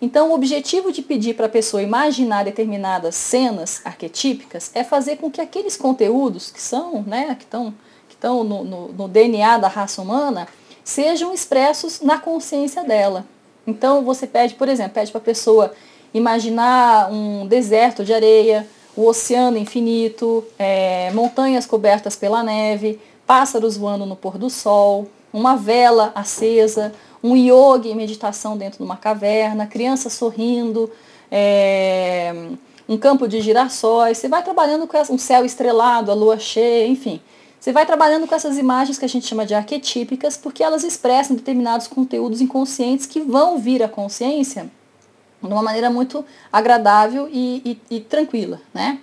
Então, 0.00 0.30
o 0.30 0.34
objetivo 0.34 0.92
de 0.92 1.02
pedir 1.02 1.34
para 1.34 1.46
a 1.46 1.48
pessoa 1.48 1.82
imaginar 1.82 2.44
determinadas 2.44 3.16
cenas 3.16 3.80
arquetípicas 3.84 4.70
é 4.72 4.84
fazer 4.84 5.16
com 5.16 5.28
que 5.28 5.40
aqueles 5.40 5.76
conteúdos 5.76 6.48
que 6.52 6.62
são, 6.62 7.02
né, 7.02 7.34
que 7.34 7.42
estão 7.42 7.74
que 8.08 8.16
no, 8.22 8.44
no, 8.44 8.88
no 8.92 9.08
DNA 9.08 9.58
da 9.58 9.66
raça 9.66 10.00
humana, 10.00 10.46
sejam 10.84 11.34
expressos 11.34 12.00
na 12.00 12.18
consciência 12.18 12.84
dela. 12.84 13.26
Então, 13.66 14.04
você 14.04 14.28
pede, 14.28 14.54
por 14.54 14.68
exemplo, 14.68 14.92
pede 14.92 15.10
para 15.10 15.20
a 15.20 15.24
pessoa 15.24 15.74
imaginar 16.14 17.10
um 17.10 17.48
deserto 17.48 18.04
de 18.04 18.14
areia, 18.14 18.64
o 18.96 19.06
oceano 19.06 19.56
infinito, 19.56 20.44
é, 20.58 21.10
montanhas 21.12 21.66
cobertas 21.66 22.16
pela 22.16 22.42
neve, 22.42 23.00
pássaros 23.26 23.76
voando 23.76 24.04
no 24.04 24.16
pôr 24.16 24.36
do 24.36 24.50
sol, 24.50 25.08
uma 25.32 25.56
vela 25.56 26.12
acesa, 26.14 26.92
um 27.22 27.36
yoga 27.36 27.88
em 27.88 27.94
meditação 27.94 28.56
dentro 28.56 28.78
de 28.78 28.84
uma 28.84 28.96
caverna, 28.96 29.66
criança 29.66 30.10
sorrindo, 30.10 30.90
é, 31.30 32.34
um 32.88 32.96
campo 32.96 33.28
de 33.28 33.40
girassóis. 33.40 34.18
Você 34.18 34.28
vai 34.28 34.42
trabalhando 34.42 34.86
com 34.86 34.98
um 35.12 35.18
céu 35.18 35.44
estrelado, 35.44 36.10
a 36.10 36.14
lua 36.14 36.38
cheia, 36.38 36.88
enfim. 36.88 37.20
Você 37.60 37.72
vai 37.72 37.84
trabalhando 37.84 38.26
com 38.26 38.34
essas 38.34 38.56
imagens 38.56 38.98
que 38.98 39.04
a 39.04 39.08
gente 39.08 39.26
chama 39.26 39.44
de 39.44 39.54
arquetípicas, 39.54 40.36
porque 40.36 40.62
elas 40.62 40.82
expressam 40.82 41.36
determinados 41.36 41.86
conteúdos 41.86 42.40
inconscientes 42.40 43.06
que 43.06 43.20
vão 43.20 43.58
vir 43.58 43.82
à 43.82 43.88
consciência 43.88 44.70
de 45.42 45.52
uma 45.52 45.62
maneira 45.62 45.90
muito 45.90 46.24
agradável 46.52 47.28
e, 47.30 47.78
e, 47.90 47.96
e 47.96 48.00
tranquila, 48.00 48.60
né? 48.72 49.00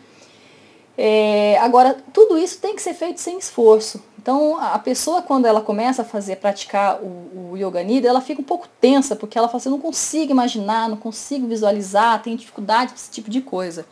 É, 0.98 1.60
agora, 1.60 1.96
tudo 2.12 2.38
isso 2.38 2.60
tem 2.60 2.76
que 2.76 2.82
ser 2.82 2.96
feito 2.96 3.22
sem 3.22 3.38
esforço. 3.38 4.02
Então, 4.20 4.58
a 4.60 4.80
pessoa, 4.80 5.22
quando 5.22 5.46
ela 5.46 5.62
começa 5.62 6.02
a 6.02 6.06
fazer, 6.06 6.38
praticar 6.38 7.00
o, 7.02 7.52
o 7.52 7.58
Yoga 7.58 7.84
Nidra, 7.84 8.10
ela 8.10 8.20
fica 8.20 8.42
um 8.42 8.44
pouco 8.44 8.68
tensa, 8.82 9.16
porque 9.16 9.38
ela 9.38 9.48
fala 9.48 9.58
assim, 9.58 9.70
eu 9.70 9.74
não 9.74 9.80
consigo 9.80 10.32
imaginar, 10.32 10.90
não 10.90 10.98
consigo 10.98 11.48
visualizar, 11.48 12.22
tem 12.24 12.36
dificuldade 12.36 12.92
com 12.92 12.96
esse 12.96 13.12
tipo 13.12 13.30
de 13.30 13.42
coisa. 13.42 13.86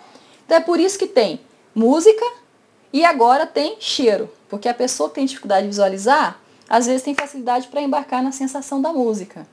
Então, 0.45 0.57
é 0.57 0.59
por 0.59 0.79
isso 0.79 0.97
que 0.97 1.05
tem 1.07 1.39
música 1.75 2.25
e 2.91 3.05
agora 3.05 3.45
tem 3.45 3.77
cheiro, 3.79 4.29
porque 4.49 4.67
a 4.67 4.73
pessoa 4.73 5.09
que 5.09 5.15
tem 5.15 5.25
dificuldade 5.25 5.63
de 5.63 5.69
visualizar, 5.69 6.39
às 6.67 6.87
vezes 6.87 7.03
tem 7.03 7.13
facilidade 7.13 7.67
para 7.67 7.81
embarcar 7.81 8.23
na 8.23 8.31
sensação 8.31 8.81
da 8.81 8.91
música. 8.91 9.47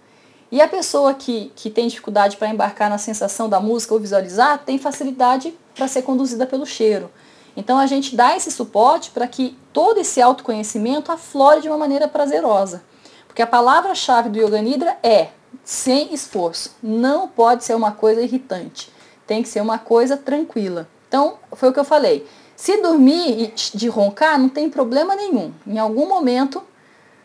E 0.52 0.60
a 0.60 0.68
pessoa 0.68 1.14
que, 1.14 1.50
que 1.56 1.70
tem 1.70 1.88
dificuldade 1.88 2.36
para 2.36 2.50
embarcar 2.50 2.90
na 2.90 2.98
sensação 2.98 3.48
da 3.48 3.58
música 3.58 3.94
ou 3.94 4.00
visualizar, 4.00 4.58
tem 4.58 4.78
facilidade 4.78 5.58
para 5.74 5.88
ser 5.88 6.02
conduzida 6.02 6.46
pelo 6.46 6.66
cheiro. 6.66 7.10
Então 7.56 7.78
a 7.78 7.86
gente 7.86 8.14
dá 8.14 8.36
esse 8.36 8.50
suporte 8.50 9.10
para 9.12 9.26
que 9.26 9.56
todo 9.72 9.98
esse 9.98 10.20
autoconhecimento 10.20 11.10
aflore 11.10 11.62
de 11.62 11.68
uma 11.68 11.78
maneira 11.78 12.06
prazerosa. 12.06 12.82
Porque 13.26 13.40
a 13.40 13.46
palavra-chave 13.46 14.28
do 14.28 14.38
Yoga 14.38 14.60
Nidra 14.60 14.98
é 15.02 15.28
sem 15.64 16.12
esforço. 16.12 16.76
Não 16.82 17.28
pode 17.28 17.64
ser 17.64 17.74
uma 17.74 17.92
coisa 17.92 18.20
irritante. 18.20 18.92
Tem 19.26 19.42
que 19.42 19.48
ser 19.48 19.62
uma 19.62 19.78
coisa 19.78 20.18
tranquila. 20.18 20.86
Então, 21.08 21.38
foi 21.52 21.70
o 21.70 21.72
que 21.72 21.80
eu 21.80 21.84
falei. 21.84 22.26
Se 22.54 22.76
dormir 22.82 23.54
de 23.56 23.88
roncar, 23.88 24.38
não 24.38 24.50
tem 24.50 24.68
problema 24.68 25.16
nenhum. 25.16 25.50
Em 25.66 25.78
algum 25.78 26.06
momento 26.06 26.62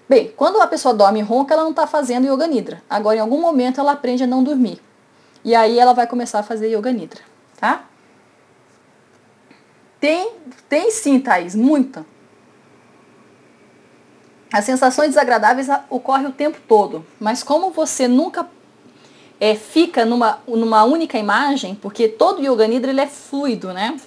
Bem, 0.10 0.32
quando 0.36 0.62
a 0.62 0.68
pessoa 0.68 0.94
dorme 0.94 1.20
e 1.20 1.22
ronca, 1.24 1.54
ela 1.54 1.64
não 1.64 1.72
está 1.72 1.86
fazendo 1.86 2.32
Yoga 2.32 2.48
Nidra. 2.48 2.82
Agora, 2.90 3.18
em 3.18 3.20
algum 3.20 3.42
momento, 3.42 3.80
ela 3.82 3.92
aprende 3.92 4.24
a 4.24 4.28
não 4.28 4.44
dormir. 4.44 4.80
E 5.44 5.54
aí 5.54 5.78
ela 5.78 5.94
vai 5.94 6.08
começar 6.08 6.40
a 6.40 6.44
fazer 6.44 6.74
Yoga 6.74 6.92
Nidra, 6.92 7.22
tá? 7.60 7.86
Tem, 10.00 10.32
tem 10.70 10.92
sim, 10.92 11.20
Thaís, 11.20 11.56
muita. 11.56 12.06
As 14.52 14.64
sensações 14.64 15.10
desagradáveis 15.10 15.68
ocorrem 15.90 16.28
o 16.28 16.32
tempo 16.32 16.58
todo, 16.68 17.06
mas 17.20 17.44
como 17.44 17.72
você 17.72 18.08
nunca 18.08 18.48
é, 19.40 19.56
fica 19.56 20.06
numa, 20.06 20.40
numa 20.48 20.84
única 20.84 21.18
imagem, 21.18 21.76
porque 21.76 22.08
todo 22.08 22.42
Yoga 22.42 22.66
Nidra 22.68 22.92
ele 22.92 23.02
é 23.02 23.08
fluido, 23.08 23.74
né? 23.74 24.00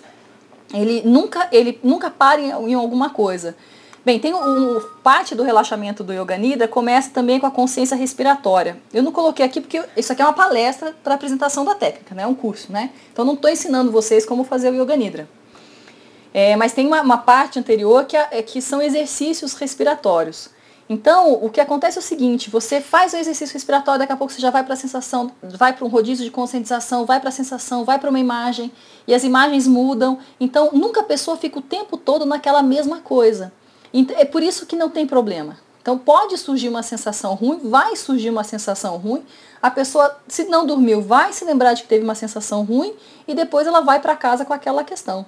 Ele 0.72 1.02
nunca, 1.04 1.48
ele 1.52 1.78
nunca 1.82 2.10
para 2.10 2.40
em, 2.40 2.50
em 2.50 2.74
alguma 2.74 3.10
coisa. 3.10 3.56
Bem, 4.02 4.18
tem 4.18 4.32
um, 4.32 4.80
parte 5.02 5.34
do 5.34 5.42
relaxamento 5.42 6.02
do 6.02 6.12
Yoga 6.12 6.36
Nidra 6.38 6.66
começa 6.66 7.10
também 7.10 7.38
com 7.38 7.46
a 7.46 7.50
consciência 7.50 7.94
respiratória. 7.94 8.78
Eu 8.94 9.02
não 9.02 9.12
coloquei 9.12 9.44
aqui 9.44 9.60
porque 9.60 9.82
isso 9.94 10.10
aqui 10.10 10.22
é 10.22 10.24
uma 10.24 10.32
palestra 10.32 10.96
para 11.04 11.14
apresentação 11.14 11.66
da 11.66 11.74
técnica, 11.74 12.14
né? 12.14 12.22
É 12.22 12.26
um 12.26 12.34
curso, 12.34 12.72
né? 12.72 12.90
Então 13.12 13.26
não 13.26 13.34
estou 13.34 13.50
ensinando 13.50 13.92
vocês 13.92 14.24
como 14.24 14.42
fazer 14.42 14.70
o 14.70 14.82
Yoga 14.82 14.96
Nidra. 14.96 15.28
É, 16.32 16.56
mas 16.56 16.72
tem 16.72 16.86
uma, 16.86 17.02
uma, 17.02 17.18
parte 17.18 17.58
anterior 17.58 18.06
que, 18.06 18.16
é, 18.16 18.42
que 18.42 18.62
são 18.62 18.80
exercícios 18.80 19.52
respiratórios. 19.52 20.48
Então, 20.88 21.34
o 21.34 21.50
que 21.50 21.60
acontece 21.60 21.98
é 21.98 22.00
o 22.00 22.02
seguinte, 22.02 22.50
você 22.50 22.80
faz 22.80 23.12
o 23.12 23.16
exercício 23.16 23.52
respiratório, 23.52 24.00
daqui 24.00 24.12
a 24.12 24.16
pouco 24.16 24.32
você 24.32 24.40
já 24.40 24.50
vai 24.50 24.64
para 24.64 24.74
a 24.74 24.76
sensação, 24.76 25.30
vai 25.40 25.72
para 25.72 25.84
um 25.84 25.88
rodízio 25.88 26.24
de 26.24 26.32
conscientização, 26.32 27.04
vai 27.04 27.20
para 27.20 27.28
a 27.28 27.32
sensação, 27.32 27.84
vai 27.84 27.98
para 27.98 28.10
uma 28.10 28.18
imagem, 28.18 28.72
e 29.06 29.14
as 29.14 29.22
imagens 29.22 29.68
mudam. 29.68 30.18
Então, 30.40 30.70
nunca 30.72 31.00
a 31.00 31.04
pessoa 31.04 31.36
fica 31.36 31.60
o 31.60 31.62
tempo 31.62 31.96
todo 31.96 32.26
naquela 32.26 32.60
mesma 32.60 32.98
coisa. 32.98 33.52
É 34.16 34.24
por 34.24 34.42
isso 34.42 34.66
que 34.66 34.76
não 34.76 34.88
tem 34.88 35.06
problema. 35.06 35.58
Então 35.82 35.98
pode 35.98 36.36
surgir 36.36 36.68
uma 36.68 36.82
sensação 36.82 37.34
ruim, 37.34 37.58
vai 37.62 37.96
surgir 37.96 38.30
uma 38.30 38.44
sensação 38.44 38.96
ruim. 38.96 39.24
A 39.62 39.70
pessoa, 39.70 40.18
se 40.28 40.44
não 40.44 40.66
dormiu, 40.66 41.00
vai 41.00 41.32
se 41.32 41.44
lembrar 41.44 41.72
de 41.74 41.82
que 41.82 41.88
teve 41.88 42.04
uma 42.04 42.14
sensação 42.14 42.62
ruim 42.64 42.94
e 43.26 43.34
depois 43.34 43.66
ela 43.66 43.80
vai 43.80 44.00
para 44.00 44.14
casa 44.14 44.44
com 44.44 44.52
aquela 44.52 44.84
questão. 44.84 45.24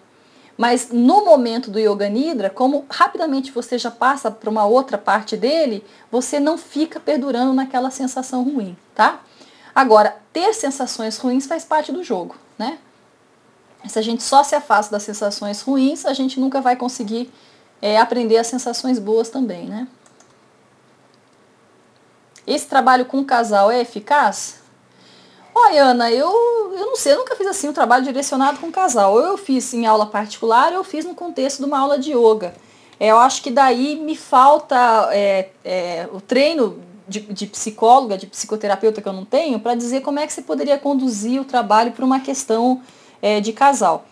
Mas 0.57 0.91
no 0.93 1.25
momento 1.25 1.71
do 1.71 1.79
Yoga 1.79 2.09
Nidra, 2.09 2.51
como 2.51 2.85
rapidamente 2.91 3.51
você 3.51 3.79
já 3.79 3.91
passa 3.91 4.31
para 4.31 4.51
uma 4.51 4.67
outra 4.67 4.99
parte 4.99 5.37
dele, 5.37 5.85
você 6.11 6.39
não 6.39 6.59
fica 6.59 7.01
perdurando 7.01 7.55
naquela 7.55 7.91
sensação 7.91 8.43
ruim, 8.43 8.77
tá? 8.95 9.23
Agora, 9.75 10.17
ter 10.33 10.53
sensações 10.53 11.17
ruins 11.17 11.47
faz 11.47 11.65
parte 11.65 11.91
do 11.91 12.05
jogo, 12.05 12.37
né? 12.59 12.79
Se 13.89 13.99
a 13.99 14.03
gente 14.03 14.23
só 14.23 14.45
se 14.45 14.55
afasta 14.55 14.93
das 14.93 15.03
sensações 15.03 15.63
ruins, 15.63 16.05
a 16.05 16.13
gente 16.13 16.39
nunca 16.39 16.61
vai 16.61 16.77
conseguir 16.77 17.33
é, 17.83 17.99
aprender 17.99 18.39
as 18.39 18.47
sensações 18.47 19.01
boas 19.01 19.29
também, 19.29 19.67
né? 19.67 19.89
Esse 22.47 22.67
trabalho 22.67 23.05
com 23.05 23.19
o 23.19 23.25
casal 23.25 23.71
é 23.71 23.81
eficaz? 23.81 24.63
Olha, 25.55 25.85
Ana, 25.85 26.11
eu, 26.11 26.31
eu 26.77 26.87
não 26.87 26.97
sei, 26.97 27.13
eu 27.13 27.19
nunca 27.19 27.37
fiz 27.37 27.47
assim 27.47 27.69
um 27.69 27.73
trabalho 27.73 28.05
direcionado 28.05 28.59
com 28.59 28.69
o 28.69 28.73
casal. 28.73 29.13
Ou 29.15 29.21
eu 29.21 29.37
fiz 29.37 29.75
em 29.75 29.85
aula 29.85 30.07
particular, 30.07 30.73
ou 30.73 30.79
eu 30.79 30.85
fiz 30.85 31.05
no 31.05 31.15
contexto 31.15 31.59
de 31.59 31.65
uma 31.65 31.79
aula 31.79 31.99
de 31.99 32.13
yoga. 32.13 32.55
É, 32.99 33.09
eu 33.09 33.19
acho 33.19 33.43
que 33.43 33.51
daí 33.51 33.97
me 33.97 34.17
falta 34.17 35.09
é, 35.13 35.51
é, 35.65 36.09
o 36.13 36.21
treino 36.21 36.81
de, 37.07 37.21
de, 37.21 37.47
psicóloga, 37.47 38.17
de 38.17 38.27
psicoterapeuta 38.27 39.03
que 39.03 39.09
eu 39.09 39.13
não 39.13 39.25
tenho, 39.25 39.61
para 39.61 39.75
dizer 39.75 40.01
como 40.01 40.21
é 40.21 40.27
que 40.27 40.33
você 40.33 40.41
poderia 40.41 40.79
conduzir 40.79 41.41
o 41.41 41.45
trabalho 41.45 41.93
para 41.93 42.05
uma 42.05 42.21
questão 42.21 42.81
é, 43.21 43.41
de 43.41 43.53
casal. 43.53 44.05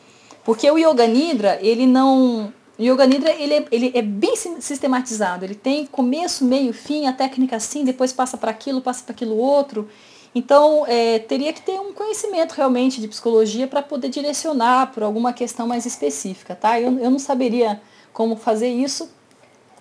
Porque 0.45 0.71
o 0.71 0.77
Yoga 0.77 1.07
Nidra, 1.07 1.59
ele 1.63 1.87
não, 1.87 2.53
o 2.81 2.83
Yoga 2.83 3.07
Nidra 3.07 3.31
ele 3.31 3.55
é, 3.55 3.67
ele 3.71 3.93
é 3.95 4.01
bem 4.01 4.35
sistematizado, 4.37 5.45
ele 5.45 5.55
tem 5.55 5.85
começo, 5.85 6.45
meio, 6.45 6.73
fim, 6.73 7.07
a 7.07 7.13
técnica 7.13 7.57
assim, 7.57 7.85
depois 7.85 8.11
passa 8.11 8.39
para 8.39 8.51
aquilo, 8.51 8.81
passa 8.81 9.05
para 9.05 9.13
aquilo 9.13 9.37
outro. 9.37 9.87
Então, 10.35 10.87
é, 10.87 11.19
teria 11.19 11.53
que 11.53 11.61
ter 11.61 11.79
um 11.79 11.93
conhecimento 11.93 12.53
realmente 12.53 13.01
de 13.01 13.09
psicologia 13.09 13.67
para 13.67 13.83
poder 13.83 14.09
direcionar 14.09 14.93
por 14.93 15.03
alguma 15.03 15.33
questão 15.33 15.67
mais 15.67 15.85
específica, 15.85 16.55
tá? 16.55 16.81
Eu, 16.81 16.99
eu 16.99 17.11
não 17.11 17.19
saberia 17.19 17.83
como 18.13 18.35
fazer 18.37 18.69
isso, 18.69 19.11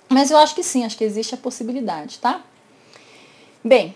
mas 0.09 0.29
eu 0.29 0.37
acho 0.37 0.53
que 0.53 0.63
sim, 0.63 0.83
acho 0.83 0.97
que 0.97 1.03
existe 1.03 1.35
a 1.35 1.37
possibilidade, 1.37 2.19
tá? 2.19 2.43
Bem, 3.63 3.95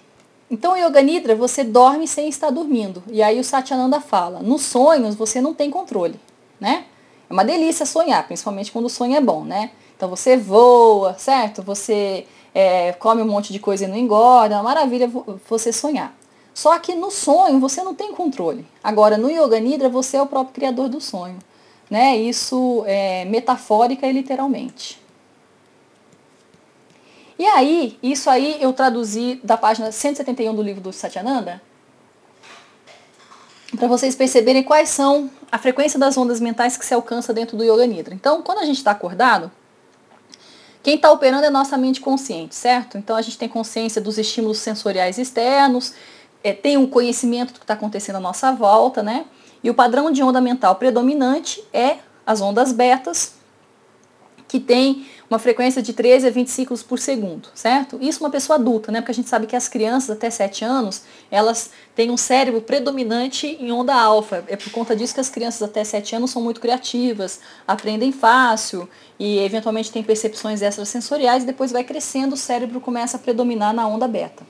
então, 0.49 0.77
Yoga 0.77 1.01
Nidra, 1.01 1.35
você 1.35 1.63
dorme 1.63 2.07
sem 2.07 2.29
estar 2.29 2.51
dormindo. 2.51 3.03
E 3.09 3.23
aí 3.23 3.39
o 3.39 3.43
Satyananda 3.43 3.99
fala, 3.99 4.39
nos 4.39 4.61
sonhos 4.61 5.15
você 5.15 5.41
não 5.41 5.53
tem 5.53 5.71
controle, 5.71 6.19
né? 6.59 6.85
É 7.29 7.33
uma 7.33 7.43
delícia 7.43 7.85
sonhar, 7.85 8.25
principalmente 8.25 8.71
quando 8.71 8.85
o 8.85 8.89
sonho 8.89 9.15
é 9.15 9.21
bom, 9.21 9.43
né? 9.43 9.71
Então 9.95 10.09
você 10.09 10.35
voa, 10.35 11.15
certo? 11.17 11.61
Você 11.63 12.25
é, 12.53 12.93
come 12.93 13.21
um 13.21 13.27
monte 13.27 13.51
de 13.51 13.59
coisa 13.59 13.85
e 13.85 13.87
não 13.87 13.97
engorda, 13.97 14.55
é 14.55 14.57
uma 14.57 14.63
maravilha 14.63 15.09
você 15.49 15.71
sonhar. 15.71 16.15
Só 16.53 16.77
que 16.77 16.93
no 16.93 17.09
sonho 17.09 17.59
você 17.59 17.81
não 17.81 17.95
tem 17.95 18.11
controle. 18.13 18.65
Agora, 18.83 19.17
no 19.17 19.29
Yoga 19.29 19.59
Nidra, 19.59 19.89
você 19.89 20.17
é 20.17 20.21
o 20.21 20.27
próprio 20.27 20.53
criador 20.53 20.87
do 20.87 21.01
sonho. 21.01 21.39
Né? 21.89 22.15
Isso 22.17 22.83
é 22.85 23.25
metafórica 23.25 24.05
e 24.05 24.11
literalmente. 24.11 25.01
E 27.37 27.45
aí, 27.45 27.97
isso 28.03 28.29
aí 28.29 28.57
eu 28.61 28.71
traduzi 28.71 29.39
da 29.43 29.57
página 29.57 29.91
171 29.91 30.53
do 30.53 30.61
livro 30.61 30.81
do 30.81 30.93
Satyananda, 30.93 31.61
para 33.75 33.87
vocês 33.87 34.15
perceberem 34.15 34.61
quais 34.61 34.89
são 34.89 35.31
a 35.53 35.59
frequência 35.59 35.99
das 35.99 36.17
ondas 36.17 36.39
mentais 36.39 36.75
que 36.75 36.83
se 36.83 36.95
alcança 36.95 37.31
dentro 37.31 37.55
do 37.55 37.63
Yoga 37.63 37.85
Nidra. 37.85 38.11
Então, 38.11 38.41
quando 38.41 38.57
a 38.57 38.65
gente 38.65 38.77
está 38.77 38.89
acordado, 38.89 39.51
quem 40.81 40.95
está 40.95 41.11
operando 41.11 41.45
é 41.45 41.49
nossa 41.51 41.77
mente 41.77 42.01
consciente, 42.01 42.55
certo? 42.55 42.97
Então 42.97 43.15
a 43.15 43.21
gente 43.21 43.37
tem 43.37 43.47
consciência 43.47 44.01
dos 44.01 44.17
estímulos 44.17 44.57
sensoriais 44.57 45.19
externos, 45.19 45.93
é, 46.43 46.53
tem 46.53 46.75
um 46.75 46.87
conhecimento 46.87 47.53
do 47.53 47.59
que 47.59 47.65
está 47.65 47.75
acontecendo 47.75 48.15
à 48.15 48.19
nossa 48.19 48.51
volta, 48.51 49.03
né? 49.03 49.25
E 49.63 49.69
o 49.69 49.75
padrão 49.75 50.09
de 50.09 50.23
onda 50.23 50.41
mental 50.41 50.73
predominante 50.73 51.63
é 51.71 51.97
as 52.25 52.41
ondas 52.41 52.71
betas, 52.73 53.35
que 54.53 54.59
tem 54.59 55.07
uma 55.27 55.39
frequência 55.39 55.81
de 55.81 55.93
13 55.93 56.27
a 56.27 56.29
20 56.29 56.47
ciclos 56.47 56.83
por 56.83 56.99
segundo, 56.99 57.49
certo? 57.55 57.97
Isso 57.99 58.23
uma 58.23 58.29
pessoa 58.29 58.59
adulta, 58.59 58.91
né? 58.91 59.01
Porque 59.01 59.09
a 59.09 59.15
gente 59.15 59.27
sabe 59.27 59.47
que 59.47 59.55
as 59.55 59.67
crianças 59.67 60.11
até 60.11 60.29
7 60.29 60.63
anos, 60.63 61.01
elas 61.31 61.71
têm 61.95 62.11
um 62.11 62.17
cérebro 62.17 62.61
predominante 62.61 63.57
em 63.59 63.71
onda 63.71 63.95
alfa. 63.95 64.43
É 64.47 64.55
por 64.55 64.71
conta 64.71 64.95
disso 64.95 65.11
que 65.11 65.19
as 65.19 65.27
crianças 65.27 65.63
até 65.63 65.83
7 65.83 66.17
anos 66.17 66.29
são 66.29 66.39
muito 66.39 66.61
criativas, 66.61 67.39
aprendem 67.67 68.11
fácil 68.11 68.87
e 69.17 69.39
eventualmente 69.39 69.91
têm 69.91 70.03
percepções 70.03 70.61
extrasensoriais 70.61 71.41
e 71.41 71.47
depois 71.47 71.71
vai 71.71 71.83
crescendo, 71.83 72.33
o 72.33 72.37
cérebro 72.37 72.79
começa 72.79 73.17
a 73.17 73.19
predominar 73.19 73.73
na 73.73 73.87
onda 73.87 74.07
beta. 74.07 74.43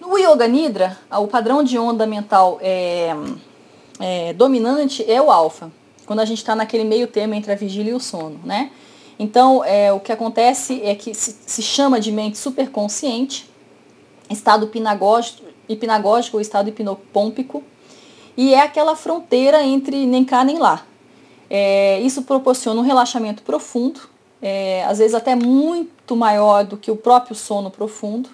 No 0.00 0.16
Yoga 0.16 0.46
Nidra, 0.46 0.96
o 1.10 1.26
padrão 1.26 1.64
de 1.64 1.76
onda 1.76 2.06
mental 2.06 2.60
é, 2.62 3.12
é 3.98 4.32
dominante 4.34 5.04
é 5.10 5.20
o 5.20 5.32
alfa 5.32 5.68
quando 6.08 6.20
a 6.20 6.24
gente 6.24 6.38
está 6.38 6.56
naquele 6.56 6.84
meio 6.84 7.06
termo 7.06 7.34
entre 7.34 7.52
a 7.52 7.54
vigília 7.54 7.90
e 7.90 7.94
o 7.94 8.00
sono, 8.00 8.40
né? 8.42 8.70
Então, 9.18 9.62
é, 9.62 9.92
o 9.92 10.00
que 10.00 10.10
acontece 10.10 10.80
é 10.82 10.94
que 10.94 11.12
se, 11.12 11.36
se 11.46 11.60
chama 11.60 12.00
de 12.00 12.10
mente 12.10 12.38
superconsciente, 12.38 13.46
estado 14.30 14.64
hipnagógico, 14.64 15.42
hipnagógico 15.68 16.38
ou 16.38 16.40
estado 16.40 16.70
hipnopômpico, 16.70 17.62
e 18.38 18.54
é 18.54 18.62
aquela 18.62 18.96
fronteira 18.96 19.62
entre 19.62 20.06
nem 20.06 20.24
cá 20.24 20.42
nem 20.44 20.56
lá. 20.56 20.86
É, 21.50 22.00
isso 22.00 22.22
proporciona 22.22 22.80
um 22.80 22.84
relaxamento 22.84 23.42
profundo, 23.42 24.00
é, 24.40 24.84
às 24.84 24.96
vezes 24.96 25.14
até 25.14 25.36
muito 25.36 26.16
maior 26.16 26.64
do 26.64 26.78
que 26.78 26.90
o 26.90 26.96
próprio 26.96 27.36
sono 27.36 27.70
profundo, 27.70 28.30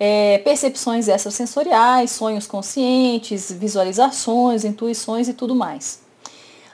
é, 0.00 0.38
percepções 0.38 1.06
extrasensoriais, 1.06 2.10
sonhos 2.10 2.44
conscientes, 2.44 3.52
visualizações, 3.52 4.64
intuições 4.64 5.28
e 5.28 5.32
tudo 5.32 5.54
mais. 5.54 6.02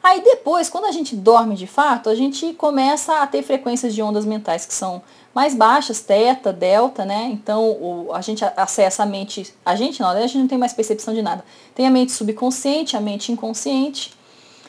Aí 0.02 0.22
depois, 0.22 0.70
quando 0.70 0.86
a 0.86 0.92
gente 0.92 1.14
dorme 1.14 1.54
de 1.54 1.66
fato, 1.66 2.08
a 2.08 2.14
gente 2.14 2.54
começa 2.54 3.20
a 3.20 3.26
ter 3.26 3.42
frequências 3.42 3.94
de 3.94 4.02
ondas 4.02 4.24
mentais 4.24 4.64
que 4.64 4.72
são 4.72 5.02
mais 5.34 5.54
baixas, 5.54 6.00
teta, 6.00 6.52
delta, 6.52 7.04
né? 7.04 7.28
Então 7.32 7.70
o, 7.70 8.10
a 8.12 8.20
gente 8.20 8.44
acessa 8.56 9.02
a 9.02 9.06
mente, 9.06 9.54
a 9.64 9.76
gente 9.76 10.00
não, 10.00 10.08
a 10.08 10.20
gente 10.20 10.38
não 10.38 10.48
tem 10.48 10.58
mais 10.58 10.72
percepção 10.72 11.14
de 11.14 11.22
nada. 11.22 11.44
Tem 11.74 11.86
a 11.86 11.90
mente 11.90 12.12
subconsciente, 12.12 12.96
a 12.96 13.00
mente 13.00 13.30
inconsciente. 13.30 14.14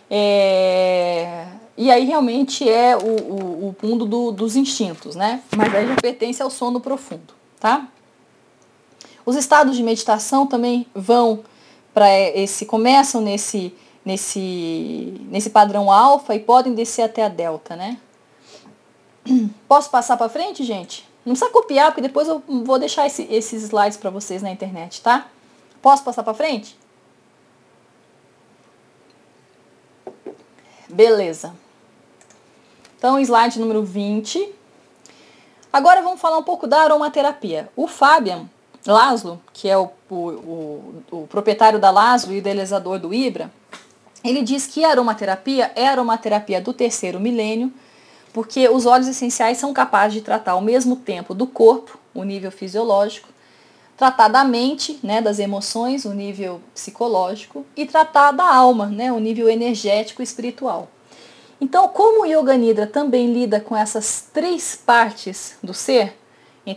É, 0.10 1.48
e 1.78 1.90
aí 1.90 2.06
realmente 2.06 2.68
é 2.70 2.98
o, 2.98 3.00
o, 3.00 3.76
o 3.82 3.88
mundo 3.88 4.06
do, 4.06 4.32
dos 4.32 4.58
instintos, 4.58 5.16
né? 5.16 5.42
Mas 5.56 5.74
aí 5.74 5.88
já 5.88 5.96
pertence 5.96 6.44
ao 6.44 6.50
sono 6.50 6.82
profundo, 6.82 7.34
tá? 7.60 7.88
Os 9.26 9.36
estados 9.36 9.78
de 9.78 9.84
meditação 9.84 10.46
também 10.46 10.86
vão 10.94 11.40
para 11.94 12.12
esse, 12.12 12.66
começam 12.66 13.22
nesse 13.22 13.74
nesse, 14.04 15.22
nesse 15.30 15.50
padrão 15.50 15.92
alfa 15.92 16.36
e 16.36 16.40
podem 16.40 16.74
descer 16.74 17.04
até 17.04 17.24
a 17.24 17.30
delta, 17.30 17.76
né? 17.76 17.98
Posso 19.68 19.90
passar 19.90 20.18
para 20.18 20.30
frente, 20.30 20.64
gente? 20.64 21.08
Não 21.26 21.34
precisa 21.34 21.52
copiar, 21.52 21.88
porque 21.88 22.02
depois 22.02 22.28
eu 22.28 22.42
vou 22.48 22.80
deixar 22.80 23.06
esse, 23.06 23.24
esses 23.30 23.64
slides 23.64 23.98
para 23.98 24.10
vocês 24.10 24.42
na 24.42 24.52
internet, 24.52 25.02
tá? 25.02 25.28
Posso 25.82 26.04
passar 26.04 26.24
para 26.24 26.34
frente? 26.34 26.78
Beleza. 30.90 31.54
Então, 32.98 33.20
slide 33.20 33.60
número 33.60 33.84
20. 33.84 34.56
Agora 35.72 36.02
vamos 36.02 36.20
falar 36.20 36.38
um 36.38 36.44
pouco 36.44 36.68
da 36.68 36.82
aromaterapia. 36.82 37.70
O 37.76 37.88
Fabian 37.88 38.50
Laszlo, 38.86 39.42
que 39.54 39.70
é 39.70 39.78
o, 39.78 39.90
o, 40.10 40.16
o, 40.16 41.04
o 41.12 41.28
proprietário 41.28 41.80
da 41.80 41.92
Laszlo 41.92 42.34
e 42.34 42.38
idealizador 42.38 43.00
do 43.00 43.14
Ibra, 43.14 43.52
ele 44.24 44.42
diz 44.42 44.68
que 44.68 44.84
a 44.84 44.90
aromaterapia 44.90 45.72
é 45.76 45.88
a 45.88 45.92
aromaterapia 45.92 46.62
do 46.62 46.74
terceiro 46.74 47.20
milênio, 47.20 47.72
porque 48.34 48.70
os 48.70 48.86
óleos 48.86 49.08
essenciais 49.08 49.58
são 49.58 49.74
capazes 49.74 50.14
de 50.14 50.22
tratar 50.22 50.52
ao 50.52 50.62
mesmo 50.62 50.96
tempo 50.96 51.34
do 51.34 51.48
corpo, 51.48 51.98
o 52.14 52.24
nível 52.24 52.52
fisiológico, 52.52 53.30
tratar 53.98 54.30
da 54.30 54.44
mente, 54.44 55.00
né, 55.04 55.22
das 55.22 55.38
emoções, 55.38 56.06
o 56.06 56.14
nível 56.14 56.62
psicológico, 56.74 57.66
e 57.76 57.86
tratar 57.86 58.32
da 58.32 58.52
alma, 58.52 58.88
né, 58.88 59.12
o 59.12 59.20
nível 59.20 59.50
energético 59.50 60.22
e 60.22 60.24
espiritual. 60.24 60.90
Então, 61.60 61.88
como 61.88 62.24
o 62.24 62.26
Yoga 62.26 62.58
Nidra 62.58 62.88
também 62.88 63.32
lida 63.32 63.60
com 63.60 63.76
essas 63.76 64.28
três 64.34 64.76
partes 64.76 65.56
do 65.62 65.74
ser, 65.74 66.18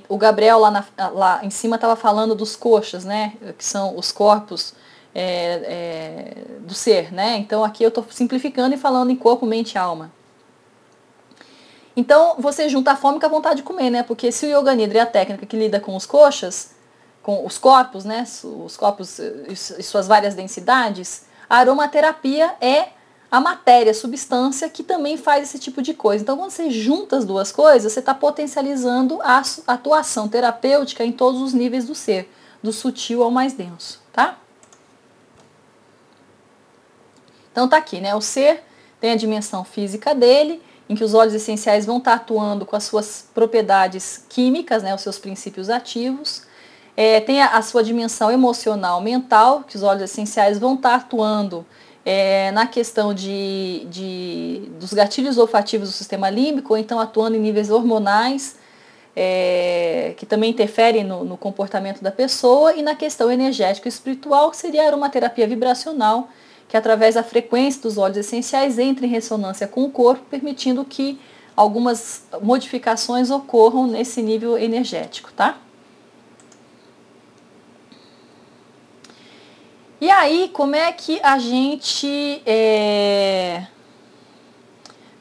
o 0.09 0.19
Gabriel 0.19 0.59
lá, 0.59 0.71
na, 0.71 1.09
lá 1.09 1.41
em 1.43 1.51
cima 1.51 1.77
estava 1.77 1.97
falando 1.97 2.35
dos 2.35 2.57
coxas, 2.57 3.05
né, 3.05 3.35
que 3.57 3.65
são 3.65 3.97
os 3.97 4.13
corpos 4.13 4.75
é, 5.15 5.23
é, 5.23 6.35
do 6.61 6.75
ser, 6.75 7.13
né? 7.13 7.37
Então 7.37 7.65
aqui 7.65 7.85
eu 7.85 7.89
estou 7.89 8.05
simplificando 8.11 8.75
e 8.75 8.79
falando 8.79 9.11
em 9.11 9.17
corpo, 9.17 9.47
mente 9.47 9.73
e 9.73 9.79
alma. 9.79 10.11
Então 11.97 12.35
você 12.39 12.69
junta 12.69 12.93
a 12.93 12.97
fome 12.97 13.21
com 13.21 13.27
a 13.27 13.29
vontade 13.29 13.57
de 13.57 13.63
comer, 13.63 13.91
né? 13.91 14.03
Porque 14.03 14.33
se 14.33 14.47
o 14.47 14.59
Yoga 14.59 14.75
Nidra 14.75 14.99
é 14.99 15.03
a 15.03 15.07
técnica 15.07 15.47
que 15.47 15.57
lida 15.57 15.79
com 15.79 15.95
os 15.95 16.05
coxas, 16.05 16.75
com 17.23 17.47
os 17.47 17.57
corpos, 17.57 18.05
né? 18.05 18.25
Os 18.43 18.77
corpos 18.77 19.19
e 19.19 19.83
suas 19.83 20.09
várias 20.09 20.35
densidades, 20.35 21.27
a 21.49 21.59
aromaterapia 21.59 22.55
é 22.61 22.89
a 23.31 23.41
matéria, 23.41 23.91
a 23.91 23.95
substância 23.95 24.69
que 24.69 24.83
também 24.83 25.17
faz 25.17 25.49
esse 25.49 25.59
tipo 25.59 25.83
de 25.83 25.95
coisa. 25.95 26.23
Então, 26.23 26.37
quando 26.37 26.51
você 26.51 26.71
junta 26.71 27.17
as 27.17 27.25
duas 27.25 27.51
coisas, 27.51 27.93
você 27.93 27.99
está 27.99 28.15
potencializando 28.15 29.21
a 29.23 29.43
atuação 29.67 30.29
terapêutica 30.29 31.05
em 31.05 31.11
todos 31.11 31.41
os 31.41 31.53
níveis 31.53 31.85
do 31.85 31.95
ser, 31.95 32.31
do 32.63 32.73
sutil 32.73 33.23
ao 33.23 33.33
mais 33.33 33.53
denso, 33.53 34.01
tá? 34.13 34.39
Então 37.55 37.69
tá 37.69 37.77
aqui, 37.77 38.01
né? 38.01 38.13
O 38.17 38.21
ser 38.21 38.65
tem 39.01 39.13
a 39.13 39.17
dimensão 39.17 39.63
física 39.63 40.13
dele, 40.13 40.61
em 40.89 40.97
que 40.97 41.05
os 41.05 41.15
óleos 41.15 41.35
essenciais 41.35 41.87
vão 41.87 41.99
estar 41.99 42.15
atuando 42.15 42.67
com 42.67 42.75
as 42.75 42.83
suas 42.83 43.29
propriedades 43.33 44.25
químicas, 44.29 44.83
né, 44.83 44.93
os 44.93 45.03
seus 45.03 45.21
princípios 45.21 45.71
ativos. 45.71 46.43
É, 46.97 47.21
tem 47.21 47.41
a, 47.41 47.57
a, 47.57 47.63
sua 47.63 47.85
dimensão 47.85 48.29
emocional, 48.29 49.01
mental, 49.01 49.63
que 49.63 49.77
os 49.77 49.85
óleos 49.85 50.11
essenciais 50.11 50.59
vão 50.59 50.75
estar 50.75 50.97
atuando 50.97 51.65
é, 52.05 52.51
na 52.51 52.67
questão 52.67 53.15
de, 53.15 53.87
de, 53.89 54.69
dos 54.81 54.93
gatilhos 54.93 55.39
olfativos 55.39 55.89
do 55.91 55.93
sistema 55.93 56.29
límbico, 56.29 56.73
ou 56.73 56.79
então 56.79 56.99
atuando 56.99 57.37
em 57.37 57.41
níveis 57.41 57.71
hormonais, 57.71 58.57
é, 59.15 60.15
que 60.17 60.27
também 60.27 60.51
interferem 60.51 61.05
no, 61.05 61.25
no 61.25 61.37
comportamento 61.37 62.03
da 62.03 62.11
pessoa, 62.11 62.75
e 62.75 62.83
na 62.83 62.97
questão 62.97 63.31
energética 63.31 63.87
e 63.87 63.91
espiritual, 63.91 64.51
que 64.51 64.57
seria 64.57 64.83
a 64.83 64.87
aromaterapia 64.89 65.47
vibracional, 65.47 66.29
que 66.75 66.79
através 66.79 67.15
da 67.15 67.23
frequência 67.23 67.81
dos 67.81 67.97
óleos 67.97 68.17
essenciais 68.17 68.81
entre 68.81 69.07
em 69.07 69.09
ressonância 69.09 69.69
com 69.69 69.85
o 69.85 69.91
corpo, 69.93 70.25
permitindo 70.29 70.85
que 70.85 71.21
algumas 71.55 72.25
modificações 72.43 73.31
ocorram 73.31 73.87
nesse 73.87 74.21
nível 74.21 74.59
energético, 74.59 75.33
tá? 75.33 75.57
E 80.01 80.11
aí, 80.11 80.51
como 80.53 80.75
é 80.75 80.91
que 80.91 81.21
a 81.23 81.39
gente 81.39 82.43
é... 82.45 83.69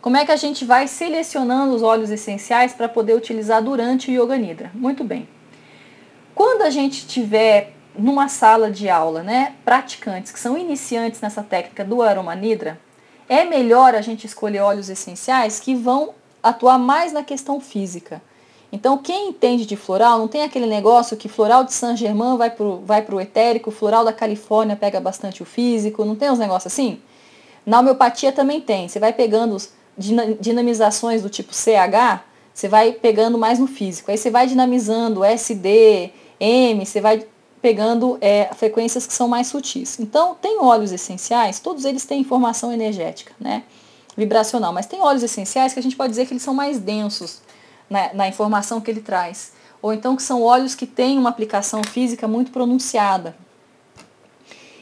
como 0.01 0.17
é 0.17 0.25
que 0.25 0.31
a 0.31 0.35
gente 0.35 0.65
vai 0.65 0.87
selecionando 0.87 1.75
os 1.75 1.83
óleos 1.83 2.09
essenciais 2.09 2.73
para 2.73 2.89
poder 2.89 3.13
utilizar 3.13 3.61
durante 3.61 4.09
o 4.09 4.23
Yoga 4.23 4.39
Nidra? 4.39 4.71
Muito 4.73 5.03
bem. 5.03 5.29
Quando 6.33 6.63
a 6.63 6.71
gente 6.71 7.05
tiver 7.05 7.72
numa 7.97 8.27
sala 8.27 8.71
de 8.71 8.89
aula, 8.89 9.23
né, 9.23 9.53
praticantes 9.63 10.31
que 10.31 10.39
são 10.39 10.57
iniciantes 10.57 11.21
nessa 11.21 11.43
técnica 11.43 11.83
do 11.83 12.01
aroma 12.01 12.35
nidra, 12.35 12.79
é 13.29 13.45
melhor 13.45 13.95
a 13.95 14.01
gente 14.01 14.25
escolher 14.25 14.59
óleos 14.59 14.89
essenciais 14.89 15.59
que 15.59 15.75
vão 15.75 16.13
atuar 16.41 16.77
mais 16.77 17.13
na 17.13 17.23
questão 17.23 17.59
física. 17.59 18.21
Então, 18.71 18.97
quem 18.97 19.29
entende 19.29 19.65
de 19.65 19.75
floral, 19.75 20.17
não 20.17 20.27
tem 20.27 20.41
aquele 20.41 20.65
negócio 20.65 21.15
que 21.15 21.29
floral 21.29 21.63
de 21.63 21.71
Saint 21.71 21.97
Germain 21.97 22.35
vai 22.37 22.49
para 22.49 22.65
o 22.65 22.81
vai 22.83 23.03
pro 23.03 23.21
etérico, 23.21 23.69
floral 23.69 24.03
da 24.03 24.11
Califórnia 24.11 24.75
pega 24.75 24.99
bastante 24.99 25.43
o 25.43 25.45
físico, 25.45 26.03
não 26.03 26.15
tem 26.15 26.31
uns 26.31 26.39
negócios 26.39 26.73
assim? 26.73 26.99
Na 27.65 27.79
homeopatia 27.79 28.31
também 28.31 28.59
tem. 28.59 28.89
Você 28.89 28.99
vai 28.99 29.13
pegando 29.13 29.57
dinamizações 29.95 31.21
do 31.21 31.29
tipo 31.29 31.53
CH, 31.53 32.23
você 32.51 32.67
vai 32.67 32.93
pegando 32.93 33.37
mais 33.37 33.59
no 33.59 33.67
físico. 33.67 34.09
Aí 34.09 34.17
você 34.17 34.31
vai 34.31 34.47
dinamizando 34.47 35.23
SD, 35.23 36.11
M, 36.39 36.83
você 36.83 36.99
vai 36.99 37.25
pegando 37.63 38.17
é, 38.19 38.49
frequências 38.53 39.07
que 39.07 39.13
são 39.13 39.25
mais 39.25 39.47
sutis. 39.47 39.97
Então, 39.97 40.35
tem 40.35 40.59
óleos 40.59 40.91
essenciais, 40.91 41.61
todos 41.61 41.85
eles 41.85 42.03
têm 42.03 42.19
informação 42.19 42.73
energética, 42.73 43.31
né? 43.39 43.63
Vibracional, 44.17 44.73
mas 44.73 44.85
tem 44.85 44.99
óleos 44.99 45.23
essenciais 45.23 45.71
que 45.71 45.79
a 45.79 45.81
gente 45.81 45.95
pode 45.95 46.09
dizer 46.09 46.25
que 46.25 46.33
eles 46.33 46.43
são 46.43 46.53
mais 46.53 46.77
densos 46.77 47.41
na, 47.89 48.13
na 48.13 48.27
informação 48.27 48.81
que 48.81 48.91
ele 48.91 48.99
traz. 48.99 49.53
Ou 49.81 49.93
então 49.93 50.13
que 50.13 50.23
são 50.23 50.43
óleos 50.43 50.75
que 50.75 50.85
têm 50.85 51.17
uma 51.17 51.29
aplicação 51.29 51.81
física 51.85 52.27
muito 52.27 52.51
pronunciada. 52.51 53.33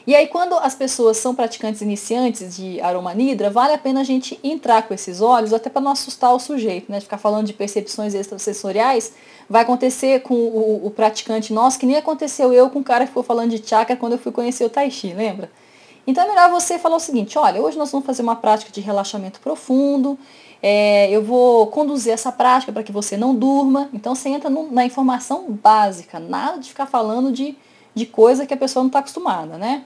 E 0.06 0.16
aí, 0.16 0.26
quando 0.26 0.54
as 0.54 0.74
pessoas 0.74 1.16
são 1.16 1.34
praticantes 1.34 1.80
iniciantes 1.80 2.56
de 2.56 2.80
aromanidra, 2.80 3.50
vale 3.50 3.72
a 3.72 3.78
pena 3.78 4.00
a 4.00 4.04
gente 4.04 4.38
entrar 4.42 4.82
com 4.82 4.92
esses 4.92 5.20
olhos, 5.20 5.52
até 5.52 5.70
para 5.70 5.80
não 5.80 5.92
assustar 5.92 6.34
o 6.34 6.40
sujeito, 6.40 6.90
né? 6.90 7.00
Ficar 7.00 7.18
falando 7.18 7.46
de 7.46 7.52
percepções 7.52 8.12
extrasensoriais, 8.12 9.12
vai 9.48 9.62
acontecer 9.62 10.22
com 10.22 10.34
o, 10.34 10.86
o, 10.86 10.90
praticante 10.90 11.52
nosso, 11.52 11.78
que 11.78 11.86
nem 11.86 11.96
aconteceu 11.96 12.52
eu 12.52 12.68
com 12.68 12.80
o 12.80 12.84
cara 12.84 13.04
que 13.04 13.08
ficou 13.08 13.22
falando 13.22 13.50
de 13.50 13.68
chakra 13.68 13.96
quando 13.96 14.12
eu 14.12 14.18
fui 14.18 14.32
conhecer 14.32 14.64
o 14.64 14.70
Tai 14.70 14.90
Chi, 14.90 15.12
lembra? 15.12 15.50
Então 16.04 16.24
é 16.24 16.28
melhor 16.28 16.50
você 16.50 16.80
falar 16.80 16.96
o 16.96 17.00
seguinte, 17.00 17.38
olha, 17.38 17.62
hoje 17.62 17.78
nós 17.78 17.92
vamos 17.92 18.04
fazer 18.04 18.22
uma 18.22 18.34
prática 18.34 18.72
de 18.72 18.80
relaxamento 18.80 19.38
profundo, 19.40 20.18
é, 20.62 21.10
eu 21.10 21.22
vou 21.22 21.66
conduzir 21.68 22.12
essa 22.12 22.30
prática 22.30 22.72
para 22.72 22.84
que 22.84 22.92
você 22.92 23.16
não 23.16 23.34
durma. 23.34 23.88
Então 23.92 24.14
você 24.14 24.28
entra 24.28 24.48
no, 24.48 24.70
na 24.70 24.84
informação 24.84 25.46
básica, 25.50 26.20
nada 26.20 26.58
de 26.58 26.68
ficar 26.68 26.86
falando 26.86 27.32
de, 27.32 27.56
de 27.94 28.06
coisa 28.06 28.46
que 28.46 28.54
a 28.54 28.56
pessoa 28.56 28.82
não 28.82 28.88
está 28.88 29.00
acostumada, 29.00 29.58
né? 29.58 29.84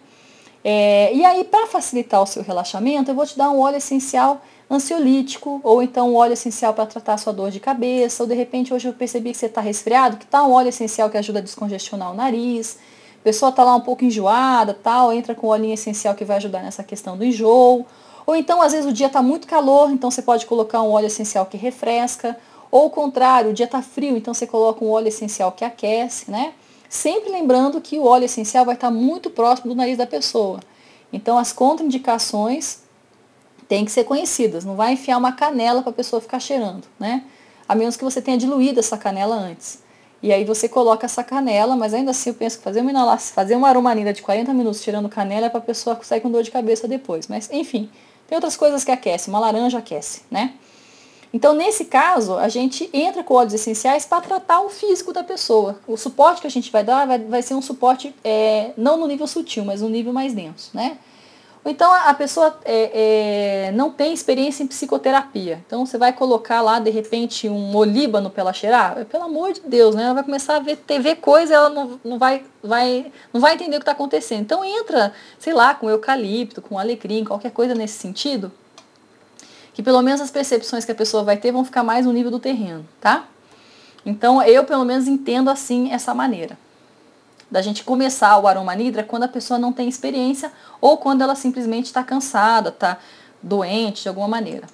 É, 0.65 1.15
e 1.15 1.25
aí, 1.25 1.45
para 1.45 1.67
facilitar 1.67 2.21
o 2.21 2.27
seu 2.27 2.43
relaxamento, 2.43 3.11
eu 3.11 3.15
vou 3.15 3.25
te 3.25 3.39
dar 3.39 3.51
um 3.51 3.61
óleo 3.61 3.77
essencial 3.77 4.43
ansiolítico, 4.69 5.61
ou 5.63 5.81
então 5.81 6.11
um 6.11 6.17
óleo 6.17 6.33
essencial 6.33 6.75
para 6.75 6.87
tratar 6.87 7.15
a 7.15 7.19
sua 7.19 7.33
dor 7.33 7.53
de 7.53 7.61
cabeça, 7.61 8.23
ou 8.23 8.29
de 8.29 8.35
repente 8.35 8.75
hoje 8.75 8.89
eu 8.89 8.93
percebi 8.93 9.31
que 9.31 9.37
você 9.37 9.47
está 9.47 9.61
resfriado, 9.61 10.17
que 10.17 10.27
tá 10.27 10.43
um 10.45 10.53
óleo 10.53 10.69
essencial 10.69 11.09
que 11.09 11.17
ajuda 11.17 11.39
a 11.39 11.43
descongestionar 11.43 12.11
o 12.11 12.15
nariz. 12.15 12.79
A 13.21 13.23
pessoa 13.23 13.51
está 13.51 13.63
lá 13.63 13.77
um 13.77 13.81
pouco 13.81 14.05
enjoada, 14.05 14.75
tal, 14.75 15.13
entra 15.13 15.37
com 15.37 15.47
um 15.47 15.51
óleo 15.51 15.73
essencial 15.73 16.15
que 16.17 16.25
vai 16.25 16.39
ajudar 16.39 16.63
nessa 16.63 16.83
questão 16.83 17.17
do 17.17 17.25
enjoo. 17.25 17.87
Ou 18.27 18.35
então, 18.35 18.61
às 18.61 18.73
vezes, 18.73 18.91
o 18.91 18.93
dia 18.93 19.07
está 19.07 19.23
muito 19.23 19.47
calor, 19.47 19.93
então 19.93 20.11
você 20.11 20.21
pode 20.21 20.47
colocar 20.47 20.83
um 20.83 20.91
óleo 20.91 21.07
essencial 21.07 21.47
que 21.47 21.57
refresca. 21.57 22.37
Ou 22.73 22.87
o 22.87 22.91
contrário, 22.91 23.51
o 23.51 23.53
dia 23.55 23.67
está 23.67 23.81
frio, 23.81 24.17
então 24.17 24.35
você 24.35 24.49
coloca 24.49 24.85
um 24.85 24.91
óleo 24.91 25.07
essencial 25.07 25.53
que 25.53 25.65
aquece, 25.65 26.29
né? 26.29 26.53
Sempre 26.97 27.31
lembrando 27.31 27.79
que 27.79 27.99
o 27.99 28.05
óleo 28.05 28.25
essencial 28.25 28.65
vai 28.65 28.75
estar 28.75 28.91
muito 28.91 29.29
próximo 29.29 29.69
do 29.69 29.75
nariz 29.75 29.99
da 29.99 30.07
pessoa. 30.07 30.61
Então 31.13 31.37
as 31.37 31.53
contraindicações 31.53 32.79
têm 33.69 33.85
que 33.85 33.91
ser 33.91 34.05
conhecidas. 34.05 34.65
Não 34.65 34.77
vai 34.77 34.95
enfiar 34.95 35.19
uma 35.19 35.33
canela 35.33 35.83
para 35.83 35.91
a 35.91 35.95
pessoa 35.95 36.23
ficar 36.23 36.41
cheirando, 36.41 36.85
né? 36.99 37.23
A 37.69 37.75
menos 37.75 37.99
que 37.99 38.03
você 38.05 38.23
tenha 38.23 38.39
diluído 38.39 38.81
essa 38.81 38.97
canela 38.97 39.37
antes. 39.37 39.81
E 40.23 40.33
aí 40.33 40.43
você 40.43 40.71
coloca 40.71 41.05
essa 41.05 41.23
canela, 41.23 41.77
mas 41.77 41.93
ainda 41.93 42.13
assim 42.13 42.31
eu 42.31 42.35
penso 42.35 42.57
que 42.57 42.65
fazer 42.65 42.81
uma 42.81 42.91
inalação, 42.91 43.35
fazer 43.35 43.57
uma 43.57 44.13
de 44.15 44.23
40 44.23 44.55
minutos 44.55 44.81
tirando 44.81 45.07
canela 45.07 45.47
é 45.47 45.51
para 45.51 45.59
a 45.59 45.63
pessoa 45.63 46.01
sair 46.03 46.23
com 46.23 46.31
dor 46.31 46.43
de 46.43 46.51
cabeça 46.51 46.89
depois. 46.89 47.29
Mas 47.29 47.51
enfim, 47.53 47.91
tem 48.27 48.37
outras 48.37 48.57
coisas 48.57 48.85
que 48.85 48.91
aquecem. 48.91 49.33
Uma 49.33 49.39
laranja 49.39 49.77
aquece, 49.77 50.23
né? 50.31 50.55
Então, 51.33 51.55
nesse 51.55 51.87
caso, 51.87 52.37
a 52.37 52.49
gente 52.49 52.89
entra 52.93 53.23
com 53.23 53.35
óleos 53.35 53.55
essenciais 53.55 54.07
para 54.07 54.21
tratar 54.21 54.61
o 54.61 54.69
físico 54.69 55.13
da 55.13 55.23
pessoa. 55.23 55.79
O 55.87 55.97
suporte 55.97 56.41
que 56.41 56.47
a 56.47 56.51
gente 56.51 56.71
vai 56.71 56.85
dar 56.85 57.07
vai, 57.07 57.19
vai 57.19 57.43
ser 57.43 57.55
um 57.55 57.63
suporte 57.63 58.15
é, 58.25 58.71
não 58.77 58.97
no 58.97 59.07
nível 59.07 59.27
sutil, 59.27 59.65
mas 59.65 59.83
no 59.83 59.89
nível 59.89 60.13
mais 60.13 60.33
denso, 60.33 60.71
né? 60.73 60.99
Ou 61.65 61.73
então 61.73 61.93
a, 61.93 62.15
pessoa 62.15 62.57
é, 62.65 63.67
é, 63.67 63.73
não 63.73 63.91
tem 63.91 64.13
experiência 64.15 64.63
em 64.63 64.69
psicoterapia. 64.69 65.65
Então 65.67 65.85
você 65.85 65.99
vai 65.99 66.13
colocar 66.13 66.63
lá, 66.63 66.79
de 66.79 66.91
repente, 66.91 67.49
um 67.49 67.75
olíbano 67.75 68.31
para 68.31 68.43
ela 68.43 68.53
cheirar. 68.53 69.05
Pelo 69.07 69.25
amor 69.25 69.53
de 69.53 69.63
Deus, 69.63 69.97
né? 69.97 70.05
Ela 70.05 70.15
vai 70.15 70.23
começar 70.23 70.57
a 70.57 70.61
ver 70.61 70.77
TV 70.77 71.17
coisa 71.17 71.55
ela 71.55 71.69
não, 71.69 72.01
não, 72.05 72.19
vai, 72.21 72.45
vai, 72.63 73.11
não 73.33 73.41
vai 73.41 73.55
entender 73.55 73.77
o 73.77 73.81
que 73.81 73.83
está 73.83 73.91
acontecendo. 73.91 74.43
Então 74.43 74.65
entra, 74.65 75.13
sei 75.41 75.53
lá, 75.53 75.75
com 75.75 75.91
eucalipto, 75.91 76.63
com 76.63 76.79
alecrim, 76.79 77.25
qualquer 77.25 77.51
coisa 77.51 77.75
nesse 77.75 77.99
sentido 77.99 78.53
que 79.77 79.83
pelo 79.83 80.01
menos 80.01 80.23
as 80.23 80.31
percepções 80.31 80.87
que 80.87 80.93
a 80.93 80.95
pessoa 80.95 81.23
vai 81.23 81.37
ter 81.37 81.53
vão 81.53 81.63
ficar 81.63 81.85
mais 81.85 82.07
no 82.07 82.13
nível 82.13 82.31
do 82.31 82.39
terreno, 82.39 82.89
tá? 82.99 83.29
Então 84.07 84.43
eu 84.43 84.65
pelo 84.65 84.87
menos 84.87 85.07
entendo 85.07 85.51
assim 85.51 85.93
essa 85.93 86.15
maneira. 86.15 86.57
Da 87.51 87.61
gente 87.61 87.85
começar 87.85 88.39
o 88.39 88.49
aroma 88.49 88.75
nidra 88.75 89.03
quando 89.05 89.25
a 89.25 89.29
pessoa 89.29 89.59
não 89.59 89.75
tem 89.75 89.87
experiência 89.87 90.51
ou 90.81 90.97
quando 90.97 91.21
ela 91.21 91.35
simplesmente 91.35 91.85
está 91.85 92.03
cansada, 92.03 92.71
está 92.71 92.97
doente 93.43 94.05
de 94.05 94.09
alguma 94.09 94.27
maneira. 94.27 94.67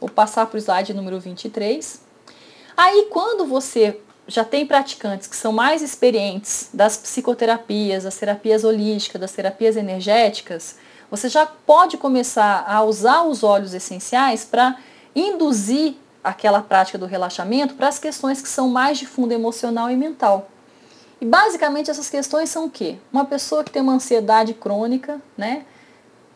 Vou 0.00 0.08
passar 0.08 0.46
para 0.46 0.56
o 0.56 0.58
slide 0.58 0.92
número 0.92 1.20
23. 1.20 2.02
Aí 2.76 3.06
quando 3.08 3.46
você 3.46 4.00
já 4.26 4.44
tem 4.44 4.66
praticantes 4.66 5.28
que 5.28 5.36
são 5.36 5.52
mais 5.52 5.80
experientes 5.80 6.70
das 6.74 6.96
psicoterapias, 6.96 8.02
das 8.02 8.16
terapias 8.16 8.64
holísticas, 8.64 9.20
das 9.20 9.30
terapias 9.30 9.76
energéticas, 9.76 10.74
você 11.12 11.28
já 11.28 11.44
pode 11.44 11.98
começar 11.98 12.64
a 12.66 12.82
usar 12.82 13.24
os 13.24 13.42
óleos 13.42 13.74
essenciais 13.74 14.46
para 14.46 14.78
induzir 15.14 15.94
aquela 16.24 16.62
prática 16.62 16.96
do 16.96 17.04
relaxamento 17.04 17.74
para 17.74 17.88
as 17.88 17.98
questões 17.98 18.40
que 18.40 18.48
são 18.48 18.70
mais 18.70 18.96
de 18.96 19.06
fundo 19.06 19.30
emocional 19.30 19.90
e 19.90 19.96
mental. 19.96 20.48
E 21.20 21.26
basicamente 21.26 21.90
essas 21.90 22.08
questões 22.08 22.48
são 22.48 22.64
o 22.64 22.70
quê? 22.70 22.96
Uma 23.12 23.26
pessoa 23.26 23.62
que 23.62 23.70
tem 23.70 23.82
uma 23.82 23.92
ansiedade 23.92 24.54
crônica, 24.54 25.20
né? 25.36 25.66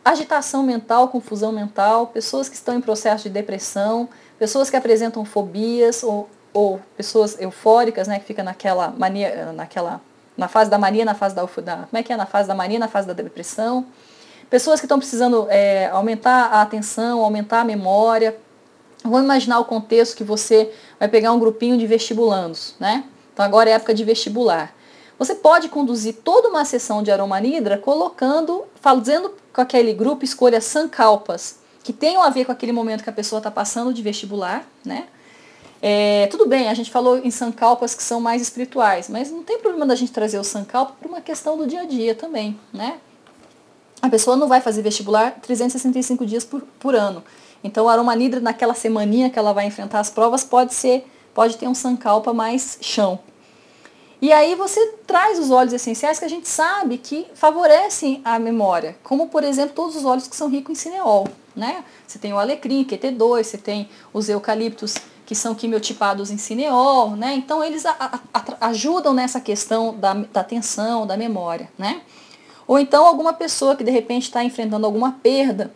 agitação 0.05 0.63
mental, 0.63 1.09
confusão 1.09 1.53
mental, 1.53 2.09
pessoas 2.09 2.47
que 2.47 2.55
estão 2.55 2.77
em 2.77 2.81
processo 2.83 3.23
de 3.25 3.31
depressão, 3.31 4.07
pessoas 4.39 4.69
que 4.69 4.77
apresentam 4.77 5.25
fobias 5.25 6.03
ou, 6.03 6.29
ou 6.53 6.83
pessoas 6.99 7.41
eufóricas, 7.41 8.07
né, 8.07 8.19
que 8.19 8.27
fica 8.27 8.43
naquela 8.43 8.91
mania, 8.91 9.53
naquela 9.55 10.03
na 10.37 10.49
fase 10.49 10.71
da 10.71 10.77
mania, 10.77 11.05
na 11.05 11.15
fase 11.15 11.35
da, 11.35 11.43
da 11.43 11.77
como 11.77 11.89
é 11.95 12.03
que 12.03 12.13
é, 12.13 12.17
na 12.17 12.27
fase 12.27 12.47
da 12.47 12.55
mania, 12.55 12.79
na 12.79 12.89
fase 12.89 13.09
da 13.09 13.15
depressão. 13.15 13.87
Pessoas 14.49 14.79
que 14.79 14.87
estão 14.87 14.99
precisando 14.99 15.47
é, 15.51 15.87
aumentar 15.87 16.47
a 16.53 16.63
atenção, 16.63 17.21
aumentar 17.21 17.63
a 17.63 17.65
memória. 17.65 18.37
Vamos 19.03 19.23
imaginar 19.23 19.59
o 19.59 19.65
contexto 19.65 20.17
que 20.17 20.25
você 20.25 20.73
vai 20.99 21.09
pegar 21.09 21.33
um 21.33 21.39
grupinho 21.39 21.77
de 21.77 21.87
vestibulandos, 21.87 22.75
né? 22.79 23.05
Então 23.33 23.45
agora 23.45 23.71
é 23.71 23.73
época 23.73 23.93
de 23.93 24.05
vestibular. 24.05 24.75
Você 25.19 25.35
pode 25.35 25.69
conduzir 25.69 26.15
toda 26.23 26.49
uma 26.49 26.65
sessão 26.65 27.03
de 27.03 27.11
aromanidra 27.11 27.79
colocando, 27.79 28.65
fazendo 28.81 29.35
com 29.53 29.61
aquele 29.61 29.93
grupo 29.93 30.25
escolha 30.25 30.61
sankalpas, 30.61 31.59
que 31.83 31.93
tenham 31.93 32.23
a 32.23 32.31
ver 32.31 32.45
com 32.45 32.53
aquele 32.53 32.73
momento 32.73 33.03
que 33.03 33.11
a 33.11 33.13
pessoa 33.13 33.39
está 33.39 33.51
passando 33.51 33.93
de 33.93 34.03
vestibular, 34.03 34.67
né? 34.85 35.07
É, 35.83 36.27
tudo 36.31 36.47
bem, 36.47 36.69
a 36.69 36.75
gente 36.75 36.91
falou 36.91 37.19
em 37.19 37.31
sankalpas 37.31 37.95
que 37.95 38.03
são 38.03 38.21
mais 38.21 38.43
espirituais, 38.43 39.09
mas 39.09 39.31
não 39.31 39.43
tem 39.43 39.59
problema 39.59 39.87
da 39.87 39.95
gente 39.95 40.13
trazer 40.13 40.39
o 40.39 40.45
sankalpa 40.45 40.95
para 40.99 41.09
uma 41.09 41.21
questão 41.21 41.57
do 41.57 41.67
dia 41.67 41.83
a 41.83 41.85
dia 41.85 42.15
também, 42.15 42.59
né? 42.73 42.99
A 44.03 44.09
pessoa 44.09 44.37
não 44.37 44.49
vai 44.49 44.61
fazer 44.61 44.83
vestibular 44.83 45.33
365 45.41 46.27
dias 46.27 46.45
por, 46.45 46.63
por 46.79 46.95
ano. 46.95 47.25
Então, 47.65 47.89
a 47.89 47.93
aromanidra, 47.93 48.41
naquela 48.41 48.75
semaninha 48.75 49.31
que 49.31 49.39
ela 49.39 49.53
vai 49.53 49.67
enfrentar 49.67 50.01
as 50.01 50.11
provas, 50.11 50.45
pode 50.45 50.75
ser, 50.75 51.07
pode 51.35 51.57
ter 51.57 51.67
um 51.67 51.75
sankalpa 51.75 52.33
mais 52.33 52.79
chão. 52.81 53.19
E 54.21 54.33
aí 54.33 54.55
você 54.55 54.95
traz 55.07 55.39
os 55.39 55.51
óleos 55.51 55.75
essenciais 55.75 56.19
que 56.19 56.25
a 56.25 56.29
gente 56.29 56.49
sabe 56.49 56.97
que 56.97 57.27
favorecem 57.35 58.23
a 58.25 58.39
memória, 58.39 58.97
como 59.03 59.29
por 59.29 59.45
exemplo 59.45 59.75
todos 59.75 59.95
os 59.95 60.05
óleos 60.05 60.27
que 60.27 60.35
são 60.35 60.49
ricos 60.49 60.73
em 60.73 60.75
cineol. 60.75 61.29
Né? 61.55 61.85
Você 62.07 62.19
tem 62.19 62.33
o 62.33 62.39
alecrim, 62.39 62.85
QT2, 62.85 63.45
você 63.45 63.59
tem 63.59 63.89
os 64.13 64.29
eucaliptos 64.29 64.95
que 65.27 65.35
são 65.35 65.55
quimiotipados 65.55 66.31
em 66.31 66.39
cineol, 66.39 67.11
né? 67.11 67.35
então 67.35 67.63
eles 67.63 67.85
a, 67.85 68.21
a, 68.33 68.69
ajudam 68.69 69.13
nessa 69.13 69.41
questão 69.41 69.95
da, 69.95 70.15
da 70.15 70.41
atenção, 70.41 71.07
da 71.07 71.17
memória. 71.17 71.69
Né? 71.77 72.01
Ou 72.67 72.79
então 72.79 73.07
alguma 73.07 73.33
pessoa 73.33 73.77
que 73.77 73.85
de 73.85 73.91
repente 73.91 74.25
está 74.25 74.43
enfrentando 74.43 74.87
alguma 74.87 75.13
perda, 75.13 75.73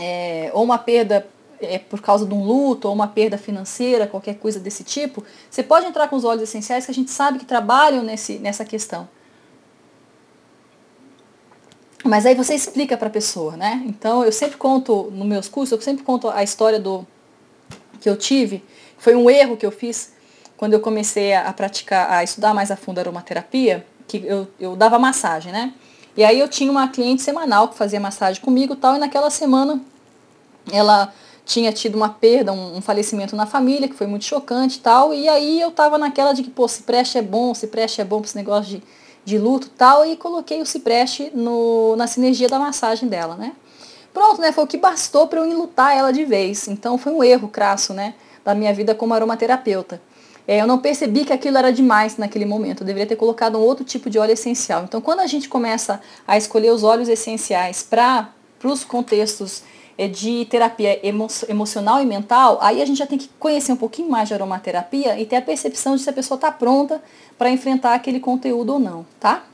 é, 0.00 0.50
ou 0.52 0.64
uma 0.64 0.78
perda 0.78 1.26
é, 1.60 1.78
por 1.78 2.00
causa 2.00 2.26
de 2.26 2.34
um 2.34 2.44
luto, 2.44 2.88
ou 2.88 2.94
uma 2.94 3.06
perda 3.06 3.38
financeira, 3.38 4.06
qualquer 4.06 4.34
coisa 4.34 4.58
desse 4.58 4.82
tipo, 4.82 5.24
você 5.48 5.62
pode 5.62 5.86
entrar 5.86 6.08
com 6.08 6.16
os 6.16 6.24
óleos 6.24 6.42
essenciais 6.42 6.84
que 6.84 6.90
a 6.90 6.94
gente 6.94 7.10
sabe 7.10 7.38
que 7.38 7.44
trabalham 7.44 8.02
nesse, 8.02 8.38
nessa 8.38 8.64
questão. 8.64 9.08
Mas 12.04 12.26
aí 12.26 12.34
você 12.34 12.54
explica 12.54 12.96
para 12.96 13.06
a 13.06 13.10
pessoa, 13.10 13.56
né? 13.56 13.80
Então 13.86 14.24
eu 14.24 14.32
sempre 14.32 14.56
conto 14.56 15.08
nos 15.12 15.26
meus 15.26 15.48
cursos, 15.48 15.70
eu 15.70 15.80
sempre 15.80 16.02
conto 16.02 16.28
a 16.28 16.42
história 16.42 16.80
do 16.80 17.06
que 18.00 18.10
eu 18.10 18.16
tive, 18.16 18.64
foi 18.98 19.14
um 19.14 19.30
erro 19.30 19.56
que 19.56 19.64
eu 19.64 19.70
fiz 19.70 20.12
quando 20.56 20.72
eu 20.72 20.80
comecei 20.80 21.32
a, 21.32 21.48
a 21.48 21.52
praticar, 21.52 22.10
a 22.10 22.24
estudar 22.24 22.52
mais 22.52 22.72
a 22.72 22.76
fundo 22.76 22.98
a 22.98 23.02
aromaterapia, 23.02 23.86
que 24.08 24.24
eu, 24.26 24.48
eu 24.58 24.74
dava 24.74 24.98
massagem, 24.98 25.52
né? 25.52 25.72
E 26.16 26.24
aí 26.24 26.38
eu 26.38 26.48
tinha 26.48 26.70
uma 26.70 26.88
cliente 26.88 27.22
semanal 27.22 27.68
que 27.68 27.76
fazia 27.76 27.98
massagem 27.98 28.42
comigo 28.42 28.76
tal, 28.76 28.96
e 28.96 28.98
naquela 28.98 29.30
semana 29.30 29.80
ela 30.70 31.12
tinha 31.44 31.72
tido 31.72 31.96
uma 31.96 32.08
perda, 32.08 32.52
um, 32.52 32.76
um 32.76 32.80
falecimento 32.80 33.34
na 33.34 33.46
família, 33.46 33.88
que 33.88 33.94
foi 33.94 34.06
muito 34.06 34.24
chocante 34.24 34.78
e 34.78 34.80
tal, 34.80 35.12
e 35.12 35.28
aí 35.28 35.60
eu 35.60 35.70
tava 35.70 35.98
naquela 35.98 36.32
de 36.32 36.42
que, 36.42 36.50
pô, 36.50 36.68
cipreste 36.68 37.18
é 37.18 37.22
bom, 37.22 37.54
cipreste 37.54 38.00
é 38.00 38.04
bom 38.04 38.18
para 38.18 38.26
esse 38.26 38.36
negócio 38.36 38.76
de, 38.76 38.82
de 39.24 39.38
luto 39.38 39.68
tal, 39.70 40.06
e 40.06 40.16
coloquei 40.16 40.60
o 40.60 40.66
cipreste 40.66 41.32
no, 41.34 41.96
na 41.96 42.06
sinergia 42.06 42.48
da 42.48 42.58
massagem 42.58 43.08
dela, 43.08 43.34
né? 43.34 43.52
Pronto, 44.12 44.40
né? 44.40 44.52
Foi 44.52 44.64
o 44.64 44.66
que 44.66 44.76
bastou 44.76 45.26
para 45.26 45.40
eu 45.40 45.46
enlutar 45.46 45.96
ela 45.96 46.12
de 46.12 46.24
vez. 46.24 46.68
Então 46.68 46.98
foi 46.98 47.12
um 47.12 47.24
erro 47.24 47.48
crasso, 47.48 47.94
né? 47.94 48.14
Da 48.44 48.54
minha 48.54 48.72
vida 48.74 48.94
como 48.94 49.14
aromaterapeuta. 49.14 50.00
É, 50.46 50.60
eu 50.60 50.66
não 50.66 50.78
percebi 50.78 51.24
que 51.24 51.32
aquilo 51.32 51.58
era 51.58 51.72
demais 51.72 52.16
naquele 52.16 52.44
momento. 52.44 52.82
Eu 52.82 52.86
deveria 52.86 53.06
ter 53.06 53.16
colocado 53.16 53.58
um 53.58 53.60
outro 53.60 53.84
tipo 53.84 54.10
de 54.10 54.18
óleo 54.18 54.32
essencial. 54.32 54.84
Então, 54.84 55.00
quando 55.00 55.20
a 55.20 55.26
gente 55.26 55.48
começa 55.48 56.00
a 56.26 56.36
escolher 56.36 56.70
os 56.70 56.82
óleos 56.82 57.08
essenciais 57.08 57.82
para 57.82 58.30
os 58.64 58.84
contextos 58.84 59.62
é, 59.96 60.08
de 60.08 60.44
terapia 60.46 61.06
emo 61.06 61.28
emocional 61.48 62.02
e 62.02 62.06
mental, 62.06 62.58
aí 62.60 62.82
a 62.82 62.84
gente 62.84 62.98
já 62.98 63.06
tem 63.06 63.18
que 63.18 63.28
conhecer 63.38 63.72
um 63.72 63.76
pouquinho 63.76 64.10
mais 64.10 64.28
de 64.28 64.34
aromaterapia 64.34 65.18
e 65.18 65.26
ter 65.26 65.36
a 65.36 65.42
percepção 65.42 65.94
de 65.94 66.02
se 66.02 66.10
a 66.10 66.12
pessoa 66.12 66.36
está 66.36 66.50
pronta 66.50 67.02
para 67.38 67.50
enfrentar 67.50 67.94
aquele 67.94 68.18
conteúdo 68.18 68.74
ou 68.74 68.78
não, 68.78 69.06
tá? 69.20 69.44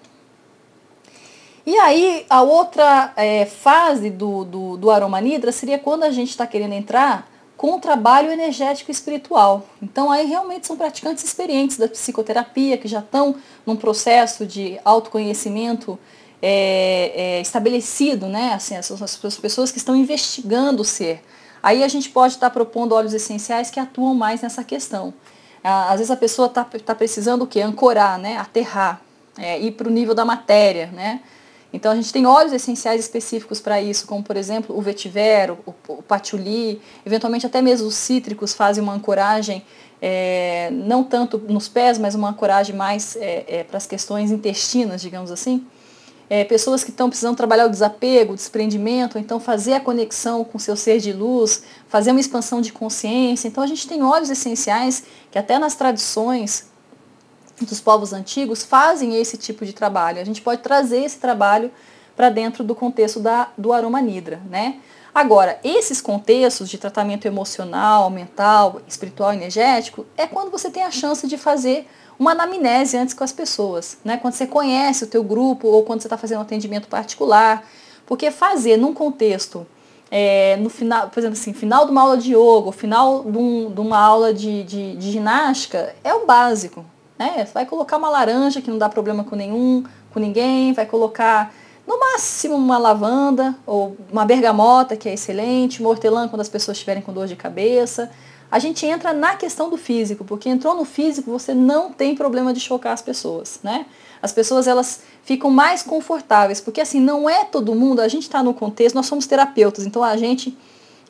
E 1.66 1.76
aí, 1.76 2.24
a 2.30 2.40
outra 2.40 3.12
é, 3.14 3.44
fase 3.44 4.08
do, 4.08 4.42
do, 4.42 4.76
do 4.78 4.90
aroma 4.90 5.20
nidra 5.20 5.52
seria 5.52 5.78
quando 5.78 6.04
a 6.04 6.10
gente 6.10 6.30
está 6.30 6.46
querendo 6.46 6.72
entrar 6.72 7.28
com 7.58 7.74
o 7.74 7.80
trabalho 7.80 8.30
energético 8.30 8.88
e 8.90 8.92
espiritual. 8.92 9.66
Então, 9.82 10.12
aí 10.12 10.24
realmente 10.24 10.64
são 10.64 10.76
praticantes 10.76 11.24
experientes 11.24 11.76
da 11.76 11.88
psicoterapia, 11.88 12.78
que 12.78 12.86
já 12.86 13.00
estão 13.00 13.34
num 13.66 13.74
processo 13.74 14.46
de 14.46 14.78
autoconhecimento 14.84 15.98
é, 16.40 17.12
é, 17.16 17.40
estabelecido, 17.40 18.28
né? 18.28 18.52
Assim, 18.54 18.76
as, 18.76 18.90
as, 19.02 19.36
pessoas 19.36 19.72
que 19.72 19.78
estão 19.78 19.96
investigando 19.96 20.82
o 20.82 20.84
ser. 20.84 21.20
Aí 21.60 21.82
a 21.82 21.88
gente 21.88 22.08
pode 22.10 22.34
estar 22.34 22.48
tá 22.48 22.54
propondo 22.54 22.94
óleos 22.94 23.12
essenciais 23.12 23.70
que 23.70 23.80
atuam 23.80 24.14
mais 24.14 24.40
nessa 24.40 24.62
questão. 24.62 25.12
Às 25.62 25.98
vezes 25.98 26.12
a 26.12 26.16
pessoa 26.16 26.46
está 26.46 26.64
tá 26.64 26.94
precisando 26.94 27.42
o 27.42 27.46
quê? 27.46 27.60
Ancorar, 27.60 28.20
né? 28.20 28.36
Aterrar, 28.36 29.02
é, 29.36 29.58
ir 29.58 29.72
para 29.72 29.88
o 29.88 29.90
nível 29.90 30.14
da 30.14 30.24
matéria, 30.24 30.86
né? 30.92 31.20
Então 31.72 31.92
a 31.92 31.94
gente 31.94 32.12
tem 32.12 32.24
óleos 32.26 32.52
essenciais 32.52 33.00
específicos 33.00 33.60
para 33.60 33.80
isso, 33.80 34.06
como 34.06 34.22
por 34.22 34.36
exemplo 34.36 34.76
o 34.76 34.80
vetiver, 34.80 35.50
o, 35.50 35.74
o 35.88 36.02
patchouli, 36.02 36.80
eventualmente 37.04 37.44
até 37.44 37.60
mesmo 37.60 37.86
os 37.86 37.94
cítricos 37.94 38.54
fazem 38.54 38.82
uma 38.82 38.94
ancoragem, 38.94 39.62
é, 40.00 40.70
não 40.72 41.04
tanto 41.04 41.38
nos 41.38 41.68
pés, 41.68 41.98
mas 41.98 42.14
uma 42.14 42.30
ancoragem 42.30 42.74
mais 42.74 43.16
é, 43.16 43.44
é, 43.46 43.64
para 43.64 43.76
as 43.76 43.86
questões 43.86 44.30
intestinas, 44.30 45.02
digamos 45.02 45.30
assim. 45.30 45.66
É, 46.30 46.44
pessoas 46.44 46.84
que 46.84 46.90
estão 46.90 47.08
precisando 47.08 47.36
trabalhar 47.36 47.66
o 47.66 47.70
desapego, 47.70 48.34
o 48.34 48.36
desprendimento, 48.36 49.18
então 49.18 49.40
fazer 49.40 49.72
a 49.72 49.80
conexão 49.80 50.44
com 50.44 50.58
seu 50.58 50.76
ser 50.76 51.00
de 51.00 51.10
luz, 51.12 51.62
fazer 51.88 52.10
uma 52.10 52.20
expansão 52.20 52.60
de 52.60 52.70
consciência. 52.70 53.48
Então 53.48 53.64
a 53.64 53.66
gente 53.66 53.88
tem 53.88 54.02
óleos 54.02 54.28
essenciais 54.28 55.04
que 55.30 55.38
até 55.38 55.58
nas 55.58 55.74
tradições 55.74 56.66
dos 57.64 57.80
povos 57.80 58.12
antigos 58.12 58.64
fazem 58.64 59.20
esse 59.20 59.36
tipo 59.36 59.64
de 59.64 59.72
trabalho. 59.72 60.20
A 60.20 60.24
gente 60.24 60.42
pode 60.42 60.62
trazer 60.62 61.04
esse 61.04 61.18
trabalho 61.18 61.70
para 62.16 62.30
dentro 62.30 62.64
do 62.64 62.74
contexto 62.74 63.20
da, 63.20 63.48
do 63.56 63.72
aroma 63.72 64.00
nidra, 64.00 64.40
né? 64.50 64.80
Agora, 65.14 65.58
esses 65.64 66.00
contextos 66.00 66.68
de 66.68 66.78
tratamento 66.78 67.26
emocional, 67.26 68.10
mental, 68.10 68.80
espiritual, 68.86 69.32
energético, 69.32 70.06
é 70.16 70.26
quando 70.26 70.50
você 70.50 70.70
tem 70.70 70.82
a 70.82 70.90
chance 70.90 71.26
de 71.26 71.38
fazer 71.38 71.88
uma 72.18 72.32
anamnese 72.32 72.96
antes 72.96 73.14
com 73.14 73.24
as 73.24 73.32
pessoas, 73.32 73.98
né? 74.04 74.16
Quando 74.16 74.34
você 74.34 74.46
conhece 74.46 75.04
o 75.04 75.06
teu 75.06 75.22
grupo 75.22 75.68
ou 75.68 75.82
quando 75.84 76.00
você 76.00 76.06
está 76.06 76.18
fazendo 76.18 76.38
um 76.38 76.42
atendimento 76.42 76.88
particular, 76.88 77.64
porque 78.06 78.30
fazer 78.30 78.76
num 78.76 78.92
contexto 78.92 79.66
é, 80.10 80.56
no 80.56 80.70
final, 80.70 81.08
por 81.08 81.20
exemplo, 81.20 81.38
assim, 81.38 81.52
final 81.52 81.84
de 81.84 81.90
uma 81.90 82.02
aula 82.02 82.16
de 82.16 82.34
yoga, 82.34 82.72
final 82.72 83.24
de, 83.24 83.36
um, 83.36 83.70
de 83.70 83.80
uma 83.80 83.98
aula 83.98 84.32
de, 84.32 84.64
de, 84.64 84.96
de 84.96 85.10
ginástica, 85.10 85.94
é 86.02 86.14
o 86.14 86.26
básico, 86.26 86.84
né? 87.18 87.46
Vai 87.52 87.66
colocar 87.66 87.96
uma 87.96 88.08
laranja 88.08 88.60
que 88.60 88.70
não 88.70 88.78
dá 88.78 88.88
problema 88.88 89.24
com 89.24 89.34
nenhum, 89.34 89.84
com 90.12 90.20
ninguém, 90.20 90.72
vai 90.72 90.86
colocar 90.86 91.52
no 91.86 91.98
máximo 91.98 92.54
uma 92.54 92.78
lavanda 92.78 93.54
ou 93.66 93.96
uma 94.12 94.24
bergamota, 94.24 94.96
que 94.96 95.08
é 95.08 95.14
excelente, 95.14 95.80
uma 95.80 95.88
hortelã 95.90 96.28
quando 96.28 96.42
as 96.42 96.48
pessoas 96.48 96.76
estiverem 96.76 97.02
com 97.02 97.12
dor 97.12 97.26
de 97.26 97.34
cabeça. 97.34 98.10
A 98.50 98.58
gente 98.58 98.86
entra 98.86 99.12
na 99.12 99.36
questão 99.36 99.68
do 99.68 99.76
físico, 99.76 100.24
porque 100.24 100.48
entrou 100.48 100.74
no 100.74 100.84
físico, 100.84 101.30
você 101.30 101.52
não 101.52 101.92
tem 101.92 102.14
problema 102.14 102.52
de 102.52 102.60
chocar 102.60 102.92
as 102.92 103.02
pessoas, 103.02 103.60
né? 103.62 103.86
As 104.22 104.32
pessoas 104.32 104.66
elas 104.66 105.02
ficam 105.22 105.50
mais 105.50 105.82
confortáveis, 105.82 106.60
porque 106.60 106.80
assim, 106.80 107.00
não 107.00 107.28
é 107.28 107.44
todo 107.44 107.74
mundo, 107.74 108.00
a 108.00 108.08
gente 108.08 108.22
está 108.22 108.42
no 108.42 108.54
contexto, 108.54 108.94
nós 108.94 109.06
somos 109.06 109.26
terapeutas, 109.26 109.84
então 109.84 110.02
a 110.02 110.16
gente 110.16 110.56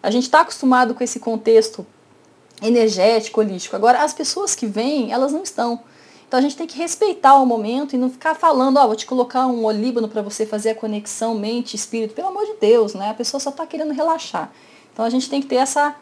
a 0.03 0.11
gente 0.11 0.25
está 0.25 0.41
acostumado 0.41 0.95
com 0.95 1.03
esse 1.03 1.19
contexto 1.19 1.87
energético, 2.63 3.41
holístico. 3.41 3.75
Agora, 3.75 4.03
as 4.03 4.13
pessoas 4.13 4.55
que 4.55 4.67
vêm, 4.67 5.13
elas 5.13 5.33
não 5.33 5.43
estão. 5.43 5.81
Então 6.29 6.39
a 6.39 6.43
gente 6.43 6.57
tem 6.59 6.67
que 6.67 6.77
respeitar 6.77 7.35
o 7.39 7.47
momento 7.47 7.95
e 7.95 7.99
não 7.99 8.11
ficar 8.11 8.35
falando, 8.35 8.77
ó, 8.77 8.85
oh, 8.85 8.89
vou 8.89 8.97
te 8.97 9.07
colocar 9.07 9.47
um 9.47 9.65
olíbano 9.65 10.09
para 10.09 10.21
você 10.21 10.45
fazer 10.45 10.71
a 10.71 10.75
conexão 10.75 11.35
mente 11.35 11.75
espírito. 11.75 12.13
Pelo 12.13 12.29
amor 12.29 12.45
de 12.45 12.53
Deus, 12.61 12.93
né? 12.93 13.09
A 13.09 13.15
pessoa 13.15 13.41
só 13.41 13.49
está 13.49 13.67
querendo 13.67 13.95
relaxar. 13.95 14.53
Então 14.93 15.07
a 15.07 15.11
gente 15.11 15.31
tem 15.31 15.41
que 15.41 15.47
ter 15.47 15.57
essa, 15.57 15.97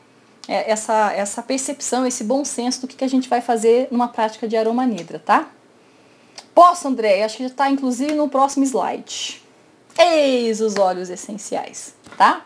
é, 0.49 0.69
essa, 0.69 1.13
essa 1.13 1.43
percepção, 1.43 2.05
esse 2.05 2.25
bom 2.25 2.45
senso 2.45 2.81
do 2.81 2.89
que, 2.89 3.05
a 3.05 3.09
gente 3.09 3.29
vai 3.29 3.41
fazer 3.41 3.87
numa 3.93 4.09
prática 4.09 4.49
de 4.49 4.57
aroma 4.57 4.85
nidra, 4.85 5.21
tá? 5.21 5.49
Posso, 6.53 6.89
André? 6.89 7.23
Acho 7.23 7.37
que 7.37 7.45
já 7.45 7.51
está 7.51 7.71
inclusive 7.71 8.13
no 8.13 8.29
próximo 8.29 8.65
slide. 8.65 9.41
Eis 9.97 10.61
os 10.61 10.77
óleos 10.77 11.09
essenciais, 11.09 11.95
tá? 12.19 12.45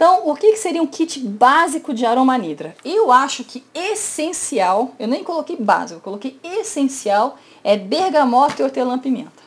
Então, 0.00 0.26
o 0.26 0.34
que 0.34 0.56
seria 0.56 0.82
um 0.82 0.86
kit 0.86 1.20
básico 1.20 1.92
de 1.92 2.06
aroma 2.06 2.38
nidra? 2.38 2.74
Eu 2.82 3.12
acho 3.12 3.44
que 3.44 3.62
essencial, 3.74 4.94
eu 4.98 5.06
nem 5.06 5.22
coloquei 5.22 5.58
básico, 5.58 5.98
eu 5.98 6.00
coloquei 6.00 6.40
essencial, 6.42 7.36
é 7.62 7.76
bergamota 7.76 8.62
e 8.62 8.64
hortelã-pimenta. 8.64 9.42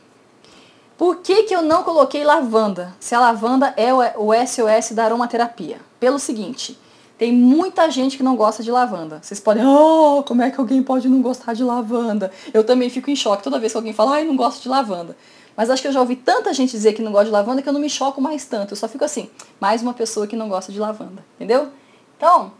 Por 0.95 1.21
que, 1.21 1.41
que 1.41 1.55
eu 1.55 1.63
não 1.63 1.81
coloquei 1.81 2.23
lavanda? 2.23 2.95
Se 2.99 3.15
a 3.15 3.19
lavanda 3.19 3.73
é 3.75 3.91
o 3.91 4.31
SOS 4.45 4.91
da 4.91 5.05
aromaterapia. 5.05 5.81
Pelo 5.99 6.19
seguinte, 6.19 6.77
tem 7.17 7.33
muita 7.33 7.89
gente 7.89 8.15
que 8.15 8.21
não 8.21 8.35
gosta 8.35 8.61
de 8.61 8.69
lavanda. 8.69 9.21
Vocês 9.23 9.39
podem, 9.39 9.65
oh, 9.65 10.21
como 10.21 10.43
é 10.43 10.51
que 10.51 10.59
alguém 10.59 10.83
pode 10.83 11.09
não 11.09 11.23
gostar 11.23 11.53
de 11.53 11.63
lavanda? 11.63 12.31
Eu 12.53 12.63
também 12.63 12.91
fico 12.91 13.09
em 13.09 13.15
choque 13.15 13.41
toda 13.41 13.57
vez 13.57 13.71
que 13.71 13.77
alguém 13.79 13.91
fala, 13.91 14.17
ai, 14.17 14.23
não 14.23 14.35
gosto 14.35 14.61
de 14.61 14.69
lavanda. 14.69 15.17
Mas 15.55 15.69
acho 15.69 15.81
que 15.81 15.87
eu 15.87 15.91
já 15.91 15.99
ouvi 15.99 16.15
tanta 16.15 16.53
gente 16.53 16.71
dizer 16.71 16.93
que 16.93 17.01
não 17.01 17.11
gosta 17.11 17.25
de 17.25 17.31
lavanda 17.31 17.61
que 17.61 17.69
eu 17.69 17.73
não 17.73 17.79
me 17.79 17.89
choco 17.89 18.19
mais 18.19 18.45
tanto. 18.45 18.73
Eu 18.73 18.77
só 18.77 18.87
fico 18.87 19.05
assim, 19.05 19.29
mais 19.59 19.81
uma 19.81 19.93
pessoa 19.93 20.25
que 20.25 20.35
não 20.35 20.49
gosta 20.49 20.71
de 20.71 20.79
lavanda. 20.79 21.23
Entendeu? 21.35 21.69
Então, 22.17 22.51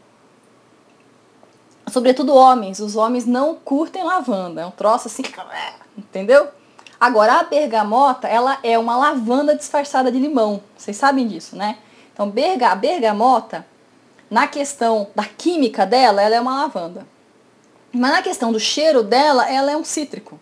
sobretudo 1.91 2.35
homens, 2.35 2.79
os 2.79 2.95
homens 2.95 3.25
não 3.25 3.55
curtem 3.55 4.03
lavanda. 4.03 4.61
É 4.61 4.65
um 4.65 4.71
troço 4.71 5.07
assim, 5.07 5.23
entendeu? 5.97 6.47
Agora, 6.99 7.39
a 7.39 7.43
bergamota, 7.43 8.27
ela 8.27 8.59
é 8.63 8.77
uma 8.77 8.95
lavanda 8.95 9.55
disfarçada 9.55 10.11
de 10.11 10.19
limão. 10.19 10.61
Vocês 10.77 10.95
sabem 10.95 11.27
disso, 11.27 11.55
né? 11.55 11.77
Então, 12.13 12.29
berga, 12.29 12.69
a 12.69 12.75
bergamota, 12.75 13.65
na 14.29 14.47
questão 14.47 15.07
da 15.15 15.25
química 15.25 15.85
dela, 15.85 16.21
ela 16.21 16.35
é 16.35 16.39
uma 16.39 16.61
lavanda. 16.61 17.05
Mas 17.91 18.11
na 18.11 18.21
questão 18.21 18.51
do 18.51 18.59
cheiro 18.59 19.03
dela, 19.03 19.49
ela 19.49 19.71
é 19.71 19.77
um 19.77 19.83
cítrico. 19.83 20.39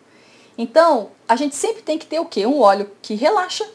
Então, 0.57 1.09
a 1.31 1.35
gente 1.37 1.55
sempre 1.55 1.81
tem 1.81 1.97
que 1.97 2.05
ter 2.05 2.19
o 2.19 2.25
quê? 2.25 2.45
Um 2.45 2.59
óleo 2.59 2.91
que 3.01 3.15
relaxa, 3.15 3.65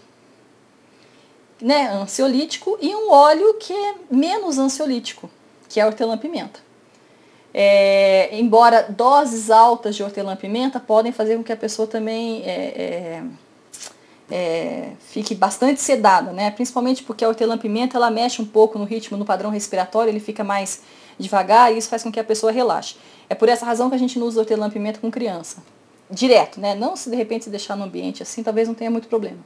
né, 1.58 1.88
ansiolítico, 1.88 2.76
e 2.82 2.94
um 2.94 3.10
óleo 3.10 3.54
que 3.54 3.72
é 3.72 3.94
menos 4.10 4.58
ansiolítico, 4.58 5.30
que 5.66 5.80
é 5.80 5.82
a 5.82 5.86
hortelã-pimenta. 5.86 6.60
É, 7.54 8.28
embora 8.38 8.82
doses 8.90 9.50
altas 9.50 9.96
de 9.96 10.02
hortelã-pimenta 10.02 10.78
podem 10.78 11.12
fazer 11.12 11.38
com 11.38 11.42
que 11.42 11.50
a 11.50 11.56
pessoa 11.56 11.88
também 11.88 12.42
é, 12.42 12.50
é, 12.50 13.22
é 14.30 14.90
fique 15.08 15.34
bastante 15.34 15.80
sedada, 15.80 16.32
né? 16.32 16.50
principalmente 16.50 17.02
porque 17.04 17.24
a 17.24 17.28
hortelã-pimenta 17.28 17.96
ela 17.96 18.10
mexe 18.10 18.42
um 18.42 18.46
pouco 18.46 18.78
no 18.78 18.84
ritmo, 18.84 19.16
no 19.16 19.24
padrão 19.24 19.48
respiratório, 19.48 20.10
ele 20.10 20.20
fica 20.20 20.44
mais 20.44 20.82
devagar 21.18 21.72
e 21.72 21.78
isso 21.78 21.88
faz 21.88 22.02
com 22.02 22.12
que 22.12 22.20
a 22.20 22.24
pessoa 22.24 22.52
relaxe. 22.52 22.96
É 23.30 23.34
por 23.34 23.48
essa 23.48 23.64
razão 23.64 23.88
que 23.88 23.96
a 23.96 23.98
gente 23.98 24.18
não 24.18 24.26
usa 24.26 24.40
hortelã-pimenta 24.40 25.00
com 25.00 25.10
criança 25.10 25.62
direto, 26.10 26.60
né? 26.60 26.74
Não 26.74 26.96
se 26.96 27.10
de 27.10 27.16
repente 27.16 27.44
se 27.44 27.50
deixar 27.50 27.76
no 27.76 27.84
ambiente 27.84 28.22
assim, 28.22 28.42
talvez 28.42 28.68
não 28.68 28.74
tenha 28.74 28.90
muito 28.90 29.08
problema. 29.08 29.38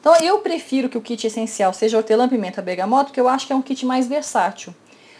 Então 0.00 0.14
eu 0.16 0.38
prefiro 0.38 0.88
que 0.88 0.96
o 0.96 1.00
kit 1.00 1.26
essencial 1.26 1.72
seja 1.72 1.96
hortelã, 1.96 2.28
pimenta, 2.28 2.62
bergamota, 2.62 3.06
porque 3.06 3.20
eu 3.20 3.28
acho 3.28 3.46
que 3.46 3.52
é 3.52 3.56
um 3.56 3.62
kit 3.62 3.84
mais 3.84 4.06
versátil. 4.06 4.74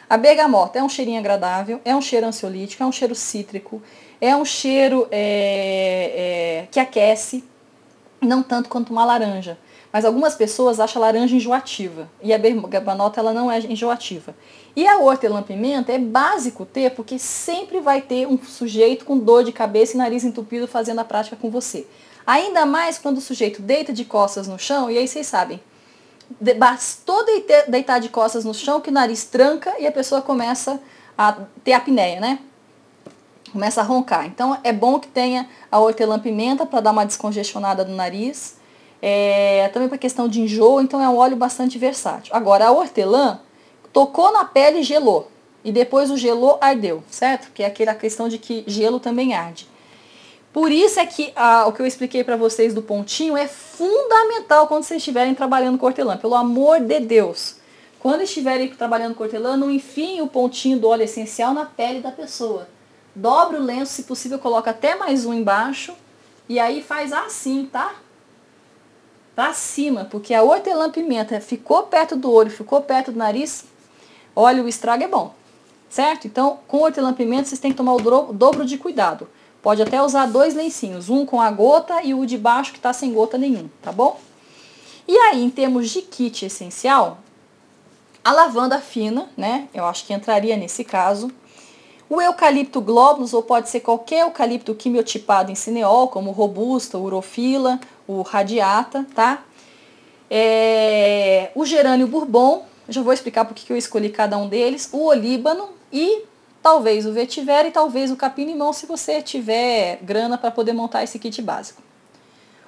A 0.09 0.17
bergamota 0.17 0.79
é 0.79 0.83
um 0.83 0.89
cheirinho 0.89 1.19
agradável, 1.19 1.81
é 1.85 1.95
um 1.95 2.01
cheiro 2.01 2.27
ansiolítico, 2.27 2.83
é 2.83 2.87
um 2.87 2.93
cheiro 2.93 3.15
cítrico, 3.15 3.83
é 4.21 4.37
um 4.37 4.45
cheiro 4.45 5.09
é, 5.11 6.63
é, 6.63 6.69
que 6.71 6.79
aquece, 6.79 7.43
não 8.21 8.43
tanto 8.43 8.69
quanto 8.69 8.91
uma 8.91 9.05
laranja. 9.05 9.59
Mas 9.93 10.05
algumas 10.05 10.35
pessoas 10.35 10.79
acham 10.79 11.03
a 11.03 11.07
laranja 11.07 11.35
enjoativa 11.35 12.09
e 12.23 12.33
a 12.33 12.39
bergamota 12.39 13.19
ela 13.19 13.33
não 13.33 13.51
é 13.51 13.59
enjoativa. 13.59 14.37
E 14.77 14.87
a 14.87 14.99
hortelã-pimenta 14.99 15.91
é 15.91 15.99
básico 15.99 16.67
ter, 16.67 16.91
porque 16.91 17.19
sempre 17.19 17.81
vai 17.81 18.03
ter 18.03 18.29
um 18.29 18.37
sujeito 18.37 19.07
com 19.07 19.17
dor 19.17 19.43
de 19.43 19.51
cabeça 19.51 19.95
e 19.95 19.97
nariz 19.97 20.23
entupido 20.23 20.69
fazendo 20.69 20.99
a 20.99 21.05
prática 21.05 21.35
com 21.35 21.51
você. 21.51 21.87
Ainda 22.27 22.67
mais 22.67 22.99
quando 22.99 23.17
o 23.17 23.21
sujeito 23.23 23.63
deita 23.63 23.91
de 23.91 24.05
costas 24.05 24.47
no 24.47 24.59
chão, 24.59 24.91
e 24.91 24.99
aí 24.99 25.09
vocês 25.09 25.27
sabem, 25.27 25.59
bastou 26.59 27.25
deitar 27.69 28.01
de 28.01 28.11
costas 28.11 28.45
no 28.45 28.53
chão 28.53 28.81
que 28.81 28.91
o 28.91 28.93
nariz 28.93 29.25
tranca 29.25 29.75
e 29.79 29.87
a 29.87 29.93
pessoa 29.93 30.21
começa 30.21 30.79
a 31.17 31.39
ter 31.65 31.73
apneia, 31.73 32.21
né? 32.21 32.41
Começa 33.51 33.81
a 33.81 33.85
roncar. 33.85 34.27
Então 34.27 34.59
é 34.63 34.73
bom 34.75 34.99
que 34.99 35.09
tenha 35.09 35.49
a 35.73 35.79
hortelã-pimenta 35.79 36.67
para 36.67 36.81
dar 36.81 36.91
uma 36.91 37.07
descongestionada 37.07 37.83
no 37.83 37.97
nariz. 37.97 38.57
É, 39.01 39.71
também 39.73 39.89
para 39.89 39.97
questão 39.97 40.29
de 40.29 40.43
enjoo, 40.43 40.81
então 40.81 41.01
é 41.01 41.09
um 41.09 41.17
óleo 41.17 41.37
bastante 41.37 41.79
versátil. 41.79 42.35
Agora, 42.35 42.67
a 42.67 42.73
hortelã, 42.73 43.41
tocou 43.97 44.31
na 44.31 44.45
pele 44.45 44.81
e 44.81 44.83
gelou. 44.83 45.31
E 45.65 45.73
depois 45.73 46.11
o 46.11 46.19
gelou, 46.19 46.59
ardeu, 46.61 47.03
certo? 47.11 47.51
Que 47.55 47.63
é 47.63 47.67
aquela 47.67 47.95
questão 47.95 48.29
de 48.29 48.37
que 48.37 48.63
gelo 48.67 49.01
também 49.01 49.33
arde. 49.33 49.67
Por 50.53 50.71
isso 50.71 51.01
é 51.01 51.07
que 51.07 51.33
o 51.67 51.73
que 51.73 51.81
eu 51.81 51.87
expliquei 51.87 52.23
para 52.23 52.37
vocês 52.37 52.75
do 52.75 52.83
pontinho 52.83 53.39
é 53.39 53.49
fundamental 53.49 54.67
quando 54.69 54.83
vocês 54.83 54.99
estiverem 54.99 55.35
trabalhando 55.35 55.79
com 55.79 55.87
hortelã. 55.87 56.19
Pelo 56.19 56.35
amor 56.35 56.79
de 56.81 57.01
Deus. 57.01 57.57
Quando 57.99 58.21
estiverem 58.21 58.69
trabalhando 58.69 59.15
com 59.15 59.25
hortelã, 59.25 59.57
não 59.57 59.71
enfiem 59.71 60.21
o 60.21 60.27
pontinho 60.27 60.79
do 60.79 60.89
óleo 60.89 61.05
essencial 61.05 61.55
na 61.55 61.65
pele 61.65 62.03
da 62.03 62.13
pessoa. 62.13 62.69
Dobra 63.15 63.59
o 63.59 63.65
lenço, 63.65 63.95
se 63.95 64.03
possível, 64.03 64.39
coloca 64.39 64.73
até 64.73 64.95
mais 64.95 65.25
um 65.25 65.33
embaixo. 65.33 65.95
E 66.51 66.61
aí 66.61 66.83
faz 66.83 67.15
assim, 67.15 67.65
tá? 67.73 67.95
para 69.35 69.53
cima, 69.53 70.07
porque 70.07 70.33
a 70.33 70.43
hortelã-pimenta 70.43 71.39
ficou 71.43 71.83
perto 71.83 72.17
do 72.17 72.33
olho, 72.33 72.51
ficou 72.51 72.81
perto 72.81 73.13
do 73.13 73.19
nariz, 73.19 73.67
olha, 74.37 74.63
o 74.63 74.69
estrago 74.69 75.03
é 75.03 75.09
bom, 75.09 75.35
certo? 75.89 76.27
Então, 76.27 76.59
com 76.69 76.83
hortelã-pimenta, 76.83 77.47
vocês 77.47 77.59
têm 77.59 77.71
que 77.71 77.77
tomar 77.77 77.95
o 77.95 78.33
dobro 78.33 78.67
de 78.67 78.77
cuidado. 78.77 79.27
Pode 79.63 79.83
até 79.83 80.01
usar 80.01 80.27
dois 80.27 80.55
lencinhos, 80.55 81.09
um 81.09 81.27
com 81.27 81.41
a 81.41 81.51
gota 81.51 82.03
e 82.05 82.15
o 82.15 82.25
de 82.27 82.39
baixo 82.39 82.71
que 82.71 82.79
está 82.79 82.93
sem 82.93 83.13
gota 83.13 83.37
nenhum, 83.37 83.69
tá 83.83 83.91
bom? 83.91 84.21
E 85.09 85.17
aí, 85.17 85.43
em 85.43 85.51
termos 85.51 85.91
de 85.91 86.03
kit 86.03 86.45
essencial, 86.45 87.19
a 88.23 88.33
lavanda 88.33 88.79
fina, 88.81 89.29
né? 89.37 89.69
Eu 89.73 89.85
acho 89.87 90.05
que 90.05 90.13
entraria 90.13 90.57
nesse 90.57 90.85
caso. 90.85 91.31
O 92.09 92.21
eucalipto 92.21 92.81
globulus, 92.81 93.33
ou 93.33 93.43
pode 93.43 93.69
ser 93.69 93.81
qualquer 93.81 94.21
eucalipto 94.21 94.75
quimiotipado 94.75 95.51
em 95.51 95.55
cineol, 95.55 96.09
como 96.09 96.31
robusta, 96.31 96.99
urofila, 96.99 97.81
o 98.07 98.23
radiata, 98.23 99.07
tá? 99.15 99.43
É, 100.31 101.51
o 101.55 101.65
gerânio 101.65 102.07
bourbon, 102.07 102.65
já 102.89 103.03
vou 103.03 103.13
explicar 103.13 103.45
por 103.45 103.55
que 103.55 103.73
eu 103.73 103.77
escolhi 103.77 104.11
cada 104.11 104.37
um 104.39 104.49
deles, 104.49 104.89
o 104.93 105.07
olíbano 105.07 105.71
e 105.93 106.25
talvez 106.63 107.07
o 107.07 107.13
vetiver 107.13 107.67
e 107.67 107.71
talvez 107.71 108.11
o 108.11 108.17
capim-limão, 108.17 108.73
se 108.73 108.87
você 108.87 109.23
tiver 109.23 109.99
grana 110.03 110.37
para 110.37 110.51
poder 110.51 110.73
montar 110.73 111.03
esse 111.05 111.19
kit 111.19 111.41
básico. 111.43 111.83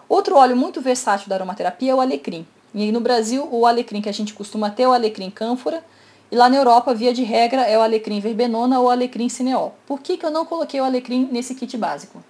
Outro 0.08 0.36
óleo 0.36 0.56
muito 0.56 0.80
versátil 0.80 1.28
da 1.28 1.34
aromaterapia 1.36 1.92
é 1.92 1.94
o 1.94 2.00
alecrim. 2.00 2.46
E 2.74 2.92
no 2.92 3.00
Brasil, 3.00 3.48
o 3.50 3.66
alecrim 3.66 4.00
que 4.00 4.08
a 4.08 4.12
gente 4.12 4.34
costuma 4.34 4.70
ter 4.70 4.84
é 4.84 4.88
o 4.88 4.92
alecrim 4.92 5.30
cânfora, 5.30 5.84
e 6.30 6.36
lá 6.36 6.48
na 6.48 6.56
Europa, 6.56 6.94
via 6.94 7.12
de 7.12 7.22
regra, 7.22 7.62
é 7.62 7.78
o 7.78 7.80
alecrim 7.80 8.20
verbenona 8.20 8.78
ou 8.78 8.90
alecrim 8.90 9.28
cineol. 9.28 9.74
Por 9.86 10.00
que, 10.00 10.16
que 10.16 10.26
eu 10.26 10.30
não 10.30 10.44
coloquei 10.44 10.80
o 10.80 10.84
alecrim 10.84 11.28
nesse 11.32 11.54
kit 11.54 11.76
básico? 11.76 12.22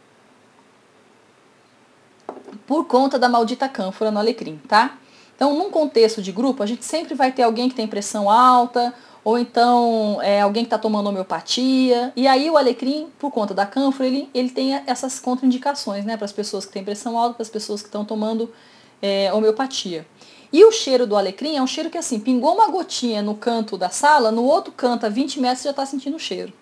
Por 2.67 2.85
conta 2.87 3.19
da 3.19 3.29
maldita 3.29 3.69
cânfora 3.69 4.11
no 4.11 4.19
alecrim, 4.19 4.61
tá? 4.69 4.97
Então, 5.39 5.57
num 5.57 5.71
contexto 5.71 6.21
de 6.21 6.33
grupo, 6.33 6.65
a 6.65 6.67
gente 6.67 6.85
sempre 6.85 7.15
vai 7.15 7.31
ter 7.31 7.45
alguém 7.45 7.69
que 7.69 7.77
tem 7.77 7.87
pressão 7.87 8.29
alta, 8.29 8.93
ou 9.23 9.39
então 9.39 10.19
é, 10.21 10.41
alguém 10.41 10.65
que 10.65 10.67
está 10.67 10.77
tomando 10.77 11.07
homeopatia. 11.11 12.13
E 12.17 12.27
aí 12.27 12.51
o 12.51 12.57
alecrim, 12.57 13.07
por 13.21 13.31
conta 13.31 13.55
da 13.55 13.65
cânfora, 13.65 14.09
ele, 14.09 14.29
ele 14.35 14.51
tem 14.51 14.75
essas 14.85 15.21
contraindicações, 15.21 16.05
né? 16.05 16.17
Para 16.17 16.25
as 16.25 16.33
pessoas 16.33 16.67
que 16.67 16.73
têm 16.73 16.83
pressão 16.83 17.17
alta, 17.17 17.35
para 17.35 17.43
as 17.45 17.49
pessoas 17.49 17.83
que 17.83 17.87
estão 17.87 18.05
tomando 18.05 18.53
é, 19.01 19.33
homeopatia. 19.33 20.05
E 20.53 20.65
o 20.65 20.73
cheiro 20.73 21.07
do 21.07 21.15
alecrim 21.15 21.57
é 21.57 21.63
um 21.63 21.69
cheiro 21.69 21.89
que 21.89 21.97
assim, 21.97 22.19
pingou 22.19 22.55
uma 22.55 22.69
gotinha 22.69 23.23
no 23.23 23.37
canto 23.37 23.79
da 23.79 23.91
sala, 23.91 24.33
no 24.33 24.43
outro 24.43 24.73
canto, 24.73 25.07
a 25.07 25.09
20 25.09 25.39
metros, 25.39 25.63
já 25.63 25.71
está 25.71 25.87
sentindo 25.87 26.17
o 26.17 26.19
cheiro. 26.19 26.53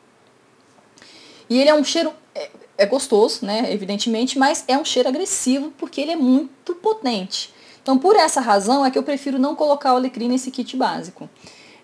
E 1.49 1.59
ele 1.59 1.71
é 1.71 1.75
um 1.75 1.83
cheiro, 1.83 2.13
é, 2.35 2.51
é, 2.77 2.85
gostoso, 2.85 3.47
né, 3.47 3.73
evidentemente, 3.73 4.39
mas 4.39 4.65
é 4.69 4.77
um 4.77 4.85
cheiro 4.85 5.09
agressivo 5.09 5.73
porque 5.79 6.03
ele 6.03 6.11
é 6.11 6.17
muito 6.17 6.75
potente. 6.75 7.56
Então, 7.87 7.97
por 7.97 8.17
essa 8.17 8.41
razão 8.41 8.85
é 8.85 8.91
que 8.91 8.99
eu 8.99 9.03
prefiro 9.05 9.39
não 9.39 9.55
colocar 9.55 9.93
o 9.93 9.97
alecrim 9.97 10.27
nesse 10.27 10.51
kit 10.51 10.77
básico. 10.77 11.31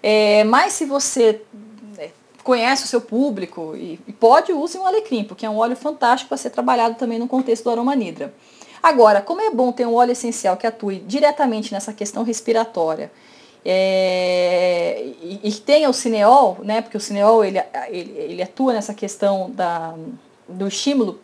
É, 0.03 0.43
mas 0.43 0.73
se 0.73 0.85
você 0.85 1.43
é, 1.97 2.11
conhece 2.43 2.87
o 2.87 2.89
seu 2.89 3.01
público 3.01 3.77
e, 3.77 4.01
e 4.05 4.13
pode, 4.13 4.53
use 4.53 4.77
um 4.77 4.85
alecrim, 4.85 5.23
porque 5.23 5.47
é 5.47 5.49
um 5.49 5.59
óleo 5.59 5.77
fantástico 5.77 6.31
para 6.31 6.37
ser 6.37 6.51
trabalhado 6.51 6.97
também 6.97 7.21
no 7.21 7.29
contexto 7.29 7.63
do 7.63 7.71
aroma 7.71 7.95
nidra. 7.95 8.35
Agora, 8.83 9.23
como 9.23 9.43
é 9.43 9.51
bom 9.53 9.71
ter 9.71 9.87
um 9.87 9.95
óleo 9.95 10.11
essencial 10.11 10.57
que 10.57 10.67
atue 10.67 10.99
diretamente 11.07 11.73
nessa 11.73 11.93
questão 11.93 12.25
respiratória 12.25 13.09
é, 13.65 15.05
e, 15.23 15.41
e 15.45 15.53
tenha 15.53 15.89
o 15.89 15.93
cineol, 15.93 16.59
né, 16.65 16.83
porque 16.83 16.97
o 16.97 17.01
cineol 17.01 17.45
ele, 17.45 17.63
ele, 17.91 18.11
ele 18.19 18.43
atua 18.43 18.73
nessa 18.73 18.93
questão 18.93 19.53
da, 19.53 19.95
do 20.49 20.67
estímulo 20.67 21.21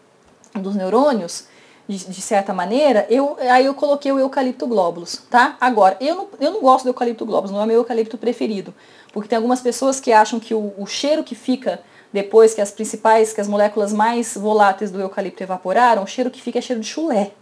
dos 0.54 0.76
neurônios, 0.76 1.48
de, 1.88 2.04
de, 2.04 2.20
certa 2.20 2.52
maneira, 2.52 3.06
eu, 3.08 3.38
aí 3.40 3.64
eu 3.64 3.74
coloquei 3.74 4.12
o 4.12 4.18
eucalipto 4.18 4.66
glóbulos, 4.66 5.22
tá? 5.30 5.56
Agora, 5.58 5.96
eu 6.00 6.14
não, 6.14 6.28
eu 6.38 6.50
não 6.52 6.60
gosto 6.60 6.84
do 6.84 6.90
eucalipto 6.90 7.24
glóbulos, 7.24 7.50
não 7.50 7.62
é 7.62 7.66
meu 7.66 7.76
eucalipto 7.76 8.18
preferido, 8.18 8.74
porque 9.10 9.28
tem 9.28 9.36
algumas 9.36 9.62
pessoas 9.62 9.98
que 9.98 10.12
acham 10.12 10.38
que 10.38 10.52
o, 10.52 10.74
o 10.76 10.86
cheiro 10.86 11.24
que 11.24 11.34
fica 11.34 11.80
depois 12.12 12.54
que 12.54 12.60
as 12.60 12.70
principais, 12.70 13.32
que 13.32 13.40
as 13.40 13.48
moléculas 13.48 13.92
mais 13.92 14.36
voláteis 14.36 14.90
do 14.90 15.00
eucalipto 15.00 15.42
evaporaram, 15.42 16.02
o 16.02 16.06
cheiro 16.06 16.30
que 16.30 16.42
fica 16.42 16.58
é 16.58 16.62
cheiro 16.62 16.82
de 16.82 16.86
chulé. 16.86 17.32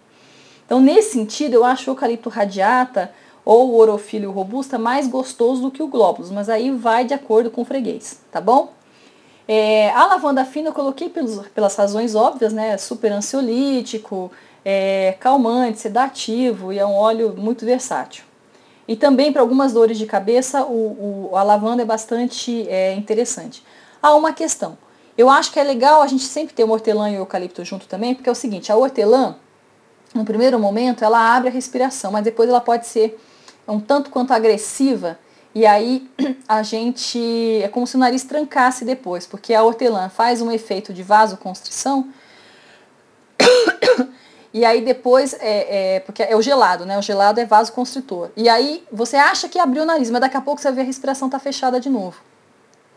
Então, 0.64 0.80
nesse 0.80 1.12
sentido, 1.12 1.54
eu 1.54 1.64
acho 1.64 1.90
o 1.90 1.92
eucalipto 1.92 2.28
radiata 2.28 3.12
ou 3.44 3.70
o 3.70 3.78
orofílio 3.78 4.30
robusta 4.30 4.78
mais 4.78 5.06
gostoso 5.06 5.62
do 5.62 5.70
que 5.70 5.82
o 5.82 5.88
glóbulos, 5.88 6.30
mas 6.30 6.48
aí 6.48 6.70
vai 6.70 7.04
de 7.04 7.14
acordo 7.14 7.50
com 7.50 7.62
o 7.62 7.64
freguês, 7.64 8.20
tá 8.30 8.40
bom? 8.40 8.75
É, 9.48 9.90
a 9.90 10.06
lavanda 10.06 10.44
fina 10.44 10.70
eu 10.70 10.72
coloquei 10.72 11.08
pelos, 11.08 11.46
pelas 11.48 11.76
razões 11.76 12.14
óbvias, 12.14 12.52
né? 12.52 12.76
Super 12.76 13.12
ansiolítico, 13.12 14.30
é, 14.64 15.16
calmante, 15.20 15.78
sedativo 15.78 16.72
e 16.72 16.78
é 16.78 16.84
um 16.84 16.94
óleo 16.94 17.34
muito 17.36 17.64
versátil. 17.64 18.24
E 18.88 18.96
também 18.96 19.32
para 19.32 19.40
algumas 19.40 19.72
dores 19.72 19.98
de 19.98 20.06
cabeça, 20.06 20.64
o, 20.64 21.30
o 21.30 21.36
a 21.36 21.42
lavanda 21.42 21.82
é 21.82 21.84
bastante 21.84 22.68
é, 22.68 22.94
interessante. 22.94 23.62
Há 24.02 24.14
uma 24.14 24.32
questão. 24.32 24.76
Eu 25.16 25.30
acho 25.30 25.52
que 25.52 25.58
é 25.58 25.64
legal 25.64 26.02
a 26.02 26.06
gente 26.06 26.24
sempre 26.24 26.54
ter 26.54 26.64
o 26.64 26.70
hortelã 26.70 27.10
e 27.10 27.16
o 27.16 27.20
eucalipto 27.20 27.64
junto 27.64 27.86
também, 27.86 28.14
porque 28.14 28.28
é 28.28 28.32
o 28.32 28.34
seguinte, 28.34 28.70
a 28.70 28.76
hortelã, 28.76 29.36
no 30.14 30.24
primeiro 30.24 30.58
momento, 30.58 31.04
ela 31.04 31.34
abre 31.34 31.48
a 31.48 31.52
respiração, 31.52 32.12
mas 32.12 32.22
depois 32.22 32.48
ela 32.48 32.60
pode 32.60 32.86
ser 32.86 33.18
um 33.66 33.80
tanto 33.80 34.10
quanto 34.10 34.32
agressiva 34.32 35.18
e 35.56 35.64
aí 35.64 36.06
a 36.46 36.62
gente 36.62 37.18
é 37.62 37.68
como 37.68 37.86
se 37.86 37.96
o 37.96 37.98
nariz 37.98 38.22
trancasse 38.24 38.84
depois, 38.84 39.26
porque 39.26 39.54
a 39.54 39.62
hortelã 39.62 40.10
faz 40.10 40.42
um 40.42 40.50
efeito 40.52 40.92
de 40.92 41.02
vasoconstrição. 41.02 42.08
E 44.54 44.64
aí 44.64 44.80
depois 44.80 45.34
é, 45.34 45.96
é, 45.96 46.00
porque 46.00 46.22
é 46.22 46.34
o 46.34 46.40
gelado, 46.40 46.86
né? 46.86 46.96
O 46.98 47.02
gelado 47.02 47.38
é 47.38 47.44
vasoconstritor. 47.44 48.30
E 48.34 48.48
aí 48.48 48.82
você 48.90 49.14
acha 49.14 49.50
que 49.50 49.58
abriu 49.58 49.82
o 49.82 49.84
nariz, 49.84 50.08
mas 50.08 50.18
daqui 50.18 50.34
a 50.34 50.40
pouco 50.40 50.62
você 50.62 50.72
vê 50.72 50.80
a 50.80 50.84
respiração 50.84 51.28
tá 51.28 51.38
fechada 51.38 51.78
de 51.78 51.90
novo. 51.90 52.16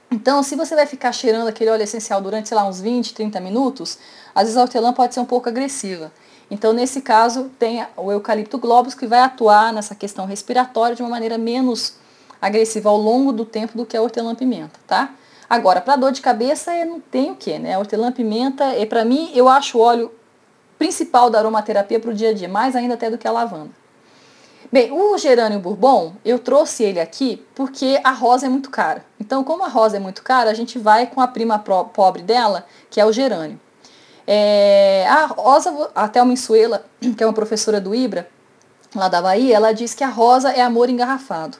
Então, 0.09 0.41
se 0.41 0.55
você 0.55 0.73
vai 0.73 0.85
ficar 0.85 1.11
cheirando 1.11 1.49
aquele 1.49 1.69
óleo 1.69 1.83
essencial 1.83 2.21
durante, 2.21 2.47
sei 2.47 2.55
lá, 2.55 2.65
uns 2.65 2.79
20, 2.79 3.13
30 3.13 3.41
minutos, 3.41 3.99
às 4.33 4.43
vezes 4.43 4.55
a 4.55 4.61
hortelã 4.61 4.93
pode 4.93 5.13
ser 5.13 5.19
um 5.19 5.25
pouco 5.25 5.49
agressiva. 5.49 6.13
Então, 6.49 6.71
nesse 6.71 7.01
caso, 7.01 7.51
tem 7.59 7.85
o 7.97 8.09
eucalipto 8.09 8.57
globus 8.57 8.95
que 8.95 9.05
vai 9.05 9.19
atuar 9.19 9.73
nessa 9.73 9.93
questão 9.93 10.25
respiratória 10.25 10.95
de 10.95 11.01
uma 11.01 11.09
maneira 11.09 11.37
menos 11.37 11.98
agressiva 12.41 12.89
ao 12.89 12.97
longo 12.97 13.31
do 13.31 13.45
tempo 13.45 13.77
do 13.77 13.85
que 13.85 13.95
a 13.95 14.01
hortelã-pimenta, 14.01 14.79
tá? 14.87 15.13
Agora, 15.49 15.81
para 15.81 15.95
dor 15.95 16.11
de 16.11 16.21
cabeça, 16.21 16.73
não 16.85 16.99
tem 16.99 17.31
o 17.31 17.35
que, 17.35 17.57
né? 17.57 17.73
A 17.73 17.79
hortelã-pimenta, 17.79 18.65
é, 18.65 18.85
para 18.85 19.03
mim, 19.03 19.31
eu 19.33 19.49
acho 19.49 19.77
o 19.77 19.81
óleo 19.81 20.11
principal 20.77 21.29
da 21.29 21.39
aromaterapia 21.39 21.99
para 21.99 22.11
o 22.11 22.13
dia 22.13 22.29
a 22.29 22.33
dia, 22.33 22.47
mais 22.47 22.75
ainda 22.75 22.93
até 22.93 23.09
do 23.09 23.17
que 23.17 23.27
a 23.27 23.31
lavanda. 23.31 23.71
Bem, 24.71 24.91
o 24.91 25.17
gerânio 25.17 25.59
bourbon, 25.59 26.13
eu 26.23 26.37
trouxe 26.37 26.83
ele 26.83 26.99
aqui 26.99 27.43
porque 27.55 27.99
a 28.03 28.11
rosa 28.11 28.45
é 28.45 28.49
muito 28.49 28.69
cara. 28.69 29.03
Então, 29.19 29.43
como 29.43 29.63
a 29.63 29.67
rosa 29.67 29.97
é 29.97 29.99
muito 29.99 30.21
cara, 30.21 30.51
a 30.51 30.53
gente 30.53 30.77
vai 30.77 31.07
com 31.07 31.19
a 31.19 31.27
prima 31.27 31.57
pobre 31.57 32.21
dela, 32.21 32.65
que 32.89 33.01
é 33.01 33.05
o 33.05 33.11
gerânio. 33.11 33.59
É, 34.31 35.07
a 35.09 35.25
Rosa, 35.25 35.89
a 35.95 36.07
Thelma 36.07 36.33
Insuela, 36.33 36.85
que 37.17 37.23
é 37.23 37.25
uma 37.25 37.33
professora 37.33 37.81
do 37.81 37.95
IBRA, 37.95 38.27
lá 38.95 39.07
da 39.07 39.19
Bahia, 39.23 39.55
ela 39.55 39.71
diz 39.71 39.95
que 39.95 40.03
a 40.03 40.07
rosa 40.07 40.51
é 40.51 40.61
amor 40.61 40.87
engarrafado. 40.87 41.57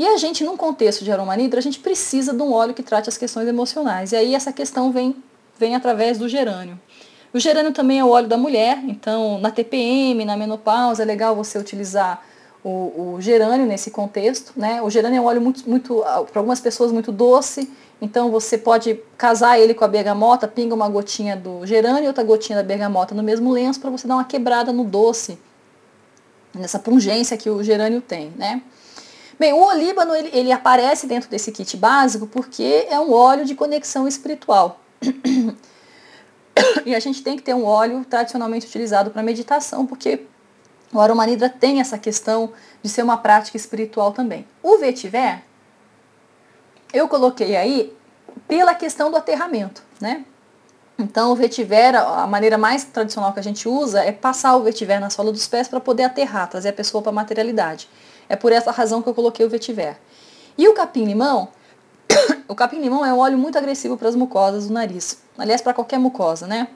E 0.00 0.06
a 0.06 0.16
gente, 0.16 0.42
num 0.42 0.56
contexto 0.56 1.04
de 1.04 1.12
aromanidra, 1.12 1.60
a 1.60 1.62
gente 1.62 1.78
precisa 1.78 2.32
de 2.32 2.40
um 2.40 2.54
óleo 2.54 2.72
que 2.72 2.82
trate 2.82 3.10
as 3.10 3.18
questões 3.18 3.46
emocionais. 3.46 4.12
E 4.12 4.16
aí 4.16 4.34
essa 4.34 4.50
questão 4.50 4.90
vem, 4.90 5.14
vem 5.58 5.76
através 5.76 6.16
do 6.16 6.26
gerânio. 6.26 6.80
O 7.34 7.38
gerânio 7.38 7.70
também 7.70 7.98
é 7.98 8.04
o 8.04 8.08
óleo 8.08 8.26
da 8.26 8.38
mulher, 8.38 8.82
então 8.88 9.38
na 9.38 9.50
TPM, 9.50 10.24
na 10.24 10.38
menopausa, 10.38 11.02
é 11.02 11.04
legal 11.04 11.36
você 11.36 11.58
utilizar 11.58 12.24
o, 12.64 12.70
o 13.12 13.20
gerânio 13.20 13.66
nesse 13.66 13.90
contexto. 13.90 14.54
Né? 14.56 14.80
O 14.80 14.88
gerânio 14.88 15.18
é 15.18 15.20
um 15.20 15.26
óleo 15.26 15.42
muito, 15.42 15.68
muito 15.68 15.96
para 16.32 16.40
algumas 16.40 16.60
pessoas, 16.60 16.90
muito 16.90 17.12
doce, 17.12 17.70
então 18.00 18.30
você 18.30 18.56
pode 18.56 18.98
casar 19.18 19.60
ele 19.60 19.74
com 19.74 19.84
a 19.84 19.88
bergamota, 19.88 20.48
pinga 20.48 20.74
uma 20.74 20.88
gotinha 20.88 21.36
do 21.36 21.66
gerânio 21.66 22.04
e 22.04 22.06
outra 22.06 22.24
gotinha 22.24 22.56
da 22.56 22.64
bergamota 22.64 23.14
no 23.14 23.22
mesmo 23.22 23.52
lenço 23.52 23.78
para 23.78 23.90
você 23.90 24.08
dar 24.08 24.14
uma 24.14 24.24
quebrada 24.24 24.72
no 24.72 24.82
doce, 24.82 25.38
nessa 26.54 26.78
pungência 26.78 27.36
que 27.36 27.50
o 27.50 27.62
gerânio 27.62 28.00
tem, 28.00 28.32
né? 28.34 28.62
Bem, 29.40 29.54
o 29.54 29.64
olíbano 29.64 30.14
ele, 30.14 30.28
ele 30.34 30.52
aparece 30.52 31.06
dentro 31.06 31.30
desse 31.30 31.50
kit 31.50 31.74
básico 31.74 32.26
porque 32.26 32.86
é 32.90 33.00
um 33.00 33.10
óleo 33.10 33.46
de 33.46 33.54
conexão 33.54 34.06
espiritual. 34.06 34.78
e 36.84 36.94
a 36.94 37.00
gente 37.00 37.22
tem 37.22 37.38
que 37.38 37.42
ter 37.42 37.54
um 37.54 37.64
óleo 37.64 38.04
tradicionalmente 38.04 38.66
utilizado 38.66 39.10
para 39.10 39.22
meditação, 39.22 39.86
porque 39.86 40.26
o 40.92 41.00
aromanidra 41.00 41.48
tem 41.48 41.80
essa 41.80 41.96
questão 41.96 42.52
de 42.82 42.90
ser 42.90 43.02
uma 43.02 43.16
prática 43.16 43.56
espiritual 43.56 44.12
também. 44.12 44.46
O 44.62 44.76
vetiver 44.76 45.42
eu 46.92 47.08
coloquei 47.08 47.56
aí 47.56 47.96
pela 48.46 48.74
questão 48.74 49.10
do 49.10 49.16
aterramento, 49.16 49.82
né? 49.98 50.22
Então 50.98 51.32
o 51.32 51.34
vetiver, 51.34 51.96
a 51.96 52.26
maneira 52.26 52.58
mais 52.58 52.84
tradicional 52.84 53.32
que 53.32 53.40
a 53.40 53.42
gente 53.42 53.66
usa 53.66 54.04
é 54.04 54.12
passar 54.12 54.54
o 54.56 54.62
vetiver 54.62 55.00
na 55.00 55.08
sola 55.08 55.32
dos 55.32 55.48
pés 55.48 55.66
para 55.66 55.80
poder 55.80 56.02
aterrar, 56.02 56.46
trazer 56.50 56.68
a 56.68 56.74
pessoa 56.74 57.00
para 57.02 57.08
a 57.08 57.14
materialidade. 57.14 57.88
É 58.30 58.36
por 58.36 58.52
essa 58.52 58.70
razão 58.70 59.02
que 59.02 59.08
eu 59.08 59.14
coloquei 59.14 59.44
o 59.44 59.50
vetiver. 59.50 59.98
E 60.56 60.68
o 60.68 60.72
capim-limão, 60.72 61.48
o 62.46 62.54
capim-limão 62.54 63.04
é 63.04 63.12
um 63.12 63.18
óleo 63.18 63.36
muito 63.36 63.58
agressivo 63.58 63.96
para 63.96 64.08
as 64.08 64.14
mucosas 64.14 64.68
do 64.68 64.72
nariz. 64.72 65.18
Aliás, 65.36 65.60
para 65.60 65.74
qualquer 65.74 65.98
mucosa, 65.98 66.46
né? 66.46 66.68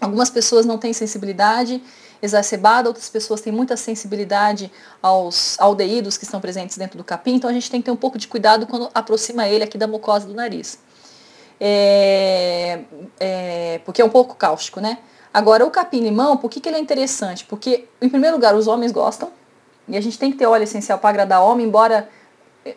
Algumas 0.00 0.30
pessoas 0.30 0.66
não 0.66 0.78
têm 0.78 0.92
sensibilidade 0.92 1.80
exacerbada, 2.20 2.88
outras 2.88 3.08
pessoas 3.08 3.40
têm 3.40 3.52
muita 3.52 3.76
sensibilidade 3.76 4.70
aos 5.00 5.58
aldeídos 5.60 6.18
que 6.18 6.24
estão 6.24 6.40
presentes 6.40 6.76
dentro 6.76 6.98
do 6.98 7.04
capim, 7.04 7.34
então 7.36 7.48
a 7.48 7.52
gente 7.52 7.70
tem 7.70 7.80
que 7.80 7.84
ter 7.86 7.90
um 7.92 7.96
pouco 7.96 8.18
de 8.18 8.26
cuidado 8.26 8.66
quando 8.66 8.90
aproxima 8.92 9.46
ele 9.46 9.62
aqui 9.62 9.78
da 9.78 9.86
mucosa 9.86 10.26
do 10.26 10.34
nariz. 10.34 10.78
É, 11.60 12.80
é, 13.18 13.80
porque 13.84 14.02
é 14.02 14.04
um 14.04 14.10
pouco 14.10 14.34
cáustico, 14.34 14.80
né? 14.80 14.98
Agora, 15.32 15.64
o 15.64 15.70
capim-limão, 15.70 16.36
por 16.36 16.50
que, 16.50 16.58
que 16.58 16.68
ele 16.68 16.76
é 16.76 16.80
interessante? 16.80 17.44
Porque, 17.44 17.86
em 18.02 18.08
primeiro 18.08 18.34
lugar, 18.36 18.56
os 18.56 18.66
homens 18.66 18.90
gostam, 18.90 19.30
e 19.88 19.96
a 19.96 20.00
gente 20.00 20.18
tem 20.18 20.30
que 20.30 20.38
ter 20.38 20.46
óleo 20.46 20.64
essencial 20.64 20.98
para 20.98 21.10
agradar 21.10 21.42
homem, 21.42 21.66
embora 21.66 22.08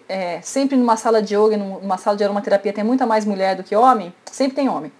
é, 0.07 0.39
sempre 0.41 0.75
numa 0.77 0.97
sala 0.97 1.21
de 1.21 1.35
yoga, 1.35 1.57
numa 1.57 1.97
sala 1.97 2.17
de 2.17 2.23
aromaterapia, 2.23 2.73
tem 2.73 2.83
muita 2.83 3.05
mais 3.05 3.25
mulher 3.25 3.55
do 3.55 3.63
que 3.63 3.75
homem, 3.75 4.13
sempre 4.31 4.55
tem 4.55 4.69
homem. 4.69 4.91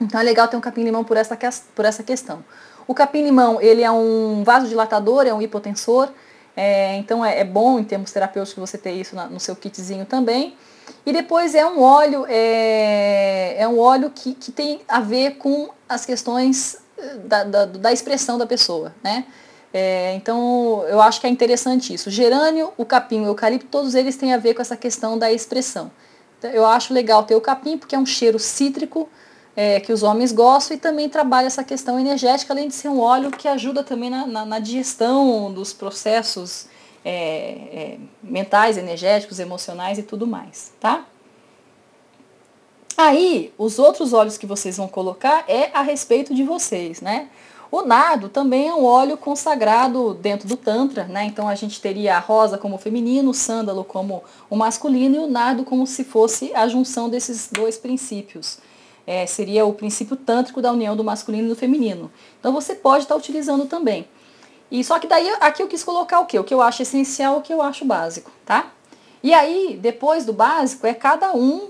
Então 0.00 0.20
é 0.20 0.22
legal 0.22 0.48
ter 0.48 0.56
um 0.56 0.60
capim-limão 0.60 1.04
por 1.04 1.16
essa, 1.16 1.38
por 1.74 1.84
essa 1.84 2.02
questão. 2.02 2.44
O 2.86 2.94
capim-limão, 2.94 3.60
ele 3.60 3.82
é 3.82 3.90
um 3.90 4.42
vasodilatador, 4.44 5.26
é 5.26 5.32
um 5.32 5.40
hipotensor, 5.40 6.08
é, 6.56 6.96
então 6.96 7.24
é, 7.24 7.40
é, 7.40 7.44
bom 7.44 7.78
em 7.78 7.84
termos 7.84 8.12
terapêuticos 8.12 8.60
você 8.70 8.76
ter 8.76 8.92
isso 8.92 9.16
na, 9.16 9.26
no 9.26 9.40
seu 9.40 9.56
kitzinho 9.56 10.04
também. 10.04 10.56
E 11.06 11.12
depois 11.12 11.54
é 11.54 11.64
um 11.64 11.80
óleo, 11.80 12.26
é, 12.28 13.56
é 13.58 13.68
um 13.68 13.78
óleo 13.78 14.10
que, 14.14 14.34
que 14.34 14.52
tem 14.52 14.80
a 14.86 15.00
ver 15.00 15.36
com 15.36 15.70
as 15.88 16.04
questões 16.04 16.76
eh, 16.98 17.16
da, 17.24 17.44
da, 17.44 17.64
da 17.66 17.92
expressão 17.92 18.36
da 18.36 18.46
pessoa, 18.46 18.92
né? 19.02 19.24
É, 19.72 20.14
então 20.14 20.84
eu 20.88 21.00
acho 21.00 21.20
que 21.20 21.26
é 21.26 21.30
interessante 21.30 21.94
isso. 21.94 22.10
Gerânio, 22.10 22.72
o 22.76 22.84
capim, 22.84 23.22
o 23.22 23.26
eucalipto, 23.26 23.66
todos 23.70 23.94
eles 23.94 24.16
têm 24.16 24.34
a 24.34 24.38
ver 24.38 24.54
com 24.54 24.60
essa 24.60 24.76
questão 24.76 25.18
da 25.18 25.32
expressão. 25.32 25.90
Então, 26.38 26.50
eu 26.50 26.66
acho 26.66 26.92
legal 26.92 27.22
ter 27.22 27.34
o 27.34 27.40
capim 27.40 27.78
porque 27.78 27.94
é 27.94 27.98
um 27.98 28.04
cheiro 28.04 28.38
cítrico, 28.38 29.08
é, 29.56 29.80
que 29.80 29.92
os 29.92 30.02
homens 30.02 30.32
gostam 30.32 30.76
e 30.76 30.80
também 30.80 31.08
trabalha 31.08 31.46
essa 31.46 31.62
questão 31.62 31.98
energética, 31.98 32.52
além 32.52 32.68
de 32.68 32.74
ser 32.74 32.88
um 32.88 33.00
óleo 33.00 33.30
que 33.30 33.46
ajuda 33.46 33.82
também 33.82 34.10
na, 34.10 34.26
na, 34.26 34.44
na 34.44 34.58
digestão 34.58 35.52
dos 35.52 35.72
processos 35.72 36.66
é, 37.04 37.10
é, 37.12 37.98
mentais, 38.22 38.76
energéticos, 38.76 39.38
emocionais 39.38 39.98
e 39.98 40.02
tudo 40.02 40.26
mais, 40.26 40.72
tá? 40.80 41.04
Aí, 42.96 43.52
os 43.56 43.78
outros 43.78 44.12
óleos 44.12 44.36
que 44.36 44.46
vocês 44.46 44.76
vão 44.76 44.86
colocar 44.86 45.44
é 45.48 45.70
a 45.72 45.82
respeito 45.82 46.34
de 46.34 46.44
vocês, 46.44 47.00
né? 47.00 47.28
O 47.72 47.82
nardo 47.82 48.28
também 48.28 48.68
é 48.68 48.74
um 48.74 48.84
óleo 48.84 49.16
consagrado 49.16 50.14
dentro 50.14 50.46
do 50.46 50.56
Tantra, 50.56 51.04
né? 51.04 51.24
Então 51.24 51.48
a 51.48 51.54
gente 51.54 51.80
teria 51.80 52.16
a 52.16 52.20
rosa 52.20 52.58
como 52.58 52.76
feminino, 52.78 53.30
o 53.30 53.34
sândalo 53.34 53.82
como 53.82 54.22
o 54.48 54.54
masculino 54.54 55.16
e 55.16 55.18
o 55.18 55.26
nardo 55.26 55.64
como 55.64 55.86
se 55.86 56.04
fosse 56.04 56.54
a 56.54 56.68
junção 56.68 57.08
desses 57.08 57.48
dois 57.50 57.78
princípios 57.78 58.58
é, 59.06 59.26
seria 59.26 59.64
o 59.64 59.72
princípio 59.72 60.16
tântrico 60.16 60.60
da 60.60 60.72
união 60.72 60.96
do 60.96 61.04
masculino 61.04 61.46
e 61.46 61.48
do 61.48 61.56
feminino. 61.56 62.10
Então 62.38 62.52
você 62.52 62.74
pode 62.74 63.04
estar 63.04 63.16
utilizando 63.16 63.66
também. 63.66 64.06
E 64.70 64.82
só 64.82 64.98
que 64.98 65.06
daí 65.06 65.28
aqui 65.40 65.62
eu 65.62 65.68
quis 65.68 65.84
colocar 65.84 66.20
o 66.20 66.26
que? 66.26 66.38
O 66.38 66.44
que 66.44 66.54
eu 66.54 66.62
acho 66.62 66.82
essencial, 66.82 67.38
o 67.38 67.42
que 67.42 67.52
eu 67.52 67.60
acho 67.60 67.84
básico, 67.84 68.30
tá? 68.44 68.70
E 69.22 69.32
aí, 69.32 69.78
depois 69.80 70.24
do 70.24 70.32
básico, 70.32 70.86
é 70.86 70.94
cada 70.94 71.32
um 71.32 71.68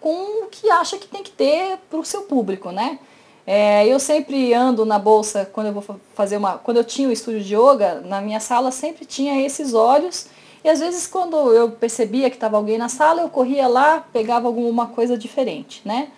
com 0.00 0.44
o 0.44 0.46
que 0.46 0.70
acha 0.70 0.96
que 0.96 1.08
tem 1.08 1.22
que 1.22 1.30
ter 1.30 1.78
para 1.90 1.98
o 1.98 2.04
seu 2.04 2.22
público, 2.22 2.70
né? 2.70 2.98
É, 3.46 3.86
eu 3.86 4.00
sempre 4.00 4.54
ando 4.54 4.84
na 4.84 4.98
bolsa 4.98 5.48
quando 5.52 5.66
eu 5.66 5.72
vou 5.72 6.00
fazer 6.14 6.36
uma. 6.36 6.58
Quando 6.58 6.78
eu 6.78 6.84
tinha 6.84 7.08
o 7.08 7.12
estúdio 7.12 7.42
de 7.42 7.54
yoga, 7.54 8.00
na 8.00 8.20
minha 8.20 8.40
sala 8.40 8.70
sempre 8.70 9.04
tinha 9.04 9.44
esses 9.44 9.74
olhos. 9.74 10.26
E 10.64 10.68
às 10.68 10.80
vezes 10.80 11.06
quando 11.06 11.36
eu 11.52 11.70
percebia 11.70 12.30
que 12.30 12.36
estava 12.36 12.56
alguém 12.56 12.78
na 12.78 12.88
sala, 12.88 13.20
eu 13.20 13.28
corria 13.28 13.68
lá, 13.68 14.02
pegava 14.12 14.46
alguma 14.46 14.86
coisa 14.86 15.16
diferente, 15.16 15.82
né? 15.84 16.08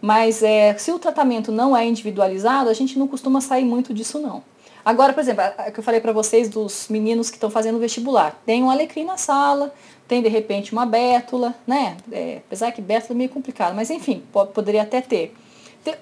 Mas 0.00 0.42
é, 0.42 0.76
se 0.76 0.90
o 0.90 0.98
tratamento 0.98 1.52
não 1.52 1.76
é 1.76 1.86
individualizado, 1.86 2.68
a 2.68 2.74
gente 2.74 2.98
não 2.98 3.06
costuma 3.06 3.40
sair 3.40 3.64
muito 3.64 3.94
disso 3.94 4.18
não. 4.18 4.42
Agora, 4.84 5.12
por 5.12 5.20
exemplo, 5.20 5.44
a, 5.44 5.70
que 5.70 5.78
eu 5.78 5.84
falei 5.84 6.00
para 6.00 6.12
vocês 6.12 6.48
dos 6.48 6.88
meninos 6.88 7.30
que 7.30 7.36
estão 7.36 7.48
fazendo 7.48 7.78
vestibular. 7.78 8.42
Tem 8.44 8.64
um 8.64 8.70
alecrim 8.70 9.04
na 9.04 9.16
sala, 9.16 9.72
tem 10.08 10.20
de 10.20 10.28
repente 10.28 10.72
uma 10.72 10.84
bétula, 10.84 11.54
né? 11.64 11.96
É, 12.10 12.40
apesar 12.44 12.72
que 12.72 12.82
bétula 12.82 13.14
é 13.14 13.18
meio 13.18 13.30
complicado, 13.30 13.74
mas 13.76 13.90
enfim, 13.90 14.24
pode, 14.32 14.50
poderia 14.50 14.82
até 14.82 15.00
ter. 15.00 15.32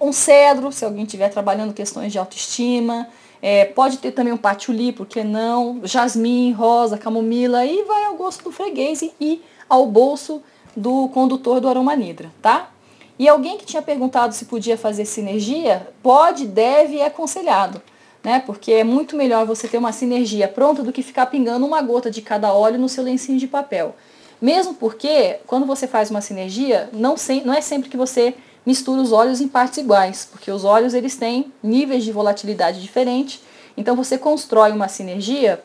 Um 0.00 0.12
cedro, 0.12 0.70
se 0.70 0.84
alguém 0.84 1.04
estiver 1.04 1.28
trabalhando 1.28 1.72
questões 1.72 2.12
de 2.12 2.18
autoestima. 2.18 3.08
É, 3.42 3.64
pode 3.64 3.98
ter 3.98 4.12
também 4.12 4.32
um 4.32 4.36
patchouli, 4.36 4.92
por 4.92 5.06
que 5.06 5.24
não? 5.24 5.80
Jasmim, 5.84 6.52
rosa, 6.52 6.98
camomila, 6.98 7.64
e 7.64 7.84
vai 7.84 8.04
ao 8.04 8.16
gosto 8.16 8.44
do 8.44 8.52
freguês 8.52 9.00
e, 9.00 9.12
e 9.18 9.42
ao 9.68 9.86
bolso 9.86 10.42
do 10.76 11.08
condutor 11.08 11.60
do 11.60 11.68
aroma 11.68 11.96
nidra, 11.96 12.30
tá? 12.42 12.70
E 13.18 13.28
alguém 13.28 13.58
que 13.58 13.66
tinha 13.66 13.82
perguntado 13.82 14.34
se 14.34 14.46
podia 14.46 14.78
fazer 14.78 15.04
sinergia, 15.04 15.88
pode, 16.02 16.46
deve 16.46 16.96
e 16.96 17.00
é 17.00 17.06
aconselhado. 17.06 17.82
Né? 18.24 18.42
Porque 18.44 18.72
é 18.72 18.84
muito 18.84 19.14
melhor 19.14 19.44
você 19.46 19.68
ter 19.68 19.76
uma 19.78 19.92
sinergia 19.92 20.48
pronta 20.48 20.82
do 20.82 20.90
que 20.92 21.02
ficar 21.02 21.26
pingando 21.26 21.66
uma 21.66 21.82
gota 21.82 22.10
de 22.10 22.22
cada 22.22 22.52
óleo 22.52 22.78
no 22.78 22.88
seu 22.88 23.04
lencinho 23.04 23.38
de 23.38 23.46
papel. 23.46 23.94
Mesmo 24.40 24.72
porque, 24.72 25.36
quando 25.46 25.66
você 25.66 25.86
faz 25.86 26.10
uma 26.10 26.22
sinergia, 26.22 26.88
não, 26.94 27.14
sem, 27.16 27.44
não 27.44 27.52
é 27.52 27.60
sempre 27.60 27.90
que 27.90 27.96
você 27.96 28.34
mistura 28.64 29.00
os 29.00 29.12
óleos 29.12 29.40
em 29.40 29.48
partes 29.48 29.78
iguais, 29.78 30.28
porque 30.30 30.50
os 30.50 30.64
óleos 30.64 30.94
eles 30.94 31.16
têm 31.16 31.52
níveis 31.62 32.04
de 32.04 32.12
volatilidade 32.12 32.80
diferentes. 32.80 33.40
Então 33.76 33.96
você 33.96 34.18
constrói 34.18 34.72
uma 34.72 34.88
sinergia 34.88 35.62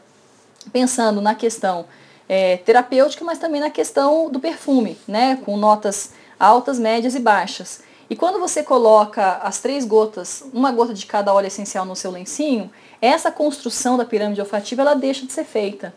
pensando 0.71 1.21
na 1.21 1.35
questão 1.35 1.85
é, 2.27 2.57
terapêutica, 2.57 3.23
mas 3.23 3.37
também 3.37 3.61
na 3.61 3.69
questão 3.69 4.29
do 4.29 4.39
perfume, 4.39 4.97
né? 5.07 5.39
com 5.45 5.57
notas 5.57 6.11
altas, 6.39 6.79
médias 6.79 7.15
e 7.15 7.19
baixas. 7.19 7.81
E 8.09 8.15
quando 8.15 8.39
você 8.39 8.61
coloca 8.61 9.37
as 9.37 9.59
três 9.59 9.83
gotas, 9.83 10.43
uma 10.53 10.71
gota 10.71 10.93
de 10.93 11.05
cada 11.05 11.33
óleo 11.33 11.47
essencial 11.47 11.85
no 11.85 11.95
seu 11.95 12.11
lencinho, 12.11 12.69
essa 13.01 13.31
construção 13.31 13.97
da 13.97 14.05
pirâmide 14.05 14.39
olfativa 14.39 14.81
ela 14.81 14.93
deixa 14.93 15.25
de 15.25 15.33
ser 15.33 15.43
feita. 15.43 15.93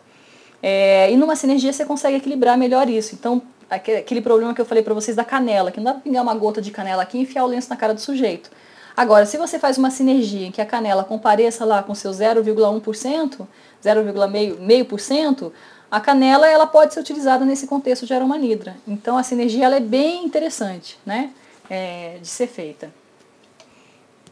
É, 0.61 1.11
e 1.11 1.17
numa 1.17 1.35
sinergia 1.35 1.71
você 1.71 1.85
consegue 1.85 2.17
equilibrar 2.17 2.57
melhor 2.57 2.89
isso. 2.89 3.15
Então, 3.15 3.41
aquele 3.69 4.21
problema 4.21 4.53
que 4.53 4.61
eu 4.61 4.65
falei 4.65 4.83
para 4.83 4.93
vocês 4.93 5.15
da 5.15 5.23
canela, 5.23 5.71
que 5.71 5.77
não 5.77 5.85
dá 5.85 5.93
para 5.93 6.01
pingar 6.01 6.23
uma 6.23 6.33
gota 6.33 6.61
de 6.61 6.71
canela 6.71 7.03
aqui 7.03 7.17
e 7.17 7.21
enfiar 7.21 7.43
o 7.43 7.47
lenço 7.47 7.69
na 7.69 7.75
cara 7.75 7.93
do 7.93 8.01
sujeito. 8.01 8.49
Agora, 8.97 9.25
se 9.25 9.37
você 9.37 9.57
faz 9.57 9.77
uma 9.77 9.91
sinergia 9.91 10.47
em 10.47 10.51
que 10.51 10.61
a 10.61 10.65
canela 10.65 11.03
compareça 11.03 11.63
lá 11.63 11.81
com 11.81 11.95
seu 11.95 12.11
0,1%, 12.11 13.47
0,5%, 13.83 15.51
a 15.89 15.99
canela 15.99 16.47
ela 16.47 16.67
pode 16.67 16.93
ser 16.93 16.99
utilizada 16.99 17.45
nesse 17.45 17.65
contexto 17.65 18.05
de 18.05 18.13
aromanidra. 18.13 18.75
Então 18.87 19.17
a 19.17 19.23
sinergia 19.23 19.65
ela 19.65 19.77
é 19.77 19.79
bem 19.79 20.25
interessante, 20.25 20.99
né? 21.05 21.31
É, 21.69 22.17
de 22.21 22.27
ser 22.27 22.47
feita. 22.47 22.91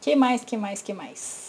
Que 0.01 0.15
mais, 0.15 0.43
que 0.43 0.57
mais, 0.57 0.81
que 0.81 0.93
mais? 0.93 1.47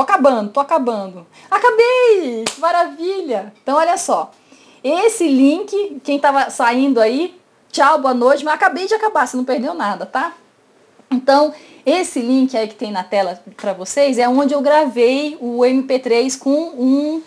Tô 0.00 0.04
acabando, 0.04 0.50
tô 0.50 0.60
acabando. 0.60 1.26
Acabei! 1.50 2.42
Maravilha! 2.56 3.52
Então 3.62 3.76
olha 3.76 3.98
só. 3.98 4.30
Esse 4.82 5.28
link, 5.28 6.00
quem 6.02 6.18
tava 6.18 6.48
saindo 6.48 6.98
aí, 6.98 7.38
tchau, 7.70 8.00
boa 8.00 8.14
noite, 8.14 8.42
mas 8.42 8.54
acabei 8.54 8.86
de 8.86 8.94
acabar, 8.94 9.28
você 9.28 9.36
não 9.36 9.44
perdeu 9.44 9.74
nada, 9.74 10.06
tá? 10.06 10.32
Então, 11.10 11.52
esse 11.84 12.18
link 12.18 12.56
aí 12.56 12.66
que 12.66 12.76
tem 12.76 12.90
na 12.90 13.04
tela 13.04 13.42
para 13.58 13.74
vocês 13.74 14.16
é 14.16 14.26
onde 14.26 14.54
eu 14.54 14.62
gravei 14.62 15.36
o 15.38 15.58
MP3 15.58 16.38
com 16.38 16.50
um 16.50 17.22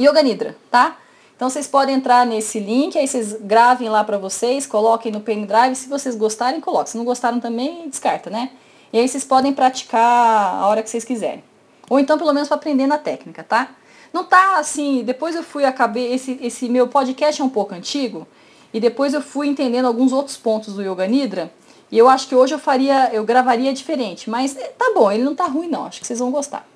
Yoga 0.00 0.24
Nidra, 0.24 0.56
tá? 0.72 0.96
Então 1.36 1.48
vocês 1.48 1.68
podem 1.68 1.94
entrar 1.94 2.26
nesse 2.26 2.58
link, 2.58 2.98
aí 2.98 3.06
vocês 3.06 3.34
gravem 3.42 3.88
lá 3.88 4.02
para 4.02 4.18
vocês, 4.18 4.66
coloquem 4.66 5.12
no 5.12 5.20
pendrive, 5.20 5.76
se 5.76 5.88
vocês 5.88 6.16
gostarem, 6.16 6.60
coloquem. 6.60 6.90
Se 6.90 6.98
não 6.98 7.04
gostaram 7.04 7.38
também, 7.38 7.88
descarta, 7.88 8.28
né? 8.28 8.50
E 8.92 8.98
aí 8.98 9.08
vocês 9.08 9.22
podem 9.22 9.52
praticar 9.52 10.56
a 10.56 10.66
hora 10.66 10.82
que 10.82 10.90
vocês 10.90 11.04
quiserem. 11.04 11.51
Ou 11.88 11.98
então 11.98 12.18
pelo 12.18 12.32
menos 12.32 12.48
para 12.48 12.56
aprender 12.56 12.86
na 12.86 12.98
técnica, 12.98 13.42
tá? 13.42 13.70
Não 14.12 14.24
tá 14.24 14.58
assim, 14.58 15.02
depois 15.04 15.34
eu 15.34 15.42
fui 15.42 15.64
acabei 15.64 16.12
esse 16.12 16.38
esse 16.42 16.68
meu 16.68 16.88
podcast 16.88 17.40
é 17.40 17.44
um 17.44 17.48
pouco 17.48 17.74
antigo 17.74 18.26
e 18.72 18.80
depois 18.80 19.14
eu 19.14 19.22
fui 19.22 19.48
entendendo 19.48 19.86
alguns 19.86 20.12
outros 20.12 20.36
pontos 20.36 20.74
do 20.74 20.82
Yoga 20.82 21.06
Nidra 21.06 21.52
e 21.92 21.98
eu 21.98 22.08
acho 22.08 22.26
que 22.26 22.34
hoje 22.34 22.54
eu 22.54 22.58
faria, 22.58 23.10
eu 23.12 23.22
gravaria 23.22 23.70
diferente, 23.74 24.30
mas 24.30 24.56
eh, 24.56 24.72
tá 24.78 24.92
bom, 24.94 25.12
ele 25.12 25.22
não 25.22 25.34
tá 25.34 25.44
ruim 25.44 25.68
não, 25.68 25.84
acho 25.84 26.00
que 26.00 26.06
vocês 26.06 26.18
vão 26.18 26.30
gostar. 26.30 26.66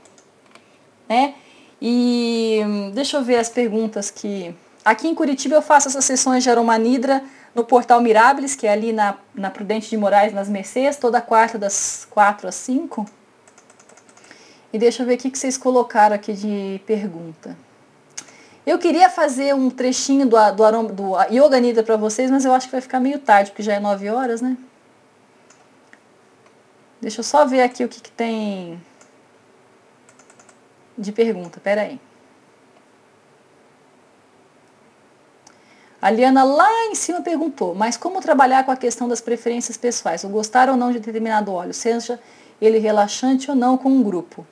Né? 1.08 1.34
E 1.80 2.60
deixa 2.92 3.16
eu 3.16 3.22
ver 3.22 3.36
as 3.36 3.48
perguntas 3.48 4.10
que. 4.10 4.54
Aqui 4.84 5.08
em 5.08 5.14
Curitiba 5.14 5.56
eu 5.56 5.62
faço 5.62 5.88
essas 5.88 6.04
sessões 6.04 6.44
de 6.44 6.50
aromanidra 6.50 7.24
no 7.54 7.64
portal 7.64 8.00
Mirables, 8.00 8.54
que 8.54 8.66
é 8.66 8.72
ali 8.72 8.92
na, 8.92 9.16
na 9.34 9.50
Prudente 9.50 9.88
de 9.88 9.96
Moraes, 9.96 10.34
nas 10.34 10.48
Mercês, 10.48 10.96
toda 10.96 11.20
quarta 11.20 11.58
das 11.58 12.06
4 12.10 12.46
às 12.48 12.54
5. 12.54 13.06
E 14.72 14.78
deixa 14.78 15.02
eu 15.02 15.06
ver 15.06 15.14
o 15.14 15.18
que 15.18 15.36
vocês 15.36 15.56
colocaram 15.56 16.14
aqui 16.14 16.32
de 16.32 16.80
pergunta. 16.86 17.56
Eu 18.66 18.78
queria 18.78 19.08
fazer 19.08 19.54
um 19.54 19.70
trechinho 19.70 20.26
do, 20.26 20.36
do, 20.52 20.92
do 20.92 21.12
Yoga 21.30 21.60
Nidra 21.60 21.84
para 21.84 21.96
vocês, 21.96 22.30
mas 22.30 22.44
eu 22.44 22.52
acho 22.52 22.66
que 22.66 22.72
vai 22.72 22.80
ficar 22.80 22.98
meio 22.98 23.18
tarde, 23.20 23.50
porque 23.50 23.62
já 23.62 23.74
é 23.74 23.80
9 23.80 24.10
horas, 24.10 24.40
né? 24.40 24.56
Deixa 27.00 27.20
eu 27.20 27.24
só 27.24 27.46
ver 27.46 27.62
aqui 27.62 27.84
o 27.84 27.88
que, 27.88 28.00
que 28.00 28.10
tem 28.10 28.82
de 30.98 31.12
pergunta. 31.12 31.60
Pera 31.60 31.82
aí. 31.82 32.00
A 36.02 36.10
Liana 36.10 36.42
lá 36.42 36.68
em 36.86 36.94
cima 36.96 37.22
perguntou, 37.22 37.74
mas 37.74 37.96
como 37.96 38.20
trabalhar 38.20 38.64
com 38.64 38.72
a 38.72 38.76
questão 38.76 39.08
das 39.08 39.20
preferências 39.20 39.76
pessoais? 39.76 40.24
O 40.24 40.28
gostar 40.28 40.68
ou 40.68 40.76
não 40.76 40.90
de 40.90 40.98
determinado 40.98 41.52
óleo, 41.52 41.72
seja 41.72 42.18
ele 42.60 42.78
relaxante 42.78 43.48
ou 43.48 43.56
não 43.56 43.78
com 43.78 43.88
um 43.88 44.02
grupo? 44.02 44.46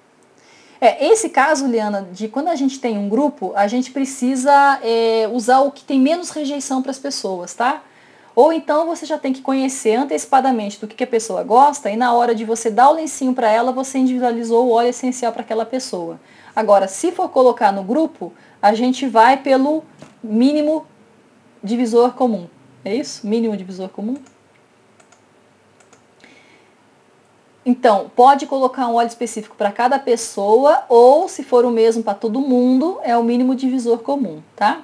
É, 0.84 1.02
esse 1.06 1.30
caso, 1.30 1.66
Liana, 1.66 2.06
de 2.12 2.28
quando 2.28 2.48
a 2.48 2.54
gente 2.54 2.78
tem 2.78 2.98
um 2.98 3.08
grupo, 3.08 3.54
a 3.56 3.66
gente 3.66 3.90
precisa 3.90 4.78
é, 4.82 5.26
usar 5.32 5.60
o 5.60 5.72
que 5.72 5.82
tem 5.82 5.98
menos 5.98 6.28
rejeição 6.28 6.82
para 6.82 6.90
as 6.90 6.98
pessoas, 6.98 7.54
tá? 7.54 7.82
Ou 8.36 8.52
então 8.52 8.84
você 8.84 9.06
já 9.06 9.16
tem 9.16 9.32
que 9.32 9.40
conhecer 9.40 9.94
antecipadamente 9.94 10.78
do 10.78 10.86
que, 10.86 10.94
que 10.94 11.04
a 11.04 11.06
pessoa 11.06 11.42
gosta 11.42 11.90
e 11.90 11.96
na 11.96 12.12
hora 12.12 12.34
de 12.34 12.44
você 12.44 12.70
dar 12.70 12.90
o 12.90 12.92
lencinho 12.92 13.32
para 13.32 13.50
ela, 13.50 13.72
você 13.72 13.96
individualizou 13.96 14.66
o 14.66 14.72
óleo 14.72 14.90
essencial 14.90 15.32
para 15.32 15.40
aquela 15.40 15.64
pessoa. 15.64 16.20
Agora, 16.54 16.86
se 16.86 17.10
for 17.10 17.30
colocar 17.30 17.72
no 17.72 17.82
grupo, 17.82 18.30
a 18.60 18.74
gente 18.74 19.06
vai 19.06 19.38
pelo 19.38 19.82
mínimo 20.22 20.86
divisor 21.62 22.12
comum. 22.12 22.46
É 22.84 22.94
isso? 22.94 23.26
Mínimo 23.26 23.56
divisor 23.56 23.88
comum? 23.88 24.16
Então, 27.66 28.10
pode 28.14 28.46
colocar 28.46 28.86
um 28.88 28.94
óleo 28.94 29.08
específico 29.08 29.56
para 29.56 29.72
cada 29.72 29.98
pessoa 29.98 30.84
ou, 30.88 31.28
se 31.28 31.42
for 31.42 31.64
o 31.64 31.70
mesmo 31.70 32.02
para 32.02 32.12
todo 32.12 32.38
mundo, 32.40 32.98
é 33.02 33.16
o 33.16 33.22
mínimo 33.22 33.54
divisor 33.54 33.98
comum, 33.98 34.42
tá? 34.54 34.82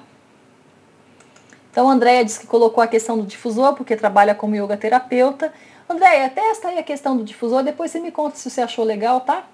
Então, 1.69 1.87
a 1.87 1.93
Andrea 1.93 2.25
disse 2.25 2.39
que 2.39 2.47
colocou 2.47 2.83
a 2.83 2.87
questão 2.87 3.17
do 3.17 3.25
difusor, 3.25 3.75
porque 3.75 3.95
trabalha 3.95 4.33
como 4.33 4.55
yoga 4.55 4.75
terapeuta. 4.75 5.53
Andréia, 5.87 6.29
testa 6.29 6.69
aí 6.69 6.79
a 6.79 6.83
questão 6.83 7.15
do 7.15 7.23
difusor, 7.23 7.63
depois 7.63 7.91
você 7.91 7.99
me 7.99 8.11
conta 8.11 8.35
se 8.35 8.49
você 8.49 8.61
achou 8.61 8.83
legal, 8.83 9.21
tá? 9.21 9.45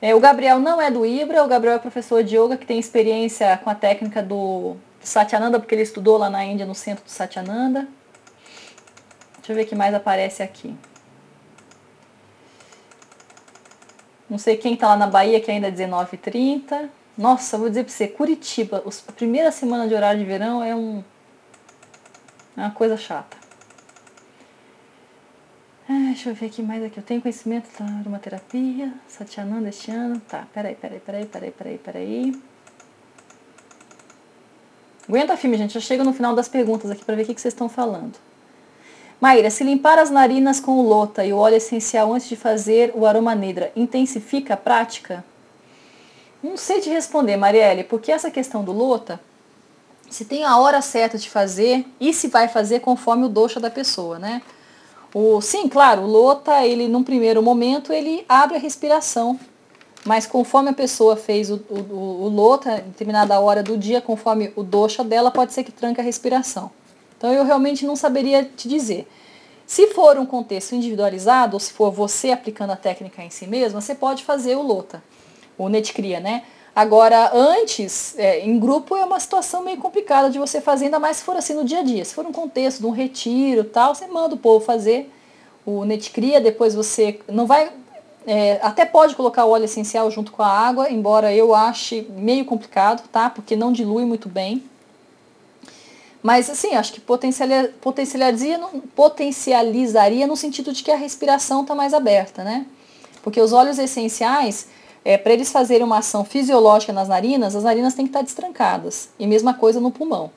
É, 0.00 0.14
o 0.14 0.20
Gabriel 0.20 0.58
não 0.58 0.80
é 0.80 0.90
do 0.90 1.06
Ibra, 1.06 1.44
o 1.44 1.46
Gabriel 1.46 1.76
é 1.76 1.78
professor 1.78 2.24
de 2.24 2.36
yoga 2.36 2.56
que 2.56 2.66
tem 2.66 2.78
experiência 2.78 3.56
com 3.62 3.70
a 3.70 3.74
técnica 3.74 4.22
do 4.22 4.76
Satyananda, 5.00 5.60
porque 5.60 5.74
ele 5.74 5.82
estudou 5.82 6.16
lá 6.16 6.30
na 6.30 6.44
Índia, 6.44 6.66
no 6.66 6.74
centro 6.74 7.04
do 7.04 7.10
Satyananda. 7.10 7.86
Deixa 9.36 9.52
eu 9.52 9.56
ver 9.56 9.62
o 9.62 9.66
que 9.66 9.74
mais 9.76 9.94
aparece 9.94 10.42
aqui. 10.42 10.74
Não 14.32 14.38
sei 14.38 14.56
quem 14.56 14.72
está 14.72 14.88
lá 14.88 14.96
na 14.96 15.06
Bahia, 15.06 15.38
que 15.42 15.50
ainda 15.50 15.68
é 15.68 15.70
19h30. 15.70 16.88
Nossa, 17.18 17.58
vou 17.58 17.68
dizer 17.68 17.84
para 17.84 17.92
você, 17.92 18.08
Curitiba, 18.08 18.82
a 19.06 19.12
primeira 19.12 19.52
semana 19.52 19.86
de 19.86 19.94
horário 19.94 20.18
de 20.18 20.24
verão 20.24 20.64
é 20.64 20.74
um 20.74 21.04
é 22.56 22.62
uma 22.62 22.70
coisa 22.70 22.96
chata. 22.96 23.36
Ah, 25.86 26.06
deixa 26.06 26.30
eu 26.30 26.34
ver 26.34 26.46
aqui 26.46 26.62
mais 26.62 26.82
aqui. 26.82 26.96
Eu 26.98 27.02
tenho 27.02 27.20
conhecimento 27.20 27.68
da 27.78 27.84
aromaterapia, 27.98 28.94
Satyananda 29.06 29.68
este 29.68 29.90
ano. 29.90 30.18
Tá, 30.20 30.46
peraí, 30.54 30.76
peraí, 30.76 31.00
peraí, 31.00 31.26
peraí, 31.26 31.50
peraí, 31.50 31.78
peraí. 31.78 32.42
Aguenta 35.06 35.36
firme, 35.36 35.58
gente. 35.58 35.74
Já 35.74 35.80
chega 35.80 36.02
no 36.02 36.14
final 36.14 36.34
das 36.34 36.48
perguntas 36.48 36.90
aqui 36.90 37.04
para 37.04 37.16
ver 37.16 37.24
o 37.24 37.26
que, 37.26 37.34
que 37.34 37.40
vocês 37.42 37.52
estão 37.52 37.68
falando. 37.68 38.16
Maíra, 39.22 39.50
se 39.50 39.62
limpar 39.62 40.00
as 40.00 40.10
narinas 40.10 40.58
com 40.58 40.72
o 40.72 40.82
lota 40.82 41.24
e 41.24 41.32
o 41.32 41.36
óleo 41.36 41.54
essencial 41.54 42.12
antes 42.12 42.28
de 42.28 42.34
fazer 42.34 42.90
o 42.92 43.06
aroma 43.06 43.36
nedra, 43.36 43.70
intensifica 43.76 44.54
a 44.54 44.56
prática? 44.56 45.24
Não 46.42 46.56
sei 46.56 46.80
te 46.80 46.90
responder, 46.90 47.36
Marielle, 47.36 47.84
porque 47.84 48.10
essa 48.10 48.32
questão 48.32 48.64
do 48.64 48.72
lota, 48.72 49.20
se 50.10 50.24
tem 50.24 50.42
a 50.42 50.58
hora 50.58 50.82
certa 50.82 51.16
de 51.16 51.30
fazer 51.30 51.86
e 52.00 52.12
se 52.12 52.26
vai 52.26 52.48
fazer 52.48 52.80
conforme 52.80 53.24
o 53.24 53.28
doxa 53.28 53.60
da 53.60 53.70
pessoa, 53.70 54.18
né? 54.18 54.42
O, 55.14 55.40
sim, 55.40 55.68
claro, 55.68 56.02
o 56.02 56.06
lota, 56.08 56.66
ele 56.66 56.88
num 56.88 57.04
primeiro 57.04 57.40
momento, 57.40 57.92
ele 57.92 58.24
abre 58.28 58.56
a 58.56 58.60
respiração 58.60 59.38
mas 60.04 60.26
conforme 60.26 60.70
a 60.70 60.72
pessoa 60.72 61.14
fez 61.14 61.48
o, 61.48 61.60
o, 61.70 62.24
o 62.24 62.28
lota, 62.28 62.80
em 62.80 62.88
determinada 62.88 63.38
hora 63.38 63.62
do 63.62 63.78
dia, 63.78 64.00
conforme 64.00 64.52
o 64.56 64.64
doxa 64.64 65.04
dela, 65.04 65.30
pode 65.30 65.52
ser 65.52 65.62
que 65.62 65.70
tranque 65.70 66.00
a 66.00 66.04
respiração. 66.04 66.72
Então 67.22 67.32
eu 67.32 67.44
realmente 67.44 67.86
não 67.86 67.94
saberia 67.94 68.42
te 68.42 68.66
dizer. 68.66 69.08
Se 69.64 69.86
for 69.94 70.18
um 70.18 70.26
contexto 70.26 70.74
individualizado, 70.74 71.54
ou 71.54 71.60
se 71.60 71.72
for 71.72 71.92
você 71.92 72.32
aplicando 72.32 72.72
a 72.72 72.76
técnica 72.76 73.22
em 73.22 73.30
si 73.30 73.46
mesma, 73.46 73.80
você 73.80 73.94
pode 73.94 74.24
fazer 74.24 74.56
o 74.56 74.62
lota, 74.62 75.00
o 75.56 75.68
netcria, 75.68 76.18
né? 76.18 76.42
Agora, 76.74 77.30
antes, 77.32 78.18
é, 78.18 78.40
em 78.40 78.58
grupo 78.58 78.96
é 78.96 79.04
uma 79.04 79.20
situação 79.20 79.62
meio 79.62 79.76
complicada 79.76 80.30
de 80.30 80.38
você 80.40 80.60
fazer, 80.60 80.86
ainda 80.86 80.98
mais 80.98 81.18
se 81.18 81.22
for 81.22 81.36
assim 81.36 81.54
no 81.54 81.64
dia 81.64 81.78
a 81.78 81.82
dia. 81.84 82.04
Se 82.04 82.12
for 82.12 82.26
um 82.26 82.32
contexto 82.32 82.80
de 82.80 82.86
um 82.86 82.90
retiro 82.90 83.62
tal, 83.62 83.94
você 83.94 84.08
manda 84.08 84.34
o 84.34 84.38
povo 84.38 84.64
fazer 84.64 85.08
o 85.64 85.84
netcria, 85.84 86.40
depois 86.40 86.74
você 86.74 87.20
não 87.28 87.46
vai 87.46 87.70
é, 88.26 88.58
até 88.62 88.84
pode 88.84 89.14
colocar 89.14 89.44
o 89.44 89.50
óleo 89.50 89.66
essencial 89.66 90.10
junto 90.10 90.32
com 90.32 90.42
a 90.42 90.48
água, 90.48 90.90
embora 90.90 91.32
eu 91.32 91.54
ache 91.54 92.04
meio 92.16 92.44
complicado, 92.44 93.06
tá? 93.12 93.30
Porque 93.30 93.54
não 93.54 93.70
dilui 93.70 94.04
muito 94.04 94.28
bem. 94.28 94.71
Mas 96.22 96.48
assim, 96.48 96.74
acho 96.74 96.92
que 96.92 97.00
potencializaria, 97.00 97.74
potencializaria 98.94 100.26
no 100.26 100.36
sentido 100.36 100.72
de 100.72 100.82
que 100.82 100.90
a 100.90 100.96
respiração 100.96 101.62
está 101.62 101.74
mais 101.74 101.92
aberta, 101.92 102.44
né? 102.44 102.66
Porque 103.22 103.40
os 103.40 103.52
óleos 103.52 103.78
essenciais, 103.78 104.68
é, 105.04 105.18
para 105.18 105.32
eles 105.32 105.50
fazerem 105.50 105.84
uma 105.84 105.98
ação 105.98 106.24
fisiológica 106.24 106.92
nas 106.92 107.08
narinas, 107.08 107.56
as 107.56 107.64
narinas 107.64 107.94
têm 107.94 108.04
que 108.04 108.10
estar 108.10 108.20
tá 108.20 108.24
destrancadas. 108.24 109.08
E 109.18 109.26
mesma 109.26 109.54
coisa 109.54 109.80
no 109.80 109.90
pulmão. 109.90 110.30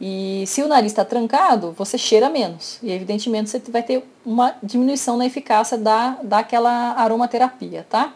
E 0.00 0.44
se 0.46 0.62
o 0.62 0.68
nariz 0.68 0.92
está 0.92 1.04
trancado, 1.04 1.72
você 1.72 1.98
cheira 1.98 2.30
menos. 2.30 2.78
E 2.82 2.90
evidentemente 2.90 3.50
você 3.50 3.58
vai 3.68 3.82
ter 3.82 4.02
uma 4.24 4.56
diminuição 4.62 5.16
na 5.16 5.26
eficácia 5.26 5.76
da, 5.76 6.16
daquela 6.22 6.94
aromaterapia, 6.94 7.86
tá? 7.88 8.14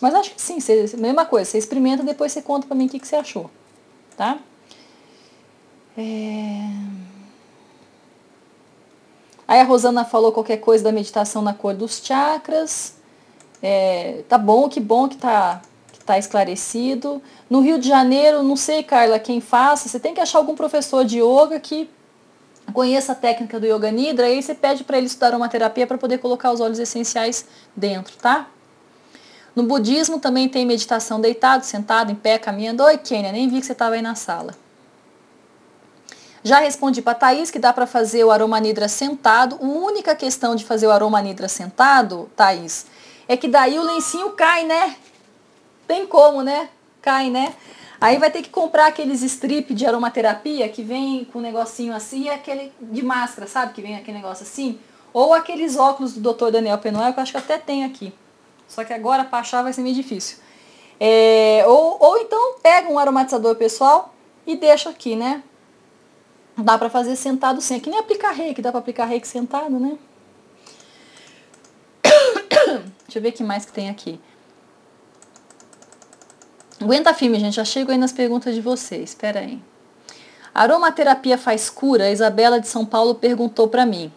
Mas 0.00 0.14
acho 0.14 0.34
que 0.34 0.40
sim, 0.40 0.58
você, 0.58 0.96
mesma 0.96 1.26
coisa, 1.26 1.50
você 1.50 1.58
experimenta 1.58 2.02
depois 2.02 2.32
você 2.32 2.40
conta 2.40 2.66
para 2.66 2.76
mim 2.76 2.86
o 2.86 2.88
que, 2.88 2.98
que 2.98 3.06
você 3.06 3.16
achou, 3.16 3.50
tá? 4.16 4.38
É... 5.98 6.70
Aí 9.46 9.60
a 9.60 9.64
Rosana 9.64 10.04
falou 10.04 10.30
qualquer 10.30 10.58
coisa 10.58 10.84
da 10.84 10.92
meditação 10.92 11.42
na 11.42 11.52
cor 11.52 11.74
dos 11.74 12.00
chakras. 12.02 12.94
É, 13.62 14.22
tá 14.28 14.38
bom, 14.38 14.68
que 14.68 14.78
bom 14.78 15.08
que 15.08 15.16
tá 15.16 15.60
está 16.08 16.18
esclarecido. 16.18 17.22
No 17.50 17.60
Rio 17.60 17.78
de 17.78 17.86
Janeiro, 17.86 18.42
não 18.42 18.56
sei, 18.56 18.82
Carla, 18.82 19.18
quem 19.18 19.42
faça, 19.42 19.88
você 19.88 20.00
tem 20.00 20.14
que 20.14 20.20
achar 20.20 20.38
algum 20.38 20.54
professor 20.54 21.04
de 21.04 21.20
yoga 21.20 21.60
que 21.60 21.90
conheça 22.72 23.12
a 23.12 23.14
técnica 23.14 23.60
do 23.60 23.66
Yoga 23.66 23.90
Nidra, 23.90 24.26
aí 24.26 24.42
você 24.42 24.54
pede 24.54 24.84
para 24.84 24.96
ele 24.96 25.06
estudar 25.06 25.34
uma 25.34 25.48
terapia 25.48 25.86
para 25.86 25.98
poder 25.98 26.18
colocar 26.18 26.52
os 26.52 26.60
óleos 26.60 26.78
essenciais 26.78 27.46
dentro, 27.76 28.16
tá? 28.16 28.46
No 29.54 29.62
budismo 29.64 30.18
também 30.18 30.48
tem 30.48 30.64
meditação 30.64 31.20
deitado, 31.20 31.64
sentado, 31.64 32.12
em 32.12 32.14
pé, 32.14 32.38
caminhando. 32.38 32.82
Oi, 32.82 32.96
Kênia, 32.98 33.32
nem 33.32 33.48
vi 33.48 33.60
que 33.60 33.66
você 33.66 33.72
estava 33.72 33.94
aí 33.94 34.02
na 34.02 34.14
sala. 34.14 34.54
Já 36.48 36.60
respondi 36.60 37.02
para 37.02 37.12
a 37.12 37.14
Thaís 37.14 37.50
que 37.50 37.58
dá 37.58 37.74
para 37.74 37.86
fazer 37.86 38.24
o 38.24 38.30
aroma 38.30 38.58
nidra 38.58 38.88
sentado. 38.88 39.58
A 39.60 39.66
única 39.66 40.16
questão 40.16 40.56
de 40.56 40.64
fazer 40.64 40.86
o 40.86 40.90
aroma 40.90 41.20
nidra 41.20 41.46
sentado, 41.46 42.30
Thaís, 42.34 42.86
é 43.28 43.36
que 43.36 43.46
daí 43.46 43.78
o 43.78 43.82
lencinho 43.82 44.30
cai, 44.30 44.64
né? 44.64 44.96
tem 45.86 46.06
como, 46.06 46.42
né? 46.42 46.70
Cai, 47.02 47.28
né? 47.28 47.54
Aí 48.00 48.16
vai 48.16 48.30
ter 48.30 48.40
que 48.40 48.48
comprar 48.48 48.86
aqueles 48.86 49.22
strip 49.22 49.74
de 49.74 49.84
aromaterapia 49.84 50.66
que 50.70 50.82
vem 50.82 51.26
com 51.26 51.38
um 51.38 51.42
negocinho 51.42 51.92
assim 51.94 52.24
e 52.24 52.30
aquele 52.30 52.72
de 52.80 53.02
máscara, 53.02 53.46
sabe? 53.46 53.74
Que 53.74 53.82
vem 53.82 53.94
aquele 53.94 54.16
negócio 54.16 54.44
assim. 54.44 54.78
Ou 55.12 55.34
aqueles 55.34 55.76
óculos 55.76 56.14
do 56.14 56.32
Dr. 56.32 56.50
Daniel 56.50 56.78
Penoel, 56.78 57.12
que 57.12 57.18
eu 57.18 57.22
acho 57.22 57.32
que 57.32 57.38
até 57.38 57.58
tem 57.58 57.84
aqui. 57.84 58.10
Só 58.66 58.84
que 58.84 58.94
agora 58.94 59.22
para 59.22 59.40
achar 59.40 59.62
vai 59.62 59.72
ser 59.74 59.82
meio 59.82 59.94
difícil. 59.94 60.38
É, 60.98 61.64
ou, 61.66 61.98
ou 62.00 62.18
então 62.18 62.56
pega 62.62 62.88
um 62.88 62.98
aromatizador 62.98 63.54
pessoal 63.56 64.14
e 64.46 64.56
deixa 64.56 64.90
aqui, 64.90 65.14
né? 65.14 65.42
Dá 66.58 66.76
para 66.76 66.90
fazer 66.90 67.14
sentado 67.14 67.60
sim. 67.60 67.76
É 67.76 67.80
que 67.80 67.88
nem 67.88 68.00
aplicar 68.00 68.32
reiki, 68.32 68.60
dá 68.60 68.70
para 68.70 68.80
aplicar 68.80 69.04
reiki 69.04 69.28
sentado, 69.28 69.78
né? 69.78 69.96
Deixa 73.06 73.18
eu 73.18 73.22
ver 73.22 73.28
o 73.28 73.32
que 73.32 73.44
mais 73.44 73.64
que 73.64 73.72
tem 73.72 73.88
aqui. 73.88 74.20
Aguenta 76.80 77.14
firme, 77.14 77.38
gente. 77.38 77.54
Já 77.54 77.64
chego 77.64 77.90
aí 77.90 77.98
nas 77.98 78.12
perguntas 78.12 78.54
de 78.54 78.60
vocês. 78.60 79.10
Espera 79.10 79.40
aí. 79.40 79.60
Aromaterapia 80.54 81.38
faz 81.38 81.70
cura? 81.70 82.04
A 82.04 82.10
Isabela 82.10 82.60
de 82.60 82.68
São 82.68 82.84
Paulo 82.84 83.14
perguntou 83.14 83.68
para 83.68 83.86
mim. 83.86 84.12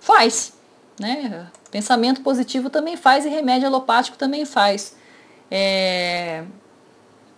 Faz. 0.00 0.52
Né? 1.00 1.46
Pensamento 1.70 2.20
positivo 2.20 2.70
também 2.70 2.96
faz 2.96 3.24
e 3.24 3.28
remédio 3.28 3.68
alopático 3.68 4.16
também 4.16 4.44
faz. 4.44 4.96
É... 5.50 6.44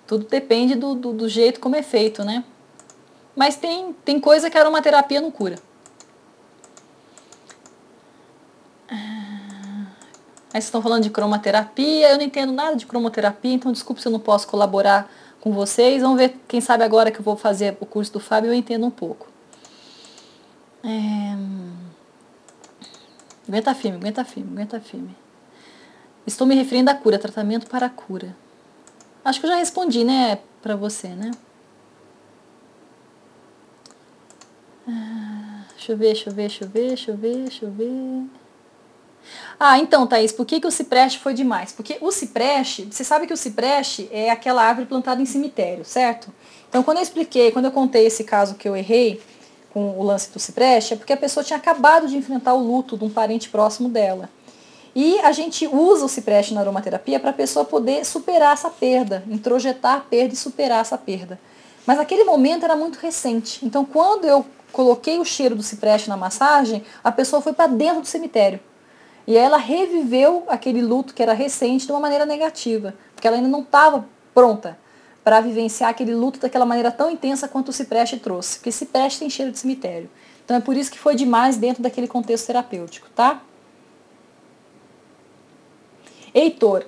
Tudo 0.07 0.27
depende 0.27 0.75
do, 0.75 0.95
do, 0.95 1.13
do, 1.13 1.29
jeito 1.29 1.61
como 1.61 1.77
é 1.77 1.83
feito, 1.83 2.25
né? 2.25 2.45
Mas 3.39 3.55
tem, 3.55 3.93
tem 4.05 4.19
coisa 4.19 4.51
que 4.51 4.59
aromaterapia 4.59 5.21
não 5.21 5.31
cura. 5.31 5.61
Aí 8.91 8.97
vocês 10.51 10.65
estão 10.65 10.83
falando 10.83 11.05
de 11.05 11.11
cromoterapia, 11.11 12.11
eu 12.11 12.17
não 12.17 12.25
entendo 12.25 12.53
nada 12.53 12.75
de 12.75 12.85
cromoterapia, 12.85 13.53
então 13.53 13.71
desculpe 13.71 14.03
se 14.03 14.09
eu 14.09 14.13
não 14.13 14.19
posso 14.19 14.49
colaborar 14.49 15.09
com 15.41 15.53
vocês. 15.53 16.03
Vamos 16.03 16.19
ver, 16.19 16.37
quem 16.49 16.61
sabe 16.61 16.83
agora 16.83 17.13
que 17.13 17.21
eu 17.21 17.23
vou 17.23 17.37
fazer 17.37 17.77
o 17.81 17.87
curso 17.87 18.15
do 18.15 18.19
Fábio 18.19 18.51
eu 18.51 18.55
entendo 18.55 18.85
um 18.85 18.91
pouco. 18.91 19.29
É... 20.83 21.37
Aguenta 23.47 23.73
firme, 23.73 23.99
aguenta 23.99 24.25
firme, 24.25 24.51
aguenta 24.53 24.81
firme. 24.81 25.17
Estou 26.27 26.45
me 26.45 26.57
referindo 26.57 26.91
à 26.91 26.95
cura, 26.95 27.21
tratamento 27.21 27.69
para 27.69 27.87
a 27.87 27.91
cura. 27.91 28.35
Acho 29.25 29.39
que 29.39 29.47
eu 29.47 29.51
já 29.51 29.57
respondi, 29.57 30.03
né, 30.03 30.41
para 30.61 30.75
você, 30.75 31.11
né? 31.11 31.17
Ah, 31.21 31.21
deixa 31.21 31.21
eu 31.21 31.21
ver, 31.21 31.23
deixa 31.31 31.31
eu 31.31 31.31
ver, 31.31 31.61
deixa 33.61 33.61
eu 33.61 33.61
ver, 33.61 34.41
deixa 34.41 34.73
eu 37.11 37.17
ver, 37.17 37.37
deixa 37.37 37.65
eu 37.65 37.71
ver. 37.71 38.25
Ah, 39.61 39.79
então, 39.79 40.07
Thaís, 40.07 40.33
por 40.33 40.47
que, 40.47 40.61
que 40.61 40.67
o 40.67 40.71
cipreste 40.71 41.19
foi 41.19 41.35
demais? 41.35 41.73
Porque 41.73 41.99
o 42.01 42.11
cipreste, 42.11 42.89
você 42.91 43.05
sabe 43.05 43.27
que 43.27 43.33
o 43.33 43.37
cipreste 43.37 44.09
é 44.13 44.31
aquela 44.31 44.63
árvore 44.63 44.87
plantada 44.87 45.21
em 45.21 45.27
cemitério, 45.27 45.85
certo? 45.85 46.33
Então, 46.69 46.83
quando 46.83 46.99
eu 46.99 47.03
expliquei, 47.03 47.51
quando 47.51 47.67
eu 47.67 47.73
contei 47.73 48.07
esse 48.07 48.25
caso 48.25 48.55
que 48.55 48.69
eu 48.69 48.77
errei 48.77 49.21
com 49.73 49.99
o 49.99 50.03
lance 50.03 50.31
do 50.31 50.39
cipreste, 50.39 50.95
é 50.95 50.97
porque 50.97 51.13
a 51.13 51.17
pessoa 51.17 51.45
tinha 51.45 51.59
acabado 51.59 52.07
de 52.07 52.17
enfrentar 52.17 52.55
o 52.55 52.63
luto 52.63 52.97
de 52.97 53.05
um 53.05 53.11
parente 53.11 53.49
próximo 53.49 53.89
dela. 53.89 54.31
E 54.95 55.21
a 55.21 55.33
gente 55.33 55.67
usa 55.67 56.05
o 56.05 56.09
cipreste 56.09 56.55
na 56.55 56.61
aromaterapia 56.61 57.21
para 57.21 57.31
a 57.31 57.35
pessoa 57.35 57.65
poder 57.65 58.05
superar 58.05 58.55
essa 58.55 58.71
perda, 58.71 59.23
introjetar 59.29 59.97
a 59.97 60.01
perda 60.01 60.35
e 60.35 60.37
superar 60.37 60.81
essa 60.81 60.97
perda. 60.97 61.39
Mas 61.87 61.99
aquele 61.99 62.25
momento 62.25 62.65
era 62.65 62.77
muito 62.77 62.97
recente. 62.97 63.65
Então, 63.65 63.85
quando 63.85 64.25
eu 64.25 64.45
coloquei 64.73 65.19
o 65.19 65.25
cheiro 65.25 65.55
do 65.55 65.63
cipreste 65.63 66.09
na 66.09 66.17
massagem, 66.17 66.85
a 67.03 67.11
pessoa 67.11 67.43
foi 67.43 67.53
para 67.53 67.67
dentro 67.67 68.01
do 68.01 68.07
cemitério. 68.07 68.61
E 69.27 69.37
ela 69.37 69.59
reviveu 69.59 70.45
aquele 70.49 70.81
luto 70.81 71.13
que 71.13 71.23
era 71.23 71.35
recente 71.35 71.87
de 71.87 71.93
uma 71.93 72.01
maneira 72.01 72.25
negativa, 72.25 72.95
porque 73.15 73.27
ela 73.27 73.37
ainda 73.37 73.49
não 73.49 73.61
estava 73.61 74.07
pronta 74.33 74.79
para 75.23 75.41
vivenciar 75.41 75.91
aquele 75.91 76.15
luto 76.15 76.41
daquela 76.41 76.65
maneira 76.65 76.91
tão 76.91 77.11
intensa 77.11 77.47
quanto 77.47 77.69
o 77.69 77.73
cipreste 77.73 78.17
trouxe, 78.19 78.59
porque 78.59 78.73
cipreste 78.73 79.19
tem 79.19 79.29
cheiro 79.29 79.53
de 79.53 79.59
cemitério. 79.59 80.09
Então 80.43 80.57
é 80.57 80.61
por 80.61 80.75
isso 80.77 80.91
que 80.91 80.99
foi 80.99 81.15
demais 81.15 81.59
dentro 81.59 81.83
daquele 81.83 82.09
contexto 82.09 82.47
terapêutico, 82.47 83.09
tá? 83.15 83.43
Heitor, 86.33 86.87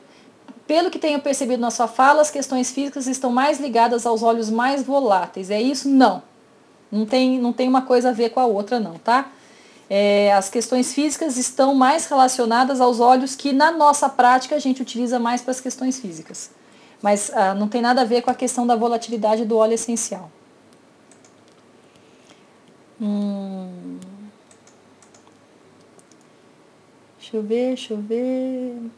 pelo 0.67 0.91
que 0.91 0.99
tenho 0.99 1.21
percebido 1.21 1.61
na 1.61 1.71
sua 1.71 1.89
fala, 1.89 2.23
as 2.23 2.31
questões 2.31 2.71
físicas 2.71 3.07
estão 3.07 3.31
mais 3.31 3.61
ligadas 3.61 4.07
aos 4.07 4.23
olhos 4.23 4.49
mais 4.49 4.83
voláteis. 4.83 5.51
É 5.51 5.61
isso? 5.61 5.89
Não. 5.89 6.23
Não 6.91 7.07
tem, 7.07 7.39
não 7.39 7.53
tem 7.53 7.69
uma 7.69 7.83
coisa 7.83 8.11
a 8.11 8.13
ver 8.13 8.31
com 8.31 8.41
a 8.41 8.47
outra, 8.47 8.81
não, 8.81 8.99
tá? 8.99 9.31
É, 9.89 10.33
as 10.33 10.49
questões 10.49 10.93
físicas 10.93 11.37
estão 11.37 11.75
mais 11.75 12.07
relacionadas 12.07 12.81
aos 12.81 13.01
olhos 13.01 13.35
que 13.35 13.53
na 13.53 13.73
nossa 13.73 14.09
prática 14.09 14.55
a 14.55 14.59
gente 14.59 14.81
utiliza 14.81 15.19
mais 15.19 15.43
para 15.43 15.51
as 15.51 15.61
questões 15.61 15.99
físicas. 15.99 16.51
Mas 17.03 17.31
ah, 17.35 17.55
não 17.55 17.67
tem 17.67 17.81
nada 17.81 18.03
a 18.03 18.05
ver 18.05 18.23
com 18.23 18.31
a 18.31 18.35
questão 18.35 18.67
da 18.67 18.77
volatilidade 18.77 19.45
do 19.45 19.57
óleo 19.57 19.75
essencial. 19.75 20.31
Hum. 23.01 23.99
Deixa 27.19 27.37
eu 27.37 27.43
ver, 27.43 27.69
deixa 27.69 27.95
eu 27.95 27.99
ver. 27.99 28.91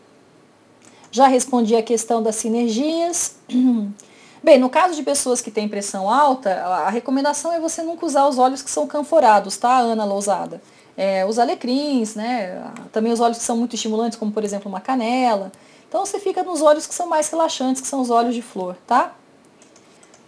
Já 1.10 1.26
respondi 1.26 1.76
a 1.76 1.82
questão 1.82 2.22
das 2.22 2.36
sinergias. 2.36 3.36
Bem, 4.42 4.58
no 4.58 4.68
caso 4.68 4.94
de 4.94 5.02
pessoas 5.02 5.40
que 5.40 5.50
têm 5.50 5.68
pressão 5.68 6.10
alta, 6.10 6.50
a 6.64 6.90
recomendação 6.90 7.52
é 7.52 7.60
você 7.60 7.82
nunca 7.82 8.04
usar 8.04 8.26
os 8.26 8.38
óleos 8.38 8.60
que 8.60 8.70
são 8.70 8.86
canforados, 8.86 9.56
tá, 9.56 9.78
Ana 9.78 10.04
Lousada? 10.04 10.60
é, 10.96 11.24
os 11.24 11.38
alecrins, 11.38 12.14
né? 12.14 12.62
Também 12.92 13.12
os 13.12 13.20
óleos 13.20 13.38
que 13.38 13.44
são 13.44 13.56
muito 13.56 13.74
estimulantes, 13.74 14.18
como 14.18 14.32
por 14.32 14.44
exemplo 14.44 14.68
uma 14.68 14.80
canela. 14.80 15.50
Então 15.88 16.04
você 16.04 16.18
fica 16.18 16.42
nos 16.42 16.62
óleos 16.62 16.86
que 16.86 16.94
são 16.94 17.06
mais 17.06 17.28
relaxantes, 17.28 17.80
que 17.80 17.88
são 17.88 18.00
os 18.00 18.10
óleos 18.10 18.34
de 18.34 18.42
flor, 18.42 18.76
tá? 18.86 19.14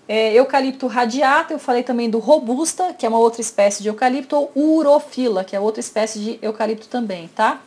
É, 0.07 0.35
eucalipto 0.35 0.87
radiata, 0.87 1.55
eu 1.55 1.59
falei 1.59 1.83
também 1.83 2.11
do 2.11 2.19
robusta, 2.19 2.93
que 2.93 3.07
é 3.07 3.09
uma 3.09 3.19
outra 3.19 3.41
espécie 3.41 3.83
de 3.83 3.89
eucalipto, 3.89 4.37
ou 4.37 4.53
urofila, 4.55 5.43
que 5.45 5.57
é 5.57 5.61
outra 5.61 5.81
espécie 5.81 6.19
de 6.19 6.39
eucalipto 6.43 6.89
também, 6.89 7.29
tá? 7.29 7.61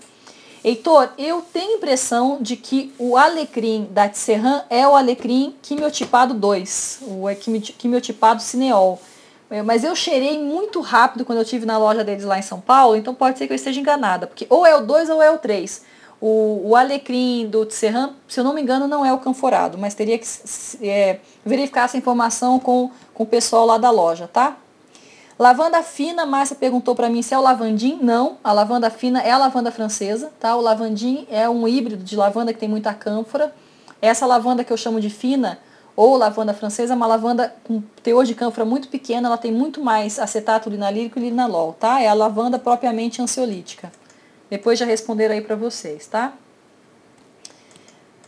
Heitor, 0.68 1.12
eu 1.18 1.42
tenho 1.54 1.78
impressão 1.78 2.40
de 2.42 2.58
que 2.58 2.94
o 3.00 3.16
alecrim 3.16 3.88
da 3.90 4.10
Tisserran 4.10 4.64
é 4.70 4.86
o 4.86 4.98
alecrim 4.98 5.56
quimiotipado 5.62 6.34
2, 6.34 7.04
o 7.04 7.24
quimiotipado 7.78 8.42
cineol. 8.42 9.02
É, 9.50 9.62
mas 9.62 9.86
eu 9.86 9.96
cheirei 9.96 10.38
muito 10.38 10.82
rápido 10.82 11.24
quando 11.24 11.40
eu 11.40 11.46
tive 11.46 11.66
na 11.66 11.78
loja 11.78 12.04
deles 12.04 12.26
lá 12.26 12.38
em 12.38 12.42
São 12.42 12.60
Paulo, 12.60 12.98
então 12.98 13.16
pode 13.16 13.38
ser 13.38 13.48
que 13.48 13.54
eu 13.54 13.56
esteja 13.56 13.80
enganada, 13.80 14.28
porque 14.28 14.46
ou 14.50 14.66
é 14.66 14.76
o 14.76 14.82
2 14.82 15.10
ou 15.10 15.24
é 15.24 15.32
o 15.32 15.38
3. 15.38 15.86
O, 16.20 16.72
o 16.72 16.76
alecrim 16.76 17.48
do 17.48 17.66
Tisserran, 17.66 18.10
se 18.28 18.38
eu 18.38 18.44
não 18.44 18.54
me 18.54 18.62
engano, 18.62 18.90
não 18.90 19.06
é 19.06 19.14
o 19.14 19.20
canforado, 19.20 19.78
mas 19.78 19.96
teria 19.96 20.20
que 20.20 20.28
é, 20.82 21.22
verificar 21.46 21.86
essa 21.86 21.96
informação 21.96 22.60
com, 22.60 22.92
com 23.14 23.24
o 23.24 23.26
pessoal 23.26 23.66
lá 23.66 23.78
da 23.78 23.90
loja, 23.90 24.28
tá? 24.28 24.58
Lavanda 25.40 25.84
fina, 25.84 26.26
Márcia 26.26 26.56
perguntou 26.56 26.96
para 26.96 27.10
mim 27.10 27.22
se 27.22 27.34
é 27.34 27.38
o 27.38 27.42
lavandim. 27.42 28.00
Não, 28.02 28.38
a 28.44 28.52
lavanda 28.52 28.90
fina 28.90 29.22
é 29.22 29.30
a 29.30 29.38
lavanda 29.38 29.72
francesa, 29.72 30.32
tá? 30.40 30.56
O 30.56 30.62
lavandim 30.62 31.28
é 31.30 31.48
um 31.48 31.68
híbrido 31.68 32.04
de 32.04 32.16
lavanda 32.16 32.52
que 32.52 32.60
tem 32.60 32.68
muita 32.68 32.94
cânfora. 32.94 33.54
Essa 34.02 34.26
lavanda 34.26 34.64
que 34.64 34.74
eu 34.74 34.78
chamo 34.78 35.00
de 35.00 35.10
fina, 35.10 35.60
ou 35.96 36.16
lavanda 36.16 36.54
francesa 36.54 36.94
é 36.94 36.96
uma 36.96 37.08
lavanda 37.08 37.56
com 37.64 37.82
teor 38.04 38.24
de 38.26 38.36
cânfora 38.36 38.66
muito 38.66 38.88
pequeno, 38.88 39.28
ela 39.28 39.38
tem 39.38 39.52
muito 39.52 39.82
mais 39.82 40.20
acetato 40.20 40.70
linalírico 40.70 41.20
e 41.20 41.24
linalol, 41.24 41.74
tá? 41.74 42.02
É 42.02 42.08
a 42.08 42.14
lavanda 42.14 42.58
propriamente 42.58 43.22
ansiolítica. 43.22 43.92
Depois 44.50 44.80
já 44.80 44.86
responderam 44.86 45.36
aí 45.36 45.42
para 45.42 45.56
vocês, 45.56 46.08
tá? 46.08 46.34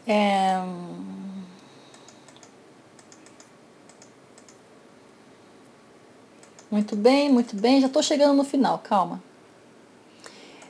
É... 0.08 0.60
Muito 6.70 6.96
bem, 6.96 7.30
muito 7.30 7.56
bem. 7.56 7.82
Já 7.82 7.88
estou 7.88 8.04
chegando 8.04 8.34
no 8.34 8.44
final, 8.44 8.78
calma. 8.80 9.22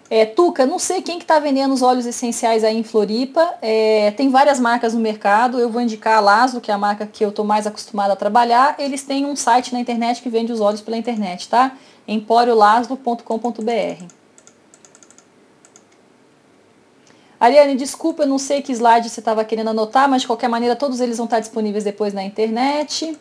É, 0.10 0.26
Tuca, 0.26 0.66
não 0.66 0.80
sei 0.80 1.04
quem 1.04 1.20
que 1.20 1.24
está 1.24 1.38
vendendo 1.38 1.72
os 1.72 1.84
óleos 1.84 2.08
essenciais 2.08 2.64
aí 2.64 2.76
em 2.76 2.84
Floripa. 2.84 3.54
É, 3.62 4.10
tem 4.12 4.30
várias 4.30 4.60
marcas 4.60 4.96
no 4.96 5.00
mercado. 5.00 5.60
Eu 5.60 5.70
vou 5.70 5.82
indicar 5.82 6.18
a 6.18 6.20
Laszlo, 6.20 6.60
que 6.60 6.72
é 6.72 6.74
a 6.74 6.78
marca 6.78 7.06
que 7.06 7.24
eu 7.24 7.30
estou 7.30 7.46
mais 7.46 7.68
acostumada 7.68 8.14
a 8.14 8.16
trabalhar. 8.16 8.76
Eles 8.80 9.04
têm 9.04 9.26
um 9.26 9.36
site 9.36 9.72
na 9.72 9.80
internet 9.80 10.24
que 10.24 10.30
vende 10.30 10.52
os 10.52 10.60
óleos 10.60 10.82
pela 10.82 10.98
internet, 10.98 11.48
tá? 11.48 11.78
empóriolaslo.com.br. 12.08 14.04
Ariane, 17.40 17.76
desculpa, 17.76 18.24
eu 18.24 18.28
não 18.28 18.40
sei 18.40 18.64
que 18.64 18.72
slide 18.72 19.10
você 19.10 19.22
estava 19.22 19.46
querendo 19.46 19.70
anotar, 19.70 20.10
mas 20.10 20.24
de 20.24 20.28
qualquer 20.28 20.50
maneira 20.50 20.76
todos 20.76 21.00
eles 21.00 21.18
vão 21.18 21.26
estar 21.26 21.40
disponíveis 21.40 21.84
depois 21.84 22.14
na 22.14 22.24
internet. 22.24 23.16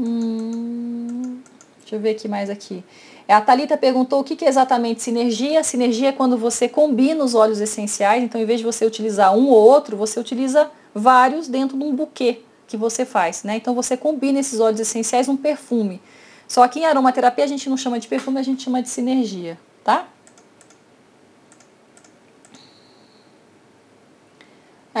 Hum, 0.00 1.40
deixa 1.80 1.96
eu 1.96 2.00
ver 2.00 2.10
aqui 2.10 2.28
mais 2.28 2.48
aqui. 2.48 2.84
É, 3.26 3.34
a 3.34 3.40
Talita 3.40 3.76
perguntou 3.76 4.20
o 4.20 4.24
que 4.24 4.44
é 4.44 4.48
exatamente 4.48 5.02
sinergia. 5.02 5.64
Sinergia 5.64 6.10
é 6.10 6.12
quando 6.12 6.38
você 6.38 6.68
combina 6.68 7.24
os 7.24 7.34
óleos 7.34 7.60
essenciais, 7.60 8.22
então 8.22 8.40
em 8.40 8.44
vez 8.44 8.60
de 8.60 8.64
você 8.64 8.86
utilizar 8.86 9.34
um 9.36 9.48
ou 9.48 9.56
outro, 9.56 9.96
você 9.96 10.20
utiliza 10.20 10.70
vários 10.94 11.48
dentro 11.48 11.76
de 11.76 11.82
um 11.82 11.94
buquê 11.94 12.42
que 12.68 12.76
você 12.76 13.04
faz, 13.04 13.42
né? 13.42 13.56
Então 13.56 13.74
você 13.74 13.96
combina 13.96 14.38
esses 14.38 14.60
óleos 14.60 14.78
essenciais 14.78 15.26
num 15.26 15.36
perfume. 15.36 16.00
Só 16.46 16.66
que 16.68 16.78
em 16.78 16.86
aromaterapia 16.86 17.44
a 17.44 17.48
gente 17.48 17.68
não 17.68 17.76
chama 17.76 17.98
de 17.98 18.06
perfume, 18.06 18.38
a 18.38 18.42
gente 18.42 18.62
chama 18.62 18.80
de 18.80 18.88
sinergia, 18.88 19.58
tá? 19.82 20.06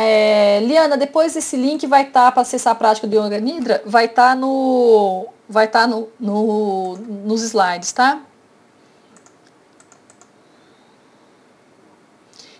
É, 0.00 0.60
Liana, 0.60 0.96
depois 0.96 1.34
esse 1.34 1.56
link 1.56 1.84
vai 1.84 2.02
estar 2.02 2.26
tá, 2.26 2.30
para 2.30 2.42
acessar 2.42 2.72
a 2.72 2.76
prática 2.76 3.04
do 3.04 3.16
Yoga 3.16 3.40
Nidra, 3.40 3.82
vai 3.84 4.04
estar 4.04 4.28
tá 4.28 4.34
no 4.36 5.26
vai 5.48 5.64
estar 5.64 5.80
tá 5.80 5.86
no, 5.88 6.08
no, 6.20 6.96
nos 6.96 7.42
slides, 7.42 7.90
tá? 7.90 8.20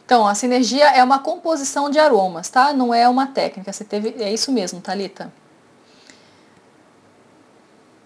Então, 0.05 0.27
a 0.27 0.35
sinergia 0.35 0.86
é 0.86 1.05
uma 1.05 1.20
composição 1.20 1.89
de 1.89 2.01
aromas, 2.01 2.48
tá? 2.48 2.73
Não 2.73 2.93
é 2.93 3.09
uma 3.09 3.28
técnica. 3.28 3.73
Você 3.73 3.85
teve, 3.85 4.20
é 4.20 4.32
isso 4.32 4.51
mesmo, 4.51 4.81
Talita. 4.81 5.32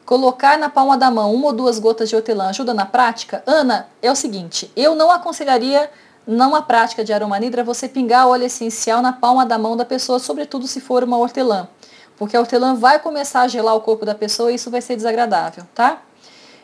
Colocar 0.04 0.58
na 0.58 0.68
palma 0.68 0.98
da 0.98 1.10
mão 1.10 1.32
uma 1.32 1.46
ou 1.46 1.52
duas 1.54 1.78
gotas 1.78 2.10
de 2.10 2.16
hortelã 2.16 2.50
ajuda 2.50 2.74
na 2.74 2.84
prática? 2.84 3.42
Ana, 3.46 3.88
é 4.02 4.12
o 4.12 4.16
seguinte, 4.16 4.70
eu 4.76 4.94
não 4.94 5.10
aconselharia 5.10 5.90
numa 6.26 6.62
prática 6.62 7.04
de 7.04 7.12
aromanidra 7.12 7.64
você 7.64 7.88
pingar 7.88 8.28
óleo 8.28 8.44
essencial 8.44 9.02
na 9.02 9.12
palma 9.12 9.44
da 9.44 9.58
mão 9.58 9.76
da 9.76 9.84
pessoa, 9.84 10.18
sobretudo 10.18 10.66
se 10.66 10.80
for 10.80 11.02
uma 11.04 11.18
hortelã 11.18 11.68
porque 12.22 12.36
a 12.36 12.40
hortelã 12.40 12.76
vai 12.76 13.00
começar 13.00 13.42
a 13.42 13.48
gelar 13.48 13.74
o 13.74 13.80
corpo 13.80 14.06
da 14.06 14.14
pessoa 14.14 14.52
e 14.52 14.54
isso 14.54 14.70
vai 14.70 14.80
ser 14.80 14.94
desagradável, 14.94 15.64
tá? 15.74 16.02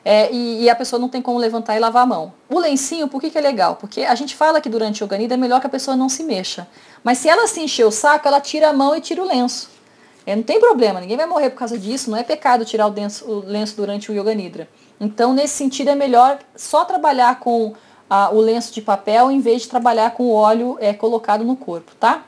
É, 0.05 0.33
e, 0.33 0.63
e, 0.63 0.71
a 0.71 0.77
pessoa 0.77 1.01
não 1.01 1.09
tem 1.09 1.21
como 1.21 1.37
levantar 1.37 1.75
e 1.75 1.81
lavar 1.81 2.05
a 2.05 2.07
mão. 2.07 2.33
O 2.49 2.61
lencinho, 2.61 3.09
por 3.09 3.21
que, 3.21 3.29
que 3.29 3.37
é 3.37 3.41
legal? 3.41 3.75
Porque 3.75 4.03
a 4.03 4.15
gente 4.15 4.37
fala 4.37 4.61
que 4.61 4.69
durante 4.69 5.03
o 5.03 5.05
organida 5.05 5.35
é 5.35 5.37
melhor 5.37 5.61
que 5.61 5.67
a 5.67 5.71
pessoa 5.71 5.97
não 5.97 6.09
se 6.09 6.23
mexa. 6.23 6.69
Mas 7.03 7.19
se 7.19 7.29
ela 7.29 7.49
se 7.49 7.61
encher 7.61 7.85
o 7.85 7.91
saco, 7.91 8.29
ela 8.29 8.41
tira 8.41 8.69
a 8.69 8.73
mão 8.73 8.95
e 8.95 9.01
tira 9.01 9.21
o 9.21 9.27
lenço. 9.27 9.69
É, 10.25 10.37
não 10.37 10.45
tem 10.45 10.61
problema, 10.61 11.01
ninguém 11.01 11.17
vai 11.17 11.27
morrer 11.27 11.51
por 11.51 11.59
causa 11.59 11.77
disso, 11.77 12.09
não 12.09 12.17
é 12.17 12.23
pecado 12.23 12.65
tirar 12.65 12.87
o 12.87 12.93
lenço, 12.93 13.29
o 13.29 13.41
lenço 13.45 13.75
durante 13.75 14.13
o 14.13 14.15
Yoga 14.15 14.33
Nidra. 14.35 14.69
Então, 15.01 15.35
nesse 15.35 15.55
sentido, 15.55 15.89
é 15.89 15.97
melhor 15.97 16.39
só 16.55 16.85
trabalhar 16.85 17.41
com 17.41 17.75
a, 18.09 18.31
o 18.31 18.41
lenço 18.41 18.73
de 18.73 18.81
papel 18.81 19.31
em 19.31 19.41
vez 19.41 19.63
de 19.63 19.69
trabalhar 19.69 20.13
com 20.13 20.25
o 20.25 20.33
óleo 20.33 20.77
é, 20.81 20.93
colocado 20.93 21.45
no 21.45 21.57
corpo, 21.57 21.95
tá? 21.97 22.25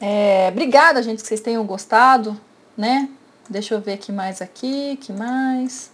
É, 0.00 0.48
obrigada, 0.52 1.02
gente, 1.02 1.22
que 1.22 1.28
vocês 1.28 1.40
tenham 1.40 1.64
gostado, 1.64 2.38
né? 2.76 3.08
Deixa 3.48 3.74
eu 3.74 3.80
ver 3.80 3.94
aqui 3.94 4.12
mais 4.12 4.42
aqui, 4.42 4.98
que 5.00 5.12
mais, 5.12 5.90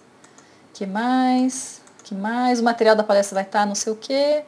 que 0.73 0.87
mais, 0.87 1.81
que 2.05 2.15
mais. 2.15 2.61
O 2.61 2.65
material 2.65 2.97
da 2.97 3.03
palestra 3.05 3.35
vai 3.35 3.45
estar 3.45 3.67
não 3.67 3.75
sei 3.75 3.93
o 3.93 3.97
quê. 3.97 4.43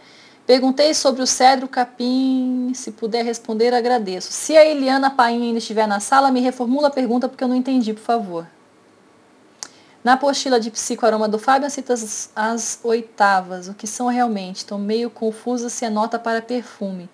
Perguntei 0.46 0.92
sobre 0.94 1.22
o 1.22 1.26
cedro 1.26 1.68
capim, 1.68 2.72
se 2.74 2.90
puder 2.90 3.24
responder, 3.24 3.72
agradeço. 3.72 4.32
Se 4.32 4.56
a 4.56 4.64
Eliana 4.64 5.10
Paim 5.10 5.40
ainda 5.40 5.58
estiver 5.58 5.86
na 5.86 6.00
sala, 6.00 6.32
me 6.32 6.40
reformula 6.40 6.88
a 6.88 6.90
pergunta 6.90 7.28
porque 7.28 7.44
eu 7.44 7.48
não 7.48 7.54
entendi, 7.54 7.92
por 7.92 8.02
favor. 8.02 8.46
Na 10.04 10.14
apostila 10.14 10.58
de 10.58 10.70
psicoaroma 10.70 11.28
do 11.28 11.38
Fábio, 11.38 11.70
cita 11.70 11.92
as, 11.92 12.30
as 12.34 12.80
oitavas, 12.82 13.68
o 13.68 13.74
que 13.74 13.86
são 13.86 14.08
realmente. 14.08 14.56
Estou 14.56 14.78
meio 14.78 15.08
confusa 15.08 15.68
se 15.68 15.84
é 15.84 15.90
nota 15.90 16.18
para 16.18 16.42
perfume. 16.42 17.08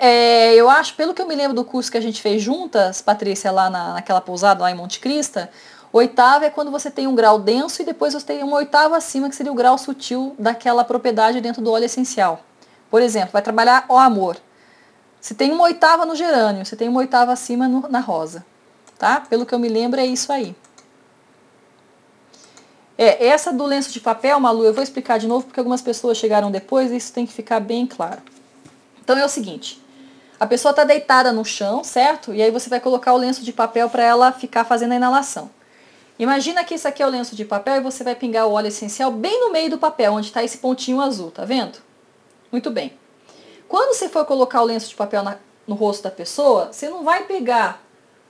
É, 0.00 0.54
eu 0.54 0.70
acho, 0.70 0.94
pelo 0.94 1.12
que 1.12 1.20
eu 1.20 1.28
me 1.28 1.34
lembro 1.34 1.54
do 1.54 1.64
curso 1.64 1.90
que 1.90 1.98
a 1.98 2.00
gente 2.00 2.22
fez 2.22 2.42
juntas, 2.42 3.02
Patrícia, 3.02 3.52
lá 3.52 3.68
na, 3.68 3.94
naquela 3.94 4.22
pousada 4.22 4.62
lá 4.62 4.70
em 4.70 4.74
Monte 4.74 4.98
Crista, 4.98 5.50
oitava 5.92 6.46
é 6.46 6.50
quando 6.50 6.70
você 6.70 6.90
tem 6.90 7.06
um 7.06 7.14
grau 7.14 7.38
denso 7.38 7.82
e 7.82 7.84
depois 7.84 8.14
você 8.14 8.24
tem 8.24 8.42
uma 8.42 8.56
oitava 8.56 8.96
acima, 8.96 9.28
que 9.28 9.36
seria 9.36 9.52
o 9.52 9.54
grau 9.54 9.76
sutil 9.76 10.34
daquela 10.38 10.82
propriedade 10.82 11.42
dentro 11.42 11.60
do 11.60 11.70
óleo 11.70 11.84
essencial. 11.84 12.40
Por 12.90 13.02
exemplo, 13.02 13.32
vai 13.32 13.42
trabalhar 13.42 13.84
o 13.88 13.98
amor. 13.98 14.38
Você 15.20 15.34
tem 15.34 15.52
uma 15.52 15.64
oitava 15.64 16.06
no 16.06 16.16
gerânio, 16.16 16.64
você 16.64 16.76
tem 16.76 16.88
uma 16.88 17.00
oitava 17.00 17.32
acima 17.32 17.68
no, 17.68 17.86
na 17.88 18.00
rosa. 18.00 18.44
Tá? 18.98 19.20
Pelo 19.20 19.44
que 19.44 19.54
eu 19.54 19.58
me 19.58 19.68
lembro, 19.68 20.00
é 20.00 20.06
isso 20.06 20.32
aí. 20.32 20.56
É, 22.96 23.26
essa 23.26 23.52
do 23.52 23.64
lenço 23.64 23.92
de 23.92 24.00
papel, 24.00 24.38
Malu, 24.38 24.64
eu 24.64 24.72
vou 24.72 24.82
explicar 24.82 25.18
de 25.18 25.26
novo 25.26 25.46
porque 25.46 25.58
algumas 25.58 25.82
pessoas 25.82 26.16
chegaram 26.16 26.50
depois 26.50 26.92
e 26.92 26.96
isso 26.96 27.12
tem 27.12 27.26
que 27.26 27.32
ficar 27.32 27.60
bem 27.60 27.86
claro. 27.86 28.22
Então 29.02 29.18
é 29.18 29.24
o 29.24 29.28
seguinte, 29.28 29.82
a 30.38 30.46
pessoa 30.46 30.70
está 30.70 30.84
deitada 30.84 31.32
no 31.32 31.44
chão, 31.44 31.82
certo? 31.82 32.32
E 32.32 32.42
aí 32.42 32.50
você 32.50 32.70
vai 32.70 32.80
colocar 32.80 33.12
o 33.12 33.16
lenço 33.16 33.42
de 33.42 33.52
papel 33.52 33.90
para 33.90 34.02
ela 34.02 34.32
ficar 34.32 34.64
fazendo 34.64 34.92
a 34.92 34.96
inalação. 34.96 35.50
Imagina 36.18 36.62
que 36.62 36.74
isso 36.74 36.86
aqui 36.86 37.02
é 37.02 37.06
o 37.06 37.10
lenço 37.10 37.34
de 37.34 37.44
papel 37.44 37.76
e 37.76 37.80
você 37.80 38.04
vai 38.04 38.14
pingar 38.14 38.46
o 38.46 38.52
óleo 38.52 38.68
essencial 38.68 39.10
bem 39.10 39.40
no 39.40 39.50
meio 39.50 39.68
do 39.70 39.78
papel, 39.78 40.12
onde 40.12 40.28
está 40.28 40.44
esse 40.44 40.58
pontinho 40.58 41.00
azul, 41.00 41.30
tá 41.30 41.44
vendo? 41.44 41.78
Muito 42.52 42.70
bem. 42.70 42.96
Quando 43.66 43.94
você 43.94 44.08
for 44.08 44.24
colocar 44.24 44.62
o 44.62 44.64
lenço 44.64 44.88
de 44.88 44.94
papel 44.94 45.24
na, 45.24 45.38
no 45.66 45.74
rosto 45.74 46.04
da 46.04 46.10
pessoa, 46.10 46.72
você 46.72 46.88
não 46.88 47.02
vai 47.02 47.24
pegar 47.24 47.82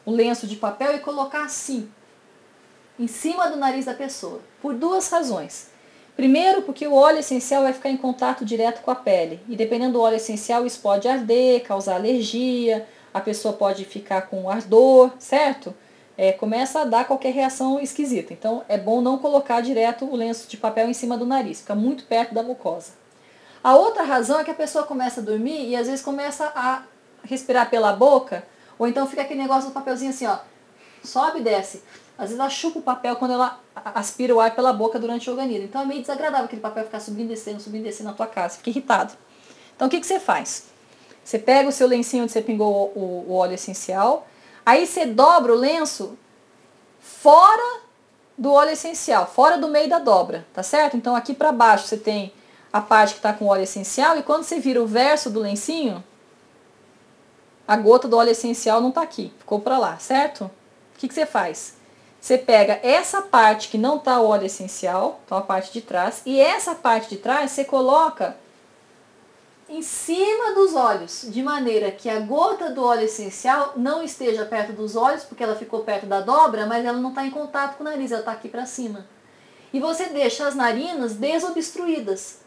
o 0.06 0.10
lenço 0.10 0.46
de 0.46 0.56
papel 0.56 0.94
e 0.94 0.98
colocar 1.00 1.44
assim, 1.44 1.88
em 2.98 3.06
cima 3.06 3.48
do 3.48 3.56
nariz 3.56 3.84
da 3.84 3.94
pessoa, 3.94 4.40
por 4.60 4.74
duas 4.74 5.08
razões. 5.08 5.68
Primeiro, 6.16 6.62
porque 6.62 6.86
o 6.86 6.94
óleo 6.94 7.18
essencial 7.18 7.62
vai 7.62 7.72
ficar 7.72 7.90
em 7.90 7.96
contato 7.96 8.44
direto 8.44 8.82
com 8.82 8.90
a 8.90 8.94
pele. 8.94 9.40
E 9.48 9.56
dependendo 9.56 9.94
do 9.94 10.00
óleo 10.00 10.16
essencial, 10.16 10.64
isso 10.64 10.80
pode 10.80 11.08
arder, 11.08 11.64
causar 11.64 11.96
alergia, 11.96 12.86
a 13.12 13.20
pessoa 13.20 13.54
pode 13.54 13.84
ficar 13.84 14.22
com 14.22 14.48
ardor, 14.48 15.10
certo? 15.18 15.74
É, 16.16 16.30
começa 16.30 16.80
a 16.80 16.84
dar 16.84 17.04
qualquer 17.04 17.32
reação 17.32 17.80
esquisita. 17.80 18.32
Então, 18.32 18.64
é 18.68 18.78
bom 18.78 19.00
não 19.00 19.18
colocar 19.18 19.60
direto 19.60 20.04
o 20.04 20.14
lenço 20.14 20.48
de 20.48 20.56
papel 20.56 20.88
em 20.88 20.94
cima 20.94 21.18
do 21.18 21.26
nariz, 21.26 21.60
fica 21.60 21.74
muito 21.74 22.04
perto 22.04 22.32
da 22.32 22.42
mucosa. 22.42 22.92
A 23.62 23.74
outra 23.74 24.04
razão 24.04 24.38
é 24.38 24.44
que 24.44 24.50
a 24.50 24.54
pessoa 24.54 24.84
começa 24.84 25.20
a 25.20 25.24
dormir 25.24 25.68
e 25.68 25.74
às 25.74 25.86
vezes 25.86 26.04
começa 26.04 26.52
a 26.54 26.82
respirar 27.24 27.70
pela 27.70 27.92
boca, 27.92 28.44
ou 28.78 28.86
então 28.86 29.06
fica 29.06 29.22
aquele 29.22 29.40
negócio 29.40 29.70
do 29.70 29.72
papelzinho 29.72 30.10
assim, 30.10 30.26
ó, 30.26 30.38
sobe 31.02 31.40
e 31.40 31.42
desce. 31.42 31.82
Às 32.16 32.28
vezes 32.28 32.38
ela 32.38 32.48
chupa 32.48 32.78
o 32.78 32.82
papel 32.82 33.16
quando 33.16 33.32
ela 33.32 33.60
aspira 33.74 34.34
o 34.34 34.40
ar 34.40 34.54
pela 34.54 34.72
boca 34.72 34.98
durante 34.98 35.28
o 35.28 35.32
organismo. 35.32 35.64
Então 35.64 35.82
é 35.82 35.84
meio 35.84 36.00
desagradável 36.00 36.46
aquele 36.46 36.62
papel 36.62 36.84
ficar 36.84 37.00
subindo 37.00 37.26
e 37.26 37.34
descendo, 37.34 37.60
subindo 37.60 37.82
e 37.82 37.84
descendo 37.84 38.10
na 38.10 38.14
tua 38.14 38.26
casa. 38.26 38.56
Fica 38.58 38.70
irritado. 38.70 39.14
Então 39.74 39.88
o 39.88 39.90
que, 39.90 40.00
que 40.00 40.06
você 40.06 40.20
faz? 40.20 40.66
Você 41.24 41.38
pega 41.38 41.68
o 41.68 41.72
seu 41.72 41.88
lencinho 41.88 42.22
onde 42.22 42.32
você 42.32 42.42
pingou 42.42 42.92
o, 42.94 43.24
o 43.28 43.34
óleo 43.34 43.54
essencial, 43.54 44.26
aí 44.64 44.86
você 44.86 45.06
dobra 45.06 45.52
o 45.52 45.56
lenço 45.56 46.16
fora 47.00 47.80
do 48.36 48.52
óleo 48.52 48.70
essencial, 48.70 49.26
fora 49.26 49.56
do 49.56 49.68
meio 49.68 49.88
da 49.88 49.98
dobra, 49.98 50.46
tá 50.52 50.62
certo? 50.62 50.96
Então 50.96 51.16
aqui 51.16 51.32
para 51.32 51.50
baixo 51.50 51.86
você 51.86 51.96
tem 51.96 52.32
a 52.72 52.80
parte 52.80 53.14
que 53.14 53.18
está 53.18 53.32
com 53.32 53.46
óleo 53.46 53.62
essencial 53.62 54.18
e 54.18 54.22
quando 54.22 54.44
você 54.44 54.60
vira 54.60 54.82
o 54.82 54.86
verso 54.86 55.30
do 55.30 55.40
lencinho, 55.40 56.02
a 57.66 57.76
gota 57.76 58.06
do 58.06 58.16
óleo 58.16 58.30
essencial 58.30 58.80
não 58.80 58.90
está 58.90 59.02
aqui, 59.02 59.32
ficou 59.38 59.60
para 59.60 59.78
lá, 59.78 59.96
certo? 59.98 60.44
O 60.44 60.98
que, 60.98 61.08
que 61.08 61.14
você 61.14 61.24
faz? 61.24 61.76
Você 62.24 62.38
pega 62.38 62.80
essa 62.82 63.20
parte 63.20 63.68
que 63.68 63.76
não 63.76 63.98
o 64.02 64.24
óleo 64.24 64.46
essencial, 64.46 65.20
então 65.26 65.36
a 65.36 65.42
parte 65.42 65.70
de 65.70 65.82
trás, 65.82 66.22
e 66.24 66.40
essa 66.40 66.74
parte 66.74 67.10
de 67.10 67.16
trás 67.18 67.51
você 67.51 67.66
coloca 67.66 68.34
em 69.68 69.82
cima 69.82 70.55
dos 70.55 70.74
olhos, 70.74 71.26
de 71.28 71.42
maneira 71.42 71.90
que 71.90 72.09
a 72.09 72.20
gota 72.20 72.70
do 72.70 72.82
óleo 72.82 73.02
essencial 73.02 73.74
não 73.76 74.02
esteja 74.02 74.46
perto 74.46 74.72
dos 74.72 74.96
olhos, 74.96 75.22
porque 75.22 75.44
ela 75.44 75.55
ficou 75.55 75.80
perto 75.80 76.06
da 76.06 76.22
dobra, 76.22 76.64
mas 76.64 76.82
ela 76.82 76.96
não 76.96 77.10
está 77.10 77.26
em 77.26 77.30
contato 77.30 77.76
com 77.76 77.82
o 77.82 77.84
nariz, 77.84 78.10
ela 78.10 78.20
está 78.20 78.32
aqui 78.32 78.48
para 78.48 78.64
cima. 78.64 79.06
E 79.70 79.78
você 79.78 80.06
deixa 80.06 80.48
as 80.48 80.55
narinas 80.55 81.16
desobstruídas, 81.16 82.38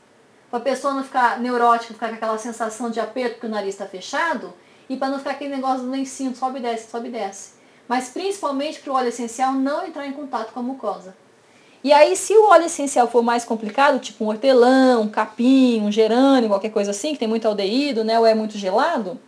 para 0.50 0.58
a 0.58 0.64
pessoa 0.64 0.96
não 0.96 1.04
ficar 1.04 1.40
neurótica, 1.40 1.94
ficar 1.94 2.10
com 2.10 2.16
aquela 2.16 2.40
sensação 2.40 2.90
de 2.90 3.00
aperto 3.00 3.34
porque 3.34 3.46
o 3.46 3.52
nariz 3.52 3.76
está 3.76 3.86
fechado, 3.86 4.52
e 4.90 4.98
para 4.98 5.10
não 5.10 5.20
ficar 5.20 5.32
aquele 5.32 5.56
negócio 5.56 5.84
do 5.84 5.92
lencinho, 5.92 6.36
sobe 6.36 6.58
e 6.58 6.64
desce, 6.64 6.90
sobe 6.90 7.10
e 7.10 7.12
desce 7.12 7.57
mas 7.88 8.10
principalmente 8.10 8.80
para 8.80 8.92
o 8.92 8.96
óleo 8.96 9.10
essencial 9.10 9.54
não 9.54 9.86
entrar 9.86 10.08
em 10.08 10.14
contato 10.14 10.52
com 10.54 10.60
a 10.60 10.64
mucosa. 10.64 11.16
E 11.84 11.94
aí, 11.94 12.16
se 12.16 12.34
o 12.36 12.48
óleo 12.48 12.66
essencial 12.66 13.08
for 13.08 13.24
mais 13.24 13.46
complicado, 13.46 14.00
tipo 14.00 14.26
um 14.26 14.28
hortelã, 14.28 15.00
um 15.00 15.08
capim, 15.08 15.82
um 15.82 15.92
gerânio, 15.92 16.50
qualquer 16.50 16.72
coisa 16.72 16.92
assim, 16.92 17.14
que 17.14 17.20
tem 17.20 17.28
muito 17.28 17.48
aldeído, 17.48 18.04
né, 18.04 18.20
ou 18.20 18.26
é 18.26 18.34
muito 18.34 18.58
gelado, 18.58 19.20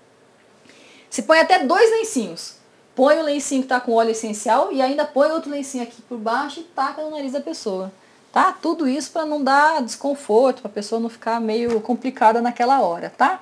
se 1.09 1.21
põe 1.21 1.39
até 1.39 1.63
dois 1.63 1.89
lencinhos. 1.91 2.55
Põe 2.95 3.17
o 3.19 3.23
lencinho 3.23 3.61
que 3.61 3.65
está 3.65 3.79
com 3.79 3.93
óleo 3.93 4.11
essencial 4.11 4.73
e 4.73 4.81
ainda 4.81 5.05
põe 5.05 5.31
outro 5.31 5.49
lencinho 5.49 5.83
aqui 5.83 6.01
por 6.01 6.17
baixo 6.17 6.59
e 6.59 6.63
taca 6.63 7.01
no 7.01 7.11
nariz 7.11 7.31
da 7.31 7.39
pessoa. 7.39 7.91
Tá? 8.31 8.51
Tudo 8.51 8.87
isso 8.87 9.11
para 9.11 9.25
não 9.25 9.41
dar 9.41 9.81
desconforto, 9.81 10.61
para 10.61 10.69
a 10.69 10.73
pessoa 10.73 10.99
não 10.99 11.07
ficar 11.07 11.39
meio 11.39 11.79
complicada 11.81 12.41
naquela 12.41 12.81
hora, 12.81 13.11
tá? 13.17 13.41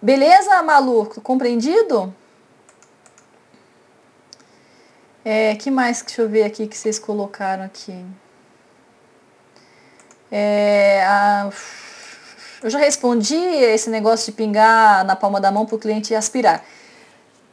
Beleza, 0.00 0.62
maluco? 0.62 1.20
Compreendido? 1.20 2.14
É, 5.28 5.56
que 5.56 5.72
mais, 5.72 6.02
deixa 6.02 6.22
eu 6.22 6.28
ver 6.28 6.44
aqui 6.44 6.68
que 6.68 6.78
vocês 6.78 7.00
colocaram 7.00 7.64
aqui. 7.64 7.92
É, 10.30 11.02
a, 11.04 11.50
eu 12.62 12.70
já 12.70 12.78
respondi 12.78 13.34
esse 13.34 13.90
negócio 13.90 14.30
de 14.30 14.36
pingar 14.36 15.04
na 15.04 15.16
palma 15.16 15.40
da 15.40 15.50
mão 15.50 15.66
para 15.66 15.74
o 15.74 15.80
cliente 15.80 16.14
aspirar. 16.14 16.64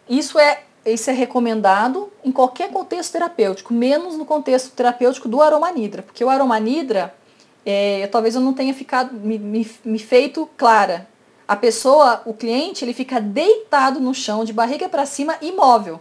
Isso 0.08 0.38
é, 0.38 0.62
isso 0.86 1.10
é 1.10 1.14
recomendado 1.14 2.14
em 2.24 2.32
qualquer 2.32 2.70
contexto 2.70 3.14
terapêutico, 3.14 3.74
menos 3.74 4.20
no 4.20 4.26
contexto 4.26 4.70
terapêutico 4.76 5.28
do 5.28 5.42
aromanidra, 5.42 6.04
porque 6.04 6.24
o 6.24 6.30
aromanidra, 6.30 7.12
é, 7.66 8.06
talvez 8.06 8.36
eu 8.36 8.42
não 8.42 8.54
tenha 8.54 8.76
ficado, 8.76 9.16
me, 9.16 9.40
me, 9.40 9.72
me 9.84 9.98
feito 9.98 10.48
clara. 10.56 11.08
A 11.48 11.56
pessoa, 11.56 12.22
o 12.24 12.36
cliente, 12.36 12.86
ele 12.86 12.94
fica 12.94 13.20
deitado 13.20 14.00
no 14.00 14.14
chão, 14.14 14.46
de 14.46 14.54
barriga 14.54 14.88
para 14.88 15.08
cima, 15.08 15.36
imóvel 15.42 16.00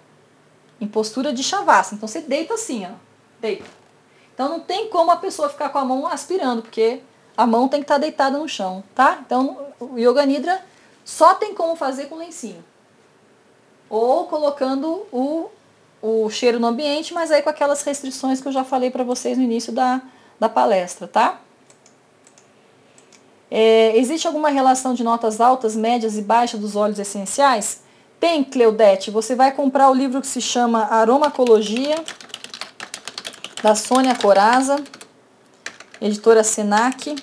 em 0.82 0.88
postura 0.88 1.32
de 1.32 1.44
chavassa. 1.44 1.94
Então 1.94 2.08
você 2.08 2.20
deita 2.20 2.54
assim, 2.54 2.84
ó. 2.84 2.90
Deita. 3.40 3.64
Então 4.34 4.48
não 4.48 4.60
tem 4.60 4.88
como 4.88 5.12
a 5.12 5.16
pessoa 5.16 5.48
ficar 5.48 5.68
com 5.68 5.78
a 5.78 5.84
mão 5.84 6.06
aspirando, 6.06 6.62
porque 6.62 7.00
a 7.36 7.46
mão 7.46 7.68
tem 7.68 7.80
que 7.80 7.84
estar 7.84 7.94
tá 7.94 8.00
deitada 8.00 8.36
no 8.36 8.48
chão, 8.48 8.82
tá? 8.94 9.20
Então 9.24 9.68
o 9.78 9.96
Yoga 9.96 10.26
Nidra 10.26 10.60
só 11.04 11.34
tem 11.34 11.54
como 11.54 11.76
fazer 11.76 12.06
com 12.06 12.16
lencinho. 12.16 12.64
Ou 13.88 14.26
colocando 14.26 15.06
o, 15.12 15.48
o 16.02 16.28
cheiro 16.30 16.58
no 16.58 16.66
ambiente, 16.66 17.14
mas 17.14 17.30
aí 17.30 17.42
com 17.42 17.50
aquelas 17.50 17.82
restrições 17.82 18.40
que 18.40 18.48
eu 18.48 18.52
já 18.52 18.64
falei 18.64 18.90
para 18.90 19.04
vocês 19.04 19.38
no 19.38 19.44
início 19.44 19.72
da, 19.72 20.02
da 20.40 20.48
palestra, 20.48 21.06
tá? 21.06 21.40
É, 23.48 23.96
existe 23.96 24.26
alguma 24.26 24.48
relação 24.48 24.94
de 24.94 25.04
notas 25.04 25.40
altas, 25.40 25.76
médias 25.76 26.16
e 26.16 26.22
baixas 26.22 26.58
dos 26.58 26.74
óleos 26.74 26.98
essenciais? 26.98 27.82
Tem, 28.22 28.44
Cleudete, 28.44 29.10
você 29.10 29.34
vai 29.34 29.50
comprar 29.50 29.90
o 29.90 29.92
livro 29.92 30.20
que 30.20 30.28
se 30.28 30.40
chama 30.40 30.84
Aromacologia, 30.84 31.96
da 33.60 33.74
Sônia 33.74 34.14
Coraza, 34.14 34.76
editora 36.00 36.44
Senac. 36.44 37.16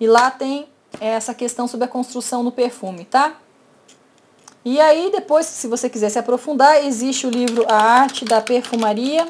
E 0.00 0.06
lá 0.08 0.32
tem 0.32 0.66
essa 1.00 1.32
questão 1.32 1.68
sobre 1.68 1.84
a 1.84 1.88
construção 1.88 2.42
no 2.42 2.50
perfume, 2.50 3.04
tá? 3.04 3.36
E 4.64 4.80
aí, 4.80 5.12
depois, 5.12 5.46
se 5.46 5.68
você 5.68 5.88
quiser 5.88 6.08
se 6.08 6.18
aprofundar, 6.18 6.84
existe 6.84 7.24
o 7.24 7.30
livro 7.30 7.64
A 7.68 7.76
Arte 7.76 8.24
da 8.24 8.40
Perfumaria, 8.40 9.28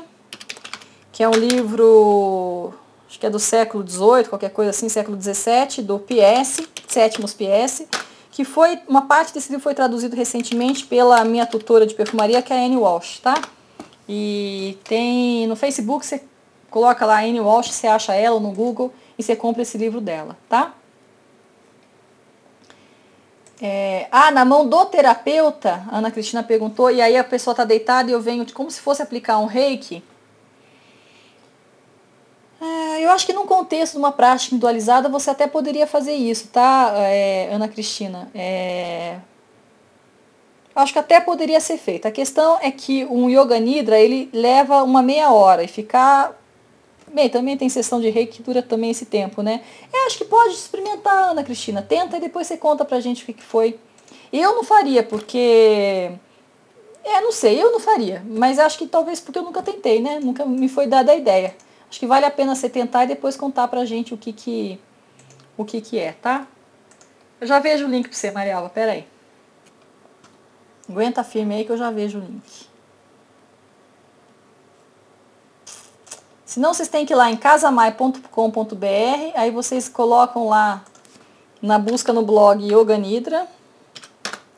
que 1.12 1.22
é 1.22 1.28
um 1.28 1.34
livro, 1.34 2.72
acho 3.06 3.20
que 3.20 3.26
é 3.26 3.28
do 3.28 3.38
século 3.38 3.86
XVIII, 3.86 4.30
qualquer 4.30 4.51
coisa 4.51 4.70
assim, 4.70 4.88
século 4.88 5.20
XVII, 5.20 5.84
do 5.84 5.98
PS, 5.98 6.66
Sétimos 6.88 7.34
PS 7.34 8.05
que 8.36 8.44
foi, 8.44 8.78
uma 8.86 9.00
parte 9.00 9.32
desse 9.32 9.48
livro 9.48 9.62
foi 9.62 9.74
traduzido 9.74 10.14
recentemente 10.14 10.84
pela 10.84 11.24
minha 11.24 11.46
tutora 11.46 11.86
de 11.86 11.94
perfumaria, 11.94 12.42
que 12.42 12.52
é 12.52 12.56
a 12.56 12.66
Anne 12.66 12.76
Walsh, 12.76 13.18
tá? 13.20 13.40
E 14.06 14.76
tem 14.84 15.46
no 15.46 15.56
Facebook, 15.56 16.04
você 16.04 16.22
coloca 16.70 17.06
lá 17.06 17.22
Anne 17.22 17.40
Walsh, 17.40 17.70
você 17.70 17.86
acha 17.86 18.12
ela 18.12 18.38
no 18.38 18.52
Google 18.52 18.92
e 19.18 19.22
você 19.22 19.34
compra 19.34 19.62
esse 19.62 19.78
livro 19.78 20.02
dela, 20.02 20.36
tá? 20.50 20.74
É, 23.58 24.06
ah, 24.12 24.30
na 24.30 24.44
mão 24.44 24.68
do 24.68 24.84
terapeuta, 24.84 25.86
Ana 25.90 26.10
Cristina 26.10 26.42
perguntou, 26.42 26.90
e 26.90 27.00
aí 27.00 27.16
a 27.16 27.24
pessoa 27.24 27.52
está 27.52 27.64
deitada 27.64 28.10
e 28.10 28.12
eu 28.12 28.20
venho 28.20 28.44
como 28.52 28.70
se 28.70 28.82
fosse 28.82 29.00
aplicar 29.00 29.38
um 29.38 29.46
reiki. 29.46 30.04
É, 32.60 33.04
eu 33.04 33.10
acho 33.10 33.26
que 33.26 33.32
num 33.32 33.46
contexto 33.46 33.92
de 33.92 33.98
uma 33.98 34.12
prática 34.12 34.54
individualizada 34.54 35.08
você 35.08 35.30
até 35.30 35.46
poderia 35.46 35.86
fazer 35.86 36.14
isso, 36.14 36.48
tá, 36.48 36.92
é, 36.96 37.50
Ana 37.52 37.68
Cristina? 37.68 38.30
É... 38.34 39.18
acho 40.74 40.92
que 40.92 40.98
até 40.98 41.20
poderia 41.20 41.60
ser 41.60 41.76
feito. 41.76 42.06
A 42.06 42.10
questão 42.10 42.58
é 42.62 42.70
que 42.70 43.04
um 43.06 43.28
Yoga 43.28 43.58
Nidra, 43.58 43.98
ele 43.98 44.30
leva 44.32 44.82
uma 44.82 45.02
meia 45.02 45.30
hora 45.30 45.62
e 45.62 45.68
ficar... 45.68 46.34
Bem, 47.12 47.30
também 47.30 47.56
tem 47.56 47.68
sessão 47.68 48.00
de 48.00 48.10
reiki 48.10 48.38
que 48.38 48.42
dura 48.42 48.62
também 48.62 48.90
esse 48.90 49.06
tempo, 49.06 49.40
né? 49.40 49.62
Eu 49.92 50.06
acho 50.06 50.18
que 50.18 50.24
pode 50.24 50.54
experimentar, 50.54 51.30
Ana 51.30 51.44
Cristina. 51.44 51.80
Tenta 51.80 52.16
e 52.16 52.20
depois 52.20 52.46
você 52.46 52.56
conta 52.56 52.84
pra 52.84 53.00
gente 53.00 53.22
o 53.22 53.26
que, 53.32 53.42
foi. 53.42 53.78
Eu 54.32 54.54
não 54.56 54.64
faria, 54.64 55.02
porque... 55.02 56.10
É, 57.04 57.20
não 57.20 57.30
sei, 57.30 57.62
eu 57.62 57.70
não 57.70 57.78
faria. 57.78 58.22
Mas 58.26 58.58
acho 58.58 58.76
que 58.76 58.86
talvez 58.86 59.20
porque 59.20 59.38
eu 59.38 59.44
nunca 59.44 59.62
tentei, 59.62 60.00
né? 60.00 60.18
Nunca 60.20 60.44
me 60.44 60.68
foi 60.68 60.88
dada 60.88 61.12
a 61.12 61.16
ideia. 61.16 61.54
Acho 61.88 62.00
que 62.00 62.06
vale 62.06 62.26
a 62.26 62.30
pena 62.30 62.54
você 62.54 62.68
tentar 62.68 63.04
e 63.04 63.08
depois 63.08 63.36
contar 63.36 63.68
pra 63.68 63.84
gente 63.84 64.12
o 64.12 64.16
que 64.16 64.32
que, 64.32 64.80
o 65.56 65.64
que, 65.64 65.80
que 65.80 65.98
é, 65.98 66.12
tá? 66.12 66.46
Eu 67.40 67.46
já 67.46 67.58
vejo 67.58 67.86
o 67.86 67.88
link 67.88 68.08
pra 68.08 68.16
você, 68.16 68.30
Mariela, 68.30 68.68
pera 68.68 68.92
aí. 68.92 69.06
Aguenta 70.88 71.24
firme 71.24 71.54
aí 71.54 71.64
que 71.64 71.72
eu 71.72 71.76
já 71.76 71.90
vejo 71.90 72.18
o 72.18 72.20
link. 72.20 72.66
Se 76.44 76.60
não, 76.60 76.72
vocês 76.72 76.88
têm 76.88 77.04
que 77.04 77.12
ir 77.12 77.16
lá 77.16 77.30
em 77.30 77.36
casamai.com.br, 77.36 78.26
aí 79.34 79.50
vocês 79.50 79.88
colocam 79.88 80.48
lá 80.48 80.82
na 81.60 81.78
busca 81.78 82.12
no 82.12 82.22
blog 82.22 82.64
Yoga 82.64 82.96
Nidra 82.96 83.46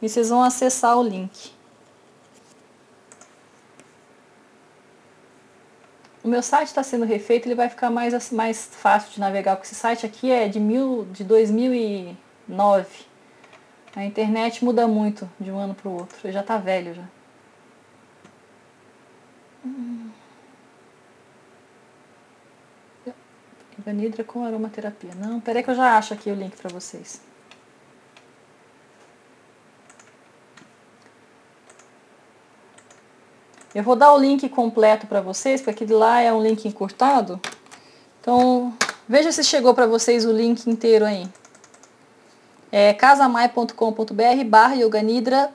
e 0.00 0.08
vocês 0.08 0.28
vão 0.28 0.42
acessar 0.42 0.96
o 0.96 1.02
link. 1.02 1.57
O 6.28 6.30
meu 6.30 6.42
site 6.42 6.68
está 6.68 6.82
sendo 6.82 7.06
refeito, 7.06 7.48
ele 7.48 7.54
vai 7.54 7.70
ficar 7.70 7.88
mais, 7.88 8.30
mais 8.30 8.66
fácil 8.66 9.10
de 9.12 9.18
navegar, 9.18 9.56
porque 9.56 9.66
esse 9.66 9.74
site 9.74 10.04
aqui 10.04 10.30
é 10.30 10.46
de, 10.46 10.60
mil, 10.60 11.06
de 11.10 11.24
2009. 11.24 12.86
A 13.96 14.04
internet 14.04 14.62
muda 14.62 14.86
muito 14.86 15.26
de 15.40 15.50
um 15.50 15.56
ano 15.56 15.74
para 15.74 15.88
o 15.88 15.92
outro, 15.94 16.18
ele 16.22 16.34
já 16.34 16.40
está 16.40 16.58
velho 16.58 16.92
já. 16.92 17.04
Hum. 19.64 20.10
Vanidra 23.78 24.22
com 24.22 24.44
aromaterapia. 24.44 25.14
Não, 25.14 25.40
peraí 25.40 25.62
que 25.62 25.70
eu 25.70 25.74
já 25.74 25.96
acho 25.96 26.12
aqui 26.12 26.30
o 26.30 26.34
link 26.34 26.54
para 26.58 26.68
vocês. 26.70 27.22
Eu 33.78 33.84
vou 33.84 33.94
dar 33.94 34.12
o 34.12 34.18
link 34.18 34.48
completo 34.48 35.06
para 35.06 35.20
vocês, 35.20 35.60
porque 35.60 35.84
aquele 35.84 35.94
lá 35.96 36.20
é 36.20 36.32
um 36.32 36.42
link 36.42 36.66
encurtado. 36.66 37.40
Então, 38.20 38.74
veja 39.08 39.30
se 39.30 39.44
chegou 39.44 39.72
para 39.72 39.86
vocês 39.86 40.24
o 40.24 40.32
link 40.32 40.66
inteiro 40.66 41.04
aí. 41.04 41.28
É 42.72 42.92
casamai.com.br 42.92 44.44
barra 44.46 44.74
yoganidra, 44.74 45.52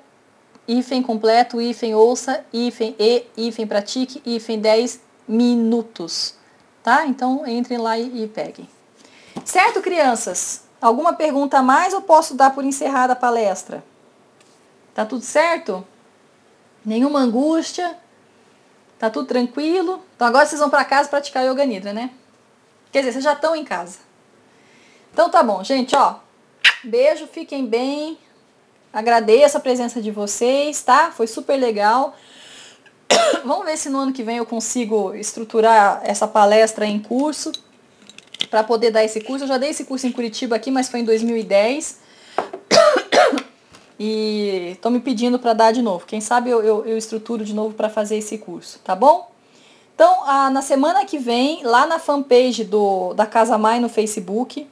hífen 0.66 1.04
completo, 1.04 1.60
hífen 1.60 1.96
ouça, 1.96 2.46
hífen 2.54 2.96
e, 2.98 3.26
hífen 3.36 3.68
pratique, 3.68 4.22
hífen 4.26 4.58
10 4.58 5.02
minutos. 5.28 6.36
Tá? 6.82 7.06
Então, 7.06 7.46
entrem 7.46 7.78
lá 7.78 7.98
e, 7.98 8.24
e 8.24 8.28
peguem. 8.30 8.70
Certo, 9.44 9.82
crianças? 9.82 10.64
Alguma 10.80 11.12
pergunta 11.12 11.58
a 11.58 11.62
mais 11.62 11.94
ou 11.94 12.00
posso 12.00 12.36
dar 12.36 12.56
por 12.56 12.64
encerrada 12.64 13.12
a 13.12 13.18
palestra? 13.18 13.84
Tá 14.96 15.06
tudo 15.06 15.26
certo? 15.26 15.86
Nenhuma 16.86 17.20
angústia? 17.20 18.02
Tá 19.04 19.10
tudo 19.10 19.28
tranquilo? 19.28 20.02
Então 20.16 20.26
agora 20.26 20.46
vocês 20.46 20.62
vão 20.62 20.70
para 20.70 20.86
casa 20.86 21.10
praticar 21.10 21.44
Yoga 21.44 21.66
Nidra, 21.66 21.92
né? 21.92 22.10
Quer 22.90 23.00
dizer, 23.00 23.12
vocês 23.12 23.24
já 23.26 23.34
estão 23.34 23.54
em 23.54 23.66
casa. 23.66 23.98
Então 25.12 25.30
tá 25.30 25.44
bom, 25.44 25.62
gente, 25.62 25.94
ó. 25.94 26.20
Beijo, 26.86 27.28
fiquem 27.28 27.66
bem. 27.66 28.18
Agradeço 28.94 29.58
a 29.58 29.60
presença 29.60 30.02
de 30.02 30.10
vocês, 30.10 30.82
tá? 30.84 31.12
Foi 31.12 31.28
super 31.28 31.58
legal. 31.58 32.16
Vamos 33.44 33.66
ver 33.66 33.76
se 33.76 33.90
no 33.90 34.00
ano 34.00 34.14
que 34.14 34.24
vem 34.24 34.38
eu 34.38 34.46
consigo 34.46 35.14
estruturar 35.14 36.00
essa 36.06 36.26
palestra 36.26 36.86
em 36.86 36.98
curso 36.98 37.52
para 38.50 38.64
poder 38.64 38.92
dar 38.92 39.04
esse 39.04 39.20
curso. 39.20 39.44
Eu 39.44 39.50
já 39.50 39.58
dei 39.58 39.72
esse 39.72 39.84
curso 39.84 40.08
em 40.08 40.14
Curitiba 40.14 40.56
aqui, 40.56 40.72
mas 40.72 40.88
foi 40.88 41.02
em 41.02 41.04
2010. 41.04 42.00
E 44.00 44.72
estão 44.74 44.92
me 44.92 45.00
pedindo 45.00 45.38
para 45.38 45.54
dar 45.54 45.72
de 45.72 45.82
novo. 45.82 46.06
Quem 46.06 46.20
sabe 46.20 46.50
eu, 46.50 46.62
eu, 46.64 46.86
eu 46.86 46.98
estruturo 46.98 47.46
de 47.46 47.54
novo 47.54 47.76
para 47.76 47.90
fazer 47.90 48.18
esse 48.18 48.38
curso, 48.38 48.80
tá 48.84 48.96
bom? 48.96 49.32
Então, 49.94 50.28
a, 50.28 50.50
na 50.50 50.62
semana 50.62 51.06
que 51.06 51.18
vem, 51.18 51.64
lá 51.64 51.86
na 51.86 52.00
fanpage 52.00 52.64
do, 52.64 53.14
da 53.14 53.26
Casa 53.26 53.58
Mai 53.58 53.80
no 53.80 53.88
Facebook, 53.88 54.68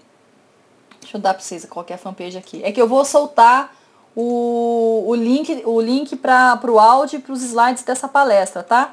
deixa 0.99 1.17
eu 1.17 1.21
dar 1.21 1.33
para 1.33 1.43
vocês 1.43 1.65
qual 1.65 1.85
é 1.87 1.93
a 1.93 1.97
fanpage 1.97 2.37
aqui, 2.37 2.61
é 2.63 2.71
que 2.71 2.81
eu 2.81 2.87
vou 2.87 3.05
soltar 3.05 3.75
o, 4.15 5.03
o 5.07 5.15
link, 5.15 5.61
o 5.65 5.79
link 5.79 6.15
para 6.15 6.59
o 6.67 6.79
áudio 6.79 7.19
e 7.19 7.21
para 7.21 7.33
os 7.33 7.43
slides 7.43 7.83
dessa 7.83 8.07
palestra, 8.07 8.63
tá? 8.63 8.91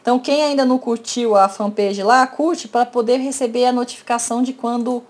Então, 0.00 0.18
quem 0.18 0.42
ainda 0.42 0.64
não 0.64 0.78
curtiu 0.78 1.36
a 1.36 1.48
fanpage 1.48 2.02
lá, 2.02 2.26
curte 2.26 2.68
para 2.68 2.84
poder 2.84 3.18
receber 3.18 3.66
a 3.66 3.72
notificação 3.72 4.42
de 4.42 4.52
quando 4.52 5.02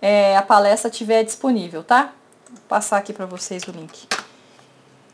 é, 0.00 0.36
a 0.36 0.42
palestra 0.42 0.88
estiver 0.88 1.24
disponível, 1.24 1.82
tá? 1.82 2.12
Vou 2.50 2.60
passar 2.68 2.98
aqui 2.98 3.12
para 3.12 3.26
vocês 3.26 3.62
o 3.64 3.70
link. 3.70 4.06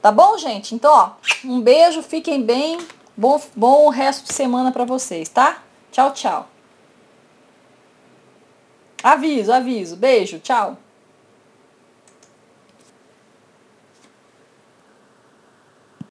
Tá 0.00 0.10
bom, 0.10 0.38
gente? 0.38 0.74
Então, 0.74 0.92
ó, 0.92 1.10
um 1.44 1.60
beijo, 1.60 2.02
fiquem 2.02 2.42
bem. 2.42 2.78
Bom, 3.16 3.40
bom 3.54 3.88
resto 3.88 4.26
de 4.26 4.32
semana 4.32 4.72
para 4.72 4.84
vocês, 4.84 5.28
tá? 5.28 5.62
Tchau, 5.90 6.12
tchau. 6.12 6.48
Aviso, 9.02 9.52
aviso. 9.52 9.96
Beijo, 9.96 10.38
tchau. 10.38 10.76